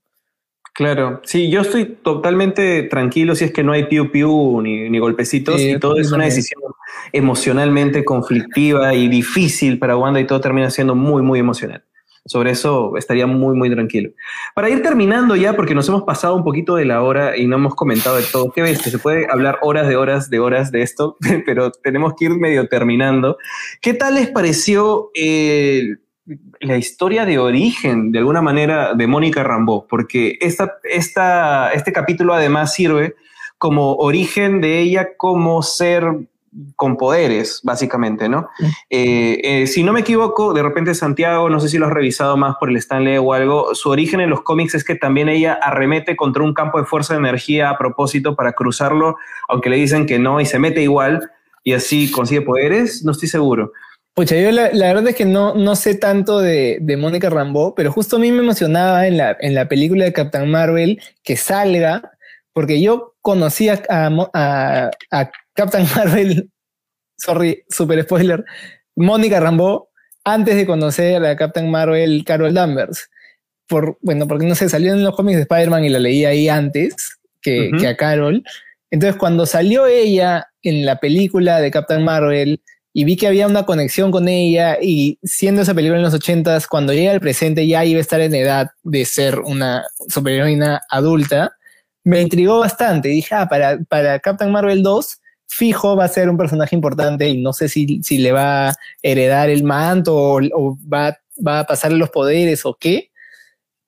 Claro, 0.73 1.21
sí, 1.25 1.51
yo 1.51 1.63
estoy 1.63 1.85
totalmente 1.85 2.85
tranquilo 2.85 3.35
si 3.35 3.45
es 3.45 3.53
que 3.53 3.65
no 3.65 3.73
hay 3.73 3.85
piu 3.85 4.11
piu 4.11 4.63
ni, 4.63 4.89
ni 4.89 4.99
golpecitos 4.99 5.61
y 5.61 5.79
todo 5.79 5.99
es 5.99 6.13
una 6.13 6.25
decisión 6.25 6.63
emocionalmente 7.13 8.05
conflictiva 8.05 8.95
y 8.95 9.09
difícil 9.09 9.79
para 9.79 9.97
Wanda 9.97 10.21
y 10.21 10.27
todo 10.27 10.41
termina 10.41 10.71
siendo 10.71 10.95
muy, 10.95 11.23
muy 11.23 11.39
emocional. 11.41 11.85
Sobre 12.27 12.51
eso 12.51 12.97
estaría 12.97 13.27
muy, 13.27 13.57
muy 13.57 13.71
tranquilo. 13.71 14.11
Para 14.55 14.69
ir 14.69 14.83
terminando 14.83 15.37
ya, 15.37 15.55
porque 15.57 15.75
nos 15.75 15.89
hemos 15.89 16.03
pasado 16.03 16.37
un 16.37 16.45
poquito 16.45 16.77
de 16.77 16.85
la 16.85 17.03
hora 17.03 17.37
y 17.37 17.47
no 17.47 17.57
hemos 17.57 17.75
comentado 17.75 18.17
de 18.17 18.25
todo. 18.25 18.53
¿Qué 18.53 18.63
ves? 18.63 18.83
Que 18.83 18.91
se 18.91 18.99
puede 18.99 19.27
hablar 19.31 19.59
horas 19.63 19.89
de 19.89 19.97
horas 19.97 20.29
de 20.29 20.39
horas 20.39 20.71
de 20.71 20.83
esto, 20.83 21.17
pero 21.47 21.71
tenemos 21.71 22.13
que 22.19 22.27
ir 22.27 22.33
medio 22.33 22.69
terminando. 22.69 23.39
¿Qué 23.81 23.95
tal 23.95 24.17
les 24.17 24.29
pareció 24.29 25.11
eh, 25.15 25.97
la 26.61 26.77
historia 26.77 27.25
de 27.25 27.39
origen, 27.39 28.13
de 28.13 28.19
alguna 28.19 28.43
manera, 28.43 28.93
de 28.93 29.07
Mónica 29.07 29.43
Rambeau? 29.43 29.87
Porque 29.89 30.37
esta, 30.41 30.75
esta, 30.85 31.73
este 31.73 31.93
capítulo 31.93 32.35
además 32.35 32.75
sirve 32.75 33.15
como 33.57 33.95
origen 33.97 34.61
de 34.61 34.81
ella 34.81 35.17
como 35.17 35.63
ser 35.63 36.05
con 36.77 36.97
poderes, 36.97 37.61
básicamente, 37.63 38.29
¿no? 38.29 38.49
Eh, 38.89 39.41
eh, 39.43 39.67
si 39.67 39.85
no 39.85 39.93
me 39.93 40.01
equivoco, 40.01 40.53
de 40.53 40.63
repente 40.63 40.95
Santiago, 40.95 41.49
no 41.49 41.61
sé 41.61 41.69
si 41.69 41.79
lo 41.79 41.87
has 41.87 41.93
revisado 41.93 42.37
más 42.37 42.57
por 42.59 42.71
el 42.71 42.77
Stanley 42.77 43.19
o 43.19 43.33
algo, 43.33 43.75
su 43.75 43.91
origen 43.91 44.21
en 44.21 44.31
los 44.31 44.43
cómics 44.43 44.75
es 44.75 44.85
que 44.85 44.97
también 44.97 45.29
ella 45.29 45.59
arremete 45.63 46.17
contra 46.17 46.43
un 46.43 46.55
campo 46.55 46.79
de 46.79 46.87
fuerza 46.87 47.15
de 47.15 47.21
energía 47.21 47.71
a 47.71 47.79
propósito 47.79 48.35
para 48.35 48.53
cruzarlo, 48.53 49.17
aunque 49.49 49.71
le 49.71 49.77
dicen 49.77 50.07
que 50.07 50.19
no, 50.19 50.41
y 50.41 50.47
se 50.47 50.59
mete 50.59 50.83
igual, 50.83 51.31
y 51.63 51.75
así 51.75 52.11
consigue 52.11 52.43
poderes, 52.43 53.05
no 53.05 53.13
estoy 53.13 53.29
seguro. 53.29 53.73
Pucha, 54.15 54.37
yo 54.37 54.51
la, 54.51 54.71
verdad 54.73 55.09
es 55.09 55.15
que 55.15 55.25
no, 55.25 55.55
no 55.55 55.77
sé 55.77 55.95
tanto 55.95 56.41
de, 56.41 56.79
de 56.81 56.97
Mónica 56.97 57.31
Rambeau, 57.31 57.75
pero 57.77 57.93
justo 57.93 58.17
a 58.17 58.19
mí 58.19 58.33
me 58.33 58.41
emocionaba 58.41 59.07
en 59.07 59.17
la, 59.17 59.37
en 59.41 59.55
la 59.55 59.69
película 59.69 60.05
de 60.05 60.13
Captain 60.13 60.51
Marvel 60.51 61.01
que 61.23 61.37
salga, 61.37 62.11
porque 62.53 62.83
yo 62.83 63.15
conocía 63.23 63.81
a, 63.89 64.11
a, 64.35 64.91
a 65.13 65.31
Captain 65.55 65.87
Marvel, 65.97 66.51
sorry, 67.17 67.65
super 67.69 68.03
spoiler, 68.03 68.45
Mónica 68.97 69.41
Rambeau, 69.41 69.89
antes 70.25 70.57
de 70.57 70.67
conocer 70.67 71.25
a 71.25 71.37
Captain 71.37 71.71
Marvel 71.71 72.25
Carol 72.25 72.53
Danvers. 72.53 73.09
Por, 73.67 73.99
bueno, 74.03 74.27
porque 74.27 74.47
no 74.47 74.55
sé, 74.55 74.69
salió 74.69 74.93
en 74.93 75.05
los 75.05 75.15
cómics 75.15 75.37
de 75.37 75.43
Spider-Man 75.43 75.85
y 75.85 75.89
la 75.91 76.01
leí 76.01 76.25
ahí 76.25 76.49
antes 76.49 77.19
que, 77.41 77.71
que 77.79 77.87
a 77.87 77.97
Carol. 77.97 78.43
Entonces, 78.91 79.17
cuando 79.17 79.47
salió 79.47 79.87
ella 79.87 80.49
en 80.63 80.85
la 80.85 80.99
película 80.99 81.61
de 81.61 81.71
Captain 81.71 82.05
Marvel 82.05 82.63
y 82.93 83.05
vi 83.05 83.17
que 83.17 83.29
había 83.29 83.47
una 83.47 83.65
conexión 83.65 84.11
con 84.11 84.29
ella 84.29 84.79
y 84.83 85.19
siendo 85.23 85.63
esa 85.63 85.75
película 85.75 85.99
en 85.99 86.05
los 86.05 86.15
ochentas, 86.15 86.67
cuando 86.67 86.93
llega 86.93 87.13
al 87.13 87.21
presente 87.21 87.67
ya 87.67 87.85
iba 87.85 87.99
a 87.99 88.01
estar 88.01 88.21
en 88.21 88.35
edad 88.35 88.71
de 88.83 89.05
ser 89.05 89.39
una 89.39 89.85
superheroína 90.09 90.83
adulta, 90.91 91.57
me 92.03 92.21
intrigó 92.21 92.59
bastante. 92.59 93.11
Dije, 93.11 93.35
ah, 93.37 93.47
para, 93.49 93.79
para 93.89 94.19
Captain 94.19 94.51
Marvel 94.51 94.83
2 94.83 95.20
fijo 95.51 95.97
va 95.97 96.05
a 96.05 96.09
ser 96.09 96.31
un 96.31 96.37
personaje 96.37 96.77
importante 96.77 97.29
y 97.29 97.43
no 97.43 97.53
sé 97.53 97.69
si, 97.69 98.01
si 98.05 98.19
le 98.19 98.31
va 98.31 98.69
a 98.69 98.75
heredar 99.03 99.51
el 99.51 99.65
manto 99.65 100.17
o, 100.17 100.79
va, 100.93 101.19
va, 101.45 101.61
a 101.61 101.67
pasarle 101.67 101.99
los 101.99 102.11
poderes 102.11 102.65
o 102.65 102.77
qué, 102.79 103.11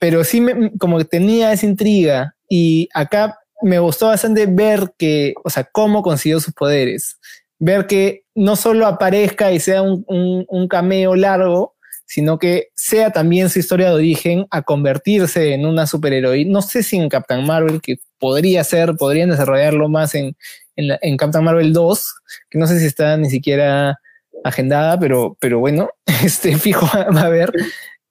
pero 0.01 0.25
sí 0.25 0.41
me, 0.41 0.73
como 0.79 0.99
que 0.99 1.05
tenía 1.05 1.53
esa 1.53 1.65
intriga 1.65 2.35
y 2.49 2.89
acá 2.93 3.39
me 3.63 3.79
gustó 3.79 4.09
bastante 4.09 4.47
ver 4.47 4.93
que, 4.99 5.35
o 5.45 5.51
sea, 5.51 5.63
cómo 5.63 6.03
consiguió 6.03 6.41
sus 6.41 6.53
poderes, 6.53 7.19
ver 7.61 7.87
que 7.87 8.25
no 8.35 8.57
solo 8.57 8.89
aparezca 8.89 9.53
y 9.53 9.61
sea 9.61 9.83
un, 9.83 10.05
un, 10.09 10.67
cameo 10.67 11.15
largo, 11.15 11.77
sino 12.07 12.41
que 12.41 12.71
sea 12.75 13.13
también 13.13 13.51
su 13.51 13.61
historia 13.61 13.91
de 13.91 13.95
origen 13.95 14.47
a 14.51 14.63
convertirse 14.63 15.55
en 15.55 15.65
una 15.65 15.87
superheroína. 15.87 16.51
No 16.51 16.61
sé 16.61 16.83
si 16.83 16.97
en 16.97 17.09
Captain 17.09 17.47
Marvel, 17.47 17.81
que 17.81 17.99
podría 18.19 18.65
ser, 18.65 18.97
podrían 18.97 19.31
desarrollarlo 19.31 19.89
más 19.89 20.17
en, 20.17 20.37
en, 20.77 21.17
Captain 21.17 21.45
Marvel 21.45 21.73
2, 21.73 22.15
que 22.51 22.59
no 22.59 22.67
sé 22.67 22.79
si 22.81 22.87
está 22.87 23.17
ni 23.17 23.31
siquiera 23.31 23.99
agendada, 24.45 24.99
pero, 24.99 25.37
pero 25.41 25.59
bueno, 25.59 25.91
este 26.25 26.57
fijo 26.57 26.87
va 26.95 27.21
a 27.21 27.27
haber. 27.27 27.53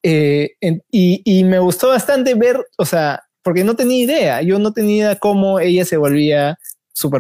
Eh, 0.04 0.56
y, 0.62 1.22
y, 1.24 1.44
me 1.44 1.60
gustó 1.60 1.90
bastante 1.90 2.34
ver, 2.34 2.58
o 2.78 2.86
sea, 2.86 3.24
porque 3.44 3.64
no 3.64 3.76
tenía 3.76 4.04
idea, 4.04 4.42
yo 4.42 4.60
no 4.60 4.74
tenía 4.74 5.16
cómo 5.16 5.60
ella 5.60 5.86
se 5.86 5.98
volvía 5.98 6.58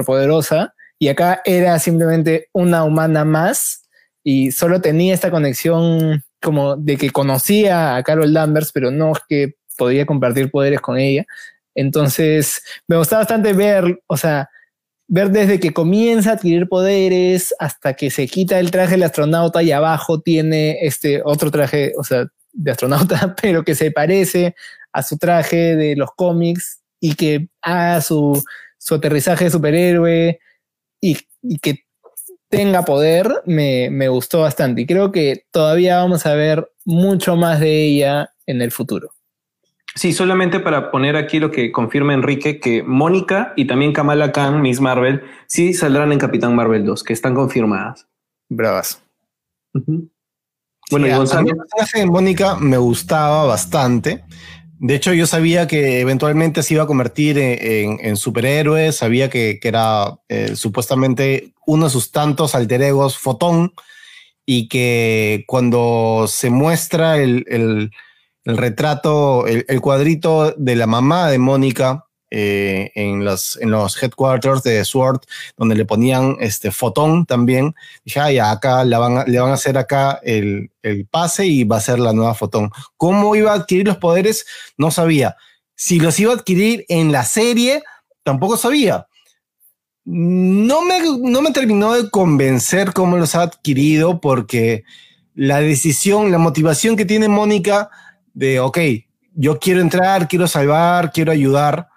poderosa 0.05 0.73
y 0.99 1.07
acá 1.07 1.41
era 1.45 1.79
simplemente 1.79 2.49
una 2.53 2.83
humana 2.83 3.25
más 3.25 3.83
y 4.23 4.51
solo 4.51 4.81
tenía 4.81 5.13
esta 5.13 5.31
conexión 5.31 6.23
como 6.41 6.75
de 6.75 6.97
que 6.97 7.09
conocía 7.09 7.95
a 7.95 8.03
Carol 8.03 8.33
Danvers, 8.33 8.71
pero 8.71 8.91
no 8.91 9.13
que 9.27 9.55
podía 9.77 10.05
compartir 10.05 10.51
poderes 10.51 10.81
con 10.81 10.97
ella. 10.97 11.25
Entonces, 11.73 12.61
me 12.87 12.97
gustaba 12.97 13.21
bastante 13.21 13.53
ver, 13.53 14.01
o 14.07 14.17
sea, 14.17 14.49
ver 15.11 15.29
desde 15.29 15.59
que 15.59 15.73
comienza 15.73 16.29
a 16.29 16.33
adquirir 16.35 16.69
poderes 16.69 17.53
hasta 17.59 17.95
que 17.95 18.09
se 18.09 18.27
quita 18.27 18.61
el 18.61 18.71
traje 18.71 18.91
del 18.91 19.03
astronauta 19.03 19.61
y 19.61 19.73
abajo 19.73 20.21
tiene 20.21 20.77
este 20.85 21.21
otro 21.25 21.51
traje, 21.51 21.91
o 21.97 22.03
sea, 22.05 22.27
de 22.53 22.71
astronauta, 22.71 23.35
pero 23.41 23.65
que 23.65 23.75
se 23.75 23.91
parece 23.91 24.55
a 24.93 25.03
su 25.03 25.17
traje 25.17 25.75
de 25.75 25.97
los 25.97 26.11
cómics 26.15 26.79
y 27.01 27.15
que 27.15 27.49
haga 27.61 27.99
su, 27.99 28.41
su 28.77 28.95
aterrizaje 28.95 29.45
de 29.45 29.51
superhéroe 29.51 30.39
y, 31.01 31.17
y 31.41 31.59
que 31.59 31.83
tenga 32.47 32.85
poder, 32.85 33.29
me, 33.45 33.89
me 33.89 34.07
gustó 34.07 34.39
bastante. 34.39 34.81
Y 34.81 34.85
creo 34.85 35.11
que 35.11 35.45
todavía 35.51 35.97
vamos 35.97 36.25
a 36.25 36.35
ver 36.35 36.71
mucho 36.85 37.35
más 37.35 37.59
de 37.59 37.83
ella 37.83 38.33
en 38.45 38.61
el 38.61 38.71
futuro. 38.71 39.11
Sí, 39.95 40.13
solamente 40.13 40.59
para 40.59 40.89
poner 40.89 41.17
aquí 41.17 41.39
lo 41.39 41.51
que 41.51 41.71
confirma 41.71 42.13
Enrique, 42.13 42.59
que 42.59 42.81
Mónica 42.81 43.53
y 43.57 43.65
también 43.65 43.91
Kamala 43.91 44.31
Khan, 44.31 44.61
Miss 44.61 44.79
Marvel, 44.79 45.21
sí 45.47 45.73
saldrán 45.73 46.13
en 46.13 46.19
Capitán 46.19 46.55
Marvel 46.55 46.85
2, 46.85 47.03
que 47.03 47.13
están 47.13 47.35
confirmadas. 47.35 48.07
Bravas. 48.47 49.03
Bueno, 49.73 51.07
y 51.07 51.11
Gonzalo. 51.11 51.49
el 51.49 51.57
personaje 51.57 51.99
de 51.99 52.05
Mónica 52.05 52.55
me 52.55 52.77
gustaba 52.77 53.45
bastante. 53.45 54.23
De 54.79 54.95
hecho, 54.95 55.13
yo 55.13 55.27
sabía 55.27 55.67
que 55.67 55.99
eventualmente 55.99 56.63
se 56.63 56.73
iba 56.73 56.83
a 56.83 56.87
convertir 56.87 57.37
en, 57.37 58.15
superhéroe, 58.17 58.91
sabía 58.93 59.29
que, 59.29 59.59
era 59.61 60.19
eh, 60.27 60.55
supuestamente 60.55 61.53
uno 61.67 61.85
de 61.85 61.91
sus 61.91 62.11
tantos 62.11 62.55
alter 62.55 62.81
egos, 62.81 63.17
Fotón, 63.17 63.73
y 64.45 64.69
que 64.69 65.43
cuando 65.47 66.25
se 66.27 66.49
muestra 66.49 67.17
el 67.17 67.45
el 67.47 67.91
retrato, 68.45 69.45
el, 69.47 69.81
cuadrito 69.81 70.53
de 70.57 70.75
la 70.75 70.87
mamá 70.87 71.29
de 71.29 71.37
Mónica 71.37 72.05
eh, 72.29 72.91
en, 72.95 73.25
los, 73.25 73.57
en 73.61 73.71
los 73.71 74.01
headquarters 74.01 74.63
de 74.63 74.83
Sword, 74.85 75.21
donde 75.57 75.75
le 75.75 75.85
ponían 75.85 76.37
este 76.39 76.71
fotón 76.71 77.25
también. 77.25 77.75
Dije, 78.05 78.19
ah, 78.19 78.31
ya, 78.31 78.51
acá 78.51 78.83
le 78.83 78.97
van, 78.97 79.17
a, 79.17 79.25
le 79.25 79.39
van 79.39 79.51
a 79.51 79.55
hacer 79.55 79.77
acá 79.77 80.19
el, 80.23 80.71
el, 80.81 81.05
pase 81.05 81.45
y 81.45 81.63
va 81.65 81.77
a 81.77 81.81
ser 81.81 81.99
la 81.99 82.13
nueva 82.13 82.33
fotón. 82.33 82.71
¿Cómo 82.97 83.35
iba 83.35 83.51
a 83.51 83.55
adquirir 83.55 83.85
los 83.85 83.97
poderes? 83.97 84.45
No 84.77 84.91
sabía. 84.91 85.35
Si 85.75 85.99
los 85.99 86.19
iba 86.19 86.31
a 86.31 86.35
adquirir 86.35 86.85
en 86.87 87.11
la 87.11 87.25
serie, 87.25 87.83
tampoco 88.23 88.55
sabía. 88.55 89.07
No 90.03 90.81
me, 90.81 90.99
no 91.19 91.41
me 91.41 91.51
terminó 91.51 91.93
de 91.93 92.09
convencer 92.09 92.93
cómo 92.93 93.17
los 93.17 93.35
ha 93.35 93.43
adquirido 93.43 94.19
porque 94.19 94.83
la 95.35 95.59
decisión, 95.59 96.31
la 96.31 96.37
motivación 96.37 96.95
que 96.95 97.05
tiene 97.05 97.27
Mónica 97.27 97.89
de, 98.33 98.59
ok, 98.59 98.77
yo 99.33 99.59
quiero 99.59 99.81
entrar, 99.81 100.27
quiero 100.27 100.47
salvar, 100.47 101.11
quiero 101.11 101.31
ayudar, 101.31 101.87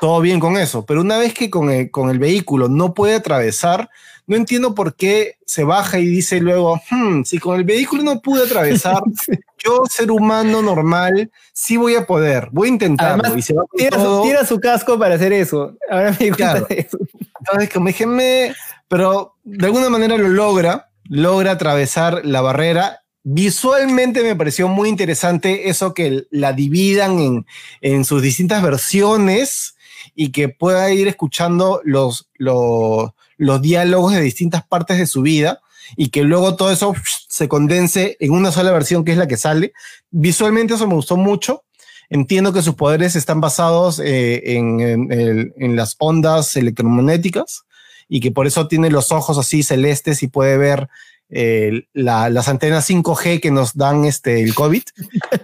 todo 0.00 0.20
bien 0.20 0.40
con 0.40 0.56
eso, 0.56 0.84
pero 0.84 1.00
una 1.00 1.18
vez 1.18 1.32
que 1.32 1.48
con 1.48 1.70
el, 1.70 1.90
con 1.90 2.10
el 2.10 2.18
vehículo 2.18 2.68
no 2.68 2.92
puede 2.92 3.14
atravesar, 3.14 3.88
no 4.26 4.36
entiendo 4.36 4.74
por 4.74 4.94
qué 4.94 5.36
se 5.46 5.64
baja 5.64 5.98
y 5.98 6.06
dice 6.06 6.40
luego, 6.40 6.80
hmm, 6.90 7.22
si 7.24 7.38
con 7.38 7.56
el 7.56 7.64
vehículo 7.64 8.02
no 8.02 8.20
pude 8.20 8.44
atravesar, 8.44 9.02
yo 9.64 9.82
ser 9.88 10.10
humano 10.10 10.62
normal, 10.62 11.30
sí 11.52 11.76
voy 11.76 11.94
a 11.94 12.06
poder, 12.06 12.48
voy 12.52 12.68
a 12.68 12.72
intentarlo. 12.72 13.36
y 13.36 13.42
se 13.42 13.54
va 13.54 13.64
tira, 13.76 14.44
su, 14.44 14.60
casco 14.60 14.98
para 14.98 15.16
hacer 15.16 15.32
eso. 15.32 15.76
Ahora 15.90 16.16
me 16.18 16.30
claro. 16.30 16.66
eso. 16.68 16.98
Entonces, 17.40 17.70
como 17.72 17.86
déjenme, 17.86 18.54
pero 18.88 19.36
de 19.44 19.66
alguna 19.66 19.88
manera 19.88 20.16
lo 20.16 20.28
logra, 20.28 20.90
logra 21.04 21.52
atravesar 21.52 22.24
la 22.24 22.40
barrera 22.40 23.01
Visualmente 23.24 24.24
me 24.24 24.34
pareció 24.34 24.66
muy 24.66 24.88
interesante 24.88 25.68
eso 25.68 25.94
que 25.94 26.26
la 26.30 26.52
dividan 26.52 27.44
en, 27.80 28.04
sus 28.04 28.20
distintas 28.20 28.62
versiones 28.62 29.76
y 30.16 30.32
que 30.32 30.48
pueda 30.48 30.90
ir 30.92 31.06
escuchando 31.06 31.80
los, 31.84 32.28
los, 32.36 33.12
diálogos 33.62 34.14
de 34.14 34.20
distintas 34.20 34.66
partes 34.66 34.98
de 34.98 35.06
su 35.06 35.22
vida 35.22 35.60
y 35.96 36.08
que 36.08 36.24
luego 36.24 36.56
todo 36.56 36.72
eso 36.72 36.94
se 37.28 37.48
condense 37.48 38.16
en 38.18 38.32
una 38.32 38.50
sola 38.50 38.72
versión 38.72 39.04
que 39.04 39.12
es 39.12 39.18
la 39.18 39.28
que 39.28 39.36
sale. 39.36 39.72
Visualmente 40.10 40.74
eso 40.74 40.88
me 40.88 40.94
gustó 40.94 41.16
mucho. 41.16 41.62
Entiendo 42.10 42.52
que 42.52 42.62
sus 42.62 42.74
poderes 42.74 43.14
están 43.14 43.40
basados 43.40 44.00
eh, 44.00 44.56
en, 44.56 45.76
las 45.76 45.94
ondas 45.98 46.56
electromagnéticas 46.56 47.62
y 48.08 48.20
que 48.20 48.32
por 48.32 48.48
eso 48.48 48.66
tiene 48.66 48.90
los 48.90 49.12
ojos 49.12 49.38
así 49.38 49.62
celestes 49.62 50.22
y 50.24 50.28
puede 50.28 50.58
ver 50.58 50.88
eh, 51.34 51.86
las 51.94 52.48
antenas 52.48 52.90
5G 52.90 53.40
que 53.40 53.50
nos 53.50 53.74
dan 53.74 54.04
este, 54.04 54.42
el 54.42 54.54
COVID. 54.54 54.82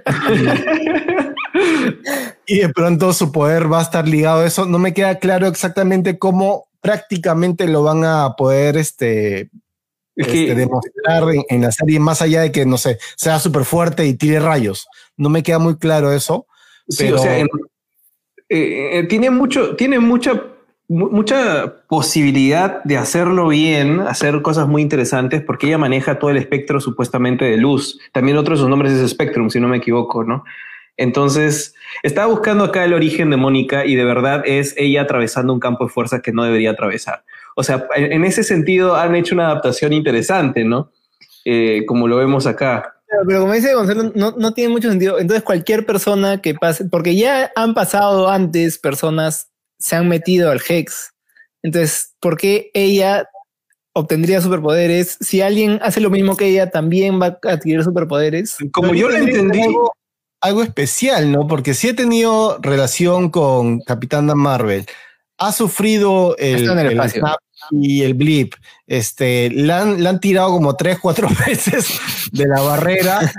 y 2.46 2.58
de 2.58 2.68
pronto 2.68 3.14
su 3.14 3.32
poder 3.32 3.72
va 3.72 3.80
a 3.80 3.82
estar 3.82 4.06
ligado 4.06 4.42
a 4.42 4.46
eso. 4.46 4.66
No 4.66 4.78
me 4.78 4.92
queda 4.92 5.18
claro 5.18 5.46
exactamente 5.46 6.18
cómo 6.18 6.68
prácticamente 6.82 7.66
lo 7.66 7.82
van 7.82 8.04
a 8.04 8.34
poder 8.36 8.76
este, 8.76 9.48
este 10.14 10.54
demostrar 10.54 11.24
en, 11.48 11.62
la 11.62 11.72
serie, 11.72 11.98
más 11.98 12.20
allá 12.20 12.42
de 12.42 12.52
que, 12.52 12.66
no 12.66 12.76
sé, 12.76 12.98
sea 13.16 13.38
súper 13.38 13.64
fuerte 13.64 14.06
y 14.06 14.12
tire 14.12 14.40
rayos. 14.40 14.88
No 15.16 15.30
me 15.30 15.42
queda 15.42 15.58
muy 15.58 15.78
claro 15.78 16.12
eso. 16.12 16.46
Sí, 16.86 17.10
o 17.10 17.16
sea, 17.16 17.42
eh, 18.50 19.06
tiene 19.08 19.30
mucho, 19.30 19.74
tiene 19.74 19.98
mucha 19.98 20.38
mucha 20.88 21.74
posibilidad 21.86 22.82
de 22.84 22.96
hacerlo 22.96 23.48
bien, 23.48 24.00
hacer 24.00 24.40
cosas 24.40 24.66
muy 24.66 24.80
interesantes, 24.80 25.42
porque 25.42 25.66
ella 25.66 25.78
maneja 25.78 26.18
todo 26.18 26.30
el 26.30 26.38
espectro 26.38 26.80
supuestamente 26.80 27.44
de 27.44 27.58
luz. 27.58 28.00
También 28.12 28.38
otro 28.38 28.54
de 28.54 28.60
sus 28.60 28.70
nombres 28.70 28.92
es 28.92 29.10
Spectrum, 29.10 29.50
si 29.50 29.60
no 29.60 29.68
me 29.68 29.76
equivoco, 29.76 30.24
¿no? 30.24 30.44
Entonces, 30.96 31.74
estaba 32.02 32.26
buscando 32.26 32.64
acá 32.64 32.84
el 32.84 32.94
origen 32.94 33.30
de 33.30 33.36
Mónica 33.36 33.84
y 33.86 33.94
de 33.94 34.04
verdad 34.04 34.42
es 34.46 34.74
ella 34.76 35.02
atravesando 35.02 35.52
un 35.52 35.60
campo 35.60 35.84
de 35.84 35.90
fuerza 35.90 36.20
que 36.20 36.32
no 36.32 36.42
debería 36.42 36.72
atravesar. 36.72 37.22
O 37.54 37.62
sea, 37.62 37.86
en, 37.94 38.24
ese 38.24 38.42
sentido 38.42 38.96
han 38.96 39.14
hecho 39.14 39.34
una 39.34 39.46
adaptación 39.46 39.92
interesante, 39.92 40.64
¿no? 40.64 40.90
Eh, 41.44 41.84
como 41.86 42.08
lo 42.08 42.16
vemos 42.16 42.46
acá. 42.46 42.94
Pero, 43.26 43.40
como 43.40 43.52
dice 43.52 43.74
Gonzalo, 43.74 44.12
no, 44.14 44.32
no 44.36 44.52
tiene 44.54 44.72
mucho 44.72 44.88
sentido. 44.90 45.18
Entonces, 45.18 45.44
cualquier 45.44 45.86
persona 45.86 46.40
que 46.40 46.54
pase, 46.54 46.86
porque 46.86 47.14
ya 47.14 47.52
han 47.54 47.74
pasado 47.74 48.28
antes 48.28 48.78
personas 48.78 49.50
se 49.78 49.96
han 49.96 50.08
metido 50.08 50.50
al 50.50 50.60
Hex. 50.66 51.12
Entonces, 51.62 52.14
¿por 52.20 52.36
qué 52.36 52.70
ella 52.74 53.28
obtendría 53.92 54.40
superpoderes? 54.40 55.16
Si 55.20 55.40
alguien 55.40 55.78
hace 55.82 56.00
lo 56.00 56.10
mismo 56.10 56.36
que 56.36 56.46
ella, 56.46 56.70
también 56.70 57.20
va 57.20 57.38
a 57.44 57.52
adquirir 57.52 57.82
superpoderes. 57.82 58.56
Como 58.72 58.94
yo 58.94 59.08
lo 59.08 59.16
entendí. 59.16 59.62
Algo, 60.40 60.62
especial, 60.62 61.32
¿no? 61.32 61.48
Porque 61.48 61.74
si 61.74 61.88
he 61.88 61.94
tenido 61.94 62.58
relación 62.60 63.30
con 63.30 63.80
Capitana 63.80 64.36
Marvel, 64.36 64.86
ha 65.36 65.50
sufrido 65.50 66.36
el, 66.38 66.68
el, 66.78 67.00
y 67.72 68.02
el 68.02 68.14
blip. 68.14 68.54
Este, 68.86 69.50
la 69.50 69.82
han, 69.82 70.02
la 70.02 70.10
han 70.10 70.20
tirado 70.20 70.50
como 70.50 70.76
tres, 70.76 70.98
cuatro 71.00 71.28
veces 71.46 72.00
de 72.30 72.46
la 72.46 72.60
barrera 72.60 73.32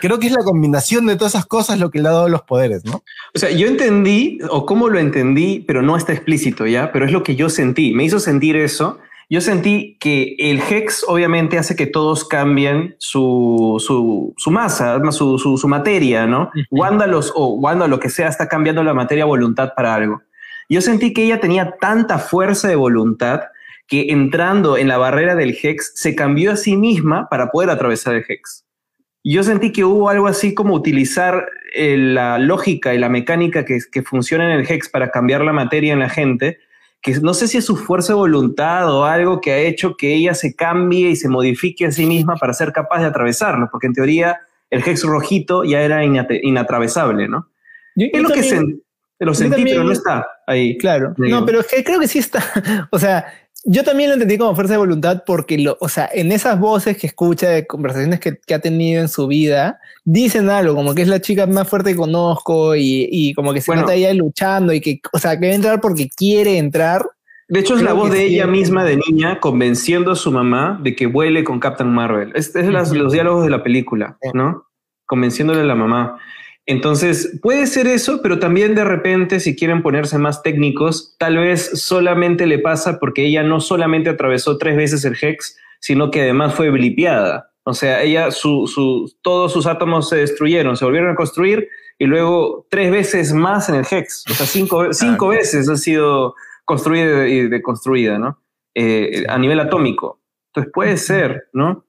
creo 0.00 0.18
que 0.18 0.26
es 0.26 0.32
la 0.32 0.44
combinación 0.44 1.06
de 1.06 1.16
todas 1.16 1.34
esas 1.34 1.46
cosas 1.46 1.78
lo 1.78 1.90
que 1.90 2.00
le 2.00 2.08
ha 2.08 2.12
dado 2.12 2.28
los 2.28 2.42
poderes, 2.42 2.84
¿no? 2.84 3.02
O 3.34 3.38
sea, 3.38 3.50
yo 3.50 3.66
entendí, 3.66 4.38
o 4.50 4.66
cómo 4.66 4.88
lo 4.88 4.98
entendí, 4.98 5.64
pero 5.66 5.82
no 5.82 5.96
está 5.96 6.12
explícito 6.12 6.66
ya, 6.66 6.92
pero 6.92 7.04
es 7.04 7.12
lo 7.12 7.22
que 7.22 7.36
yo 7.36 7.48
sentí. 7.48 7.92
Me 7.92 8.04
hizo 8.04 8.20
sentir 8.20 8.56
eso. 8.56 8.98
Yo 9.30 9.40
sentí 9.40 9.96
que 9.98 10.36
el 10.38 10.60
Hex 10.60 11.04
obviamente 11.08 11.56
hace 11.56 11.74
que 11.74 11.86
todos 11.86 12.26
cambien 12.26 12.96
su, 12.98 13.76
su, 13.78 14.34
su 14.36 14.50
masa, 14.50 15.00
su, 15.10 15.38
su, 15.38 15.56
su, 15.56 15.68
materia, 15.68 16.26
¿no? 16.26 16.50
Wanda, 16.70 17.06
los, 17.06 17.32
o 17.34 17.54
Wanda, 17.54 17.88
lo 17.88 17.98
que 17.98 18.10
sea, 18.10 18.28
está 18.28 18.48
cambiando 18.48 18.84
la 18.84 18.92
materia 18.92 19.24
voluntad 19.24 19.72
para 19.74 19.94
algo. 19.94 20.22
Yo 20.68 20.82
sentí 20.82 21.14
que 21.14 21.24
ella 21.24 21.40
tenía 21.40 21.76
tanta 21.80 22.18
fuerza 22.18 22.68
de 22.68 22.76
voluntad 22.76 23.40
que 23.86 24.10
entrando 24.10 24.76
en 24.76 24.88
la 24.88 24.98
barrera 24.98 25.34
del 25.34 25.56
Hex 25.60 25.92
se 25.94 26.14
cambió 26.14 26.52
a 26.52 26.56
sí 26.56 26.76
misma 26.76 27.28
para 27.28 27.50
poder 27.50 27.70
atravesar 27.70 28.14
el 28.14 28.24
Hex 28.28 28.64
yo 29.24 29.42
sentí 29.42 29.72
que 29.72 29.84
hubo 29.84 30.08
algo 30.08 30.26
así 30.26 30.54
como 30.54 30.74
utilizar 30.74 31.46
eh, 31.74 31.96
la 31.96 32.38
lógica 32.38 32.94
y 32.94 32.98
la 32.98 33.08
mecánica 33.08 33.64
que, 33.64 33.78
que, 33.90 34.02
funciona 34.02 34.44
en 34.44 34.60
el 34.60 34.70
Hex 34.70 34.88
para 34.88 35.10
cambiar 35.10 35.42
la 35.42 35.52
materia 35.52 35.92
en 35.92 36.00
la 36.00 36.08
gente, 36.08 36.58
que 37.00 37.12
no 37.20 37.34
sé 37.34 37.48
si 37.48 37.58
es 37.58 37.64
su 37.64 37.76
fuerza 37.76 38.12
de 38.12 38.18
voluntad 38.18 38.92
o 38.92 39.04
algo 39.04 39.40
que 39.40 39.52
ha 39.52 39.58
hecho 39.58 39.96
que 39.96 40.14
ella 40.14 40.34
se 40.34 40.54
cambie 40.54 41.10
y 41.10 41.16
se 41.16 41.28
modifique 41.28 41.86
a 41.86 41.92
sí 41.92 42.06
misma 42.06 42.36
para 42.36 42.52
ser 42.52 42.72
capaz 42.72 43.00
de 43.00 43.06
atravesarlo, 43.06 43.68
porque 43.70 43.86
en 43.86 43.94
teoría 43.94 44.40
el 44.70 44.82
Hex 44.86 45.04
rojito 45.04 45.64
ya 45.64 45.82
era 45.82 46.04
inatravesable, 46.04 47.28
¿no? 47.28 47.48
es 47.96 48.22
lo 48.22 48.30
que 48.30 49.26
lo 49.26 49.34
sentí, 49.34 49.64
pero 49.64 49.84
no 49.84 49.92
está 49.92 50.26
ahí. 50.46 50.76
Claro, 50.78 51.14
no, 51.16 51.44
pero 51.46 51.60
es 51.60 51.66
que 51.66 51.84
creo 51.84 52.00
que 52.00 52.08
sí 52.08 52.18
está. 52.18 52.42
O 52.90 52.98
sea, 52.98 53.26
yo 53.64 53.84
también 53.84 54.10
lo 54.10 54.14
entendí 54.14 54.38
como 54.38 54.54
fuerza 54.54 54.74
de 54.74 54.78
voluntad 54.78 55.22
porque, 55.24 55.58
lo, 55.58 55.76
o 55.80 55.88
sea, 55.88 56.08
en 56.12 56.32
esas 56.32 56.58
voces 56.58 56.96
que 56.96 57.06
escucha 57.06 57.48
de 57.48 57.66
conversaciones 57.66 58.18
que, 58.18 58.36
que, 58.38 58.54
ha 58.54 58.58
tenido 58.58 59.00
en 59.00 59.08
su 59.08 59.26
vida, 59.26 59.78
dicen 60.04 60.50
algo, 60.50 60.74
como 60.74 60.94
que 60.94 61.02
es 61.02 61.08
la 61.08 61.20
chica 61.20 61.46
más 61.46 61.68
fuerte 61.68 61.92
que 61.92 61.96
conozco 61.96 62.74
y, 62.74 63.08
y 63.10 63.34
como 63.34 63.52
que 63.52 63.60
se 63.60 63.70
bueno, 63.70 63.82
nota 63.82 63.94
ella 63.94 64.12
luchando 64.14 64.72
y 64.72 64.80
que, 64.80 65.00
o 65.12 65.18
sea, 65.18 65.38
que 65.38 65.52
entrar 65.52 65.80
porque 65.80 66.08
quiere 66.08 66.58
entrar. 66.58 67.06
De 67.48 67.60
hecho, 67.60 67.76
es 67.76 67.82
la 67.82 67.92
voz 67.92 68.10
de 68.10 68.24
ella 68.24 68.46
misma 68.46 68.84
de 68.84 68.96
niña 68.96 69.38
convenciendo 69.38 70.12
a 70.12 70.16
su 70.16 70.32
mamá 70.32 70.80
de 70.82 70.96
que 70.96 71.06
vuele 71.06 71.44
con 71.44 71.60
Captain 71.60 71.90
Marvel. 71.90 72.32
Es, 72.34 72.56
es 72.56 72.66
las, 72.66 72.92
los 72.92 73.12
diálogos 73.12 73.44
de 73.44 73.50
la 73.50 73.62
película, 73.62 74.16
¿no? 74.32 74.64
Convenciéndole 75.06 75.60
a 75.60 75.64
la 75.64 75.74
mamá. 75.74 76.18
Entonces, 76.66 77.38
puede 77.42 77.66
ser 77.66 77.86
eso, 77.88 78.20
pero 78.22 78.38
también 78.38 78.74
de 78.74 78.84
repente, 78.84 79.40
si 79.40 79.56
quieren 79.56 79.82
ponerse 79.82 80.18
más 80.18 80.42
técnicos, 80.42 81.16
tal 81.18 81.38
vez 81.38 81.82
solamente 81.82 82.46
le 82.46 82.58
pasa 82.58 82.98
porque 83.00 83.26
ella 83.26 83.42
no 83.42 83.60
solamente 83.60 84.10
atravesó 84.10 84.58
tres 84.58 84.76
veces 84.76 85.04
el 85.04 85.16
Hex, 85.20 85.56
sino 85.80 86.10
que 86.10 86.22
además 86.22 86.54
fue 86.54 86.70
blipeada. 86.70 87.50
O 87.64 87.74
sea, 87.74 88.02
ella, 88.02 88.30
su, 88.30 88.66
su, 88.66 89.12
todos 89.22 89.52
sus 89.52 89.66
átomos 89.66 90.08
se 90.08 90.16
destruyeron, 90.16 90.76
se 90.76 90.84
volvieron 90.84 91.10
a 91.10 91.16
construir 91.16 91.68
y 91.98 92.06
luego 92.06 92.66
tres 92.70 92.90
veces 92.90 93.32
más 93.32 93.68
en 93.68 93.76
el 93.76 93.86
Hex. 93.88 94.24
O 94.30 94.34
sea, 94.34 94.46
cinco, 94.46 94.92
cinco 94.92 95.28
veces 95.28 95.68
ha 95.68 95.76
sido 95.76 96.34
construida 96.64 97.26
y 97.28 97.48
deconstruida, 97.48 98.18
¿no? 98.18 98.40
Eh, 98.74 99.24
a 99.28 99.38
nivel 99.38 99.60
atómico. 99.60 100.20
Entonces 100.48 100.72
puede 100.72 100.96
ser, 100.96 101.48
¿no? 101.52 101.84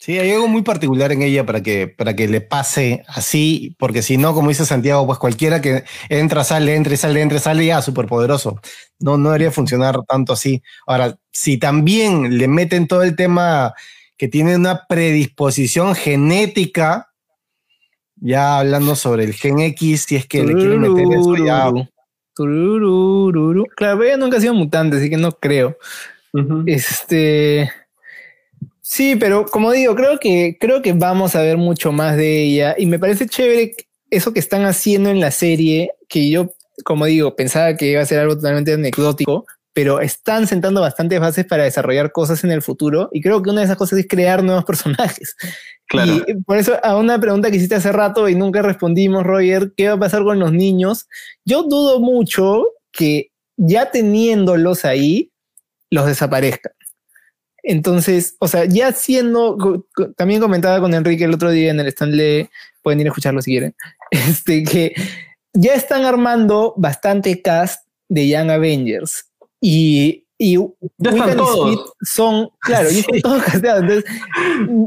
Sí, 0.00 0.16
hay 0.16 0.30
algo 0.30 0.46
muy 0.46 0.62
particular 0.62 1.10
en 1.10 1.22
ella 1.22 1.44
para 1.44 1.60
que, 1.60 1.88
para 1.88 2.14
que 2.14 2.28
le 2.28 2.40
pase 2.40 3.02
así, 3.08 3.74
porque 3.80 4.00
si 4.02 4.16
no, 4.16 4.32
como 4.32 4.48
dice 4.48 4.64
Santiago, 4.64 5.04
pues 5.04 5.18
cualquiera 5.18 5.60
que 5.60 5.82
entra, 6.08 6.44
sale, 6.44 6.76
entra, 6.76 6.96
sale, 6.96 7.20
entra, 7.20 7.40
sale, 7.40 7.66
ya 7.66 7.82
súper 7.82 8.06
poderoso. 8.06 8.60
No, 9.00 9.18
no 9.18 9.30
debería 9.30 9.50
funcionar 9.50 9.96
tanto 10.08 10.34
así. 10.34 10.62
Ahora, 10.86 11.18
si 11.32 11.58
también 11.58 12.38
le 12.38 12.46
meten 12.46 12.86
todo 12.86 13.02
el 13.02 13.16
tema 13.16 13.74
que 14.16 14.28
tiene 14.28 14.54
una 14.54 14.86
predisposición 14.88 15.96
genética, 15.96 17.12
ya 18.14 18.60
hablando 18.60 18.94
sobre 18.94 19.24
el 19.24 19.34
gen 19.34 19.58
X, 19.58 20.04
si 20.08 20.14
es 20.14 20.26
que 20.26 20.44
le 20.44 20.54
quieren 20.54 20.80
meter 20.80 21.06
eso, 21.18 21.36
ya. 21.44 21.72
Claro, 23.76 24.04
ella 24.04 24.16
nunca 24.16 24.36
ha 24.36 24.40
sido 24.40 24.54
mutante, 24.54 24.98
así 24.98 25.10
que 25.10 25.16
no 25.16 25.32
creo. 25.32 25.76
Este. 26.66 27.68
Sí, 28.90 29.16
pero 29.16 29.44
como 29.44 29.70
digo, 29.72 29.94
creo 29.94 30.18
que, 30.18 30.56
creo 30.58 30.80
que 30.80 30.94
vamos 30.94 31.36
a 31.36 31.42
ver 31.42 31.58
mucho 31.58 31.92
más 31.92 32.16
de 32.16 32.44
ella 32.44 32.74
y 32.78 32.86
me 32.86 32.98
parece 32.98 33.26
chévere 33.26 33.76
eso 34.08 34.32
que 34.32 34.40
están 34.40 34.64
haciendo 34.64 35.10
en 35.10 35.20
la 35.20 35.30
serie, 35.30 35.90
que 36.08 36.30
yo, 36.30 36.54
como 36.84 37.04
digo, 37.04 37.36
pensaba 37.36 37.76
que 37.76 37.90
iba 37.90 38.00
a 38.00 38.06
ser 38.06 38.20
algo 38.20 38.36
totalmente 38.36 38.72
anecdótico, 38.72 39.44
pero 39.74 40.00
están 40.00 40.46
sentando 40.46 40.80
bastantes 40.80 41.20
bases 41.20 41.44
para 41.44 41.64
desarrollar 41.64 42.12
cosas 42.12 42.42
en 42.44 42.50
el 42.50 42.62
futuro 42.62 43.10
y 43.12 43.20
creo 43.20 43.42
que 43.42 43.50
una 43.50 43.60
de 43.60 43.66
esas 43.66 43.76
cosas 43.76 43.98
es 43.98 44.08
crear 44.08 44.42
nuevos 44.42 44.64
personajes. 44.64 45.36
Claro. 45.86 46.24
Y 46.26 46.42
por 46.44 46.56
eso 46.56 46.78
a 46.82 46.96
una 46.96 47.20
pregunta 47.20 47.50
que 47.50 47.58
hiciste 47.58 47.74
hace 47.74 47.92
rato 47.92 48.26
y 48.26 48.36
nunca 48.36 48.62
respondimos, 48.62 49.22
Roger, 49.22 49.74
¿qué 49.76 49.88
va 49.88 49.96
a 49.96 50.00
pasar 50.00 50.22
con 50.24 50.38
los 50.38 50.52
niños? 50.52 51.08
Yo 51.44 51.62
dudo 51.64 52.00
mucho 52.00 52.64
que 52.90 53.32
ya 53.58 53.90
teniéndolos 53.90 54.86
ahí, 54.86 55.30
los 55.90 56.06
desaparezcan. 56.06 56.72
Entonces, 57.62 58.36
o 58.38 58.48
sea, 58.48 58.64
ya 58.64 58.92
siendo, 58.92 59.84
también 60.16 60.40
comentaba 60.40 60.80
con 60.80 60.94
Enrique 60.94 61.24
el 61.24 61.34
otro 61.34 61.50
día 61.50 61.70
en 61.70 61.80
el 61.80 61.88
Stanley, 61.88 62.48
pueden 62.82 63.00
ir 63.00 63.06
a 63.06 63.10
escucharlo 63.10 63.42
si 63.42 63.52
quieren, 63.52 63.74
este, 64.10 64.62
que 64.64 64.94
ya 65.52 65.74
están 65.74 66.04
armando 66.04 66.74
bastante 66.76 67.42
cast 67.42 67.86
de 68.08 68.28
Young 68.28 68.50
Avengers 68.50 69.26
y, 69.60 70.26
y 70.38 70.56
ya 70.98 71.10
están 71.10 71.36
todos. 71.36 71.92
son, 72.02 72.50
claro, 72.60 72.90
ya 72.90 72.98
están 73.00 73.20
todos 73.20 73.42
casteados. 73.42 73.82
Entonces, 73.82 74.04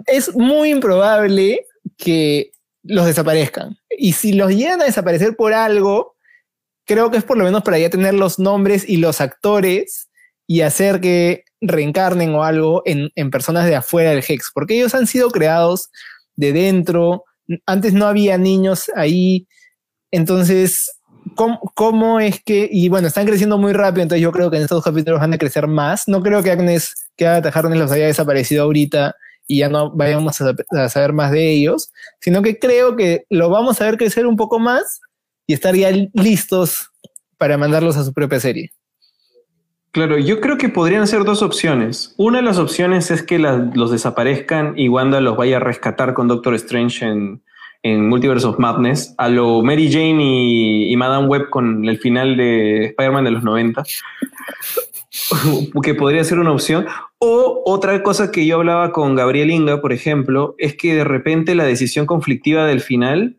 es 0.07 0.35
muy 0.35 0.71
improbable 0.71 1.65
que 1.97 2.51
los 2.83 3.05
desaparezcan. 3.05 3.77
Y 3.89 4.13
si 4.13 4.33
los 4.33 4.51
llegan 4.51 4.81
a 4.81 4.85
desaparecer 4.85 5.35
por 5.35 5.53
algo, 5.53 6.15
creo 6.85 7.11
que 7.11 7.17
es 7.17 7.23
por 7.23 7.37
lo 7.37 7.43
menos 7.43 7.63
para 7.63 7.77
ya 7.77 7.89
tener 7.89 8.13
los 8.13 8.39
nombres 8.39 8.87
y 8.87 8.97
los 8.97 9.21
actores 9.21 10.09
y 10.51 10.63
hacer 10.63 10.99
que 10.99 11.45
reencarnen 11.61 12.35
o 12.35 12.43
algo 12.43 12.81
en, 12.83 13.09
en, 13.15 13.31
personas 13.31 13.65
de 13.67 13.77
afuera 13.77 14.09
del 14.09 14.21
Hex, 14.27 14.51
porque 14.53 14.75
ellos 14.75 14.93
han 14.93 15.07
sido 15.07 15.29
creados 15.29 15.89
de 16.35 16.51
dentro, 16.51 17.23
antes 17.65 17.93
no 17.93 18.05
había 18.05 18.37
niños 18.37 18.91
ahí, 18.97 19.47
entonces, 20.11 20.91
¿cómo, 21.35 21.57
¿cómo, 21.73 22.19
es 22.19 22.43
que, 22.43 22.67
y 22.69 22.89
bueno, 22.89 23.07
están 23.07 23.25
creciendo 23.27 23.57
muy 23.57 23.71
rápido, 23.71 24.03
entonces 24.03 24.21
yo 24.21 24.33
creo 24.33 24.51
que 24.51 24.57
en 24.57 24.63
estos 24.63 24.83
capítulos 24.83 25.21
van 25.21 25.33
a 25.33 25.37
crecer 25.37 25.67
más, 25.67 26.09
no 26.09 26.21
creo 26.21 26.43
que 26.43 26.51
Agnes, 26.51 26.95
que 27.15 27.25
Agatha 27.25 27.57
Harkness 27.57 27.79
los 27.79 27.91
haya 27.93 28.07
desaparecido 28.07 28.63
ahorita 28.63 29.15
y 29.47 29.59
ya 29.59 29.69
no 29.69 29.89
vayamos 29.95 30.41
a, 30.41 30.53
a 30.71 30.89
saber 30.89 31.13
más 31.13 31.31
de 31.31 31.49
ellos, 31.49 31.93
sino 32.19 32.41
que 32.41 32.59
creo 32.59 32.97
que 32.97 33.23
lo 33.29 33.49
vamos 33.49 33.79
a 33.79 33.85
ver 33.85 33.95
crecer 33.95 34.25
un 34.27 34.35
poco 34.35 34.59
más 34.59 34.99
y 35.47 35.53
estar 35.53 35.73
ya 35.77 35.91
listos 36.13 36.91
para 37.37 37.57
mandarlos 37.57 37.95
a 37.95 38.03
su 38.03 38.11
propia 38.11 38.41
serie. 38.41 38.71
Claro, 39.91 40.17
yo 40.17 40.39
creo 40.39 40.57
que 40.57 40.69
podrían 40.69 41.05
ser 41.05 41.25
dos 41.25 41.41
opciones. 41.41 42.13
Una 42.15 42.37
de 42.37 42.43
las 42.43 42.57
opciones 42.57 43.11
es 43.11 43.23
que 43.23 43.39
los 43.39 43.91
desaparezcan 43.91 44.73
y 44.77 44.87
Wanda 44.87 45.19
los 45.19 45.35
vaya 45.35 45.57
a 45.57 45.59
rescatar 45.59 46.13
con 46.13 46.29
Doctor 46.29 46.55
Strange 46.55 47.05
en, 47.05 47.41
en 47.83 48.07
Multiverse 48.07 48.47
of 48.47 48.57
Madness, 48.57 49.13
a 49.17 49.27
lo 49.27 49.61
Mary 49.61 49.91
Jane 49.91 50.23
y, 50.23 50.95
Madame 50.95 51.27
Web 51.27 51.49
con 51.49 51.83
el 51.89 51.97
final 51.97 52.37
de 52.37 52.85
Spider-Man 52.85 53.25
de 53.25 53.31
los 53.31 53.43
90, 53.43 53.83
que 55.83 55.95
podría 55.95 56.23
ser 56.23 56.39
una 56.39 56.53
opción. 56.53 56.85
O 57.17 57.61
otra 57.65 58.01
cosa 58.01 58.31
que 58.31 58.45
yo 58.45 58.57
hablaba 58.57 58.93
con 58.93 59.15
Gabriel 59.15 59.51
Inga, 59.51 59.81
por 59.81 59.91
ejemplo, 59.91 60.55
es 60.57 60.75
que 60.75 60.95
de 60.95 61.03
repente 61.03 61.53
la 61.53 61.65
decisión 61.65 62.05
conflictiva 62.05 62.65
del 62.65 62.81
final 62.81 63.35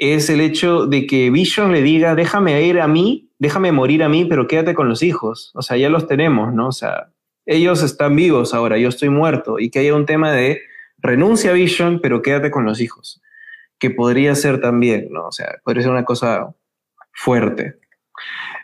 es 0.00 0.30
el 0.30 0.40
hecho 0.40 0.86
de 0.86 1.06
que 1.06 1.30
Vision 1.30 1.72
le 1.72 1.82
diga, 1.82 2.14
déjame 2.14 2.62
ir 2.62 2.80
a 2.80 2.88
mí 2.88 3.30
déjame 3.40 3.72
morir 3.72 4.04
a 4.04 4.08
mí, 4.08 4.26
pero 4.26 4.46
quédate 4.46 4.74
con 4.74 4.88
los 4.88 5.02
hijos. 5.02 5.50
O 5.54 5.62
sea, 5.62 5.76
ya 5.76 5.88
los 5.88 6.06
tenemos, 6.06 6.52
¿no? 6.54 6.68
O 6.68 6.72
sea, 6.72 7.10
ellos 7.46 7.82
están 7.82 8.14
vivos 8.14 8.54
ahora, 8.54 8.78
yo 8.78 8.88
estoy 8.88 9.08
muerto. 9.08 9.58
Y 9.58 9.70
que 9.70 9.80
haya 9.80 9.94
un 9.94 10.06
tema 10.06 10.30
de 10.30 10.60
renuncia 10.98 11.50
a 11.50 11.54
Vision, 11.54 12.00
pero 12.00 12.22
quédate 12.22 12.50
con 12.50 12.64
los 12.64 12.80
hijos. 12.80 13.20
Que 13.78 13.90
podría 13.90 14.34
ser 14.34 14.60
también, 14.60 15.08
¿no? 15.10 15.26
O 15.26 15.32
sea, 15.32 15.56
podría 15.64 15.82
ser 15.82 15.90
una 15.90 16.04
cosa 16.04 16.54
fuerte. 17.12 17.78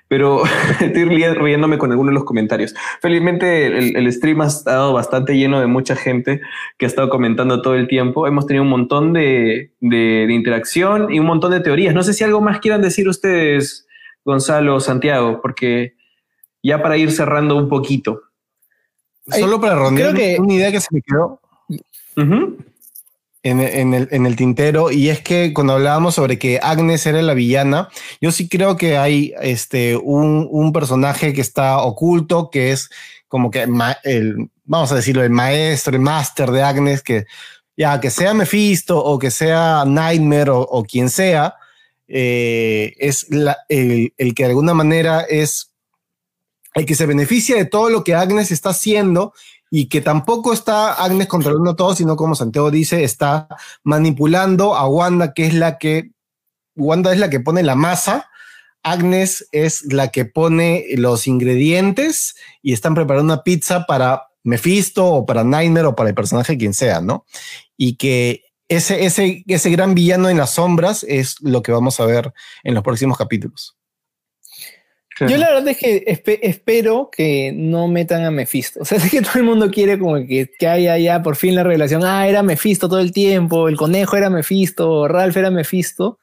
Pero 0.09 0.43
estoy 0.81 1.05
riéndome 1.05 1.79
con 1.79 1.91
algunos 1.91 2.13
de 2.13 2.15
los 2.15 2.25
comentarios. 2.25 2.75
Felizmente 3.01 3.67
el, 3.67 4.13
stream 4.13 4.41
ha 4.41 4.47
estado 4.47 4.93
bastante 4.93 5.37
lleno 5.37 5.61
de 5.61 5.67
mucha 5.67 5.97
gente 5.97 6.41
que 6.79 6.87
ha 6.87 6.89
estado 6.89 7.09
comentando 7.09 7.63
todo 7.63 7.75
el 7.75 7.89
tiempo. 7.89 8.27
Hemos 8.27 8.47
tenido 8.47 8.63
un 8.63 8.71
montón 8.71 9.13
de, 9.13 9.73
de 9.81 10.33
interacción 10.33 11.13
y 11.13 11.19
un 11.19 11.27
montón 11.27 11.53
de 11.53 11.61
teorías. 11.61 11.95
No 11.95 12.03
sé 12.03 12.13
si 12.13 12.25
algo 12.25 12.41
más 12.41 12.61
quieran 12.61 12.83
decir 12.83 13.09
ustedes, 13.09 13.87
Gonzalo, 14.25 14.81
Santiago, 14.81 15.41
porque 15.43 15.95
ya 16.63 16.83
para 16.83 16.97
ir 16.97 17.11
cerrando 17.13 17.57
un 17.57 17.69
poquito. 17.69 18.23
Solo 19.29 19.61
para 19.61 19.75
rondear 19.75 20.15
una 20.39 20.55
idea 20.55 20.71
que 20.71 20.81
se 20.81 20.89
me 20.93 21.03
quedó 21.03 21.41
en, 23.51 24.27
el, 24.27 24.37
tintero, 24.37 24.91
y 24.91 25.09
es 25.09 25.21
que 25.21 25.53
cuando 25.53 25.75
hablábamos 25.75 26.15
sobre 26.15 26.39
que 26.39 26.59
Agnes 26.63 27.07
era 27.07 27.23
la 27.23 27.35
villana, 27.35 27.89
yo 28.21 28.33
sí 28.33 28.49
creo 28.49 28.77
que 28.77 28.97
hay 28.97 29.35
este, 29.41 29.97
un, 29.97 30.73
personaje 30.73 31.33
que 31.33 31.41
está 31.41 31.79
oculto, 31.79 32.51
que 32.51 32.73
es 32.73 32.91
como 33.29 33.51
que 33.51 33.67
el, 34.05 34.51
vamos 34.65 34.93
a 34.93 34.97
decirlo, 34.97 35.23
el 35.23 35.31
maestro, 35.31 35.95
el 35.95 36.03
máster 36.03 36.51
de 36.51 36.63
Agnes, 36.63 37.03
que 37.03 37.27
ya 37.77 38.01
que 38.01 38.11
sea 38.11 38.35
Mephisto 38.35 38.99
o 38.99 39.19
que 39.19 39.31
sea 39.31 39.85
Nightmare 39.87 40.51
o 40.51 40.85
quien 40.85 41.11
sea, 41.11 41.55
eh, 42.09 42.95
es 42.99 43.27
el, 43.31 44.35
que 44.35 44.43
de 44.43 44.49
alguna 44.49 44.75
manera 44.75 45.23
es 45.23 45.73
el 46.75 46.87
que 46.87 46.95
se 46.95 47.07
beneficia 47.07 47.57
de 47.57 47.65
todo 47.65 47.91
lo 47.91 48.05
que 48.05 48.15
Agnes 48.15 48.51
está 48.53 48.71
haciendo 48.71 49.33
y 49.71 49.89
que 49.89 50.01
tampoco 50.01 50.53
está 50.53 50.93
Agnes 50.93 51.27
controlando 51.27 51.77
todo, 51.77 51.95
sino 51.95 52.17
como 52.17 52.35
Santiago 52.35 52.71
dice, 52.71 53.05
está 53.05 53.49
manipulando 53.83 54.75
a 54.75 54.89
Wanda, 54.89 55.33
que 55.33 55.47
es 55.47 55.55
la 55.55 55.79
que, 55.79 56.13
Wanda 56.77 57.13
es 57.13 57.19
la 57.19 57.31
que 57.31 57.41
pone 57.41 57.63
la 57.63 57.75
masa, 57.75 58.31
Agnes 58.83 59.49
es 59.51 59.93
la 59.93 60.09
que 60.09 60.25
pone 60.25 60.85
los 60.97 61.27
ingredientes 61.27 62.37
y 62.63 62.73
están 62.73 62.95
preparando 62.95 63.35
una 63.35 63.43
pizza 63.43 63.85
para 63.85 64.29
Mephisto 64.45 65.07
o 65.07 65.27
para 65.27 65.43
Nightmare 65.43 65.87
o 65.87 65.97
para 65.97 66.09
el 66.09 66.15
personaje 66.15 66.57
quien 66.57 66.73
sea, 66.73 67.01
¿no? 67.01 67.27
Y 67.77 67.97
que 67.97 68.45
ese, 68.69 69.05
ese, 69.05 69.43
ese 69.49 69.71
gran 69.71 69.95
villano 69.95 70.29
en 70.29 70.39
las 70.39 70.55
sombras 70.55 71.05
es 71.09 71.41
lo 71.41 71.63
que 71.63 71.73
vamos 71.73 71.99
a 71.99 72.07
ver 72.07 72.33
en 72.63 72.75
los 72.75 72.85
próximos 72.85 73.19
capítulos. 73.19 73.76
Yo 75.21 75.39
la 75.39 75.49
verdad 75.49 75.69
es 75.69 75.79
que 75.79 76.05
espero 76.43 77.11
que 77.11 77.53
no 77.55 77.89
metan 77.89 78.25
a 78.25 78.31
Mephisto. 78.31 78.81
O 78.83 78.85
sea, 78.85 78.99
es 78.99 79.11
que 79.11 79.23
todo 79.23 79.37
el 79.37 79.45
mundo 79.45 79.71
quiere 79.71 79.99
como 79.99 80.17
que, 80.17 80.51
que 80.59 80.69
haya 80.69 80.99
ya 80.99 81.23
por 81.23 81.37
fin 81.37 81.55
la 81.55 81.63
revelación. 81.63 82.05
Ah, 82.05 82.29
era 82.29 82.43
Mephisto 82.43 82.89
todo 82.89 83.01
el 83.01 83.13
tiempo, 83.13 83.69
el 83.69 83.77
conejo 83.77 84.17
era 84.17 84.31
Mephisto, 84.31 85.09
Ralph 85.09 85.37
era 85.37 85.51
Mephisto. 85.51 86.19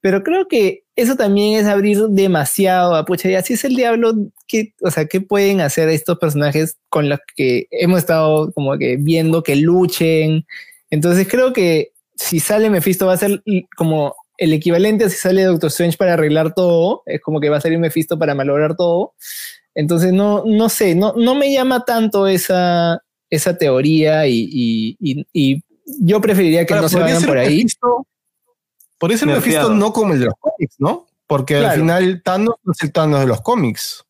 Pero 0.00 0.22
creo 0.24 0.48
que 0.48 0.82
eso 0.96 1.16
también 1.16 1.60
es 1.60 1.66
abrir 1.66 1.98
demasiado 2.08 2.96
a 2.96 3.04
pucha. 3.04 3.30
Y 3.30 3.34
así 3.34 3.54
es 3.54 3.64
el 3.64 3.76
diablo. 3.76 4.14
que 4.48 4.74
o 4.82 4.90
sea, 4.90 5.06
¿qué 5.06 5.20
pueden 5.20 5.60
hacer 5.60 5.88
estos 5.88 6.18
personajes 6.18 6.76
con 6.88 7.08
los 7.08 7.20
que 7.36 7.66
hemos 7.70 7.98
estado 8.00 8.52
como 8.52 8.76
que 8.78 8.96
viendo 8.98 9.42
que 9.42 9.56
luchen? 9.56 10.44
Entonces 10.90 11.28
creo 11.28 11.52
que 11.52 11.92
si 12.16 12.40
sale 12.40 12.70
Mephisto 12.70 13.06
va 13.06 13.14
a 13.14 13.16
ser 13.18 13.42
como 13.76 14.14
el 14.42 14.52
equivalente 14.52 15.04
a 15.04 15.08
si 15.08 15.16
sale 15.16 15.44
Doctor 15.44 15.68
Strange 15.68 15.96
para 15.96 16.14
arreglar 16.14 16.52
todo, 16.52 17.04
es 17.06 17.20
como 17.20 17.38
que 17.38 17.48
va 17.48 17.58
a 17.58 17.60
salir 17.60 17.78
Mephisto 17.78 18.18
para 18.18 18.34
malograr 18.34 18.74
todo. 18.74 19.14
Entonces 19.72 20.12
no, 20.12 20.42
no 20.44 20.68
sé, 20.68 20.96
no, 20.96 21.14
no 21.16 21.36
me 21.36 21.52
llama 21.52 21.84
tanto 21.84 22.26
esa, 22.26 23.00
esa 23.30 23.56
teoría 23.56 24.26
y, 24.26 24.96
yo 26.00 26.20
preferiría 26.20 26.66
que 26.66 26.74
no 26.74 26.88
se 26.88 26.98
vayan 26.98 27.22
por 27.22 27.38
ahí. 27.38 27.64
por 28.98 29.12
eso 29.12 29.26
Mephisto 29.26 29.72
no 29.74 29.92
como 29.92 30.14
el 30.14 30.20
de 30.20 30.26
los 30.26 30.34
cómics, 30.40 30.74
¿no? 30.78 31.06
Porque 31.28 31.56
al 31.56 31.78
final 31.78 32.20
Thanos 32.24 32.56
no 32.64 32.72
es 32.72 32.82
el 32.82 32.92
Thanos 32.92 33.20
de 33.20 33.26
los 33.26 33.42
cómics. 33.42 34.04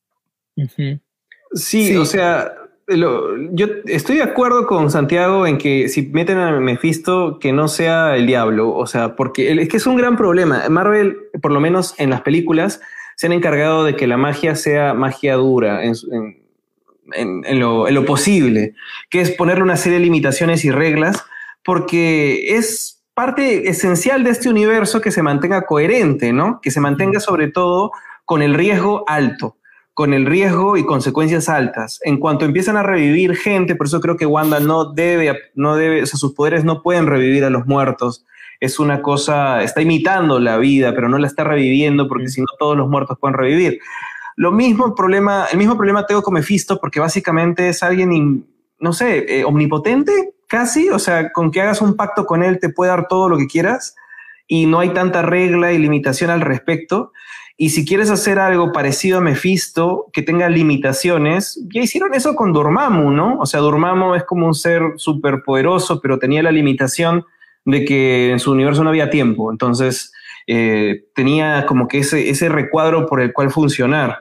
sí, 1.53 1.95
o 1.95 2.07
sea, 2.07 2.55
yo 2.97 3.67
estoy 3.87 4.17
de 4.17 4.23
acuerdo 4.23 4.67
con 4.67 4.91
Santiago 4.91 5.47
en 5.47 5.59
que 5.59 5.89
si 5.89 6.03
meten 6.03 6.39
a 6.39 6.61
Mephisto, 6.61 7.39
que 7.39 7.53
no 7.53 7.69
sea 7.69 8.17
el 8.17 8.27
diablo. 8.27 8.75
O 8.75 8.87
sea, 8.87 9.17
porque 9.17 9.53
es 9.53 9.69
que 9.69 9.77
es 9.77 9.87
un 9.87 9.97
gran 9.97 10.17
problema. 10.17 10.69
Marvel, 10.69 11.17
por 11.41 11.53
lo 11.53 11.61
menos 11.61 11.95
en 11.99 12.11
las 12.11 12.23
películas, 12.23 12.81
se 13.17 13.27
han 13.27 13.33
encargado 13.33 13.85
de 13.85 13.97
que 13.97 14.07
la 14.07 14.17
magia 14.17 14.55
sea 14.55 14.95
magia 14.95 15.35
dura 15.35 15.85
en, 15.85 17.61
lo, 17.61 17.89
en 17.89 17.95
lo 17.95 18.05
posible, 18.05 18.75
que 19.11 19.21
es 19.21 19.31
ponerle 19.31 19.63
una 19.63 19.77
serie 19.77 19.99
de 19.99 20.05
limitaciones 20.05 20.65
y 20.65 20.71
reglas, 20.71 21.25
porque 21.65 22.57
es 22.57 23.05
parte 23.15 23.69
esencial 23.69 24.25
de 24.25 24.31
este 24.31 24.49
universo 24.49 25.01
que 25.01 25.11
se 25.11 25.23
mantenga 25.23 25.63
coherente, 25.63 26.33
¿no? 26.33 26.61
Que 26.63 26.71
se 26.71 26.81
mantenga 26.81 27.21
sobre 27.21 27.49
todo 27.49 27.93
con 28.25 28.43
el 28.43 28.55
riesgo 28.55 29.05
alto 29.07 29.57
con 29.95 30.15
el 30.15 30.27
riesgo 30.27 30.77
y 30.77 30.87
consecuencias 30.87 31.49
altas. 31.49 32.01
En 32.05 32.19
cuanto 32.19 32.45
empiezan 32.45 32.77
a 32.77 32.83
revivir 32.83 33.37
gente, 33.37 33.77
por 33.77 33.87
eso 33.87 34.01
creo 34.01 34.17
que 34.17 34.27
Wanda 34.27 34.61
no 34.61 34.93
debe, 34.93 35.39
no 35.55 35.77
debe, 35.77 36.03
o 36.03 36.07
sea, 36.07 36.19
sus 36.19 36.35
poderes 36.35 36.65
no 36.65 36.83
pueden 36.83 37.07
revivir 37.07 37.45
a 37.45 37.51
los 37.51 37.67
muertos. 37.67 38.25
Es 38.61 38.79
una 38.79 39.03
cosa, 39.03 39.63
está 39.63 39.83
imitando 39.83 40.39
la 40.39 40.57
vida, 40.57 40.95
pero 40.95 41.09
no 41.09 41.19
la 41.19 41.27
está 41.27 41.45
reviviendo 41.45 42.09
porque 42.09 42.29
si 42.29 42.41
no 42.41 42.47
todos 42.59 42.77
los 42.77 42.89
muertos 42.89 43.19
pueden 43.21 43.37
revivir. 43.37 43.81
Lo 44.37 44.51
mismo 44.51 44.95
problema, 44.95 45.47
el 45.53 45.59
mismo 45.59 45.77
problema 45.77 46.07
tengo 46.07 46.23
con 46.23 46.35
Mephisto 46.35 46.81
porque 46.81 47.01
básicamente 47.01 47.69
es 47.69 47.83
alguien, 47.83 48.47
no 48.79 48.93
sé, 48.93 49.41
eh, 49.41 49.45
omnipotente 49.45 50.35
casi, 50.49 50.91
o 50.91 50.99
sea, 50.99 51.33
con 51.33 51.51
que 51.51 51.61
hagas 51.63 51.81
un 51.81 51.97
pacto 51.97 52.27
con 52.27 52.43
él 52.43 52.59
te 52.61 52.69
puede 52.69 52.91
dar 52.91 53.09
todo 53.09 53.29
lo 53.29 53.39
que 53.39 53.47
quieras 53.47 53.95
y 54.47 54.67
no 54.67 54.81
hay 54.81 54.91
tanta 54.91 55.23
regla 55.23 55.73
y 55.73 55.79
limitación 55.79 56.31
al 56.31 56.43
respecto. 56.43 57.13
Y 57.57 57.71
si 57.71 57.85
quieres 57.85 58.11
hacer 58.11 58.39
algo 58.39 58.73
parecido 58.73 59.19
a 59.19 59.21
Mephisto, 59.21 60.07
que 60.13 60.23
tenga 60.23 60.49
limitaciones, 60.49 61.63
ya 61.73 61.83
hicieron 61.83 62.15
eso 62.15 62.35
con 62.35 62.53
Dormammu, 62.53 63.11
¿no? 63.11 63.39
O 63.39 63.47
sea, 63.47 63.61
Dormammu 63.61 64.15
es 64.15 64.25
como 64.25 64.47
un 64.47 64.55
ser 64.55 64.83
súper 64.97 65.43
poderoso, 65.45 66.01
pero 66.01 66.19
tenía 66.19 66.43
la 66.43 66.51
limitación 66.51 67.25
de 67.65 67.85
que 67.85 68.33
en 68.33 68.41
su 68.41 68.53
universo 68.53 68.83
no 68.83 68.91
había 68.91 69.11
tiempo. 69.11 69.53
Entonces, 69.53 70.13
eh, 70.47 71.05
tenía 71.15 71.67
como 71.67 71.89
que 71.89 71.99
ese, 71.99 72.31
ese 72.31 72.49
recuadro 72.49 73.07
por 73.07 73.21
el 73.21 73.33
cual 73.33 73.51
funcionar. 73.51 74.19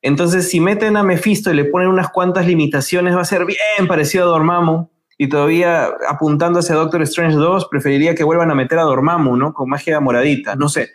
Entonces, 0.00 0.48
si 0.48 0.60
meten 0.60 0.96
a 0.96 1.02
Mephisto 1.02 1.50
y 1.50 1.56
le 1.56 1.66
ponen 1.66 1.88
unas 1.88 2.08
cuantas 2.08 2.46
limitaciones, 2.46 3.14
va 3.16 3.20
a 3.20 3.26
ser 3.26 3.44
bien 3.44 3.86
parecido 3.88 4.24
a 4.24 4.28
Dormammu. 4.28 4.88
Y 5.18 5.28
todavía 5.28 5.90
apuntando 6.08 6.60
hacia 6.60 6.76
Doctor 6.76 7.02
Strange 7.02 7.36
2, 7.36 7.68
preferiría 7.70 8.14
que 8.14 8.24
vuelvan 8.24 8.50
a 8.50 8.54
meter 8.54 8.78
a 8.78 8.84
Dormammu, 8.84 9.36
¿no? 9.36 9.52
Con 9.52 9.68
magia 9.68 10.00
moradita, 10.00 10.56
no 10.56 10.68
sé 10.70 10.92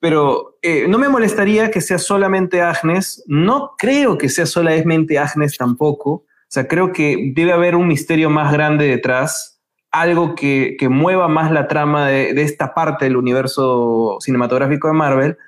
pero 0.00 0.58
eh, 0.62 0.86
no 0.88 0.98
me 0.98 1.08
molestaría 1.08 1.70
que 1.70 1.80
sea 1.80 1.98
solamente 1.98 2.60
Agnes. 2.60 3.22
No 3.26 3.74
creo 3.78 4.18
que 4.18 4.28
sea 4.28 4.46
solamente 4.46 5.18
Agnes 5.18 5.56
tampoco. 5.56 6.10
O 6.10 6.48
sea, 6.48 6.68
creo 6.68 6.92
que 6.92 7.32
debe 7.34 7.52
haber 7.52 7.74
un 7.74 7.88
misterio 7.88 8.30
más 8.30 8.52
grande 8.52 8.86
detrás, 8.86 9.60
algo 9.90 10.34
que, 10.34 10.76
mueva 10.88 11.28
más 11.28 11.50
la 11.50 11.66
trama 11.66 12.08
de, 12.08 12.30
esta 12.42 12.74
parte 12.74 13.06
del 13.06 13.16
universo 13.16 14.18
cinematográfico 14.20 14.88
de 14.88 14.94
Marvel. 14.94 15.38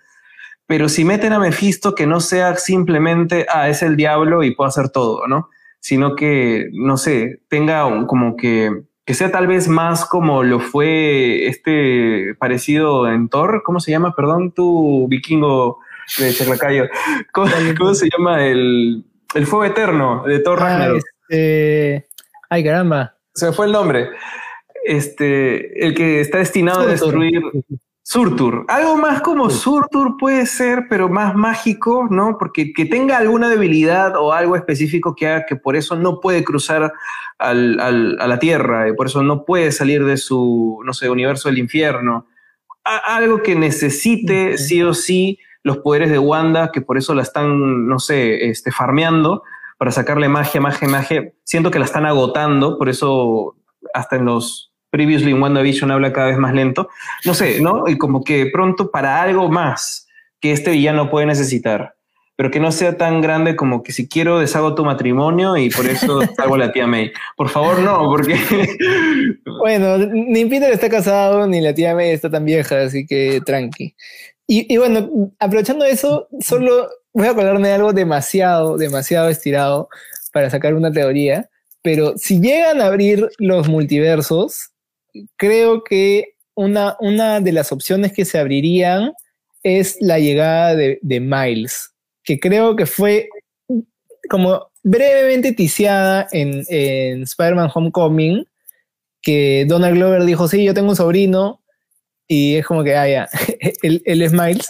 Pero 0.66 0.89
si 0.89 1.05
meten 1.05 1.33
a 1.33 1.39
Mephisto, 1.39 1.95
que 1.95 2.07
no 2.07 2.20
sea 2.20 2.57
simplemente, 2.57 3.47
ah, 3.53 3.69
es 3.69 3.83
el 3.83 3.97
diablo 3.97 4.43
y 4.43 4.55
puedo 4.55 4.69
hacer 4.69 4.91
todo, 4.91 5.27
¿no? 5.27 5.49
Sino 5.81 6.16
que, 6.16 6.69
no 6.73 6.97
sé, 6.97 7.43
tenga 7.49 8.07
como 8.07 8.37
que 8.37 8.88
que 9.09 9.14
sea 9.14 9.30
tal 9.30 9.47
vez 9.47 9.68
más 9.68 10.05
como 10.05 10.43
lo 10.43 10.60
fue 10.60 11.47
este 11.47 12.35
parecido 12.39 13.10
en 13.10 13.30
Thor, 13.30 13.62
¿cómo 13.64 13.80
se 13.80 13.90
llama? 13.90 14.14
Perdón, 14.14 14.52
tu 14.52 15.09
vikingo 15.09 15.78
de 16.18 16.35
Chaclacayo. 16.35 16.85
¿Cómo, 17.32 17.94
se 17.94 18.10
llama? 18.10 18.44
El, 18.44 19.02
fuego 19.47 19.64
eterno 19.64 20.24
de 20.26 20.40
Thor 20.40 20.59
ah, 20.60 20.90
este, 20.94 22.06
Ay, 22.51 22.62
caramba. 22.62 23.14
Se 23.32 23.51
fue 23.52 23.64
el 23.64 23.72
nombre. 23.72 24.10
Este, 24.85 25.86
el 25.86 25.94
que 25.94 26.20
está 26.20 26.36
destinado 26.36 26.80
a 26.80 26.86
destruir. 26.86 27.40
Surtur, 28.10 28.64
algo 28.68 28.97
más 28.97 29.20
como 29.20 29.51
Surtur 29.51 30.16
puede 30.16 30.47
ser, 30.47 30.86
pero 30.89 31.10
más 31.10 31.35
mágico, 31.35 32.09
¿no? 32.10 32.39
Porque 32.39 32.72
que 32.72 32.86
tenga 32.86 33.18
alguna 33.18 33.51
debilidad 33.51 34.16
o 34.16 34.32
algo 34.32 34.56
específico 34.56 35.14
que 35.14 35.26
haga 35.26 35.44
que 35.44 35.56
por 35.56 35.76
eso 35.76 35.94
no 35.94 36.18
puede 36.18 36.43
cruzar 36.43 36.90
al, 37.39 37.78
al, 37.78 38.18
a 38.18 38.26
la 38.26 38.39
Tierra, 38.39 38.89
y 38.89 38.94
por 38.94 39.09
eso 39.09 39.22
no 39.22 39.44
puede 39.44 39.72
salir 39.72 40.06
de 40.06 40.16
su, 40.16 40.80
no 40.86 40.94
sé, 40.94 41.10
universo 41.10 41.51
del 41.51 41.59
infierno. 41.59 42.26
algo 42.82 43.43
que 43.43 43.55
necesite 43.55 44.56
sí 44.56 44.82
o 44.82 44.94
sí 44.94 45.39
los 45.62 45.76
poderes 45.76 46.10
de 46.10 46.18
Wanda, 46.18 46.70
que 46.72 46.80
por 46.80 46.97
eso 46.97 47.14
la 47.14 47.20
están, 47.20 47.86
no 47.86 47.98
sé, 47.98 48.48
este, 48.48 48.72
farmeando 48.72 49.43
para 49.76 49.90
sacarle 49.90 50.30
magia, 50.30 50.62
magia, 50.62 50.89
magia. 50.89 51.30
Siento 51.44 51.70
que 51.70 51.78
la 51.78 51.85
están 51.85 52.06
agotando, 52.06 52.78
por 52.78 52.89
eso 52.89 53.55
hasta 53.93 54.16
en 54.16 54.24
los 54.24 54.72
Previously 54.90 55.32
en 55.32 55.43
WandaVision 55.43 55.90
habla 55.90 56.12
cada 56.12 56.28
vez 56.28 56.39
más 56.39 56.55
lento. 56.55 56.89
No 57.24 57.35
sé, 57.35 57.60
¿no? 57.60 57.89
Y 57.89 57.98
como 57.98 58.24
que 58.24 58.47
pronto 58.52 58.90
para 58.90 59.23
algo 59.23 59.48
más 59.48 60.06
que 60.40 60.52
este 60.52 60.70
villano 60.70 61.10
puede 61.10 61.27
necesitar, 61.27 61.94
pero 62.36 62.51
que 62.51 62.60
no 62.60 62.70
sea 62.70 62.97
tan 62.97 63.20
grande 63.20 63.56
como 63.56 63.82
que 63.82 63.93
si 63.93 64.09
quiero 64.09 64.39
deshago 64.39 64.74
tu 64.74 64.85
matrimonio 64.85 65.56
y 65.56 65.69
por 65.70 65.86
eso 65.86 66.20
salgo 66.36 66.55
a 66.55 66.59
la 66.59 66.73
tía 66.73 66.86
May. 66.86 67.12
Por 67.36 67.48
favor, 67.48 67.81
no, 67.81 68.05
porque... 68.09 68.36
bueno, 69.59 69.98
ni 69.98 70.44
Peter 70.47 70.73
está 70.73 70.89
casado, 70.89 71.47
ni 71.47 71.60
la 71.60 71.74
tía 71.74 71.94
May 71.94 72.10
está 72.10 72.31
tan 72.31 72.44
vieja, 72.44 72.82
así 72.82 73.06
que 73.06 73.40
tranqui. 73.44 73.94
Y, 74.47 74.73
y 74.73 74.77
bueno, 74.78 75.32
aprovechando 75.39 75.85
eso, 75.85 76.28
solo 76.40 76.89
voy 77.12 77.27
a 77.27 77.32
acordarme 77.32 77.69
de 77.69 77.74
algo 77.74 77.93
demasiado, 77.93 78.78
demasiado 78.78 79.28
estirado 79.28 79.89
para 80.32 80.48
sacar 80.48 80.74
una 80.74 80.93
teoría 80.93 81.51
pero 81.82 82.15
si 82.16 82.40
llegan 82.40 82.81
a 82.81 82.86
abrir 82.86 83.28
los 83.39 83.69
multiversos, 83.69 84.70
creo 85.36 85.85
que 85.85 86.35
una, 86.55 86.97
una 87.01 87.40
de 87.40 87.53
las 87.53 87.73
opciones 87.73 88.12
que 88.12 88.24
se 88.24 88.39
abrirían 88.39 89.12
es 89.62 89.97
la 90.01 90.19
llegada 90.19 90.74
de, 90.74 90.99
Miles, 91.20 91.90
que 92.24 92.39
creo 92.39 92.77
que 92.77 92.86
fue 92.86 93.28
como 94.28 94.69
brevemente 94.82 95.53
ticiada 95.53 96.27
en, 96.32 96.65
Spider-Man 97.23 97.70
Homecoming, 97.74 98.47
que 99.23 99.66
Donald 99.69 99.97
Glover 99.97 100.24
dijo, 100.24 100.49
sí, 100.49 100.65
yo 100.65 100.74
tengo 100.74 100.90
un 100.90 100.97
sobrino, 100.97 101.62
y 102.27 102.57
es 102.57 102.66
como 102.66 102.85
que, 102.85 102.97
ah, 102.97 103.09
ya, 103.09 103.28
él, 103.82 104.03
es 104.05 104.32
Miles, 104.32 104.69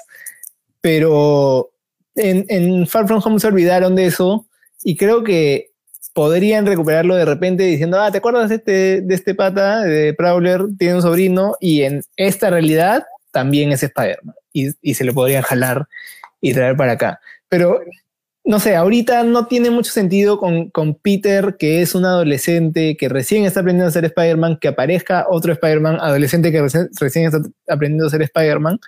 pero 0.81 1.70
en, 2.15 2.87
Far 2.87 3.07
From 3.07 3.20
Home 3.25 3.41
se 3.41 3.49
olvidaron 3.49 3.95
de 3.95 4.07
eso, 4.07 4.47
y 4.83 4.97
creo 4.97 5.25
que 5.25 5.68
podrían 6.13 6.67
recuperarlo 6.67 7.15
de 7.15 7.25
repente 7.25 7.65
diciendo, 7.65 8.01
ah, 8.01 8.11
¿te 8.11 8.19
acuerdas 8.19 8.49
de 8.49 8.57
este, 8.57 9.01
de 9.03 9.15
este 9.15 9.35
pata, 9.35 9.83
de 9.83 10.15
Prowler? 10.15 10.63
Tiene 10.79 10.97
un 10.97 11.03
sobrino 11.03 11.57
y 11.61 11.83
en 11.83 12.03
esta 12.17 12.51
realidad 12.51 13.05
también 13.31 13.73
es 13.73 13.83
Spider-Man. 13.83 14.35
Y, 14.53 14.95
se 14.95 15.05
lo 15.05 15.15
podrían 15.15 15.43
jalar 15.43 15.87
y 16.41 16.53
traer 16.53 16.77
para 16.77 16.93
acá. 16.93 17.21
Pero, 17.49 17.81
no 18.45 18.59
sé, 18.59 18.75
ahorita 18.75 19.23
no 19.23 19.47
tiene 19.47 19.71
mucho 19.71 19.93
sentido 19.93 20.39
con, 20.39 20.71
con 20.71 20.95
Peter, 20.95 21.57
que 21.59 21.83
es 21.83 21.95
un 21.95 22.05
adolescente 22.05 22.97
que 22.97 23.09
recién 23.09 23.45
está 23.45 23.61
aprendiendo 23.61 23.89
a 23.89 23.93
ser 23.93 24.05
Spider-Man, 24.05 24.59
que 24.61 24.69
aparezca 24.69 25.27
otro 25.29 25.53
Spider-Man 25.53 25.99
adolescente 26.01 26.51
que 26.51 26.63
recién, 26.63 26.89
recién 26.99 27.27
está 27.27 27.39
aprendiendo 27.69 28.07
a 28.07 28.11
ser 28.11 28.23
Spider-Man. 28.23 28.81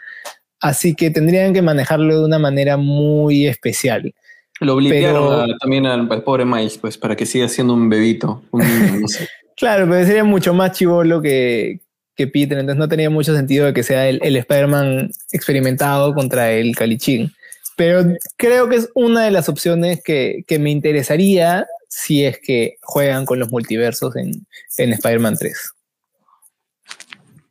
Así 0.61 0.95
que 0.95 1.11
tendrían 1.11 1.55
que 1.55 1.63
manejarlo 1.63 2.19
de 2.19 2.25
una 2.25 2.39
manera 2.39 2.77
muy 2.77 3.47
especial. 3.47 4.13
Lo 4.61 4.75
obligaron 4.75 5.57
también 5.59 5.87
al, 5.87 6.07
pobre 6.23 6.45
Miles, 6.45 6.77
pues, 6.79 6.99
para 6.99 7.17
que 7.17 7.25
siga 7.25 7.49
siendo 7.49 7.73
un 7.73 7.89
bebito. 7.89 8.43
claro, 9.57 9.89
pero 9.89 10.07
sería 10.07 10.25
mucho 10.25 10.53
más 10.53 10.73
chivolo 10.73 11.23
que, 11.23 11.81
que 12.15 12.27
Peter, 12.27 12.59
entonces 12.59 12.79
no 12.79 12.89
tenía 12.89 13.09
mucho 13.09 13.35
sentido 13.35 13.67
de 13.67 13.73
que 13.73 13.83
sea 13.83 14.07
el, 14.09 14.21
el 14.23 14.37
Spider-Man 14.37 15.11
experimentado 15.33 16.15
contra 16.15 16.53
el 16.53 16.77
Calichín. 16.77 17.33
Pero 17.77 18.05
creo 18.37 18.69
que 18.69 18.77
es 18.77 18.91
una 18.95 19.25
de 19.25 19.31
las 19.31 19.49
opciones 19.49 20.03
que, 20.05 20.45
que, 20.47 20.59
me 20.59 20.71
interesaría 20.71 21.67
si 21.89 22.25
es 22.25 22.39
que 22.39 22.77
juegan 22.83 23.25
con 23.25 23.39
los 23.39 23.51
multiversos 23.51 24.15
en, 24.17 24.47
en 24.77 24.93
Spider-Man 24.93 25.39
3. 25.39 25.73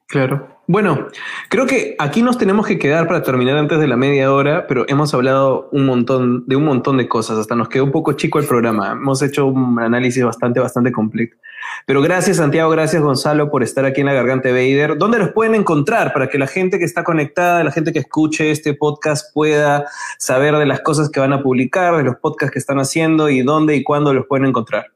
Claro. 0.09 0.59
Bueno, 0.65 1.07
creo 1.49 1.67
que 1.67 1.95
aquí 1.99 2.23
nos 2.23 2.39
tenemos 2.39 2.65
que 2.65 2.79
quedar 2.79 3.07
para 3.07 3.21
terminar 3.21 3.57
antes 3.57 3.79
de 3.79 3.87
la 3.87 3.95
media 3.95 4.33
hora, 4.33 4.65
pero 4.65 4.85
hemos 4.87 5.13
hablado 5.13 5.69
un 5.71 5.85
montón 5.85 6.47
de 6.47 6.55
un 6.55 6.65
montón 6.65 6.97
de 6.97 7.07
cosas. 7.07 7.37
Hasta 7.37 7.55
nos 7.55 7.69
quedó 7.69 7.83
un 7.83 7.91
poco 7.91 8.13
chico 8.13 8.39
el 8.39 8.47
programa. 8.47 8.93
Hemos 8.93 9.21
hecho 9.21 9.45
un 9.45 9.79
análisis 9.79 10.23
bastante, 10.23 10.59
bastante 10.59 10.91
completo. 10.91 11.37
Pero 11.85 12.01
gracias 12.01 12.37
Santiago, 12.37 12.71
gracias 12.71 13.03
Gonzalo 13.03 13.51
por 13.51 13.61
estar 13.61 13.85
aquí 13.85 14.01
en 14.01 14.07
la 14.07 14.13
Garganta 14.13 14.49
Vader. 14.49 14.97
¿Dónde 14.97 15.19
los 15.19 15.29
pueden 15.31 15.53
encontrar 15.53 16.11
para 16.11 16.27
que 16.27 16.39
la 16.39 16.47
gente 16.47 16.79
que 16.79 16.85
está 16.85 17.03
conectada, 17.03 17.63
la 17.63 17.71
gente 17.71 17.93
que 17.93 17.99
escuche 17.99 18.49
este 18.49 18.73
podcast 18.73 19.31
pueda 19.31 19.85
saber 20.17 20.55
de 20.57 20.65
las 20.65 20.81
cosas 20.81 21.11
que 21.11 21.19
van 21.19 21.33
a 21.33 21.43
publicar, 21.43 21.97
de 21.97 22.03
los 22.03 22.15
podcasts 22.15 22.51
que 22.51 22.59
están 22.59 22.79
haciendo 22.79 23.29
y 23.29 23.43
dónde 23.43 23.75
y 23.75 23.83
cuándo 23.83 24.11
los 24.13 24.25
pueden 24.25 24.47
encontrar? 24.47 24.87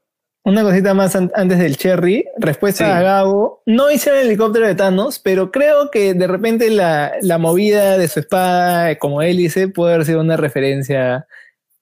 Una 0.44 0.62
cosita 0.62 0.92
más 0.92 1.16
antes 1.16 1.58
del 1.58 1.78
Cherry. 1.78 2.26
Respuesta 2.36 2.98
a 2.98 3.02
Gabo. 3.02 3.62
No 3.64 3.90
hice 3.90 4.10
el 4.10 4.26
helicóptero 4.26 4.66
de 4.66 4.74
Thanos, 4.74 5.18
pero 5.18 5.50
creo 5.50 5.90
que 5.90 6.12
de 6.12 6.26
repente 6.26 6.68
la, 6.68 7.14
la 7.22 7.38
movida 7.38 7.96
de 7.96 8.08
su 8.08 8.20
espada 8.20 8.98
como 8.98 9.22
hélice 9.22 9.68
puede 9.68 9.94
haber 9.94 10.06
sido 10.06 10.20
una 10.20 10.36
referencia 10.36 11.26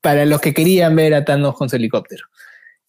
para 0.01 0.25
los 0.27 0.41
que 0.41 0.55
querían 0.55 0.95
ver 0.95 1.13
a 1.13 1.25
Thanos 1.25 1.57
con 1.57 1.69
su 1.69 1.75
helicóptero. 1.75 2.25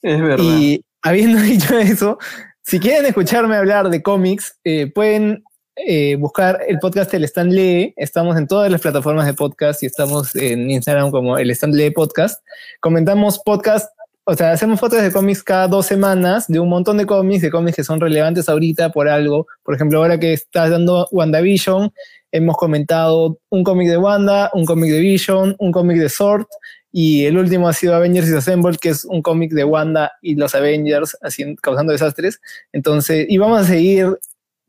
Es 0.04 0.22
verdad. 0.22 0.44
Y 0.44 0.86
habiendo 1.02 1.41
dicho 1.41 1.76
eso, 1.80 2.20
si 2.62 2.80
quieren 2.80 3.08
escucharme 3.08 3.56
hablar 3.56 3.90
de 3.90 4.04
cómics, 4.04 4.60
eh, 4.64 4.91
pueden 4.94 5.44
eh, 5.76 6.18
buscar 6.18 6.62
el 6.68 6.78
podcast 6.78 7.12
El 7.16 7.24
Stand 7.24 7.52
Lee. 7.52 7.95
Estamos 7.98 8.38
en 8.38 8.45
todas 8.45 8.72
las 8.72 8.80
plataformas 8.80 9.26
de 9.26 9.34
podcast 9.34 9.82
y 9.82 9.88
estamos 9.88 10.36
en 10.36 10.70
Instagram 10.70 11.10
como 11.10 11.40
El 11.40 11.50
Stand 11.50 11.74
Lee 11.74 11.90
Podcast. 11.90 12.45
Comentamos 12.80 13.40
podcast 13.40 13.90
o 14.26 14.36
sea, 14.36 14.52
hacemos 14.52 14.80
fotos 14.80 15.02
de 15.02 15.12
cómics 15.12 15.44
cada 15.44 15.68
dos 15.68 15.86
semanas, 15.86 16.48
de 16.48 16.60
un 16.60 16.70
montón 16.70 16.98
de 16.98 17.06
cómics, 17.06 17.41
de 17.41 17.52
cómics 17.52 17.76
que 17.76 17.84
son 17.84 18.00
relevantes 18.00 18.48
ahorita 18.48 18.91
por 18.91 19.10
algo. 19.10 19.48
Por 19.64 19.76
ejemplo, 19.76 20.00
ahora 20.00 20.20
que 20.20 20.34
estás 20.34 20.70
dando 20.70 21.08
WandaVision, 21.12 21.91
hemos 22.32 22.58
comentado 22.58 23.38
un 23.50 23.64
cómic 23.64 23.88
de 23.90 23.98
Wanda, 23.98 24.50
un 24.54 24.66
cómic 24.66 24.91
de 24.91 25.00
Vision, 25.00 25.56
un 25.60 25.72
cómic 25.72 25.98
de 25.98 26.10
Sword, 26.10 26.45
y 26.91 27.26
el 27.26 27.38
último 27.38 27.68
ha 27.68 27.74
sido 27.74 27.95
Avengers 27.95 28.32
Assemble, 28.32 28.78
que 28.80 28.90
es 28.90 29.06
un 29.06 29.22
cómic 29.22 29.52
de 29.52 29.64
Wanda 29.64 30.12
y 30.22 30.36
los 30.36 30.56
Avengers 30.56 31.18
haciendo, 31.22 31.60
causando 31.62 31.91
desastres. 31.91 32.40
Entonces, 32.72 33.26
y 33.30 33.38
vamos 33.38 33.62
a 33.62 33.64
seguir 33.66 34.18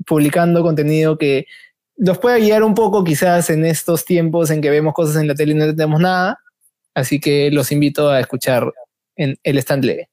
publicando 0.06 0.62
contenido 0.62 1.16
que 1.16 1.46
nos 1.96 2.18
pueda 2.18 2.38
guiar 2.38 2.64
un 2.64 2.74
poco 2.74 3.04
quizás 3.04 3.50
en 3.50 3.64
estos 3.64 4.04
tiempos 4.04 4.50
en 4.50 4.60
que 4.60 4.70
vemos 4.70 4.94
cosas 4.94 5.16
en 5.16 5.28
la 5.28 5.34
tele 5.34 5.52
y 5.52 5.56
no 5.56 5.66
tenemos 5.66 6.00
nada. 6.00 6.40
Así 6.94 7.20
que 7.20 7.50
los 7.50 7.72
invito 7.72 8.10
a 8.10 8.20
escuchar 8.20 8.72
en 9.16 9.36
el 9.42 9.58
stand 9.58 9.84
leve. 9.84 10.08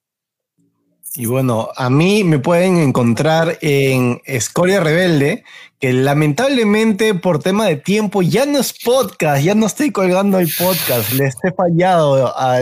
Y 1.14 1.26
bueno, 1.26 1.68
a 1.76 1.90
mí 1.90 2.24
me 2.24 2.38
pueden 2.38 2.78
encontrar 2.78 3.58
en 3.60 4.22
Escoria 4.24 4.80
Rebelde, 4.80 5.44
que 5.78 5.92
lamentablemente 5.92 7.14
por 7.14 7.38
tema 7.38 7.66
de 7.66 7.76
tiempo 7.76 8.22
ya 8.22 8.46
no 8.46 8.58
es 8.58 8.72
podcast, 8.72 9.44
ya 9.44 9.54
no 9.54 9.66
estoy 9.66 9.90
colgando 9.90 10.38
el 10.38 10.48
podcast, 10.56 11.12
les 11.12 11.34
he 11.44 11.52
fallado 11.52 12.32
a 12.34 12.60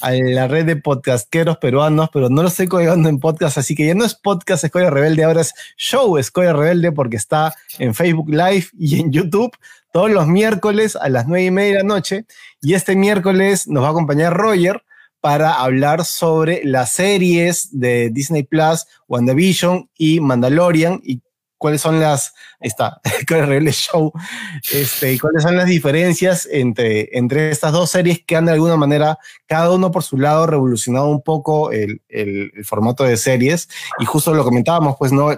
la 0.00 0.48
red 0.48 0.66
de 0.66 0.74
podcasteros 0.74 1.58
peruanos, 1.58 2.08
pero 2.12 2.28
no 2.28 2.42
lo 2.42 2.48
estoy 2.48 2.66
colgando 2.66 3.08
en 3.08 3.20
podcast, 3.20 3.58
así 3.58 3.76
que 3.76 3.86
ya 3.86 3.94
no 3.94 4.04
es 4.04 4.16
podcast 4.16 4.64
Escoria 4.64 4.90
Rebelde, 4.90 5.22
ahora 5.22 5.42
es 5.42 5.54
show 5.76 6.18
Escoria 6.18 6.54
Rebelde 6.54 6.90
porque 6.90 7.16
está 7.16 7.54
en 7.78 7.94
Facebook 7.94 8.30
Live 8.30 8.66
y 8.76 9.00
en 9.00 9.12
YouTube 9.12 9.56
todos 9.92 10.10
los 10.10 10.26
miércoles 10.26 10.96
a 10.96 11.08
las 11.08 11.28
nueve 11.28 11.44
y 11.44 11.50
media 11.52 11.76
de 11.76 11.78
la 11.78 11.84
noche. 11.84 12.26
Y 12.60 12.74
este 12.74 12.96
miércoles 12.96 13.68
nos 13.68 13.84
va 13.84 13.88
a 13.88 13.90
acompañar 13.92 14.36
Roger 14.36 14.82
para 15.26 15.54
hablar 15.54 16.04
sobre 16.04 16.60
las 16.62 16.92
series 16.92 17.80
de 17.80 18.10
Disney 18.10 18.44
Plus, 18.44 18.86
WandaVision 19.08 19.90
y 19.98 20.20
Mandalorian 20.20 21.00
y 21.02 21.20
cuáles 21.58 21.80
son 21.80 21.98
las, 21.98 22.32
está, 22.60 23.00
el 23.28 23.72
show, 23.72 24.12
este, 24.72 25.14
y 25.14 25.18
cuáles 25.18 25.42
son 25.42 25.56
las 25.56 25.66
diferencias 25.66 26.48
entre, 26.48 27.08
entre 27.18 27.50
estas 27.50 27.72
dos 27.72 27.90
series 27.90 28.24
que 28.24 28.36
han 28.36 28.46
de 28.46 28.52
alguna 28.52 28.76
manera, 28.76 29.18
cada 29.46 29.72
uno 29.72 29.90
por 29.90 30.04
su 30.04 30.16
lado, 30.16 30.46
revolucionado 30.46 31.08
un 31.08 31.22
poco 31.22 31.72
el, 31.72 32.02
el, 32.08 32.52
formato 32.64 33.02
de 33.02 33.16
series. 33.16 33.68
Y 33.98 34.04
justo 34.04 34.32
lo 34.32 34.44
comentábamos, 34.44 34.94
pues, 34.96 35.10
¿no? 35.10 35.30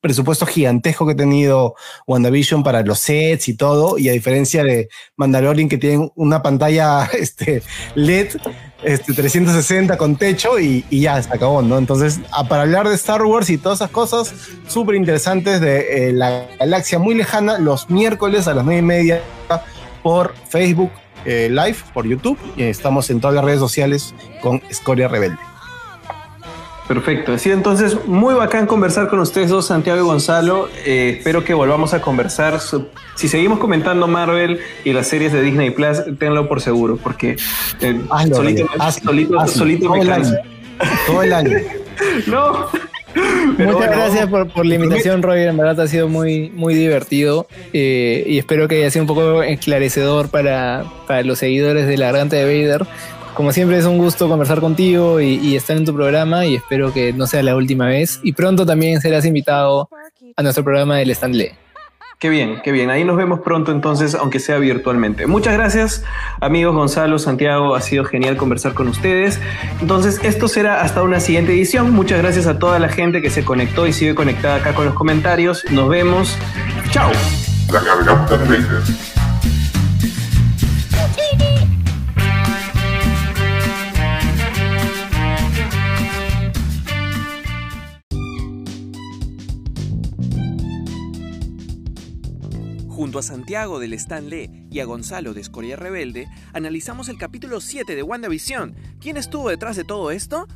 Presupuesto 0.00 0.46
gigantesco 0.46 1.06
que 1.06 1.12
ha 1.12 1.16
tenido 1.16 1.74
WandaVision 2.06 2.62
para 2.62 2.82
los 2.82 2.98
sets 2.98 3.48
y 3.48 3.54
todo, 3.54 3.98
y 3.98 4.08
a 4.08 4.12
diferencia 4.12 4.64
de 4.64 4.88
Mandalorian 5.16 5.68
que 5.68 5.78
tienen 5.78 6.10
una 6.14 6.42
pantalla 6.42 7.04
este, 7.12 7.62
LED 7.94 8.36
este, 8.82 9.12
360 9.12 9.98
con 9.98 10.16
techo 10.16 10.58
y, 10.58 10.84
ya 10.90 11.22
se 11.22 11.32
acabó, 11.32 11.60
¿no? 11.62 11.76
Entonces, 11.76 12.20
para 12.48 12.62
hablar 12.62 12.88
de 12.88 12.94
Star 12.94 13.22
Wars 13.22 13.50
y 13.50 13.58
todas 13.58 13.78
esas 13.78 13.90
cosas 13.90 14.34
súper 14.66 14.94
interesantes 14.94 15.60
de 15.60 16.08
eh, 16.08 16.12
la 16.12 16.46
galaxia 16.58 16.98
muy 16.98 17.14
lejana, 17.14 17.58
los 17.58 17.90
miércoles 17.90 18.48
a 18.48 18.54
las 18.54 18.64
9 18.64 18.78
y 18.78 18.82
media 18.82 19.22
por 20.02 20.34
Facebook 20.48 20.90
eh, 21.26 21.48
Live, 21.50 21.76
por 21.92 22.06
YouTube, 22.06 22.38
y 22.56 22.62
estamos 22.62 23.10
en 23.10 23.20
todas 23.20 23.34
las 23.34 23.44
redes 23.44 23.60
sociales 23.60 24.14
con 24.40 24.62
Escoria 24.70 25.08
Rebelde. 25.08 25.49
Perfecto. 26.90 27.38
Sí, 27.38 27.52
entonces, 27.52 28.04
muy 28.04 28.34
bacán 28.34 28.66
conversar 28.66 29.06
con 29.06 29.20
ustedes 29.20 29.48
dos, 29.48 29.68
Santiago 29.68 30.00
y 30.00 30.02
Gonzalo. 30.02 30.68
Eh, 30.84 31.18
espero 31.18 31.44
que 31.44 31.54
volvamos 31.54 31.94
a 31.94 32.02
conversar. 32.02 32.58
Si 33.14 33.28
seguimos 33.28 33.60
comentando 33.60 34.08
Marvel 34.08 34.58
y 34.84 34.92
las 34.92 35.06
series 35.06 35.32
de 35.32 35.40
Disney 35.40 35.70
Plus, 35.70 35.98
tenlo 36.18 36.48
por 36.48 36.60
seguro, 36.60 36.96
porque 36.96 37.36
eh, 37.80 38.00
solito, 38.34 38.66
solito, 39.46 39.88
me 39.88 40.04
canso. 40.04 40.34
Todo 41.06 41.22
el 41.22 41.32
año. 41.32 41.58
no. 42.26 42.66
Muchas 43.56 43.90
gracias 43.90 44.26
por, 44.26 44.48
por, 44.48 44.66
la 44.66 44.74
invitación, 44.74 45.22
Roger. 45.22 45.48
En 45.48 45.58
verdad 45.58 45.84
ha 45.84 45.86
sido 45.86 46.08
muy, 46.08 46.50
muy 46.50 46.74
divertido 46.74 47.46
eh, 47.72 48.24
y 48.26 48.38
espero 48.38 48.66
que 48.66 48.78
haya 48.78 48.90
sido 48.90 49.04
un 49.04 49.08
poco 49.08 49.44
esclarecedor 49.44 50.28
para, 50.28 50.86
para 51.06 51.22
los 51.22 51.38
seguidores 51.38 51.86
de 51.86 51.96
la 51.98 52.06
garganta 52.06 52.34
de 52.34 52.44
Vader. 52.44 52.84
Como 53.34 53.52
siempre 53.52 53.78
es 53.78 53.84
un 53.84 53.98
gusto 53.98 54.28
conversar 54.28 54.60
contigo 54.60 55.20
y, 55.20 55.56
estar 55.56 55.76
en 55.76 55.84
tu 55.84 55.94
programa 55.94 56.46
y 56.46 56.56
espero 56.56 56.92
que 56.92 57.12
no 57.12 57.26
sea 57.26 57.42
la 57.42 57.56
última 57.56 57.86
vez. 57.86 58.20
Y 58.22 58.32
pronto 58.32 58.66
también 58.66 59.00
serás 59.00 59.24
invitado 59.24 59.88
a 60.36 60.42
nuestro 60.42 60.64
programa 60.64 60.96
del 60.96 61.10
Stanley. 61.10 61.52
Qué 62.20 62.28
bien, 62.28 62.60
qué 62.62 62.70
bien. 62.70 62.90
Ahí 62.90 63.02
nos 63.02 63.16
vemos 63.16 63.40
pronto 63.40 63.72
entonces, 63.72 64.14
aunque 64.14 64.40
sea 64.40 64.58
virtualmente. 64.58 65.26
Muchas 65.26 65.54
gracias, 65.54 66.04
amigos 66.40 66.74
Gonzalo, 66.74 67.18
Santiago. 67.18 67.74
Ha 67.74 67.80
sido 67.80 68.04
genial 68.04 68.36
conversar 68.36 68.74
con 68.74 68.88
ustedes. 68.88 69.40
Entonces, 69.80 70.20
esto 70.22 70.46
será 70.46 70.82
hasta 70.82 71.02
una 71.02 71.18
siguiente 71.18 71.52
edición. 71.52 71.92
Muchas 71.92 72.18
gracias 72.18 72.46
a 72.46 72.58
toda 72.58 72.78
la 72.78 72.90
gente 72.90 73.22
que 73.22 73.30
se 73.30 73.42
conectó 73.42 73.86
y 73.86 73.94
sigue 73.94 74.14
conectada 74.14 74.56
acá 74.56 74.74
con 74.74 74.84
los 74.84 74.94
comentarios. 74.94 75.64
Nos 75.70 75.88
vemos. 75.88 76.36
Chao. 76.90 77.10
Junto 93.10 93.18
a 93.18 93.22
Santiago 93.22 93.80
del 93.80 93.92
Stanley 93.94 94.68
y 94.70 94.78
a 94.78 94.84
Gonzalo 94.84 95.34
de 95.34 95.40
Escoria 95.40 95.74
Rebelde, 95.74 96.28
analizamos 96.52 97.08
el 97.08 97.18
capítulo 97.18 97.60
7 97.60 97.96
de 97.96 98.04
WandaVision. 98.04 98.76
¿Quién 99.00 99.16
estuvo 99.16 99.50
detrás 99.50 99.74
de 99.74 99.82
todo 99.82 100.12
esto? 100.12 100.46